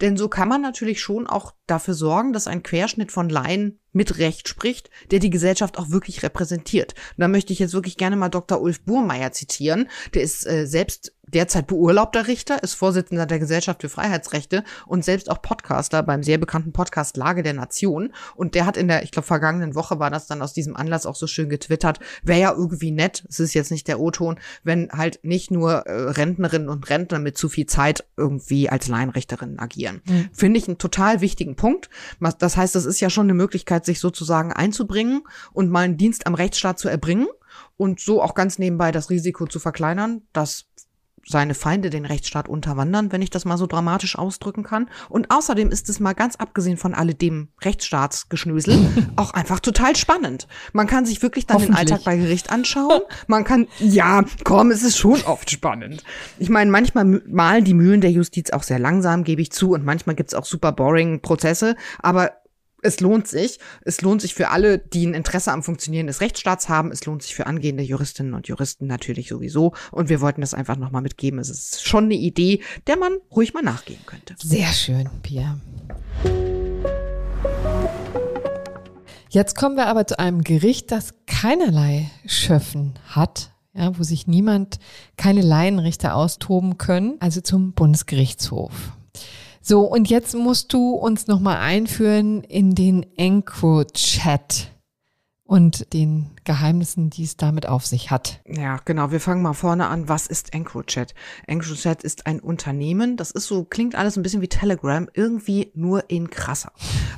denn 0.00 0.16
so 0.16 0.28
kann 0.28 0.48
man 0.48 0.60
natürlich 0.60 1.00
schon 1.00 1.26
auch 1.26 1.52
dafür 1.66 1.94
sorgen, 1.94 2.32
dass 2.32 2.46
ein 2.46 2.62
Querschnitt 2.62 3.12
von 3.12 3.28
Laien 3.28 3.80
mit 3.92 4.18
Recht 4.18 4.48
spricht, 4.48 4.90
der 5.10 5.20
die 5.20 5.30
Gesellschaft 5.30 5.78
auch 5.78 5.90
wirklich 5.90 6.22
repräsentiert. 6.22 6.94
Und 7.16 7.20
da 7.20 7.28
möchte 7.28 7.52
ich 7.52 7.60
jetzt 7.60 7.74
wirklich 7.74 7.96
gerne 7.96 8.16
mal 8.16 8.28
Dr. 8.28 8.60
Ulf 8.60 8.82
Burmeier 8.82 9.32
zitieren. 9.32 9.88
Der 10.14 10.22
ist 10.22 10.46
äh, 10.46 10.66
selbst 10.66 11.14
derzeit 11.26 11.66
beurlaubter 11.66 12.26
Richter, 12.26 12.62
ist 12.62 12.74
Vorsitzender 12.74 13.24
der 13.24 13.38
Gesellschaft 13.38 13.80
für 13.80 13.88
Freiheitsrechte 13.88 14.62
und 14.86 15.04
selbst 15.04 15.30
auch 15.30 15.40
Podcaster 15.40 16.02
beim 16.02 16.22
sehr 16.22 16.38
bekannten 16.38 16.72
Podcast 16.72 17.16
Lage 17.16 17.42
der 17.42 17.54
Nation. 17.54 18.12
Und 18.34 18.54
der 18.54 18.66
hat 18.66 18.76
in 18.76 18.88
der, 18.88 19.04
ich 19.04 19.10
glaube, 19.10 19.26
vergangenen 19.26 19.74
Woche 19.74 19.98
war 19.98 20.10
das 20.10 20.26
dann 20.26 20.42
aus 20.42 20.52
diesem 20.52 20.76
Anlass 20.76 21.06
auch 21.06 21.16
so 21.16 21.26
schön 21.26 21.48
getwittert, 21.48 22.00
wäre 22.22 22.40
ja 22.40 22.52
irgendwie 22.52 22.90
nett, 22.90 23.24
es 23.28 23.40
ist 23.40 23.54
jetzt 23.54 23.70
nicht 23.70 23.88
der 23.88 24.00
O-Ton, 24.00 24.38
wenn 24.64 24.90
halt 24.90 25.20
nicht 25.22 25.50
nur 25.50 25.86
äh, 25.86 26.10
Rentnerinnen 26.10 26.68
und 26.68 26.90
Rentner 26.90 27.20
mit 27.20 27.38
zu 27.38 27.48
viel 27.48 27.66
Zeit 27.66 28.04
irgendwie 28.16 28.68
als 28.68 28.88
Laienrichterinnen 28.88 29.58
agieren. 29.64 30.02
Mhm. 30.04 30.28
Finde 30.32 30.58
ich 30.58 30.68
einen 30.68 30.78
total 30.78 31.20
wichtigen 31.20 31.56
Punkt. 31.56 31.90
Das 32.38 32.56
heißt, 32.56 32.74
das 32.74 32.84
ist 32.84 33.00
ja 33.00 33.10
schon 33.10 33.26
eine 33.26 33.34
Möglichkeit, 33.34 33.84
sich 33.84 33.98
sozusagen 33.98 34.52
einzubringen 34.52 35.22
und 35.52 35.70
mal 35.70 35.80
einen 35.80 35.96
Dienst 35.96 36.26
am 36.26 36.34
Rechtsstaat 36.34 36.78
zu 36.78 36.88
erbringen 36.88 37.26
und 37.76 38.00
so 38.00 38.22
auch 38.22 38.34
ganz 38.34 38.58
nebenbei 38.58 38.92
das 38.92 39.10
Risiko 39.10 39.46
zu 39.46 39.58
verkleinern, 39.58 40.22
dass 40.32 40.66
seine 41.26 41.54
Feinde 41.54 41.90
den 41.90 42.04
Rechtsstaat 42.04 42.48
unterwandern, 42.48 43.12
wenn 43.12 43.22
ich 43.22 43.30
das 43.30 43.44
mal 43.44 43.56
so 43.56 43.66
dramatisch 43.66 44.16
ausdrücken 44.18 44.62
kann. 44.62 44.88
Und 45.08 45.30
außerdem 45.30 45.70
ist 45.70 45.88
es 45.88 46.00
mal 46.00 46.12
ganz 46.12 46.36
abgesehen 46.36 46.76
von 46.76 46.94
alledem 46.94 47.48
Rechtsstaatsgeschnösel 47.62 48.86
auch 49.16 49.32
einfach 49.32 49.60
total 49.60 49.96
spannend. 49.96 50.46
Man 50.72 50.86
kann 50.86 51.06
sich 51.06 51.22
wirklich 51.22 51.46
dann 51.46 51.58
den 51.58 51.74
Alltag 51.74 52.04
bei 52.04 52.16
Gericht 52.16 52.50
anschauen. 52.50 53.00
Man 53.26 53.44
kann, 53.44 53.68
ja, 53.78 54.24
komm, 54.44 54.70
es 54.70 54.82
ist 54.82 54.96
schon 54.96 55.22
oft 55.22 55.50
spannend. 55.50 56.02
Ich 56.38 56.48
meine, 56.48 56.70
manchmal 56.70 57.04
malen 57.04 57.64
die 57.64 57.74
Mühlen 57.74 58.00
der 58.00 58.10
Justiz 58.10 58.50
auch 58.50 58.62
sehr 58.62 58.78
langsam, 58.78 59.24
gebe 59.24 59.42
ich 59.42 59.52
zu, 59.52 59.72
und 59.72 59.84
manchmal 59.84 60.16
gibt's 60.16 60.34
auch 60.34 60.44
super 60.44 60.72
boring 60.72 61.20
Prozesse, 61.20 61.76
aber 62.00 62.32
es 62.84 63.00
lohnt 63.00 63.26
sich. 63.26 63.58
Es 63.82 64.02
lohnt 64.02 64.20
sich 64.20 64.34
für 64.34 64.50
alle, 64.50 64.78
die 64.78 65.06
ein 65.06 65.14
Interesse 65.14 65.50
am 65.52 65.62
Funktionieren 65.62 66.06
des 66.06 66.20
Rechtsstaats 66.20 66.68
haben. 66.68 66.92
Es 66.92 67.06
lohnt 67.06 67.22
sich 67.22 67.34
für 67.34 67.46
angehende 67.46 67.82
Juristinnen 67.82 68.34
und 68.34 68.46
Juristen 68.46 68.86
natürlich 68.86 69.28
sowieso. 69.28 69.72
Und 69.90 70.10
wir 70.10 70.20
wollten 70.20 70.42
das 70.42 70.52
einfach 70.52 70.76
nochmal 70.76 71.02
mitgeben. 71.02 71.38
Es 71.38 71.48
ist 71.48 71.86
schon 71.86 72.04
eine 72.04 72.14
Idee, 72.14 72.62
der 72.86 72.98
man 72.98 73.16
ruhig 73.34 73.54
mal 73.54 73.62
nachgehen 73.62 74.00
könnte. 74.04 74.34
Sehr 74.38 74.66
schön, 74.66 75.08
Pia. 75.22 75.58
Jetzt 79.30 79.56
kommen 79.56 79.76
wir 79.76 79.86
aber 79.86 80.06
zu 80.06 80.18
einem 80.18 80.44
Gericht, 80.44 80.92
das 80.92 81.14
keinerlei 81.26 82.10
Schöffen 82.26 82.92
hat, 83.06 83.50
ja, 83.72 83.98
wo 83.98 84.02
sich 84.02 84.26
niemand, 84.26 84.78
keine 85.16 85.40
Laienrichter 85.40 86.14
austoben 86.14 86.76
können, 86.76 87.16
also 87.20 87.40
zum 87.40 87.72
Bundesgerichtshof. 87.72 88.92
So, 89.66 89.80
und 89.80 90.10
jetzt 90.10 90.34
musst 90.34 90.74
du 90.74 90.90
uns 90.90 91.26
nochmal 91.26 91.56
einführen 91.56 92.44
in 92.44 92.74
den 92.74 93.06
EncroChat 93.16 94.70
und 95.42 95.90
den 95.94 96.32
Geheimnissen, 96.44 97.08
die 97.08 97.24
es 97.24 97.38
damit 97.38 97.66
auf 97.66 97.86
sich 97.86 98.10
hat. 98.10 98.42
Ja, 98.46 98.78
genau. 98.84 99.10
Wir 99.10 99.20
fangen 99.20 99.40
mal 99.40 99.54
vorne 99.54 99.86
an. 99.86 100.06
Was 100.06 100.26
ist 100.26 100.52
EncroChat? 100.52 101.14
EncroChat 101.46 102.04
ist 102.04 102.26
ein 102.26 102.40
Unternehmen. 102.40 103.16
Das 103.16 103.30
ist 103.30 103.46
so, 103.46 103.64
klingt 103.64 103.94
alles 103.94 104.18
ein 104.18 104.22
bisschen 104.22 104.42
wie 104.42 104.48
Telegram, 104.48 105.08
irgendwie 105.14 105.72
nur 105.74 106.10
in 106.10 106.28
krasser. 106.28 106.70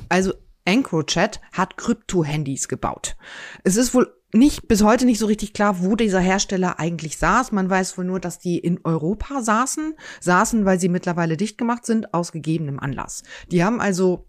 Also 0.07 0.31
EncroChat 0.67 1.41
hat 1.53 1.77
Krypto-Handys 1.77 2.67
gebaut. 2.67 3.15
Es 3.63 3.77
ist 3.77 3.93
wohl 3.93 4.13
nicht 4.33 4.67
bis 4.67 4.83
heute 4.83 5.05
nicht 5.05 5.19
so 5.19 5.25
richtig 5.25 5.53
klar, 5.53 5.81
wo 5.81 5.95
dieser 5.95 6.19
Hersteller 6.19 6.79
eigentlich 6.79 7.17
saß. 7.17 7.53
Man 7.53 7.69
weiß 7.69 7.97
wohl 7.97 8.05
nur, 8.05 8.19
dass 8.19 8.39
die 8.39 8.57
in 8.59 8.79
Europa 8.83 9.41
saßen, 9.41 9.95
saßen, 10.19 10.65
weil 10.65 10.79
sie 10.79 10.89
mittlerweile 10.89 11.37
dicht 11.37 11.57
gemacht 11.57 11.85
sind, 11.85 12.13
aus 12.13 12.33
gegebenem 12.33 12.79
Anlass. 12.79 13.23
Die 13.51 13.63
haben 13.63 13.79
also 13.79 14.27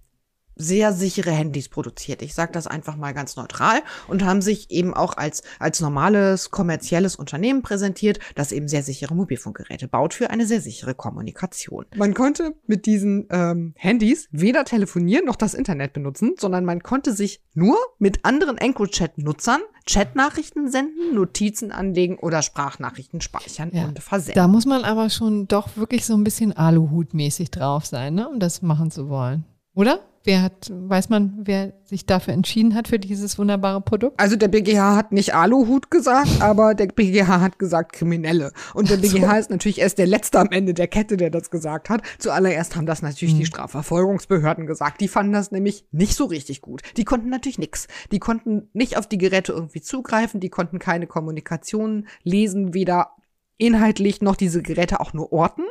sehr 0.58 0.92
sichere 0.92 1.30
Handys 1.30 1.68
produziert. 1.68 2.20
Ich 2.22 2.34
sage 2.34 2.52
das 2.52 2.66
einfach 2.66 2.96
mal 2.96 3.14
ganz 3.14 3.36
neutral 3.36 3.80
und 4.08 4.24
haben 4.24 4.42
sich 4.42 4.70
eben 4.70 4.92
auch 4.92 5.16
als, 5.16 5.42
als 5.58 5.80
normales 5.80 6.50
kommerzielles 6.50 7.16
Unternehmen 7.16 7.62
präsentiert, 7.62 8.18
das 8.34 8.52
eben 8.52 8.68
sehr 8.68 8.82
sichere 8.82 9.14
Mobilfunkgeräte 9.14 9.88
baut 9.88 10.12
für 10.12 10.30
eine 10.30 10.46
sehr 10.46 10.60
sichere 10.60 10.94
Kommunikation. 10.94 11.86
Man 11.96 12.14
konnte 12.14 12.54
mit 12.66 12.86
diesen 12.86 13.26
ähm, 13.30 13.72
Handys 13.76 14.28
weder 14.30 14.64
telefonieren 14.64 15.24
noch 15.24 15.36
das 15.36 15.54
Internet 15.54 15.92
benutzen, 15.92 16.34
sondern 16.38 16.64
man 16.64 16.82
konnte 16.82 17.12
sich 17.12 17.40
nur 17.54 17.76
mit 17.98 18.24
anderen 18.24 18.58
EncroChat-Nutzern 18.58 19.60
Chatnachrichten 19.88 20.70
senden, 20.70 21.14
Notizen 21.14 21.72
anlegen 21.72 22.18
oder 22.18 22.42
Sprachnachrichten 22.42 23.20
speichern 23.20 23.70
ja. 23.72 23.86
und 23.86 23.98
versenden. 24.00 24.34
Da 24.34 24.46
muss 24.46 24.66
man 24.66 24.84
aber 24.84 25.08
schon 25.08 25.48
doch 25.48 25.76
wirklich 25.76 26.04
so 26.04 26.14
ein 26.14 26.24
bisschen 26.24 26.52
Aluhut-mäßig 26.52 27.50
drauf 27.50 27.86
sein, 27.86 28.14
ne, 28.14 28.28
um 28.28 28.38
das 28.38 28.60
machen 28.60 28.90
zu 28.90 29.08
wollen. 29.08 29.44
Oder? 29.74 30.00
Wer 30.28 30.42
hat, 30.42 30.70
weiß 30.70 31.08
man, 31.08 31.38
wer 31.44 31.72
sich 31.84 32.04
dafür 32.04 32.34
entschieden 32.34 32.74
hat 32.74 32.88
für 32.88 32.98
dieses 32.98 33.38
wunderbare 33.38 33.80
Produkt? 33.80 34.20
Also 34.20 34.36
der 34.36 34.48
BGH 34.48 34.94
hat 34.94 35.10
nicht 35.10 35.34
Aluhut 35.34 35.90
gesagt, 35.90 36.42
aber 36.42 36.74
der 36.74 36.88
BGH 36.88 37.40
hat 37.40 37.58
gesagt 37.58 37.94
Kriminelle. 37.94 38.52
Und 38.74 38.90
der 38.90 38.98
BGH 38.98 39.30
so. 39.30 39.38
ist 39.38 39.50
natürlich 39.50 39.80
erst 39.80 39.96
der 39.96 40.06
Letzte 40.06 40.38
am 40.38 40.50
Ende 40.50 40.74
der 40.74 40.86
Kette, 40.86 41.16
der 41.16 41.30
das 41.30 41.50
gesagt 41.50 41.88
hat. 41.88 42.02
Zuallererst 42.18 42.76
haben 42.76 42.84
das 42.84 43.00
natürlich 43.00 43.32
hm. 43.32 43.40
die 43.40 43.46
Strafverfolgungsbehörden 43.46 44.66
gesagt. 44.66 45.00
Die 45.00 45.08
fanden 45.08 45.32
das 45.32 45.50
nämlich 45.50 45.86
nicht 45.92 46.14
so 46.14 46.26
richtig 46.26 46.60
gut. 46.60 46.82
Die 46.98 47.04
konnten 47.04 47.30
natürlich 47.30 47.58
nichts. 47.58 47.86
Die 48.12 48.18
konnten 48.18 48.68
nicht 48.74 48.98
auf 48.98 49.06
die 49.06 49.16
Geräte 49.16 49.52
irgendwie 49.52 49.80
zugreifen, 49.80 50.40
die 50.40 50.50
konnten 50.50 50.78
keine 50.78 51.06
Kommunikation 51.06 52.06
lesen, 52.22 52.74
weder 52.74 53.12
inhaltlich 53.58 54.22
noch 54.22 54.36
diese 54.36 54.62
Geräte 54.62 55.00
auch 55.00 55.12
nur 55.12 55.32
orten. 55.32 55.64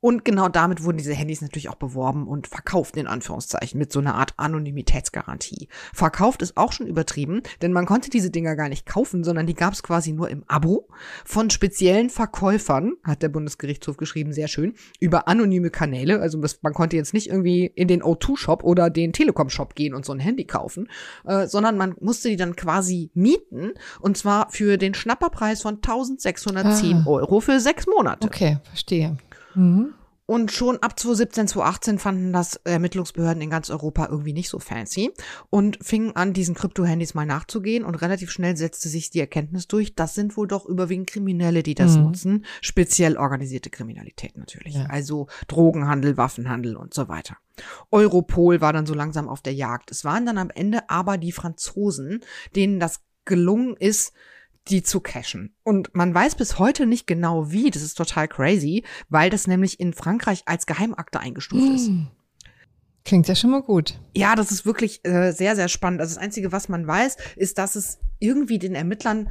Und 0.00 0.24
genau 0.24 0.48
damit 0.48 0.84
wurden 0.84 0.98
diese 0.98 1.14
Handys 1.14 1.40
natürlich 1.40 1.68
auch 1.68 1.76
beworben 1.76 2.26
und 2.28 2.46
verkauft, 2.46 2.96
in 2.96 3.06
Anführungszeichen, 3.06 3.78
mit 3.78 3.92
so 3.92 4.00
einer 4.00 4.16
Art 4.16 4.34
Anonymitätsgarantie. 4.36 5.68
Verkauft 5.94 6.42
ist 6.42 6.56
auch 6.56 6.72
schon 6.72 6.86
übertrieben, 6.86 7.42
denn 7.62 7.72
man 7.72 7.86
konnte 7.86 8.10
diese 8.10 8.30
Dinger 8.30 8.54
gar 8.54 8.68
nicht 8.68 8.84
kaufen, 8.84 9.24
sondern 9.24 9.46
die 9.46 9.54
gab 9.54 9.72
es 9.72 9.82
quasi 9.82 10.12
nur 10.12 10.28
im 10.28 10.44
Abo 10.46 10.88
von 11.24 11.50
speziellen 11.50 12.10
Verkäufern, 12.10 12.94
hat 13.02 13.22
der 13.22 13.30
Bundesgerichtshof 13.30 13.96
geschrieben, 13.96 14.32
sehr 14.32 14.48
schön, 14.48 14.74
über 15.00 15.28
anonyme 15.28 15.70
Kanäle. 15.70 16.20
Also 16.20 16.38
man 16.60 16.74
konnte 16.74 16.96
jetzt 16.96 17.14
nicht 17.14 17.28
irgendwie 17.28 17.66
in 17.74 17.88
den 17.88 18.02
O2-Shop 18.02 18.62
oder 18.62 18.90
den 18.90 19.12
Telekom-Shop 19.12 19.74
gehen 19.74 19.94
und 19.94 20.04
so 20.04 20.12
ein 20.12 20.20
Handy 20.20 20.44
kaufen, 20.44 20.88
äh, 21.24 21.46
sondern 21.46 21.78
man 21.78 21.94
musste 22.00 22.28
die 22.28 22.36
dann 22.36 22.56
quasi 22.56 23.10
mieten 23.14 23.72
und 24.00 24.18
zwar 24.18 24.50
für 24.50 24.76
den 24.76 24.94
Schnapperpreis 24.94 25.62
von 25.62 25.76
1610 25.76 27.04
ah. 27.06 27.06
Euro. 27.06 27.21
Euro 27.22 27.40
für 27.40 27.60
sechs 27.60 27.86
Monate. 27.86 28.26
Okay, 28.26 28.58
verstehe. 28.64 29.16
Mhm. 29.54 29.94
Und 30.24 30.52
schon 30.52 30.78
ab 30.78 30.98
2017, 30.98 31.48
2018 31.48 31.98
fanden 31.98 32.32
das 32.32 32.56
Ermittlungsbehörden 32.64 33.42
in 33.42 33.50
ganz 33.50 33.70
Europa 33.70 34.08
irgendwie 34.08 34.32
nicht 34.32 34.48
so 34.48 34.60
fancy 34.60 35.10
und 35.50 35.78
fingen 35.84 36.16
an, 36.16 36.32
diesen 36.32 36.54
Krypto-Handys 36.54 37.14
mal 37.14 37.26
nachzugehen. 37.26 37.84
Und 37.84 37.96
relativ 37.96 38.30
schnell 38.30 38.56
setzte 38.56 38.88
sich 38.88 39.10
die 39.10 39.20
Erkenntnis 39.20 39.66
durch, 39.66 39.94
das 39.94 40.14
sind 40.14 40.36
wohl 40.36 40.46
doch 40.46 40.64
überwiegend 40.64 41.08
Kriminelle, 41.08 41.62
die 41.62 41.74
das 41.74 41.96
mhm. 41.96 42.04
nutzen. 42.04 42.44
Speziell 42.60 43.18
organisierte 43.18 43.68
Kriminalität 43.68 44.38
natürlich. 44.38 44.74
Ja. 44.74 44.86
Also 44.86 45.26
Drogenhandel, 45.48 46.16
Waffenhandel 46.16 46.76
und 46.76 46.94
so 46.94 47.08
weiter. 47.08 47.36
Europol 47.90 48.60
war 48.60 48.72
dann 48.72 48.86
so 48.86 48.94
langsam 48.94 49.28
auf 49.28 49.42
der 49.42 49.54
Jagd. 49.54 49.90
Es 49.90 50.04
waren 50.04 50.24
dann 50.24 50.38
am 50.38 50.50
Ende 50.50 50.88
aber 50.88 51.18
die 51.18 51.32
Franzosen, 51.32 52.20
denen 52.54 52.80
das 52.80 53.00
gelungen 53.24 53.76
ist, 53.76 54.12
die 54.68 54.82
zu 54.82 55.00
cashen. 55.00 55.54
Und 55.64 55.94
man 55.94 56.14
weiß 56.14 56.36
bis 56.36 56.58
heute 56.58 56.86
nicht 56.86 57.06
genau 57.06 57.50
wie, 57.50 57.70
das 57.70 57.82
ist 57.82 57.94
total 57.94 58.28
crazy, 58.28 58.84
weil 59.08 59.30
das 59.30 59.46
nämlich 59.46 59.80
in 59.80 59.92
Frankreich 59.92 60.42
als 60.46 60.66
Geheimakte 60.66 61.20
eingestuft 61.20 61.74
ist. 61.74 61.88
Hm. 61.88 62.08
Klingt 63.04 63.26
ja 63.26 63.34
schon 63.34 63.50
mal 63.50 63.62
gut. 63.62 63.98
Ja, 64.14 64.36
das 64.36 64.52
ist 64.52 64.64
wirklich 64.64 65.04
äh, 65.04 65.32
sehr, 65.32 65.56
sehr 65.56 65.68
spannend. 65.68 66.00
Also 66.00 66.14
das 66.14 66.22
Einzige, 66.22 66.52
was 66.52 66.68
man 66.68 66.86
weiß, 66.86 67.16
ist, 67.36 67.58
dass 67.58 67.74
es 67.74 67.98
irgendwie 68.20 68.60
den 68.60 68.76
Ermittlern 68.76 69.30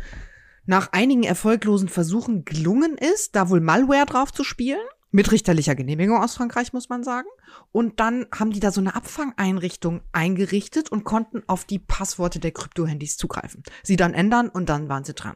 nach 0.66 0.92
einigen 0.92 1.24
erfolglosen 1.24 1.88
Versuchen 1.88 2.44
gelungen 2.44 2.98
ist, 2.98 3.36
da 3.36 3.49
wohl 3.49 3.62
Malware 3.62 4.06
drauf 4.06 4.34
zu 4.34 4.44
spielen. 4.44 4.82
Mit 5.12 5.32
richterlicher 5.32 5.76
Genehmigung 5.76 6.18
aus 6.18 6.36
Frankreich, 6.36 6.72
muss 6.72 6.88
man 6.88 7.04
sagen. 7.04 7.28
Und 7.74 8.00
dann 8.00 8.28
haben 8.34 8.52
die 8.52 8.62
da 8.62 8.72
so 8.72 8.80
eine 8.80 8.96
Abfangeinrichtung 8.96 10.02
eingerichtet 10.14 10.90
und 10.90 11.04
konnten 11.04 11.44
auf 11.48 11.66
die 11.66 11.80
Passworte 11.80 12.40
der 12.40 12.52
Krypto-Handys 12.52 13.18
zugreifen. 13.18 13.64
Sie 13.84 13.98
dann 13.98 14.14
ändern 14.14 14.48
und 14.48 14.70
dann 14.70 14.88
waren 14.88 15.04
sie 15.04 15.14
dran. 15.14 15.36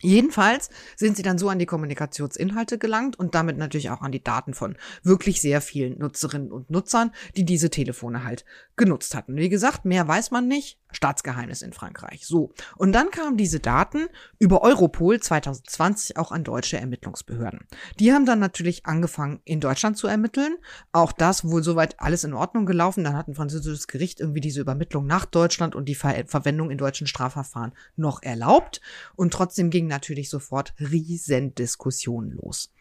Jedenfalls 0.00 0.70
sind 0.94 1.16
sie 1.16 1.24
dann 1.24 1.38
so 1.38 1.48
an 1.48 1.58
die 1.58 1.66
Kommunikationsinhalte 1.66 2.78
gelangt 2.78 3.18
und 3.18 3.34
damit 3.34 3.58
natürlich 3.58 3.90
auch 3.90 4.00
an 4.00 4.12
die 4.12 4.22
Daten 4.22 4.54
von 4.54 4.76
wirklich 5.02 5.40
sehr 5.40 5.60
vielen 5.60 5.98
Nutzerinnen 5.98 6.52
und 6.52 6.70
Nutzern, 6.70 7.10
die 7.36 7.44
diese 7.44 7.68
Telefone 7.68 8.22
halt 8.22 8.44
genutzt 8.76 9.14
hatten. 9.16 9.36
Wie 9.36 9.48
gesagt, 9.48 9.84
mehr 9.84 10.06
weiß 10.06 10.30
man 10.30 10.46
nicht. 10.46 10.78
Staatsgeheimnis 10.90 11.62
in 11.62 11.72
Frankreich. 11.72 12.26
So. 12.26 12.52
Und 12.76 12.92
dann 12.92 13.10
kamen 13.10 13.36
diese 13.36 13.60
Daten 13.60 14.08
über 14.38 14.62
Europol 14.62 15.20
2020 15.20 16.16
auch 16.16 16.32
an 16.32 16.44
deutsche 16.44 16.78
Ermittlungsbehörden. 16.78 17.66
Die 17.98 18.12
haben 18.12 18.26
dann 18.26 18.38
natürlich 18.38 18.86
angefangen, 18.86 19.40
in 19.44 19.60
Deutschland 19.60 19.96
zu 19.96 20.06
ermitteln. 20.06 20.56
Auch 20.92 21.12
das 21.12 21.44
wohl 21.44 21.62
soweit 21.62 22.00
alles 22.00 22.24
in 22.24 22.34
Ordnung 22.34 22.66
gelaufen. 22.66 23.04
Dann 23.04 23.16
hat 23.16 23.28
ein 23.28 23.34
französisches 23.34 23.86
Gericht 23.86 24.20
irgendwie 24.20 24.40
diese 24.40 24.60
Übermittlung 24.60 25.06
nach 25.06 25.24
Deutschland 25.24 25.74
und 25.74 25.86
die 25.86 25.94
Ver 25.94 26.24
Verwendung 26.26 26.70
in 26.70 26.78
deutschen 26.78 27.06
Strafverfahren 27.06 27.72
noch 27.96 28.22
erlaubt. 28.22 28.80
Und 29.14 29.32
trotzdem 29.32 29.70
ging 29.70 29.86
natürlich 29.86 30.30
sofort 30.30 30.74
Riesendiskussionen 30.78 32.32
los. 32.32 32.72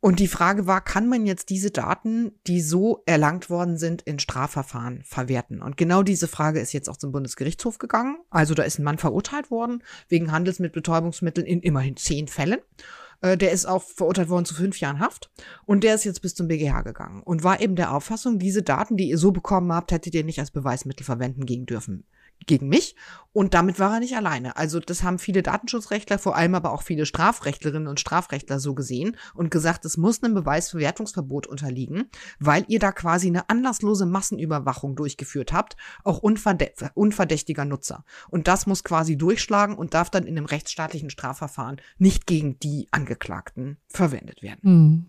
Und 0.00 0.20
die 0.20 0.28
Frage 0.28 0.66
war, 0.66 0.80
kann 0.80 1.08
man 1.08 1.26
jetzt 1.26 1.50
diese 1.50 1.72
Daten, 1.72 2.32
die 2.46 2.60
so 2.60 3.02
erlangt 3.04 3.50
worden 3.50 3.78
sind, 3.78 4.02
in 4.02 4.20
Strafverfahren 4.20 5.02
verwerten? 5.02 5.60
Und 5.60 5.76
genau 5.76 6.04
diese 6.04 6.28
Frage 6.28 6.60
ist 6.60 6.72
jetzt 6.72 6.88
auch 6.88 6.96
zum 6.96 7.10
Bundesgerichtshof 7.10 7.78
gegangen. 7.78 8.18
Also 8.30 8.54
da 8.54 8.62
ist 8.62 8.78
ein 8.78 8.84
Mann 8.84 8.98
verurteilt 8.98 9.50
worden 9.50 9.82
wegen 10.08 10.30
Handels 10.30 10.60
mit 10.60 10.72
Betäubungsmitteln 10.72 11.46
in 11.46 11.60
immerhin 11.60 11.96
zehn 11.96 12.28
Fällen. 12.28 12.60
Äh, 13.22 13.36
der 13.36 13.50
ist 13.50 13.66
auch 13.66 13.82
verurteilt 13.82 14.28
worden 14.28 14.44
zu 14.44 14.54
fünf 14.54 14.78
Jahren 14.78 15.00
Haft 15.00 15.30
und 15.66 15.82
der 15.82 15.96
ist 15.96 16.04
jetzt 16.04 16.22
bis 16.22 16.34
zum 16.36 16.46
BGH 16.46 16.82
gegangen 16.82 17.22
und 17.24 17.42
war 17.42 17.60
eben 17.60 17.74
der 17.74 17.92
Auffassung, 17.92 18.38
diese 18.38 18.62
Daten, 18.62 18.96
die 18.96 19.08
ihr 19.08 19.18
so 19.18 19.32
bekommen 19.32 19.72
habt, 19.72 19.90
hättet 19.90 20.14
ihr 20.14 20.24
nicht 20.24 20.38
als 20.38 20.52
Beweismittel 20.52 21.04
verwenden 21.04 21.44
gegen 21.44 21.66
dürfen 21.66 22.04
gegen 22.46 22.68
mich. 22.68 22.96
Und 23.32 23.54
damit 23.54 23.78
war 23.78 23.94
er 23.94 24.00
nicht 24.00 24.16
alleine. 24.16 24.56
Also 24.56 24.80
das 24.80 25.02
haben 25.02 25.18
viele 25.18 25.42
Datenschutzrechtler, 25.42 26.18
vor 26.18 26.34
allem 26.34 26.54
aber 26.54 26.72
auch 26.72 26.82
viele 26.82 27.06
Strafrechtlerinnen 27.06 27.86
und 27.86 28.00
Strafrechtler 28.00 28.58
so 28.58 28.74
gesehen 28.74 29.16
und 29.34 29.50
gesagt, 29.50 29.84
es 29.84 29.96
muss 29.96 30.22
einem 30.22 30.34
Beweisverwertungsverbot 30.34 31.46
unterliegen, 31.46 32.10
weil 32.40 32.64
ihr 32.68 32.80
da 32.80 32.90
quasi 32.90 33.28
eine 33.28 33.48
anlasslose 33.48 34.06
Massenüberwachung 34.06 34.96
durchgeführt 34.96 35.52
habt, 35.52 35.76
auch 36.02 36.18
unverdächtiger 36.18 37.64
Nutzer. 37.64 38.04
Und 38.28 38.48
das 38.48 38.66
muss 38.66 38.82
quasi 38.82 39.16
durchschlagen 39.16 39.76
und 39.76 39.94
darf 39.94 40.10
dann 40.10 40.26
in 40.26 40.36
einem 40.36 40.46
rechtsstaatlichen 40.46 41.10
Strafverfahren 41.10 41.80
nicht 41.98 42.26
gegen 42.26 42.58
die 42.58 42.88
Angeklagten 42.90 43.76
verwendet 43.86 44.42
werden. 44.42 44.60
Mhm. 44.62 45.06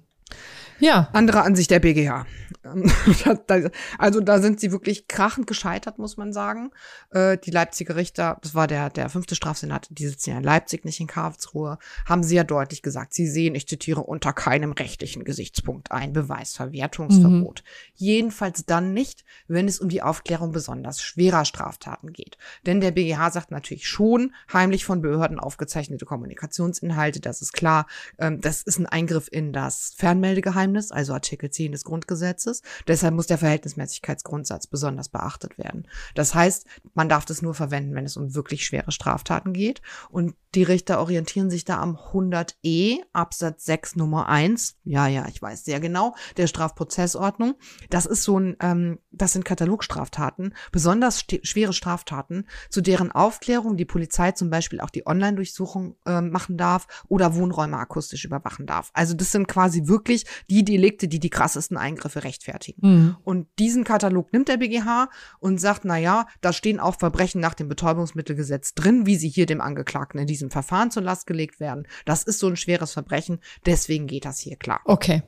Ja. 0.80 1.10
Andere 1.14 1.42
Ansicht 1.42 1.72
der 1.72 1.80
BGH. 1.80 2.26
also 3.98 4.22
da 4.22 4.40
sind 4.40 4.60
sie 4.60 4.72
wirklich 4.72 5.08
krachend 5.08 5.48
gescheitert, 5.48 5.98
muss 5.98 6.18
man 6.18 6.34
sagen. 6.34 6.72
Äh, 7.12 7.38
die 7.38 7.52
Leipziger 7.52 7.96
Richter, 7.96 8.38
das 8.42 8.54
war 8.54 8.68
der, 8.68 8.90
der 8.90 9.10
fünfte 9.10 9.36
Strafsenat, 9.36 9.88
die 9.92 10.08
sitzen 10.08 10.32
ja 10.32 10.38
in 10.38 10.44
Leipzig, 10.44 10.86
nicht 10.86 11.00
in 11.00 11.08
Karlsruhe, 11.08 11.78
haben 12.06 12.24
sehr 12.24 12.44
deutlich 12.44 12.82
gesagt, 12.82 13.14
sie 13.14 13.28
sehen, 13.28 13.56
ich 13.56 13.68
zitiere, 13.68 14.02
unter 14.02 14.34
keinem 14.34 14.72
rechtlichen 14.72 15.24
Gesichtspunkt 15.24 15.92
ein 15.92 16.14
Beweisverwertungsverbot. 16.14 17.64
Mhm. 17.64 17.94
Jedenfalls 17.96 18.66
dann 18.66 18.94
nicht, 18.94 19.24
wenn 19.48 19.68
es 19.68 19.80
um 19.80 19.90
die 19.90 20.02
Aufklärung 20.02 20.52
besonders 20.52 21.02
schwerer 21.02 21.46
Straftaten 21.46 22.14
geht. 22.14 22.38
Denn 22.66 22.82
der 22.82 22.92
BGH 22.92 23.32
sagt 23.32 23.52
natürlich 23.52 23.88
schon, 23.88 24.34
heimlich 24.52 24.86
von 24.86 25.02
Behörden 25.02 25.40
aufgezeichnete 25.40 26.06
Kommunikationsinhalte, 26.06 27.20
das 27.20 27.42
ist 27.42 27.54
klar, 27.54 27.88
ähm, 28.18 28.42
das 28.42 28.62
ist 28.62 28.80
ein 28.80 28.86
Eingriff 28.86 29.30
in 29.32 29.54
das 29.54 29.94
Fernmeldegeheimnis, 30.20 30.92
also 30.92 31.14
Artikel 31.14 31.50
10 31.50 31.72
des 31.72 31.84
Grundgesetzes. 31.84 32.62
Deshalb 32.88 33.14
muss 33.14 33.28
der 33.28 33.38
Verhältnismäßigkeitsgrundsatz 33.38 34.68
besonders 34.68 35.10
beachtet 35.10 35.58
werden. 35.58 35.88
Das 36.16 36.36
heißt, 36.36 36.66
man 36.94 37.10
darf 37.10 37.26
das 37.26 37.42
nur 37.42 37.54
verwenden, 37.54 37.96
wenn 37.96 38.06
es 38.06 38.18
um 38.18 38.36
wirklich 38.36 38.66
schwere 38.66 38.92
Straftaten 38.92 39.54
geht. 39.54 39.82
Und 40.10 40.36
die 40.56 40.64
Richter 40.64 41.00
orientieren 41.00 41.50
sich 41.50 41.64
da 41.64 41.80
am 41.80 41.96
100e 41.96 43.02
Absatz 43.14 43.66
6 43.66 43.96
Nummer 43.96 44.28
1. 44.30 44.78
Ja, 44.84 45.08
ja, 45.08 45.28
ich 45.28 45.42
weiß 45.42 45.64
sehr 45.64 45.80
genau, 45.80 46.16
der 46.38 46.48
Strafprozessordnung. 46.48 47.56
Das 47.90 48.06
ist 48.06 48.24
so 48.24 48.40
ein, 48.40 48.58
ähm, 48.60 49.00
das 49.12 49.34
sind 49.34 49.46
Katalogstraftaten, 49.46 50.56
besonders 50.72 51.24
schwere 51.44 51.74
Straftaten, 51.74 52.46
zu 52.70 52.82
deren 52.82 53.12
Aufklärung 53.12 53.78
die 53.78 53.86
Polizei 53.86 54.32
zum 54.32 54.50
Beispiel 54.50 54.82
auch 54.82 54.90
die 54.90 55.06
Online-Durchsuchung 55.06 55.96
äh, 56.06 56.22
machen 56.22 56.58
darf 56.58 56.88
oder 57.08 57.36
Wohnräume 57.36 57.78
akustisch 57.78 58.26
überwachen 58.26 58.66
darf. 58.66 58.90
Also 58.94 59.14
das 59.14 59.32
sind 59.32 59.48
quasi 59.48 59.88
wirklich 59.88 60.09
die 60.50 60.64
Delikte, 60.64 61.08
die 61.08 61.20
die 61.20 61.30
krassesten 61.30 61.78
Eingriffe 61.78 62.24
rechtfertigen. 62.24 62.82
Mhm. 62.82 63.18
Und 63.24 63.48
diesen 63.60 63.84
Katalog 63.84 64.34
nimmt 64.34 64.48
der 64.48 64.58
BGH 64.58 65.10
und 65.40 65.60
sagt, 65.60 65.86
na 65.86 65.98
ja, 65.98 66.28
da 66.42 66.54
stehen 66.54 66.80
auch 66.80 66.98
Verbrechen 66.98 67.42
nach 67.42 67.54
dem 67.54 67.68
Betäubungsmittelgesetz 67.68 68.74
drin, 68.74 69.06
wie 69.06 69.16
sie 69.16 69.30
hier 69.30 69.46
dem 69.46 69.62
Angeklagten 69.62 70.20
in 70.20 70.28
diesem 70.28 70.52
Verfahren 70.52 70.92
zur 70.92 71.04
Last 71.04 71.28
gelegt 71.28 71.60
werden. 71.60 71.88
Das 72.06 72.24
ist 72.24 72.40
so 72.40 72.48
ein 72.48 72.56
schweres 72.56 72.94
Verbrechen, 72.94 73.40
deswegen 73.66 74.08
geht 74.08 74.26
das 74.26 74.40
hier 74.40 74.56
klar. 74.56 74.82
Okay. 74.86 75.24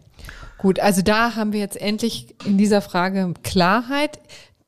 Gut, 0.57 0.79
also 0.79 1.01
da 1.01 1.35
haben 1.35 1.53
wir 1.53 1.59
jetzt 1.59 1.79
endlich 1.79 2.35
in 2.45 2.57
dieser 2.57 2.81
Frage 2.81 3.33
Klarheit 3.43 4.19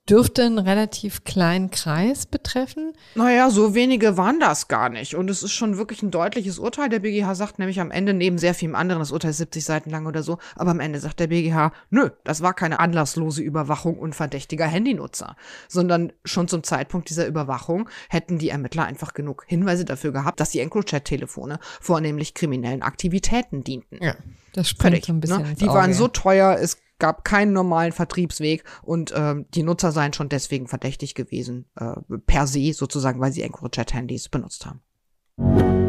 dürfte 0.09 0.43
einen 0.43 0.59
relativ 0.59 1.23
kleinen 1.23 1.71
Kreis 1.71 2.25
betreffen. 2.25 2.93
Naja, 3.15 3.49
so 3.49 3.73
wenige 3.73 4.17
waren 4.17 4.39
das 4.39 4.67
gar 4.67 4.89
nicht. 4.89 5.15
Und 5.15 5.29
es 5.29 5.43
ist 5.43 5.53
schon 5.53 5.77
wirklich 5.77 6.03
ein 6.03 6.11
deutliches 6.11 6.59
Urteil. 6.59 6.89
Der 6.89 6.99
BGH 6.99 7.35
sagt 7.35 7.57
nämlich 7.57 7.79
am 7.79 7.89
Ende, 7.89 8.13
neben 8.13 8.37
sehr 8.37 8.53
vielem 8.53 8.75
anderen, 8.75 8.99
das 8.99 9.11
Urteil 9.11 9.31
ist 9.31 9.37
70 9.37 9.63
Seiten 9.63 9.89
lang 9.89 10.05
oder 10.05 10.21
so, 10.21 10.39
aber 10.55 10.71
am 10.71 10.81
Ende 10.81 10.99
sagt 10.99 11.21
der 11.21 11.27
BGH, 11.27 11.71
nö, 11.89 12.09
das 12.25 12.41
war 12.41 12.53
keine 12.53 12.81
anlasslose 12.81 13.41
Überwachung 13.41 13.97
unverdächtiger 13.97 14.65
Handynutzer, 14.65 15.37
sondern 15.69 16.11
schon 16.25 16.49
zum 16.49 16.63
Zeitpunkt 16.63 17.09
dieser 17.09 17.25
Überwachung 17.25 17.89
hätten 18.09 18.39
die 18.39 18.49
Ermittler 18.49 18.83
einfach 18.83 19.13
genug 19.13 19.45
Hinweise 19.47 19.85
dafür 19.85 20.11
gehabt, 20.11 20.39
dass 20.41 20.49
die 20.49 20.59
EncroChat-Telefone 20.59 21.59
vornehmlich 21.79 22.33
kriminellen 22.33 22.81
Aktivitäten 22.81 23.63
dienten. 23.63 23.99
Ja. 24.01 24.15
Das 24.53 24.69
springt 24.69 25.05
so 25.05 25.13
ein 25.13 25.19
bisschen. 25.19 25.41
Ne? 25.41 25.55
Die 25.55 25.67
waren 25.67 25.93
so 25.93 26.07
teuer, 26.07 26.57
es 26.59 26.77
gab 27.03 27.25
keinen 27.25 27.51
normalen 27.51 27.91
Vertriebsweg 27.91 28.63
und 28.81 29.11
ähm, 29.13 29.45
die 29.53 29.63
Nutzer 29.63 29.91
seien 29.91 30.13
schon 30.13 30.29
deswegen 30.29 30.69
verdächtig 30.69 31.15
gewesen, 31.15 31.65
äh, 31.77 31.95
per 32.25 32.47
se 32.47 32.71
sozusagen, 32.71 33.19
weil 33.19 33.33
sie 33.33 33.41
EncroChat-Handys 33.41 34.29
benutzt 34.29 34.65
haben. 34.65 35.82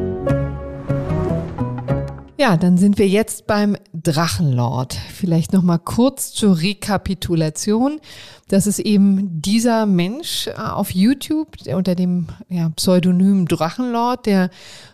Ja, 2.36 2.56
dann 2.56 2.78
sind 2.78 2.98
wir 2.98 3.06
jetzt 3.06 3.47
beim 3.47 3.77
Drachenlord. 3.93 4.94
Vielleicht 4.94 5.52
noch 5.52 5.62
mal 5.62 5.78
kurz 5.78 6.32
zur 6.32 6.61
Rekapitulation. 6.61 8.01
Das 8.48 8.66
ist 8.66 8.81
eben 8.81 9.40
dieser 9.40 9.86
Mensch 9.86 10.48
äh, 10.48 10.55
auf 10.55 10.90
YouTube 10.90 11.56
unter 11.73 11.94
dem 11.94 12.27
ja, 12.48 12.70
Pseudonym 12.70 13.47
Drachenlord, 13.47 14.27
der 14.27 14.51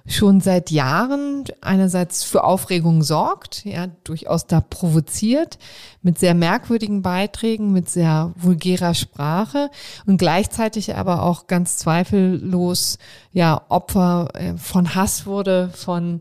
schon 0.07 0.43
seit 0.43 0.71
Jahren 0.71 1.45
einerseits 1.63 2.25
für 2.25 2.45
Aufregung 2.45 3.03
sorgt, 3.03 3.65
ja, 3.65 3.87
durchaus 4.05 4.47
da 4.47 4.61
provoziert, 4.61 5.59
mit 6.03 6.19
sehr 6.19 6.35
merkwürdigen 6.35 7.01
Beiträgen, 7.01 7.73
mit 7.73 7.89
sehr 7.89 8.33
vulgärer 8.37 8.93
Sprache 8.93 9.71
und 10.05 10.19
gleichzeitig 10.19 10.95
aber 10.95 11.23
auch 11.23 11.47
ganz 11.47 11.79
zweifellos 11.79 12.99
ja 13.33 13.63
Opfer 13.71 14.29
äh, 14.35 14.59
von 14.59 14.95
Hass 14.95 15.25
wurde, 15.25 15.71
von 15.75 16.21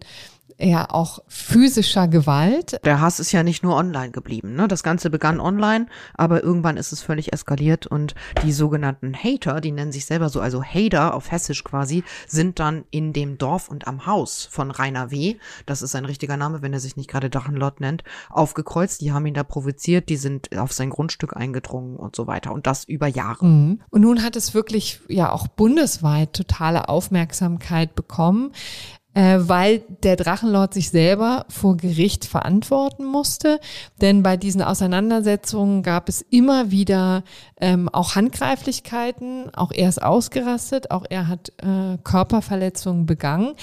ja 0.60 0.90
auch 0.90 1.20
physischer 1.28 2.08
Gewalt. 2.08 2.80
Der 2.84 3.02
Hass 3.02 3.20
ist 3.20 3.32
ja 3.32 3.44
nicht 3.44 3.64
nur 3.64 3.76
online 3.76 4.12
geblieben. 4.12 4.56
Ne? 4.56 4.68
Das 4.68 4.84
Ganze 4.84 5.10
begann 5.10 5.40
online, 5.40 5.88
aber 6.16 6.44
irgendwann 6.44 6.78
ist 6.78 6.92
es 6.92 7.02
völlig 7.02 7.34
eskaliert 7.34 7.88
und 7.88 8.16
die 8.44 8.52
sogenannten 8.52 9.14
Hater, 9.16 9.62
die 9.62 9.72
nennen 9.72 9.92
sich 9.92 10.06
selber 10.06 10.30
so, 10.30 10.42
also 10.42 10.64
Hater 10.64 11.14
auf 11.14 11.32
Hessisch 11.32 11.64
quasi, 11.64 12.04
sind 12.28 12.60
dann 12.60 12.84
in 12.92 13.14
dem 13.14 13.38
Dorf 13.38 13.70
und 13.70 13.88
am 13.88 14.06
Haus 14.06 14.48
von 14.50 14.72
Rainer 14.72 15.12
W., 15.12 15.38
das 15.66 15.82
ist 15.82 15.92
sein 15.92 16.06
richtiger 16.06 16.38
Name, 16.38 16.62
wenn 16.62 16.74
er 16.74 16.80
sich 16.80 16.98
nicht 16.98 17.10
gerade 17.10 17.30
Drachenlord 17.30 17.80
nennt, 17.80 18.04
aufgekreuzt. 18.30 19.02
Die 19.02 19.12
haben 19.12 19.26
ihn 19.26 19.34
da 19.34 19.44
provoziert, 19.44 20.10
die 20.10 20.18
sind 20.18 20.58
auf 20.58 20.74
sein 20.74 20.90
Grundstück 20.90 21.36
eingedrungen 21.36 21.96
und 21.96 22.16
so 22.16 22.28
weiter. 22.28 22.52
Und 22.52 22.68
das 22.68 22.84
über 22.84 23.08
Jahre. 23.08 23.46
Mhm. 23.46 23.82
Und 23.90 24.02
nun 24.02 24.24
hat 24.24 24.36
es 24.36 24.54
wirklich 24.54 25.00
ja 25.08 25.32
auch 25.32 25.48
bundesweit 25.48 26.34
totale 26.34 26.90
Aufmerksamkeit 26.90 27.96
bekommen 27.96 28.52
äh, 29.20 29.50
weil 29.50 29.84
der 30.04 30.16
Drachenlord 30.16 30.74
sich 30.74 30.92
selber 30.92 31.46
vor 31.50 31.76
Gericht 31.76 32.24
verantworten 32.24 33.04
musste. 33.04 33.60
Denn 34.00 34.24
bei 34.24 34.38
diesen 34.38 34.62
Auseinandersetzungen 34.62 35.84
gab 35.84 36.08
es 36.08 36.22
immer 36.22 36.72
wieder 36.72 37.26
ähm, 37.60 37.90
auch 37.90 38.16
Handgreiflichkeiten. 38.16 39.54
Auch 39.54 39.74
er 39.74 39.90
ist 39.90 40.02
ausgerastet, 40.02 40.92
auch 40.92 41.04
er 41.10 41.28
hat 41.28 41.52
äh, 41.58 41.98
Körperverletzungen 42.02 43.06
begangen. 43.06 43.56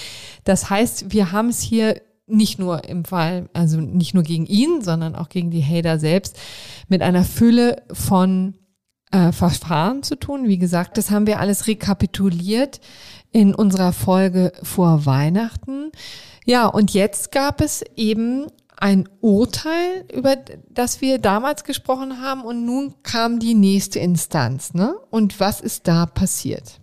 Das 0.43 0.69
heißt, 0.69 1.11
wir 1.11 1.31
haben 1.31 1.49
es 1.49 1.61
hier 1.61 2.01
nicht 2.27 2.59
nur 2.59 2.87
im 2.87 3.03
Fall, 3.03 3.49
also 3.53 3.79
nicht 3.79 4.13
nur 4.13 4.23
gegen 4.23 4.45
ihn, 4.45 4.83
sondern 4.83 5.15
auch 5.15 5.29
gegen 5.29 5.49
die 5.49 5.63
Hater 5.63 5.97
selbst 5.97 6.37
mit 6.87 7.01
einer 7.01 7.23
Fülle 7.23 7.81
von 7.91 8.53
äh, 9.11 9.31
Verfahren 9.31 10.03
zu 10.03 10.19
tun. 10.19 10.47
Wie 10.47 10.59
gesagt, 10.59 10.97
das 10.97 11.09
haben 11.09 11.25
wir 11.25 11.39
alles 11.39 11.65
rekapituliert 11.65 12.79
in 13.37 13.53
unserer 13.53 13.93
Folge 13.93 14.51
vor 14.63 15.05
Weihnachten. 15.05 15.91
Ja, 16.43 16.65
und 16.65 16.95
jetzt 16.95 17.31
gab 17.31 17.61
es 17.61 17.83
eben 17.95 18.47
ein 18.77 19.07
Urteil, 19.21 20.05
über 20.11 20.37
das 20.67 21.01
wir 21.01 21.19
damals 21.19 21.63
gesprochen 21.63 22.19
haben 22.19 22.41
und 22.41 22.65
nun 22.65 22.95
kam 23.03 23.37
die 23.37 23.53
nächste 23.53 23.99
Instanz, 23.99 24.73
ne? 24.73 24.95
Und 25.11 25.39
was 25.39 25.61
ist 25.61 25.87
da 25.87 26.07
passiert? 26.07 26.81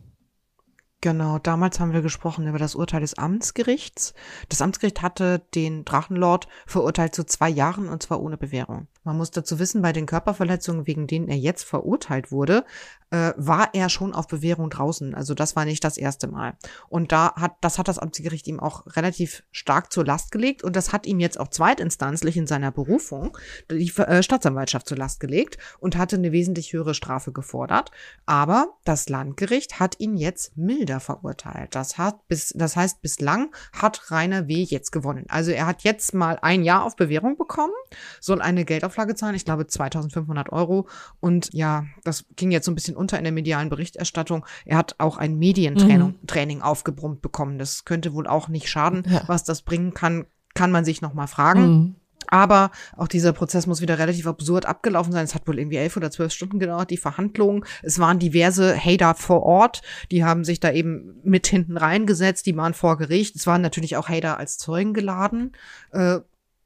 Genau, 1.01 1.41
damals 1.41 1.81
haben 1.81 1.93
wir 1.93 2.03
gesprochen 2.03 2.47
über 2.47 2.59
das 2.59 2.77
Urteil 2.77 3.01
des 3.01 3.19
Amtsgerichts. 3.19 4.15
Das 4.49 4.63
Amtsgericht 4.63 5.03
hatte 5.03 5.41
den 5.57 5.85
Drachenlord 5.85 6.47
verurteilt 6.69 7.17
zu 7.17 7.27
zwei 7.27 7.49
Jahren 7.49 7.89
und 7.89 8.01
zwar 8.01 8.23
ohne 8.23 8.37
Bewährung. 8.37 8.87
Man 9.05 9.17
muss 9.17 9.31
dazu 9.31 9.59
wissen, 9.59 9.83
bei 9.83 9.93
den 9.93 10.07
Körperverletzungen, 10.07 10.87
wegen 10.87 11.07
denen 11.07 11.29
er 11.29 11.37
jetzt 11.37 11.65
verurteilt 11.65 12.33
wurde, 12.33 12.65
äh, 13.11 13.33
war 13.37 13.69
er 13.75 13.89
schon 13.89 14.15
auf 14.15 14.27
Bewährung 14.27 14.71
draußen. 14.71 15.15
Also 15.15 15.35
das 15.35 15.55
war 15.55 15.65
nicht 15.65 15.85
das 15.85 15.97
erste 15.97 16.27
Mal. 16.27 16.55
Und 16.89 17.13
da 17.13 17.35
hat, 17.37 17.53
das 17.61 17.79
hat 17.79 17.87
das 17.87 17.99
Amtsgericht 17.99 18.49
ihm 18.49 18.59
auch 18.59 18.85
relativ 18.97 19.45
stark 19.53 19.93
zur 19.93 20.05
Last 20.05 20.33
gelegt 20.33 20.65
und 20.65 20.75
das 20.75 20.93
hat 20.93 21.07
ihm 21.07 21.21
jetzt 21.21 21.39
auch 21.39 21.49
zweitinstanzlich 21.49 22.37
in 22.37 22.47
seiner 22.47 22.73
Berufung 22.73 23.37
die 23.71 23.93
äh, 23.99 24.23
Staatsanwaltschaft 24.23 24.89
zur 24.89 24.97
Last 24.97 25.21
gelegt 25.21 25.59
und 25.79 25.97
hatte 25.97 26.17
eine 26.17 26.33
wesentlich 26.33 26.73
höhere 26.73 26.95
Strafe 26.95 27.31
gefordert. 27.31 27.91
Aber 28.27 28.75
das 28.85 29.09
Landgericht 29.09 29.79
hat 29.79 30.01
ihn 30.01 30.17
jetzt 30.17 30.57
milder 30.57 30.99
verurteilt. 30.99 31.75
Das 31.75 31.99
hat 31.99 32.27
bis, 32.27 32.53
das 32.57 32.75
heißt, 32.75 33.03
bislang 33.03 33.55
hat 33.73 34.11
Rainer 34.11 34.49
W. 34.49 34.63
jetzt 34.63 34.91
gewonnen. 34.91 35.27
Also 35.29 35.53
er 35.53 35.67
hat 35.67 35.83
jetzt 35.83 36.15
mal 36.15 36.39
ein 36.43 36.65
Jahr 36.65 36.85
auf 36.85 36.97
Bewährung 36.97 37.37
bekommen, 37.37 37.75
soll 38.21 38.41
eine 38.41 38.65
Geldauflage 38.95 39.15
zahlen, 39.15 39.35
ich 39.35 39.45
glaube 39.45 39.67
2500 39.67 40.53
Euro. 40.53 40.89
Und 41.21 41.53
ja, 41.53 41.85
das 42.05 42.25
ging 42.37 42.51
jetzt 42.51 42.65
so 42.65 42.73
ein 42.73 42.75
bisschen 42.75 42.97
unter 42.97 43.19
in 43.19 43.25
der 43.25 43.33
medialen 43.33 43.69
Berichterstattung. 43.69 44.47
Er 44.65 44.79
hat 44.79 44.97
auch 44.99 45.17
ein 45.19 45.39
Medientraining 45.39 46.19
mhm. 46.21 46.27
Training 46.27 46.63
aufgebrummt 46.63 47.23
bekommen. 47.23 47.59
Das 47.59 47.85
könnte 47.85 48.15
wohl 48.15 48.27
auch 48.27 48.49
nicht 48.49 48.69
schaden. 48.69 49.05
Ja. 49.09 49.23
Was 49.27 49.45
das 49.45 49.63
bringen 49.63 49.95
kann, 49.95 50.27
kann 50.55 50.71
man 50.71 50.85
sich 50.85 51.03
noch 51.03 51.15
mal 51.15 51.27
fragen. 51.27 51.67
Mhm. 51.67 51.95
Aber 52.29 52.71
auch 52.97 53.07
dieser 53.07 53.35
Prozess 53.35 53.67
muss 53.67 53.83
wieder 53.83 53.99
relativ 53.99 54.27
absurd 54.27 54.65
abgelaufen 54.65 55.13
sein. 55.13 55.25
Es 55.25 55.35
hat 55.35 55.47
wohl 55.47 55.59
irgendwie 55.59 55.77
elf 55.77 55.97
oder 55.97 56.11
zwölf 56.11 56.33
Stunden 56.33 56.59
gedauert, 56.59 56.91
die 56.91 56.97
Verhandlungen. 56.97 57.67
Es 57.83 57.99
waren 57.99 58.19
diverse 58.19 58.75
Hater 58.77 59.15
vor 59.15 59.43
Ort, 59.43 59.83
die 60.11 60.25
haben 60.25 60.43
sich 60.43 60.59
da 60.59 60.73
eben 60.73 61.21
mit 61.23 61.47
hinten 61.47 61.77
reingesetzt, 61.77 62.47
die 62.47 62.57
waren 62.57 62.73
vor 62.73 62.97
Gericht. 62.97 63.37
Es 63.37 63.47
waren 63.47 63.61
natürlich 63.61 63.99
auch 63.99 64.09
Hater 64.09 64.39
als 64.39 64.57
Zeugen 64.57 64.95
geladen. 64.95 65.53
Äh, 65.93 66.21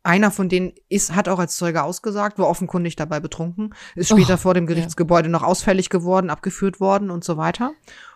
einer 0.08 0.30
von 0.30 0.48
denen 0.48 0.72
ist, 0.88 1.14
hat 1.14 1.28
auch 1.28 1.38
als 1.38 1.56
Zeuge 1.56 1.82
ausgesagt, 1.82 2.38
war 2.38 2.48
offenkundig 2.48 2.96
dabei 2.96 3.20
betrunken, 3.20 3.74
ist 3.94 4.08
später 4.08 4.34
oh, 4.34 4.38
vor 4.38 4.54
dem 4.54 4.66
Gerichtsgebäude 4.66 5.28
ja. 5.28 5.32
noch 5.32 5.42
ausfällig 5.42 5.90
geworden, 5.90 6.30
abgeführt 6.30 6.80
worden 6.80 7.10
und 7.10 7.24
so 7.24 7.36
weiter. 7.36 7.72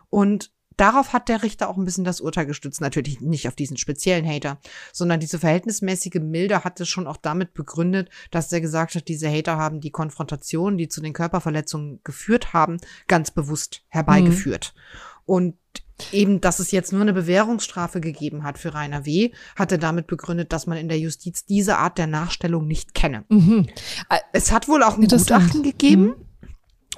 Und 0.08 0.52
darauf 0.78 1.12
hat 1.12 1.28
der 1.28 1.42
Richter 1.42 1.68
auch 1.68 1.76
ein 1.76 1.84
bisschen 1.84 2.04
das 2.04 2.22
Urteil 2.22 2.46
gestützt. 2.46 2.80
Natürlich 2.80 3.20
nicht 3.20 3.46
auf 3.46 3.54
diesen 3.54 3.76
speziellen 3.76 4.26
Hater, 4.26 4.58
sondern 4.92 5.20
diese 5.20 5.38
verhältnismäßige 5.38 6.20
Milde 6.22 6.64
hat 6.64 6.80
es 6.80 6.88
schon 6.88 7.06
auch 7.06 7.18
damit 7.18 7.52
begründet, 7.52 8.08
dass 8.30 8.50
er 8.50 8.62
gesagt 8.62 8.94
hat, 8.94 9.06
diese 9.06 9.30
Hater 9.30 9.58
haben 9.58 9.82
die 9.82 9.90
Konfrontation, 9.90 10.78
die 10.78 10.88
zu 10.88 11.02
den 11.02 11.12
Körperverletzungen 11.12 12.00
geführt 12.04 12.54
haben, 12.54 12.78
ganz 13.06 13.30
bewusst 13.30 13.82
herbeigeführt. 13.88 14.72
Mhm. 14.74 15.22
Und 15.26 15.56
eben, 16.10 16.40
dass 16.40 16.58
es 16.58 16.70
jetzt 16.70 16.92
nur 16.92 17.02
eine 17.02 17.12
Bewährungsstrafe 17.12 18.00
gegeben 18.00 18.44
hat 18.44 18.58
für 18.58 18.74
Rainer 18.74 19.04
W., 19.06 19.30
hat 19.56 19.72
er 19.72 19.78
damit 19.78 20.06
begründet, 20.06 20.52
dass 20.52 20.66
man 20.66 20.78
in 20.78 20.88
der 20.88 20.98
Justiz 20.98 21.44
diese 21.44 21.78
Art 21.78 21.98
der 21.98 22.06
Nachstellung 22.06 22.66
nicht 22.66 22.94
kenne. 22.94 23.24
Mhm. 23.28 23.68
Es 24.32 24.52
hat 24.52 24.68
wohl 24.68 24.82
auch 24.82 24.96
ein 24.96 25.06
Gutachten 25.06 25.62
gegeben. 25.62 26.02
Mhm 26.02 26.14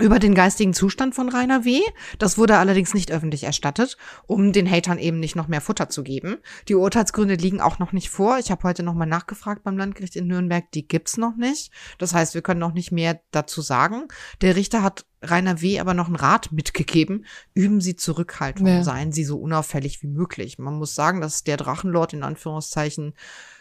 über 0.01 0.19
den 0.19 0.35
geistigen 0.35 0.75
Zustand 0.75 1.15
von 1.15 1.29
Rainer 1.29 1.65
W. 1.65 1.81
Das 2.19 2.37
wurde 2.37 2.57
allerdings 2.57 2.95
nicht 2.95 3.13
öffentlich 3.13 3.45
erstattet, 3.45 3.97
um 4.27 4.53
den 4.53 4.69
Hatern 4.69 4.99
eben 4.99 5.21
nicht 5.21 5.37
noch 5.37 5.47
mehr 5.47 5.61
Futter 5.61 5.89
zu 5.89 6.03
geben. 6.03 6.39
Die 6.69 6.75
Urteilsgründe 6.75 7.37
liegen 7.37 7.61
auch 7.61 7.79
noch 7.79 7.93
nicht 7.93 8.11
vor. 8.11 8.39
Ich 8.39 8.51
habe 8.51 8.65
heute 8.65 8.83
nochmal 8.83 9.07
nachgefragt 9.07 9.63
beim 9.63 9.79
Landgericht 9.79 10.17
in 10.17 10.27
Nürnberg. 10.27 10.69
Die 10.73 10.89
gibt's 10.89 11.17
noch 11.17 11.37
nicht. 11.37 11.71
Das 11.99 12.13
heißt, 12.13 12.35
wir 12.35 12.43
können 12.43 12.61
noch 12.61 12.75
nicht 12.75 12.91
mehr 12.91 13.21
dazu 13.31 13.63
sagen. 13.63 14.09
Der 14.41 14.57
Richter 14.57 14.83
hat 14.83 15.07
Rainer 15.23 15.61
W. 15.63 15.79
aber 15.79 15.95
noch 15.95 16.07
einen 16.07 16.17
Rat 16.17 16.51
mitgegeben. 16.51 17.25
Üben 17.55 17.81
Sie 17.81 17.95
Zurückhaltung. 17.95 18.67
Ja. 18.67 18.83
Seien 18.83 19.13
Sie 19.13 19.25
so 19.25 19.39
unauffällig 19.39 20.03
wie 20.03 20.09
möglich. 20.09 20.59
Man 20.59 20.75
muss 20.75 20.95
sagen, 20.95 21.21
dass 21.21 21.45
der 21.45 21.57
Drachenlord 21.57 22.15
in 22.15 22.25
Anführungszeichen 22.25 23.15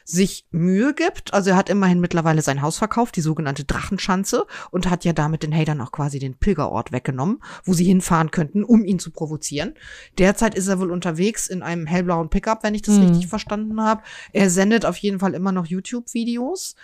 sich 0.04 0.46
Mühe 0.52 0.94
gibt. 0.94 1.34
Also 1.34 1.52
er 1.52 1.56
hat 1.56 1.70
immerhin 1.70 2.00
mittlerweile 2.00 2.42
sein 2.42 2.62
Haus 2.62 2.78
verkauft, 2.78 3.16
die 3.16 3.22
sogenannte 3.22 3.64
Drachenschanze, 3.64 4.46
und 4.72 4.90
hat 4.90 5.06
ja 5.06 5.14
damit 5.14 5.44
den 5.44 5.56
Hatern 5.56 5.82
auch 5.82 5.92
quasi 5.92 6.20
den 6.20 6.36
Pilgerort 6.36 6.92
weggenommen, 6.92 7.42
wo 7.64 7.74
sie 7.74 7.86
hinfahren 7.86 8.32
könnten, 8.32 8.64
um 8.64 8.84
ihn 8.86 9.00
zu 9.00 9.12
provozieren. 9.12 9.74
Derzeit 10.18 10.56
ist 10.56 10.68
er 10.68 10.80
wohl 10.80 10.92
unterwegs 10.92 11.48
in 11.48 11.62
einem 11.62 11.86
hellblauen 11.86 12.30
Pickup, 12.30 12.64
wenn 12.64 12.76
ich 12.76 12.82
das 12.82 12.96
mhm. 12.96 13.08
richtig 13.08 13.28
verstanden 13.28 13.82
habe. 13.82 14.04
Er 14.32 14.50
sendet 14.50 14.86
auf 14.86 14.98
jeden 14.98 15.20
Fall 15.20 15.34
immer 15.34 15.52
noch 15.52 15.66
YouTube-Videos. 15.66 16.76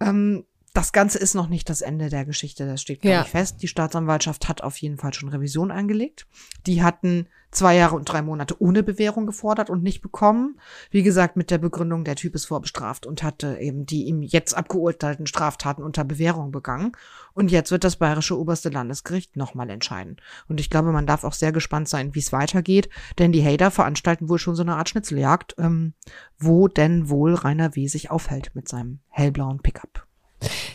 Ähm, 0.00 0.44
das 0.74 0.92
Ganze 0.92 1.18
ist 1.18 1.34
noch 1.34 1.48
nicht 1.48 1.68
das 1.68 1.82
Ende 1.82 2.08
der 2.08 2.24
Geschichte, 2.24 2.66
das 2.66 2.80
steht 2.80 3.02
gar 3.02 3.12
ja. 3.12 3.18
nicht 3.20 3.30
fest. 3.30 3.60
Die 3.60 3.68
Staatsanwaltschaft 3.68 4.48
hat 4.48 4.62
auf 4.62 4.78
jeden 4.78 4.96
Fall 4.96 5.12
schon 5.12 5.28
Revision 5.28 5.70
eingelegt. 5.70 6.26
Die 6.66 6.82
hatten 6.82 7.28
zwei 7.50 7.76
Jahre 7.76 7.96
und 7.96 8.06
drei 8.06 8.22
Monate 8.22 8.56
ohne 8.58 8.82
Bewährung 8.82 9.26
gefordert 9.26 9.68
und 9.68 9.82
nicht 9.82 10.00
bekommen. 10.00 10.58
Wie 10.90 11.02
gesagt, 11.02 11.36
mit 11.36 11.50
der 11.50 11.58
Begründung, 11.58 12.04
der 12.04 12.16
Typ 12.16 12.34
ist 12.34 12.46
vorbestraft 12.46 13.04
und 13.04 13.22
hatte 13.22 13.58
eben 13.58 13.84
die 13.84 14.04
ihm 14.04 14.22
jetzt 14.22 14.54
abgeurteilten 14.54 15.26
Straftaten 15.26 15.82
unter 15.82 16.04
Bewährung 16.04 16.52
begangen. 16.52 16.92
Und 17.34 17.50
jetzt 17.50 17.70
wird 17.70 17.84
das 17.84 17.96
bayerische 17.96 18.38
oberste 18.38 18.70
Landesgericht 18.70 19.36
nochmal 19.36 19.68
entscheiden. 19.68 20.16
Und 20.48 20.58
ich 20.58 20.70
glaube, 20.70 20.92
man 20.92 21.06
darf 21.06 21.24
auch 21.24 21.34
sehr 21.34 21.52
gespannt 21.52 21.90
sein, 21.90 22.14
wie 22.14 22.20
es 22.20 22.32
weitergeht, 22.32 22.88
denn 23.18 23.32
die 23.32 23.44
Hater 23.44 23.70
veranstalten 23.70 24.30
wohl 24.30 24.38
schon 24.38 24.54
so 24.54 24.62
eine 24.62 24.76
Art 24.76 24.88
Schnitzeljagd, 24.88 25.56
ähm, 25.58 25.92
wo 26.38 26.66
denn 26.68 27.10
wohl 27.10 27.34
Rainer 27.34 27.76
W. 27.76 27.86
sich 27.88 28.10
aufhält 28.10 28.52
mit 28.54 28.68
seinem 28.68 29.00
hellblauen 29.08 29.60
Pickup. 29.60 30.06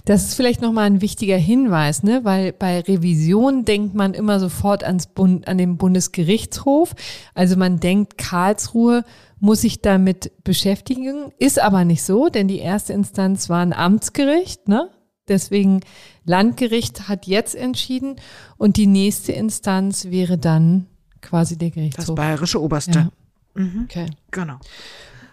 Das 0.05 0.23
ist 0.23 0.33
vielleicht 0.35 0.61
nochmal 0.61 0.85
ein 0.85 1.01
wichtiger 1.01 1.37
Hinweis, 1.37 2.03
ne? 2.03 2.21
weil 2.23 2.53
bei 2.53 2.81
Revision 2.81 3.65
denkt 3.65 3.95
man 3.95 4.13
immer 4.13 4.39
sofort 4.39 4.83
ans 4.83 5.07
Bund, 5.07 5.47
an 5.47 5.57
den 5.57 5.77
Bundesgerichtshof. 5.77 6.95
Also 7.33 7.55
man 7.57 7.79
denkt, 7.79 8.17
Karlsruhe 8.17 9.03
muss 9.39 9.61
sich 9.61 9.81
damit 9.81 10.31
beschäftigen, 10.43 11.31
ist 11.37 11.59
aber 11.61 11.85
nicht 11.85 12.03
so, 12.03 12.29
denn 12.29 12.47
die 12.47 12.59
erste 12.59 12.93
Instanz 12.93 13.49
war 13.49 13.61
ein 13.61 13.73
Amtsgericht. 13.73 14.67
Ne? 14.67 14.89
Deswegen 15.27 15.81
Landgericht 16.23 17.07
hat 17.07 17.27
jetzt 17.27 17.55
entschieden 17.55 18.15
und 18.57 18.77
die 18.77 18.87
nächste 18.87 19.33
Instanz 19.33 20.05
wäre 20.05 20.37
dann 20.37 20.87
quasi 21.21 21.57
der 21.57 21.71
Gerichtshof. 21.71 22.05
Das 22.05 22.15
bayerische 22.15 22.61
Oberste. 22.61 23.11
Ja. 23.55 23.61
Mhm. 23.61 23.81
Okay. 23.85 24.07
Genau. 24.31 24.57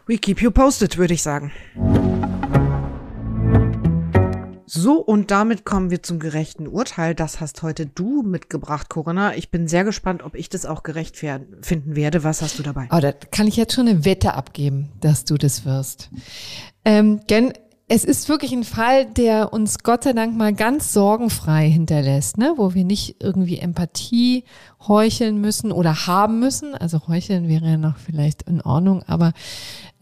We 0.06 0.18
keep 0.18 0.42
you 0.42 0.50
posted, 0.50 0.98
würde 0.98 1.14
ich 1.14 1.22
sagen. 1.22 1.52
So, 4.76 4.94
und 4.96 5.30
damit 5.30 5.64
kommen 5.64 5.90
wir 5.90 6.02
zum 6.02 6.18
gerechten 6.18 6.66
Urteil. 6.66 7.14
Das 7.14 7.40
hast 7.40 7.62
heute 7.62 7.86
du 7.86 8.22
mitgebracht, 8.22 8.88
Corinna. 8.88 9.36
Ich 9.36 9.52
bin 9.52 9.68
sehr 9.68 9.84
gespannt, 9.84 10.24
ob 10.24 10.34
ich 10.34 10.48
das 10.48 10.66
auch 10.66 10.82
gerecht 10.82 11.16
finden 11.16 11.94
werde. 11.94 12.24
Was 12.24 12.42
hast 12.42 12.58
du 12.58 12.64
dabei? 12.64 12.88
Oh, 12.90 12.98
da 12.98 13.12
kann 13.12 13.46
ich 13.46 13.54
jetzt 13.54 13.74
schon 13.74 13.86
eine 13.86 14.04
Wette 14.04 14.34
abgeben, 14.34 14.90
dass 15.00 15.24
du 15.24 15.38
das 15.38 15.64
wirst. 15.64 16.10
Ähm, 16.84 17.20
denn 17.30 17.52
es 17.86 18.04
ist 18.04 18.28
wirklich 18.28 18.50
ein 18.50 18.64
Fall, 18.64 19.04
der 19.04 19.52
uns 19.52 19.78
Gott 19.84 20.02
sei 20.02 20.12
Dank 20.12 20.36
mal 20.36 20.52
ganz 20.52 20.92
sorgenfrei 20.92 21.70
hinterlässt, 21.70 22.38
ne? 22.38 22.54
wo 22.56 22.74
wir 22.74 22.84
nicht 22.84 23.22
irgendwie 23.22 23.58
Empathie 23.58 24.42
heucheln 24.88 25.40
müssen 25.40 25.70
oder 25.70 26.08
haben 26.08 26.40
müssen. 26.40 26.74
Also 26.74 27.06
heucheln 27.06 27.46
wäre 27.46 27.66
ja 27.66 27.76
noch 27.76 27.98
vielleicht 27.98 28.42
in 28.42 28.60
Ordnung, 28.60 29.04
aber 29.04 29.34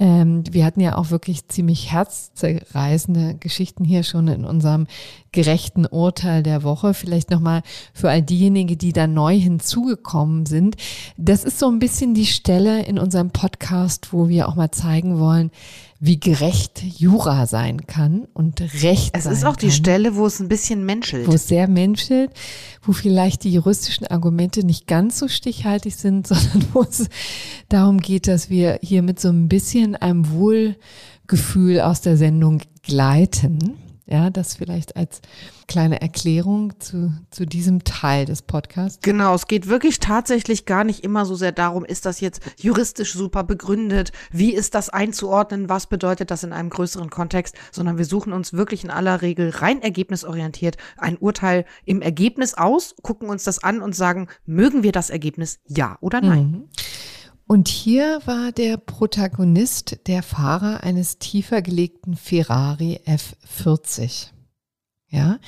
ähm, 0.03 0.43
wir 0.51 0.65
hatten 0.65 0.81
ja 0.81 0.97
auch 0.99 1.11
wirklich 1.11 1.47
ziemlich 1.47 1.93
herzzerreißende 1.93 3.37
Geschichten 3.37 3.85
hier 3.85 4.03
schon 4.03 4.27
in 4.27 4.45
unserem 4.45 4.89
gerechten 5.33 5.87
Urteil 5.87 6.43
der 6.43 6.63
Woche. 6.63 6.95
Vielleicht 6.95 7.31
nochmal 7.31 7.63
für 7.93 8.11
all 8.11 8.23
diejenigen, 8.23 8.79
die 8.79 8.93
da 8.93 9.07
neu 9.07 9.39
hinzugekommen 9.39 10.47
sind. 10.47 10.77
Das 11.17 11.45
ist 11.45 11.59
so 11.59 11.69
ein 11.69 11.79
bisschen 11.79 12.15
die 12.15 12.27
Stelle 12.27 12.85
in 12.85 12.99
unserem 12.99 13.31
Podcast, 13.31 14.13
wo 14.13 14.29
wir 14.29 14.49
auch 14.49 14.55
mal 14.55 14.71
zeigen 14.71 15.19
wollen, 15.19 15.51
wie 16.05 16.19
gerecht 16.19 16.83
Jura 16.83 17.47
sein 17.47 17.87
kann 17.87 18.27
und 18.35 18.61
Recht 18.83 19.11
Es 19.17 19.25
ist 19.25 19.45
auch 19.45 19.55
die 19.55 19.69
kann, 19.69 19.77
Stelle, 19.77 20.17
wo 20.17 20.27
es 20.27 20.41
ein 20.41 20.49
bisschen 20.49 20.85
menschelt. 20.85 21.29
wo 21.29 21.33
es 21.33 21.47
sehr 21.47 21.69
menschelt, 21.69 22.33
wo 22.83 22.93
vielleicht 22.93 23.45
die 23.45 23.53
juristischen 23.53 24.09
Argumente 24.09 24.67
nicht 24.67 24.89
ganz 24.89 25.21
so 25.21 25.29
stichhaltig 25.29 25.95
sind, 25.95 26.27
sondern 26.27 26.67
wo 26.73 26.83
es 26.83 27.09
darum 27.69 28.01
geht, 28.01 28.27
dass 28.27 28.51
wir 28.51 28.81
hier 28.83 29.03
mit 29.03 29.21
so 29.21 29.29
ein 29.29 29.49
bisschen 29.49 29.95
einem 29.95 30.29
Wohlgefühl 30.31 31.81
aus 31.81 32.01
der 32.01 32.17
Sendung 32.17 32.63
gleiten. 32.83 33.79
Ja, 34.07 34.31
das 34.31 34.57
vielleicht 34.57 34.97
als 34.97 35.21
kleine 35.69 36.01
Erklärung 36.01 36.79
zu, 36.81 37.13
zu 37.31 37.47
diesem 37.47 37.85
Teil 37.85 38.25
des 38.27 38.43
Podcasts. 38.43 38.99
Genau, 39.03 39.35
es 39.35 39.47
geht 39.47 39.69
wirklich 39.69 40.01
tatsächlich 40.01 40.67
gar 40.67 40.83
nicht 40.83 41.05
immer 41.05 41.25
so 41.25 41.37
sehr 41.37 41.53
darum, 41.53 41.85
ist 41.85 42.05
das 42.05 42.21
jetzt 42.21 42.43
juristisch 42.59 43.13
super 43.13 43.45
begründet, 43.45 44.11
wie 44.33 44.53
ist 44.53 44.75
das 44.75 44.89
einzuordnen, 44.89 45.69
was 45.69 45.87
bedeutet 45.87 46.33
das 46.33 46.43
in 46.43 46.53
einem 46.53 46.71
größeren 46.71 47.11
Kontext, 47.11 47.55
sondern 47.71 47.97
wir 47.97 48.05
suchen 48.05 48.33
uns 48.33 48.53
wirklich 48.53 48.83
in 48.83 48.91
aller 48.91 49.23
Regel 49.23 49.51
rein 49.51 49.81
ergebnisorientiert 49.81 50.77
ein 50.99 51.17
Urteil 51.17 51.65
im 51.85 52.03
Ergebnis 52.03 52.55
aus, 52.55 52.97
gucken 53.03 53.29
uns 53.29 53.45
das 53.45 53.63
an 53.63 53.81
und 53.81 53.95
sagen, 53.95 54.27
mögen 54.47 54.83
wir 54.83 54.93
das 54.93 55.11
Ergebnis 55.11 55.61
ja 55.69 55.97
oder 56.01 56.21
nein. 56.21 56.51
Mhm. 56.51 56.69
Und 57.53 57.69
hier 57.69 58.23
war 58.25 58.51
der 58.51 58.79
Protagonist 58.79 59.99
der 60.07 60.23
Fahrer 60.23 60.83
eines 60.85 61.19
tiefer 61.19 61.61
gelegten 61.61 62.17
Ferrari 62.17 62.99
F40. 63.07 64.29
Ja, 65.11 65.39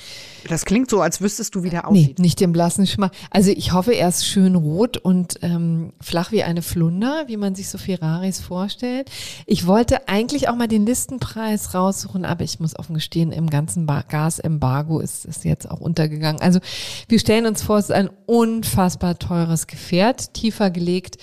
Das 0.47 0.65
klingt 0.65 0.91
so, 0.91 1.01
als 1.01 1.19
wüsstest 1.21 1.55
du, 1.55 1.63
wie 1.63 1.71
der 1.71 1.85
nee, 1.89 2.01
aussieht. 2.01 2.19
nicht 2.19 2.39
den 2.39 2.51
blassen 2.51 2.85
Schimmer. 2.85 3.09
Also 3.31 3.49
ich 3.49 3.73
hoffe, 3.73 3.93
er 3.93 4.07
ist 4.09 4.27
schön 4.27 4.53
rot 4.53 4.97
und 4.97 5.39
ähm, 5.41 5.93
flach 5.99 6.31
wie 6.31 6.43
eine 6.43 6.61
Flunder, 6.61 7.23
wie 7.25 7.37
man 7.37 7.55
sich 7.55 7.69
so 7.69 7.79
Ferraris 7.79 8.39
vorstellt. 8.39 9.09
Ich 9.47 9.65
wollte 9.65 10.07
eigentlich 10.07 10.47
auch 10.49 10.55
mal 10.55 10.67
den 10.67 10.85
Listenpreis 10.85 11.73
raussuchen, 11.73 12.23
aber 12.23 12.43
ich 12.43 12.59
muss 12.59 12.77
offen 12.77 12.93
gestehen, 12.93 13.31
im 13.31 13.49
ganzen 13.49 13.87
Ba- 13.87 14.03
Gasembargo 14.07 14.99
ist 14.99 15.25
es 15.25 15.43
jetzt 15.43 15.71
auch 15.71 15.79
untergegangen. 15.79 16.39
Also 16.39 16.59
wir 17.07 17.17
stellen 17.19 17.47
uns 17.47 17.63
vor, 17.63 17.79
es 17.79 17.85
ist 17.85 17.91
ein 17.95 18.11
unfassbar 18.27 19.17
teures 19.17 19.65
Gefährt, 19.65 20.35
tiefer 20.35 20.69
gelegt 20.69 21.17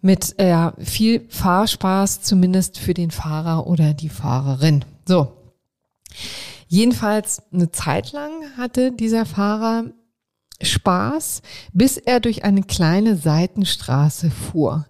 mit 0.00 0.38
äh, 0.38 0.70
viel 0.78 1.26
Fahrspaß, 1.28 2.22
zumindest 2.22 2.78
für 2.78 2.94
den 2.94 3.10
Fahrer 3.10 3.66
oder 3.66 3.94
die 3.94 4.08
Fahrerin. 4.08 4.84
So. 5.06 5.32
Jedenfalls 6.68 7.42
eine 7.52 7.72
Zeit 7.72 8.12
lang 8.12 8.30
hatte 8.56 8.92
dieser 8.92 9.26
Fahrer 9.26 9.84
Spaß, 10.62 11.42
bis 11.72 11.96
er 11.96 12.20
durch 12.20 12.44
eine 12.44 12.62
kleine 12.62 13.16
Seitenstraße 13.16 14.30
fuhr. 14.30 14.86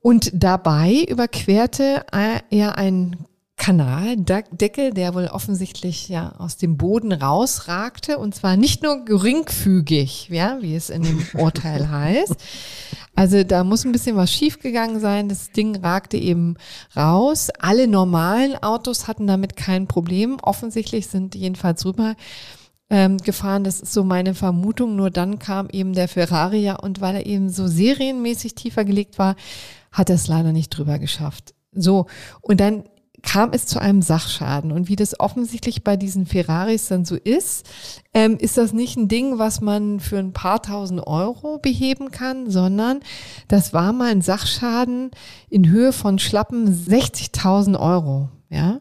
Und 0.00 0.30
dabei 0.34 1.04
überquerte 1.08 2.04
er 2.10 2.76
einen 2.76 3.24
Kanaldeckel, 3.62 4.92
der 4.92 5.14
wohl 5.14 5.28
offensichtlich 5.28 6.08
ja 6.08 6.34
aus 6.38 6.56
dem 6.56 6.76
Boden 6.76 7.12
rausragte 7.12 8.18
und 8.18 8.34
zwar 8.34 8.56
nicht 8.56 8.82
nur 8.82 9.04
geringfügig, 9.04 10.28
ja, 10.30 10.58
wie 10.60 10.74
es 10.74 10.90
in 10.90 11.04
dem 11.04 11.24
Urteil 11.38 11.88
heißt. 11.88 12.34
Also 13.14 13.44
da 13.44 13.62
muss 13.62 13.84
ein 13.84 13.92
bisschen 13.92 14.16
was 14.16 14.32
schiefgegangen 14.32 14.98
sein. 14.98 15.28
Das 15.28 15.52
Ding 15.52 15.76
ragte 15.76 16.16
eben 16.16 16.56
raus. 16.96 17.50
Alle 17.60 17.86
normalen 17.86 18.60
Autos 18.60 19.06
hatten 19.06 19.28
damit 19.28 19.54
kein 19.54 19.86
Problem. 19.86 20.38
Offensichtlich 20.42 21.06
sind 21.06 21.36
jedenfalls 21.36 21.86
rüber 21.86 22.16
ähm, 22.90 23.18
gefahren. 23.18 23.62
Das 23.62 23.80
ist 23.80 23.92
so 23.92 24.02
meine 24.02 24.34
Vermutung. 24.34 24.96
Nur 24.96 25.10
dann 25.10 25.38
kam 25.38 25.68
eben 25.70 25.92
der 25.92 26.08
Ferrari 26.08 26.58
ja 26.64 26.74
und 26.74 27.00
weil 27.00 27.14
er 27.14 27.26
eben 27.26 27.48
so 27.48 27.68
serienmäßig 27.68 28.56
tiefer 28.56 28.84
gelegt 28.84 29.20
war, 29.20 29.36
hat 29.92 30.10
er 30.10 30.16
es 30.16 30.26
leider 30.26 30.50
nicht 30.50 30.70
drüber 30.70 30.98
geschafft. 30.98 31.54
So, 31.70 32.06
und 32.40 32.58
dann 32.58 32.82
kam 33.22 33.50
es 33.52 33.66
zu 33.66 33.80
einem 33.80 34.02
Sachschaden. 34.02 34.72
Und 34.72 34.88
wie 34.88 34.96
das 34.96 35.18
offensichtlich 35.18 35.84
bei 35.84 35.96
diesen 35.96 36.26
Ferraris 36.26 36.88
dann 36.88 37.04
so 37.04 37.16
ist, 37.16 37.66
ähm, 38.14 38.36
ist 38.38 38.58
das 38.58 38.72
nicht 38.72 38.96
ein 38.96 39.08
Ding, 39.08 39.38
was 39.38 39.60
man 39.60 40.00
für 40.00 40.18
ein 40.18 40.32
paar 40.32 40.62
tausend 40.62 41.06
Euro 41.06 41.58
beheben 41.58 42.10
kann, 42.10 42.50
sondern 42.50 43.00
das 43.48 43.72
war 43.72 43.92
mal 43.92 44.10
ein 44.10 44.22
Sachschaden 44.22 45.10
in 45.48 45.68
Höhe 45.68 45.92
von 45.92 46.18
schlappen 46.18 46.68
60.000 46.68 47.78
Euro. 47.78 48.28
Ja. 48.48 48.80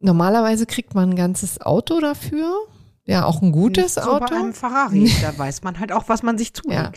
Normalerweise 0.00 0.66
kriegt 0.66 0.94
man 0.94 1.10
ein 1.10 1.16
ganzes 1.16 1.60
Auto 1.60 2.00
dafür. 2.00 2.54
Ja, 3.06 3.24
auch 3.24 3.42
ein 3.42 3.52
gutes 3.52 3.94
so 3.94 4.02
Auto. 4.02 4.26
bei 4.30 4.36
einem 4.36 4.54
Ferrari, 4.54 5.10
da 5.20 5.36
weiß 5.36 5.62
man 5.62 5.78
halt 5.78 5.92
auch, 5.92 6.08
was 6.08 6.22
man 6.22 6.38
sich 6.38 6.52
Ja. 6.66 6.90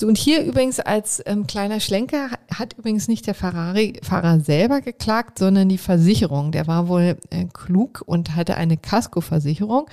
So, 0.00 0.06
und 0.06 0.16
hier 0.16 0.42
übrigens 0.42 0.80
als 0.80 1.22
ähm, 1.26 1.46
kleiner 1.46 1.78
Schlenker 1.78 2.30
hat- 2.50 2.72
übrigens 2.78 3.06
nicht 3.06 3.26
der 3.26 3.34
Ferrari-Fahrer 3.34 4.40
selber 4.40 4.80
geklagt, 4.80 5.38
sondern 5.38 5.68
die 5.68 5.76
Versicherung. 5.76 6.52
Der 6.52 6.66
war 6.66 6.88
wohl 6.88 7.18
äh, 7.28 7.44
klug 7.52 8.02
und 8.06 8.34
hatte 8.34 8.56
eine 8.56 8.78
Kaskoversicherung 8.78 9.90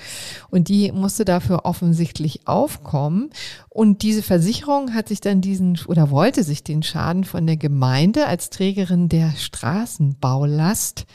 und 0.50 0.70
die 0.70 0.94
musste 0.94 1.26
dafür 1.26 1.66
offensichtlich 1.66 2.48
aufkommen. 2.48 3.32
Und 3.68 4.02
diese 4.02 4.24
Versicherung 4.24 4.94
hat 4.94 5.10
sich 5.10 5.20
dann 5.20 5.42
diesen 5.42 5.78
oder 5.88 6.10
wollte 6.10 6.44
sich 6.44 6.64
den 6.64 6.84
Schaden 6.84 7.26
von 7.26 7.46
der 7.46 7.58
Gemeinde 7.58 8.28
als 8.28 8.50
Trägerin 8.50 9.10
der 9.10 9.34
Straßenbaulast 9.36 11.06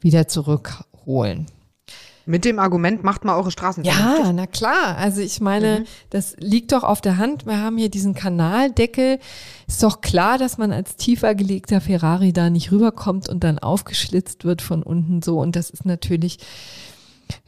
wieder 0.00 0.26
zurückholen. 0.26 1.46
Mit 2.24 2.44
dem 2.44 2.58
Argument, 2.58 3.02
macht 3.02 3.24
mal 3.24 3.36
eure 3.36 3.50
Straßen. 3.50 3.82
Ja, 3.84 4.32
na 4.32 4.46
klar. 4.46 4.96
Also 4.96 5.20
ich 5.20 5.40
meine, 5.40 5.80
Mhm. 5.80 5.84
das 6.10 6.36
liegt 6.38 6.70
doch 6.72 6.84
auf 6.84 7.00
der 7.00 7.16
Hand. 7.18 7.46
Wir 7.46 7.58
haben 7.58 7.76
hier 7.78 7.88
diesen 7.90 8.14
Kanaldeckel. 8.14 9.18
Ist 9.66 9.82
doch 9.82 10.00
klar, 10.02 10.38
dass 10.38 10.56
man 10.58 10.72
als 10.72 10.96
tiefer 10.96 11.34
gelegter 11.34 11.80
Ferrari 11.80 12.32
da 12.32 12.48
nicht 12.50 12.70
rüberkommt 12.70 13.28
und 13.28 13.42
dann 13.42 13.58
aufgeschlitzt 13.58 14.44
wird 14.44 14.62
von 14.62 14.82
unten 14.82 15.20
so. 15.22 15.40
Und 15.40 15.56
das 15.56 15.70
ist 15.70 15.84
natürlich 15.84 16.38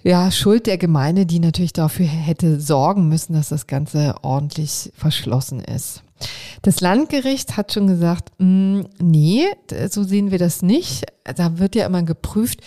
ja 0.02 0.30
Schuld 0.30 0.66
der 0.66 0.78
Gemeinde, 0.78 1.26
die 1.26 1.40
natürlich 1.40 1.72
dafür 1.72 2.06
hätte 2.06 2.60
sorgen 2.60 3.08
müssen, 3.08 3.34
dass 3.34 3.48
das 3.50 3.66
Ganze 3.66 4.16
ordentlich 4.22 4.92
verschlossen 4.96 5.60
ist. 5.60 6.02
Das 6.62 6.80
Landgericht 6.80 7.56
hat 7.56 7.72
schon 7.72 7.86
gesagt, 7.86 8.30
mh, 8.38 8.84
nee, 8.98 9.44
d- 9.70 9.88
so 9.88 10.04
sehen 10.04 10.30
wir 10.30 10.38
das 10.38 10.62
nicht. 10.62 11.04
Da 11.36 11.58
wird 11.58 11.74
ja 11.74 11.84
immer 11.86 12.02
geprüft, 12.02 12.60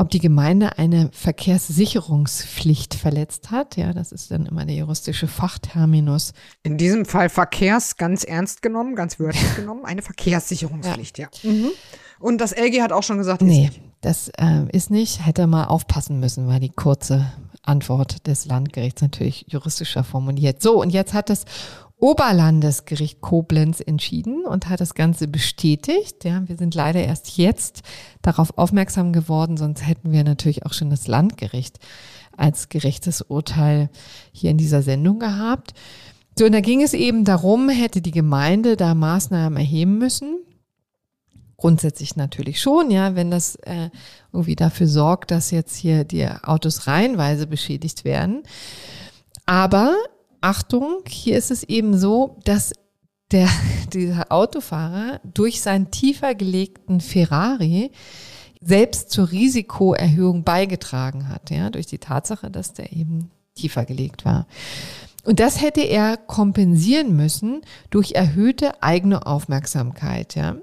ob 0.00 0.08
die 0.10 0.18
Gemeinde 0.18 0.78
eine 0.78 1.10
Verkehrssicherungspflicht 1.12 2.94
verletzt 2.94 3.50
hat. 3.50 3.76
Ja, 3.76 3.92
das 3.92 4.12
ist 4.12 4.30
dann 4.30 4.46
immer 4.46 4.64
der 4.64 4.76
juristische 4.76 5.28
Fachterminus. 5.28 6.32
In 6.62 6.78
diesem 6.78 7.04
Fall 7.04 7.28
Verkehrs 7.28 7.96
ganz 7.96 8.24
ernst 8.24 8.62
genommen, 8.62 8.94
ganz 8.96 9.20
wörtlich 9.20 9.54
genommen, 9.56 9.84
eine 9.84 10.00
Verkehrssicherungspflicht, 10.02 11.18
ja. 11.18 11.28
Mhm. 11.42 11.68
Und 12.18 12.40
das 12.40 12.52
LG 12.52 12.80
hat 12.80 12.92
auch 12.92 13.02
schon 13.02 13.18
gesagt, 13.18 13.42
Nee, 13.42 13.66
nicht. 13.66 13.80
das 14.00 14.28
äh, 14.38 14.64
ist 14.72 14.90
nicht. 14.90 15.24
Hätte 15.26 15.46
mal 15.46 15.64
aufpassen 15.64 16.18
müssen, 16.18 16.46
war 16.48 16.60
die 16.60 16.70
kurze 16.70 17.30
Antwort 17.62 18.26
des 18.26 18.46
Landgerichts 18.46 19.02
natürlich 19.02 19.46
juristischer 19.48 20.02
formuliert. 20.02 20.62
So, 20.62 20.80
und 20.80 20.90
jetzt 20.90 21.12
hat 21.12 21.28
das 21.28 21.44
Oberlandesgericht 22.00 23.20
Koblenz 23.20 23.80
entschieden 23.80 24.44
und 24.46 24.68
hat 24.68 24.80
das 24.80 24.94
Ganze 24.94 25.28
bestätigt. 25.28 26.24
Ja, 26.24 26.48
wir 26.48 26.56
sind 26.56 26.74
leider 26.74 27.04
erst 27.04 27.36
jetzt 27.36 27.82
darauf 28.22 28.56
aufmerksam 28.56 29.12
geworden, 29.12 29.56
sonst 29.56 29.86
hätten 29.86 30.10
wir 30.10 30.24
natürlich 30.24 30.64
auch 30.66 30.72
schon 30.72 30.90
das 30.90 31.06
Landgericht 31.06 31.78
als 32.36 32.70
gerechtes 32.70 33.20
Urteil 33.20 33.90
hier 34.32 34.50
in 34.50 34.58
dieser 34.58 34.82
Sendung 34.82 35.18
gehabt. 35.18 35.74
So, 36.38 36.46
und 36.46 36.52
da 36.52 36.60
ging 36.60 36.82
es 36.82 36.94
eben 36.94 37.24
darum, 37.24 37.68
hätte 37.68 38.00
die 38.00 38.12
Gemeinde 38.12 38.76
da 38.76 38.94
Maßnahmen 38.94 39.58
erheben 39.58 39.98
müssen. 39.98 40.38
Grundsätzlich 41.58 42.16
natürlich 42.16 42.62
schon, 42.62 42.90
ja, 42.90 43.14
wenn 43.14 43.30
das 43.30 43.56
äh, 43.56 43.90
irgendwie 44.32 44.56
dafür 44.56 44.86
sorgt, 44.86 45.30
dass 45.30 45.50
jetzt 45.50 45.76
hier 45.76 46.04
die 46.04 46.26
Autos 46.26 46.86
reihenweise 46.86 47.46
beschädigt 47.46 48.06
werden. 48.06 48.42
Aber 49.44 49.94
Achtung, 50.40 51.02
hier 51.06 51.36
ist 51.36 51.50
es 51.50 51.62
eben 51.64 51.98
so, 51.98 52.38
dass 52.44 52.72
der, 53.30 53.48
dieser 53.92 54.30
Autofahrer 54.30 55.20
durch 55.24 55.60
seinen 55.60 55.90
tiefer 55.90 56.34
gelegten 56.34 57.00
Ferrari 57.00 57.90
selbst 58.60 59.10
zur 59.10 59.30
Risikoerhöhung 59.30 60.44
beigetragen 60.44 61.28
hat, 61.28 61.50
ja, 61.50 61.70
durch 61.70 61.86
die 61.86 61.98
Tatsache, 61.98 62.50
dass 62.50 62.74
der 62.74 62.92
eben 62.92 63.30
tiefer 63.54 63.84
gelegt 63.84 64.24
war. 64.24 64.46
Und 65.24 65.40
das 65.40 65.60
hätte 65.60 65.82
er 65.82 66.16
kompensieren 66.16 67.14
müssen 67.16 67.62
durch 67.90 68.12
erhöhte 68.12 68.82
eigene 68.82 69.26
Aufmerksamkeit, 69.26 70.34
ja. 70.34 70.56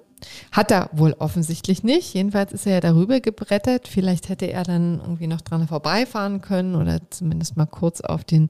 Hat 0.52 0.72
er 0.72 0.90
wohl 0.94 1.14
offensichtlich 1.20 1.84
nicht. 1.84 2.16
Jedenfalls 2.16 2.52
ist 2.52 2.66
er 2.66 2.74
ja 2.74 2.80
darüber 2.80 3.20
gebrettert. 3.20 3.88
Vielleicht 3.88 4.30
hätte 4.30 4.48
er 4.48 4.64
dann 4.64 5.00
irgendwie 5.00 5.28
noch 5.28 5.42
dran 5.42 5.68
vorbeifahren 5.68 6.42
können 6.42 6.76
oder 6.76 7.00
zumindest 7.12 7.56
mal 7.56 7.68
kurz 7.68 8.02
auf 8.02 8.24
den 8.24 8.50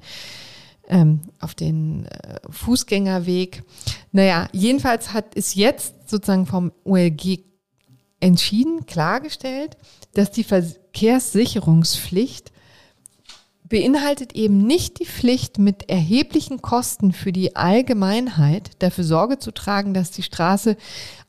ähm, 0.88 1.22
auf 1.40 1.56
den 1.56 2.06
äh, 2.06 2.40
Fußgängerweg. 2.50 3.64
Naja, 4.12 4.50
jedenfalls 4.52 5.14
hat 5.14 5.36
es 5.36 5.56
jetzt 5.56 6.10
sozusagen 6.10 6.46
vom 6.46 6.74
OLG 6.84 7.40
entschieden, 8.20 8.86
klargestellt, 8.86 9.78
dass 10.14 10.32
die 10.32 10.44
Verkehrssicherungspflicht 10.44 12.52
beinhaltet 13.70 14.34
eben 14.34 14.66
nicht 14.66 15.00
die 15.00 15.06
Pflicht, 15.06 15.60
mit 15.60 15.90
erheblichen 15.90 16.62
Kosten 16.62 17.12
für 17.12 17.32
die 17.32 17.56
Allgemeinheit 17.56 18.72
dafür 18.80 19.04
Sorge 19.04 19.40
zu 19.40 19.52
tragen, 19.52 19.94
dass 19.94 20.12
die 20.12 20.24
Straße 20.24 20.78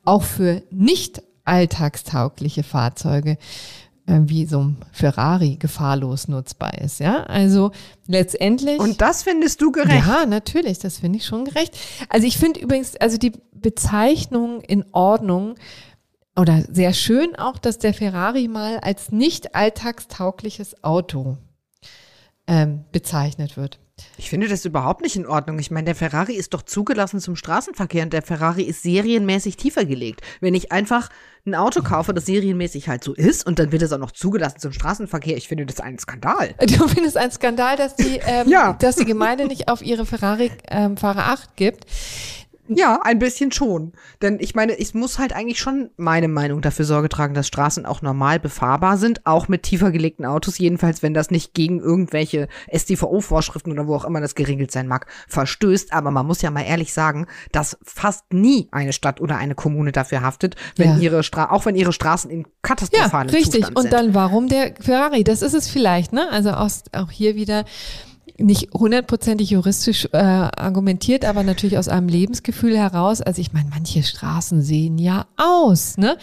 auch 0.04 0.22
für 0.22 0.62
nicht 0.70 1.22
alltagstaugliche 1.44 2.62
Fahrzeuge 2.62 3.38
wie 4.08 4.46
so 4.46 4.60
ein 4.60 4.76
Ferrari 4.90 5.56
gefahrlos 5.56 6.28
nutzbar 6.28 6.78
ist. 6.78 6.98
Ja, 6.98 7.24
also 7.24 7.72
letztendlich. 8.06 8.78
Und 8.78 9.00
das 9.00 9.22
findest 9.22 9.60
du 9.60 9.70
gerecht? 9.70 10.06
Ja, 10.06 10.24
natürlich, 10.26 10.78
das 10.78 10.98
finde 10.98 11.18
ich 11.18 11.26
schon 11.26 11.44
gerecht. 11.44 11.76
Also 12.08 12.26
ich 12.26 12.38
finde 12.38 12.60
übrigens, 12.60 12.96
also 12.96 13.18
die 13.18 13.32
Bezeichnung 13.52 14.62
in 14.62 14.84
Ordnung 14.92 15.56
oder 16.36 16.62
sehr 16.70 16.92
schön 16.94 17.36
auch, 17.36 17.58
dass 17.58 17.78
der 17.78 17.92
Ferrari 17.92 18.48
mal 18.48 18.78
als 18.78 19.12
nicht 19.12 19.54
alltagstaugliches 19.54 20.82
Auto 20.82 21.36
ähm, 22.46 22.84
bezeichnet 22.92 23.56
wird. 23.56 23.78
Ich 24.16 24.30
finde 24.30 24.48
das 24.48 24.64
überhaupt 24.64 25.02
nicht 25.02 25.16
in 25.16 25.26
Ordnung. 25.26 25.58
Ich 25.58 25.70
meine, 25.70 25.86
der 25.86 25.94
Ferrari 25.94 26.34
ist 26.34 26.54
doch 26.54 26.62
zugelassen 26.62 27.20
zum 27.20 27.36
Straßenverkehr 27.36 28.04
und 28.04 28.12
der 28.12 28.22
Ferrari 28.22 28.62
ist 28.62 28.82
serienmäßig 28.82 29.56
tiefer 29.56 29.84
gelegt. 29.84 30.22
Wenn 30.40 30.54
ich 30.54 30.72
einfach 30.72 31.08
ein 31.50 31.54
Auto 31.54 31.82
kaufe, 31.82 32.14
das 32.14 32.26
serienmäßig 32.26 32.88
halt 32.88 33.04
so 33.04 33.14
ist 33.14 33.46
und 33.46 33.58
dann 33.58 33.72
wird 33.72 33.82
es 33.82 33.92
auch 33.92 33.98
noch 33.98 34.12
zugelassen 34.12 34.58
zum 34.60 34.72
Straßenverkehr, 34.72 35.36
ich 35.36 35.48
finde 35.48 35.66
das 35.66 35.80
ein 35.80 35.98
Skandal. 35.98 36.54
Du 36.78 36.86
findest 36.86 37.16
ein 37.16 37.30
Skandal, 37.30 37.76
dass 37.76 37.96
die, 37.96 38.20
ähm, 38.26 38.48
ja. 38.48 38.74
dass 38.74 38.96
die 38.96 39.04
Gemeinde 39.04 39.46
nicht 39.46 39.68
auf 39.68 39.82
ihre 39.82 40.06
Ferrari-Fahrer 40.06 41.18
ähm, 41.20 41.28
acht 41.28 41.56
gibt. 41.56 41.86
Ja, 42.68 43.00
ein 43.02 43.18
bisschen 43.18 43.52
schon. 43.52 43.92
Denn 44.22 44.38
ich 44.40 44.54
meine, 44.54 44.74
ich 44.74 44.94
muss 44.94 45.18
halt 45.18 45.32
eigentlich 45.32 45.58
schon 45.58 45.90
meine 45.96 46.28
Meinung 46.28 46.60
dafür 46.60 46.84
Sorge 46.84 47.08
tragen, 47.08 47.34
dass 47.34 47.48
Straßen 47.48 47.86
auch 47.86 48.02
normal 48.02 48.38
befahrbar 48.38 48.98
sind, 48.98 49.26
auch 49.26 49.48
mit 49.48 49.62
tiefer 49.62 49.90
gelegten 49.90 50.24
Autos, 50.24 50.58
jedenfalls 50.58 51.02
wenn 51.02 51.14
das 51.14 51.30
nicht 51.30 51.54
gegen 51.54 51.80
irgendwelche 51.80 52.48
StVO-Vorschriften 52.72 53.72
oder 53.72 53.86
wo 53.86 53.94
auch 53.94 54.04
immer 54.04 54.20
das 54.20 54.34
geregelt 54.34 54.70
sein 54.70 54.86
mag, 54.86 55.06
verstößt. 55.28 55.92
Aber 55.92 56.10
man 56.10 56.26
muss 56.26 56.42
ja 56.42 56.50
mal 56.50 56.62
ehrlich 56.62 56.92
sagen, 56.92 57.26
dass 57.52 57.78
fast 57.82 58.32
nie 58.32 58.68
eine 58.70 58.92
Stadt 58.92 59.20
oder 59.20 59.36
eine 59.36 59.54
Kommune 59.54 59.92
dafür 59.92 60.22
haftet, 60.22 60.56
wenn 60.76 60.96
ja. 60.96 60.98
ihre 60.98 61.22
Stra 61.22 61.50
auch 61.50 61.66
wenn 61.66 61.74
ihre 61.76 61.92
Straßen 61.92 62.30
in 62.30 62.46
katastrophalen 62.62 63.28
ja, 63.28 63.34
richtig. 63.34 63.64
Zustand 63.64 63.78
sind. 63.78 63.84
Und 63.84 63.92
dann 63.92 64.14
warum 64.14 64.48
der 64.48 64.74
Ferrari? 64.80 65.24
Das 65.24 65.42
ist 65.42 65.54
es 65.54 65.68
vielleicht, 65.68 66.12
ne? 66.12 66.28
Also 66.30 66.50
aus, 66.50 66.84
auch 66.92 67.10
hier 67.10 67.34
wieder 67.34 67.64
nicht 68.38 68.72
hundertprozentig 68.72 69.50
juristisch 69.50 70.08
äh, 70.12 70.16
argumentiert, 70.16 71.24
aber 71.24 71.42
natürlich 71.42 71.76
aus 71.76 71.88
einem 71.88 72.08
Lebensgefühl 72.08 72.76
heraus. 72.76 73.20
Also 73.20 73.40
ich 73.40 73.52
meine, 73.52 73.68
manche 73.70 74.02
Straßen 74.02 74.62
sehen 74.62 74.98
ja 74.98 75.26
aus, 75.36 75.98
ne? 75.98 76.16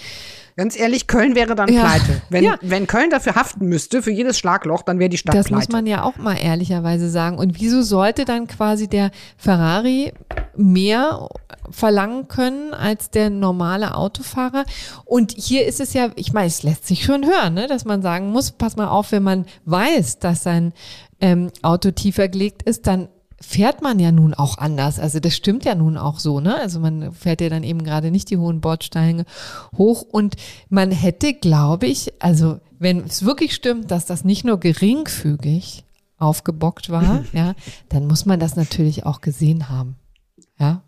Ganz 0.58 0.80
ehrlich, 0.80 1.08
Köln 1.08 1.36
wäre 1.36 1.54
dann 1.54 1.72
ja. 1.72 1.82
pleite. 1.82 2.22
Wenn, 2.30 2.46
ja. 2.46 2.56
wenn 2.62 2.88
Köln 2.88 3.10
dafür 3.10 3.36
haften 3.36 3.68
müsste, 3.68 4.02
für 4.02 4.12
jedes 4.12 4.40
Schlagloch, 4.40 4.84
dann 4.84 5.00
wäre 5.00 5.10
die 5.10 5.18
Stadt 5.18 5.36
das 5.36 5.48
pleite. 5.48 5.60
Das 5.60 5.68
muss 5.68 5.74
man 5.74 5.86
ja 5.86 6.04
auch 6.04 6.16
mal 6.16 6.36
ehrlicherweise 6.36 7.10
sagen. 7.10 7.38
Und 7.38 7.60
wieso 7.60 7.82
sollte 7.82 8.24
dann 8.24 8.48
quasi 8.48 8.88
der 8.88 9.12
Ferrari 9.36 10.14
mehr 10.58 11.30
verlangen 11.70 12.28
können 12.28 12.74
als 12.74 13.10
der 13.10 13.30
normale 13.30 13.96
Autofahrer? 13.96 14.66
Und 15.06 15.34
hier 15.38 15.66
ist 15.66 15.80
es 15.80 15.94
ja, 15.94 16.10
ich 16.16 16.34
meine, 16.34 16.48
es 16.48 16.64
lässt 16.64 16.88
sich 16.88 17.04
schon 17.04 17.26
hören, 17.26 17.54
ne, 17.54 17.68
dass 17.68 17.86
man 17.86 18.02
sagen 18.02 18.32
muss, 18.32 18.52
pass 18.52 18.76
mal 18.76 18.88
auf, 18.88 19.12
wenn 19.12 19.24
man 19.24 19.46
weiß, 19.66 20.20
dass 20.20 20.44
sein 20.44 20.74
ähm, 21.20 21.52
Auto 21.62 21.92
tiefer 21.92 22.28
gelegt 22.28 22.64
ist, 22.64 22.88
dann 22.88 23.10
fährt 23.42 23.82
man 23.82 24.00
ja 24.00 24.12
nun 24.12 24.34
auch 24.34 24.58
anders. 24.58 25.00
Also 25.00 25.20
das 25.20 25.36
stimmt 25.36 25.66
ja 25.66 25.76
nun 25.76 25.98
auch 25.98 26.20
so, 26.20 26.40
ne? 26.40 26.56
Also 26.56 26.80
man 26.80 27.12
fährt 27.14 27.42
ja 27.42 27.50
dann 27.50 27.64
eben 27.64 27.84
gerade 27.84 28.12
nicht 28.12 28.30
die 28.30 28.38
hohen 28.38 28.62
Bordsteine 28.62 29.26
hoch 29.78 30.02
und 30.02 30.36
man 30.70 30.92
hätte, 30.92 31.34
glaube 31.34 31.88
ich, 31.88 32.14
also 32.20 32.60
wenn 32.80 33.04
es 33.04 33.26
wirklich 33.26 33.54
stimmt, 33.54 33.92
dass 33.92 34.06
das 34.06 34.24
nicht 34.24 34.46
nur 34.46 34.60
geringfügig 34.60 35.84
aufgebockt 36.18 36.90
war, 36.90 37.24
ja, 37.34 37.56
dann 37.90 38.08
muss 38.08 38.26
man 38.26 38.40
das 38.40 38.56
natürlich 38.56 39.06
auch 39.06 39.22
gesehen 39.22 39.70
haben. 39.70 39.96
Ja. 40.60 40.85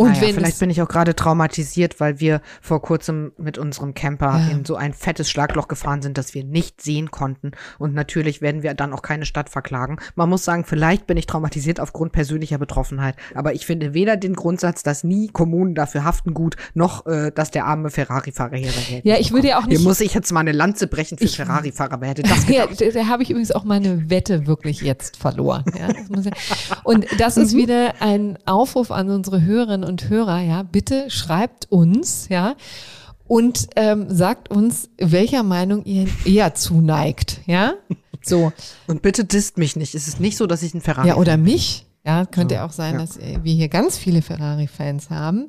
Und 0.00 0.12
naja, 0.12 0.32
vielleicht 0.32 0.58
bin 0.58 0.70
ich 0.70 0.80
auch 0.80 0.88
gerade 0.88 1.14
traumatisiert, 1.14 2.00
weil 2.00 2.20
wir 2.20 2.40
vor 2.62 2.80
kurzem 2.80 3.32
mit 3.36 3.58
unserem 3.58 3.92
Camper 3.92 4.38
ja. 4.38 4.56
in 4.56 4.64
so 4.64 4.74
ein 4.74 4.94
fettes 4.94 5.28
Schlagloch 5.28 5.68
gefahren 5.68 6.00
sind, 6.00 6.16
das 6.16 6.32
wir 6.32 6.42
nicht 6.42 6.80
sehen 6.80 7.10
konnten. 7.10 7.50
Und 7.78 7.92
natürlich 7.92 8.40
werden 8.40 8.62
wir 8.62 8.72
dann 8.72 8.94
auch 8.94 9.02
keine 9.02 9.26
Stadt 9.26 9.50
verklagen. 9.50 9.98
Man 10.14 10.30
muss 10.30 10.42
sagen, 10.42 10.64
vielleicht 10.64 11.06
bin 11.06 11.18
ich 11.18 11.26
traumatisiert 11.26 11.80
aufgrund 11.80 12.12
persönlicher 12.12 12.56
Betroffenheit. 12.56 13.14
Aber 13.34 13.52
ich 13.52 13.66
finde 13.66 13.92
weder 13.92 14.16
den 14.16 14.34
Grundsatz, 14.36 14.82
dass 14.82 15.04
nie 15.04 15.28
Kommunen 15.28 15.74
dafür 15.74 16.02
haften 16.02 16.32
gut, 16.32 16.56
noch 16.72 17.04
äh, 17.04 17.30
dass 17.30 17.50
der 17.50 17.66
arme 17.66 17.90
Ferrari-Fahrer 17.90 18.56
hier 18.56 18.74
reagiert. 18.74 19.04
Ja, 19.04 19.18
ich 19.18 19.32
würde 19.32 19.48
ja 19.48 19.58
auch 19.58 19.66
nicht. 19.66 19.76
Hier 19.76 19.86
muss 19.86 20.00
ich 20.00 20.14
jetzt 20.14 20.32
mal 20.32 20.40
eine 20.40 20.52
Lanze 20.52 20.86
brechen 20.86 21.18
für 21.18 21.28
Ferrari-Fahrer. 21.28 22.00
Wer 22.00 22.08
hätte 22.08 22.22
das 22.22 22.46
gedacht? 22.46 22.80
Ja, 22.80 22.90
da, 22.90 23.00
da 23.00 23.06
habe 23.06 23.22
ich 23.22 23.28
übrigens 23.28 23.52
auch 23.52 23.64
meine 23.64 24.08
Wette 24.08 24.46
wirklich 24.46 24.80
jetzt 24.80 25.18
verloren. 25.18 25.64
Ja, 25.78 25.88
das 25.88 26.24
ja. 26.24 26.32
Und 26.84 27.06
das 27.18 27.36
ist 27.36 27.52
mhm. 27.52 27.58
wieder 27.58 27.94
ein 28.00 28.38
Aufruf 28.46 28.90
an 28.90 29.10
unsere 29.10 29.42
Hörerinnen 29.42 29.89
und 29.90 30.08
Hörer, 30.08 30.40
ja, 30.40 30.62
bitte 30.62 31.10
schreibt 31.10 31.70
uns, 31.70 32.28
ja, 32.30 32.54
und 33.30 33.68
ähm, 33.76 34.06
sagt 34.08 34.50
uns, 34.50 34.88
welcher 34.98 35.42
Meinung 35.42 35.84
ihr 35.84 36.08
eher 36.24 36.54
zuneigt, 36.54 37.40
ja. 37.46 37.74
So. 38.22 38.52
Und 38.86 39.02
bitte 39.02 39.24
disst 39.24 39.56
mich 39.56 39.76
nicht. 39.76 39.94
Es 39.94 40.08
ist 40.08 40.20
nicht 40.20 40.36
so, 40.36 40.46
dass 40.46 40.62
ich 40.62 40.74
ein 40.74 40.80
Ferrari. 40.80 41.08
Ja, 41.08 41.16
oder 41.16 41.36
mich. 41.36 41.86
Ja, 42.04 42.24
könnte 42.24 42.56
so, 42.56 42.60
auch 42.62 42.72
sein, 42.72 42.94
ja. 42.94 43.00
dass 43.00 43.18
wir 43.18 43.52
hier 43.52 43.68
ganz 43.68 43.98
viele 43.98 44.22
Ferrari-Fans 44.22 45.10
haben. 45.10 45.48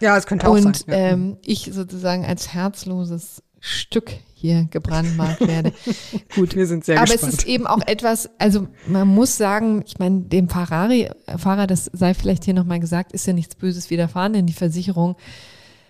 Ja, 0.00 0.16
es 0.16 0.26
könnte 0.26 0.46
auch 0.46 0.52
und, 0.52 0.62
sein. 0.62 0.72
Und 0.72 0.88
ja. 0.88 0.94
ähm, 0.94 1.36
ich 1.44 1.70
sozusagen 1.72 2.24
als 2.24 2.52
herzloses 2.52 3.42
Stück 3.60 4.12
hier 4.34 4.68
gebrandmarkt 4.70 5.46
werde. 5.46 5.72
Gut, 6.34 6.54
wir 6.54 6.66
sind 6.66 6.84
sehr 6.84 6.98
Aber 6.98 7.10
gespannt. 7.10 7.32
es 7.32 7.38
ist 7.40 7.48
eben 7.48 7.66
auch 7.66 7.80
etwas, 7.86 8.30
also 8.38 8.68
man 8.86 9.08
muss 9.08 9.36
sagen, 9.36 9.82
ich 9.86 9.98
meine, 9.98 10.20
dem 10.20 10.48
Ferrari-Fahrer, 10.48 11.66
das 11.66 11.90
sei 11.92 12.14
vielleicht 12.14 12.44
hier 12.44 12.54
nochmal 12.54 12.78
gesagt, 12.78 13.12
ist 13.12 13.26
ja 13.26 13.32
nichts 13.32 13.56
Böses 13.56 13.90
widerfahren, 13.90 14.32
denn 14.32 14.46
die 14.46 14.52
Versicherung 14.52 15.16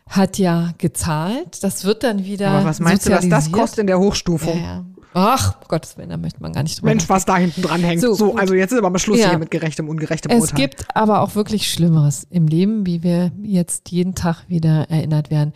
hat 0.08 0.38
ja 0.38 0.72
gezahlt. 0.78 1.62
Das 1.62 1.84
wird 1.84 2.02
dann 2.02 2.24
wieder. 2.24 2.48
Aber 2.48 2.64
was 2.64 2.80
meinst 2.80 3.06
du, 3.06 3.10
was 3.10 3.28
das 3.28 3.52
kostet 3.52 3.80
in 3.80 3.86
der 3.86 3.98
Hochstufung? 3.98 4.56
Ja, 4.56 4.62
ja. 4.62 4.84
Ach, 5.20 5.56
Gottes 5.66 5.98
Willen, 5.98 6.10
da 6.10 6.16
möchte 6.16 6.40
man 6.40 6.52
gar 6.52 6.62
nicht 6.62 6.78
drüber 6.78 6.90
Mensch, 6.90 7.08
was 7.08 7.24
da 7.24 7.36
hinten 7.36 7.60
dran 7.60 7.80
hängt. 7.80 8.00
So, 8.00 8.14
so 8.14 8.36
also 8.36 8.54
jetzt 8.54 8.70
ist 8.70 8.78
aber 8.78 8.90
mal 8.90 9.00
Schluss 9.00 9.18
ja. 9.18 9.30
hier 9.30 9.38
mit 9.38 9.50
gerechtem, 9.50 9.88
ungerechtem 9.88 10.30
Es 10.30 10.54
gibt 10.54 10.86
aber 10.94 11.22
auch 11.22 11.34
wirklich 11.34 11.68
Schlimmeres 11.68 12.24
im 12.30 12.46
Leben, 12.46 12.86
wie 12.86 13.02
wir 13.02 13.32
jetzt 13.42 13.90
jeden 13.90 14.14
Tag 14.14 14.44
wieder 14.46 14.88
erinnert 14.90 15.32
werden. 15.32 15.54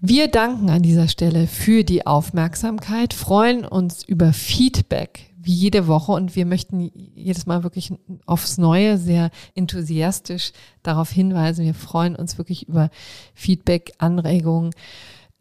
Wir 0.00 0.28
danken 0.28 0.70
an 0.70 0.82
dieser 0.82 1.08
Stelle 1.08 1.46
für 1.46 1.84
die 1.84 2.06
Aufmerksamkeit, 2.06 3.12
freuen 3.12 3.66
uns 3.66 4.04
über 4.04 4.32
Feedback 4.32 5.34
wie 5.36 5.52
jede 5.52 5.86
Woche 5.86 6.12
und 6.12 6.34
wir 6.34 6.46
möchten 6.46 6.90
jedes 7.14 7.44
Mal 7.44 7.62
wirklich 7.62 7.92
aufs 8.24 8.56
Neue 8.56 8.96
sehr 8.96 9.30
enthusiastisch 9.54 10.52
darauf 10.82 11.10
hinweisen. 11.10 11.66
Wir 11.66 11.74
freuen 11.74 12.16
uns 12.16 12.38
wirklich 12.38 12.66
über 12.66 12.88
Feedback, 13.34 13.92
Anregungen, 13.98 14.70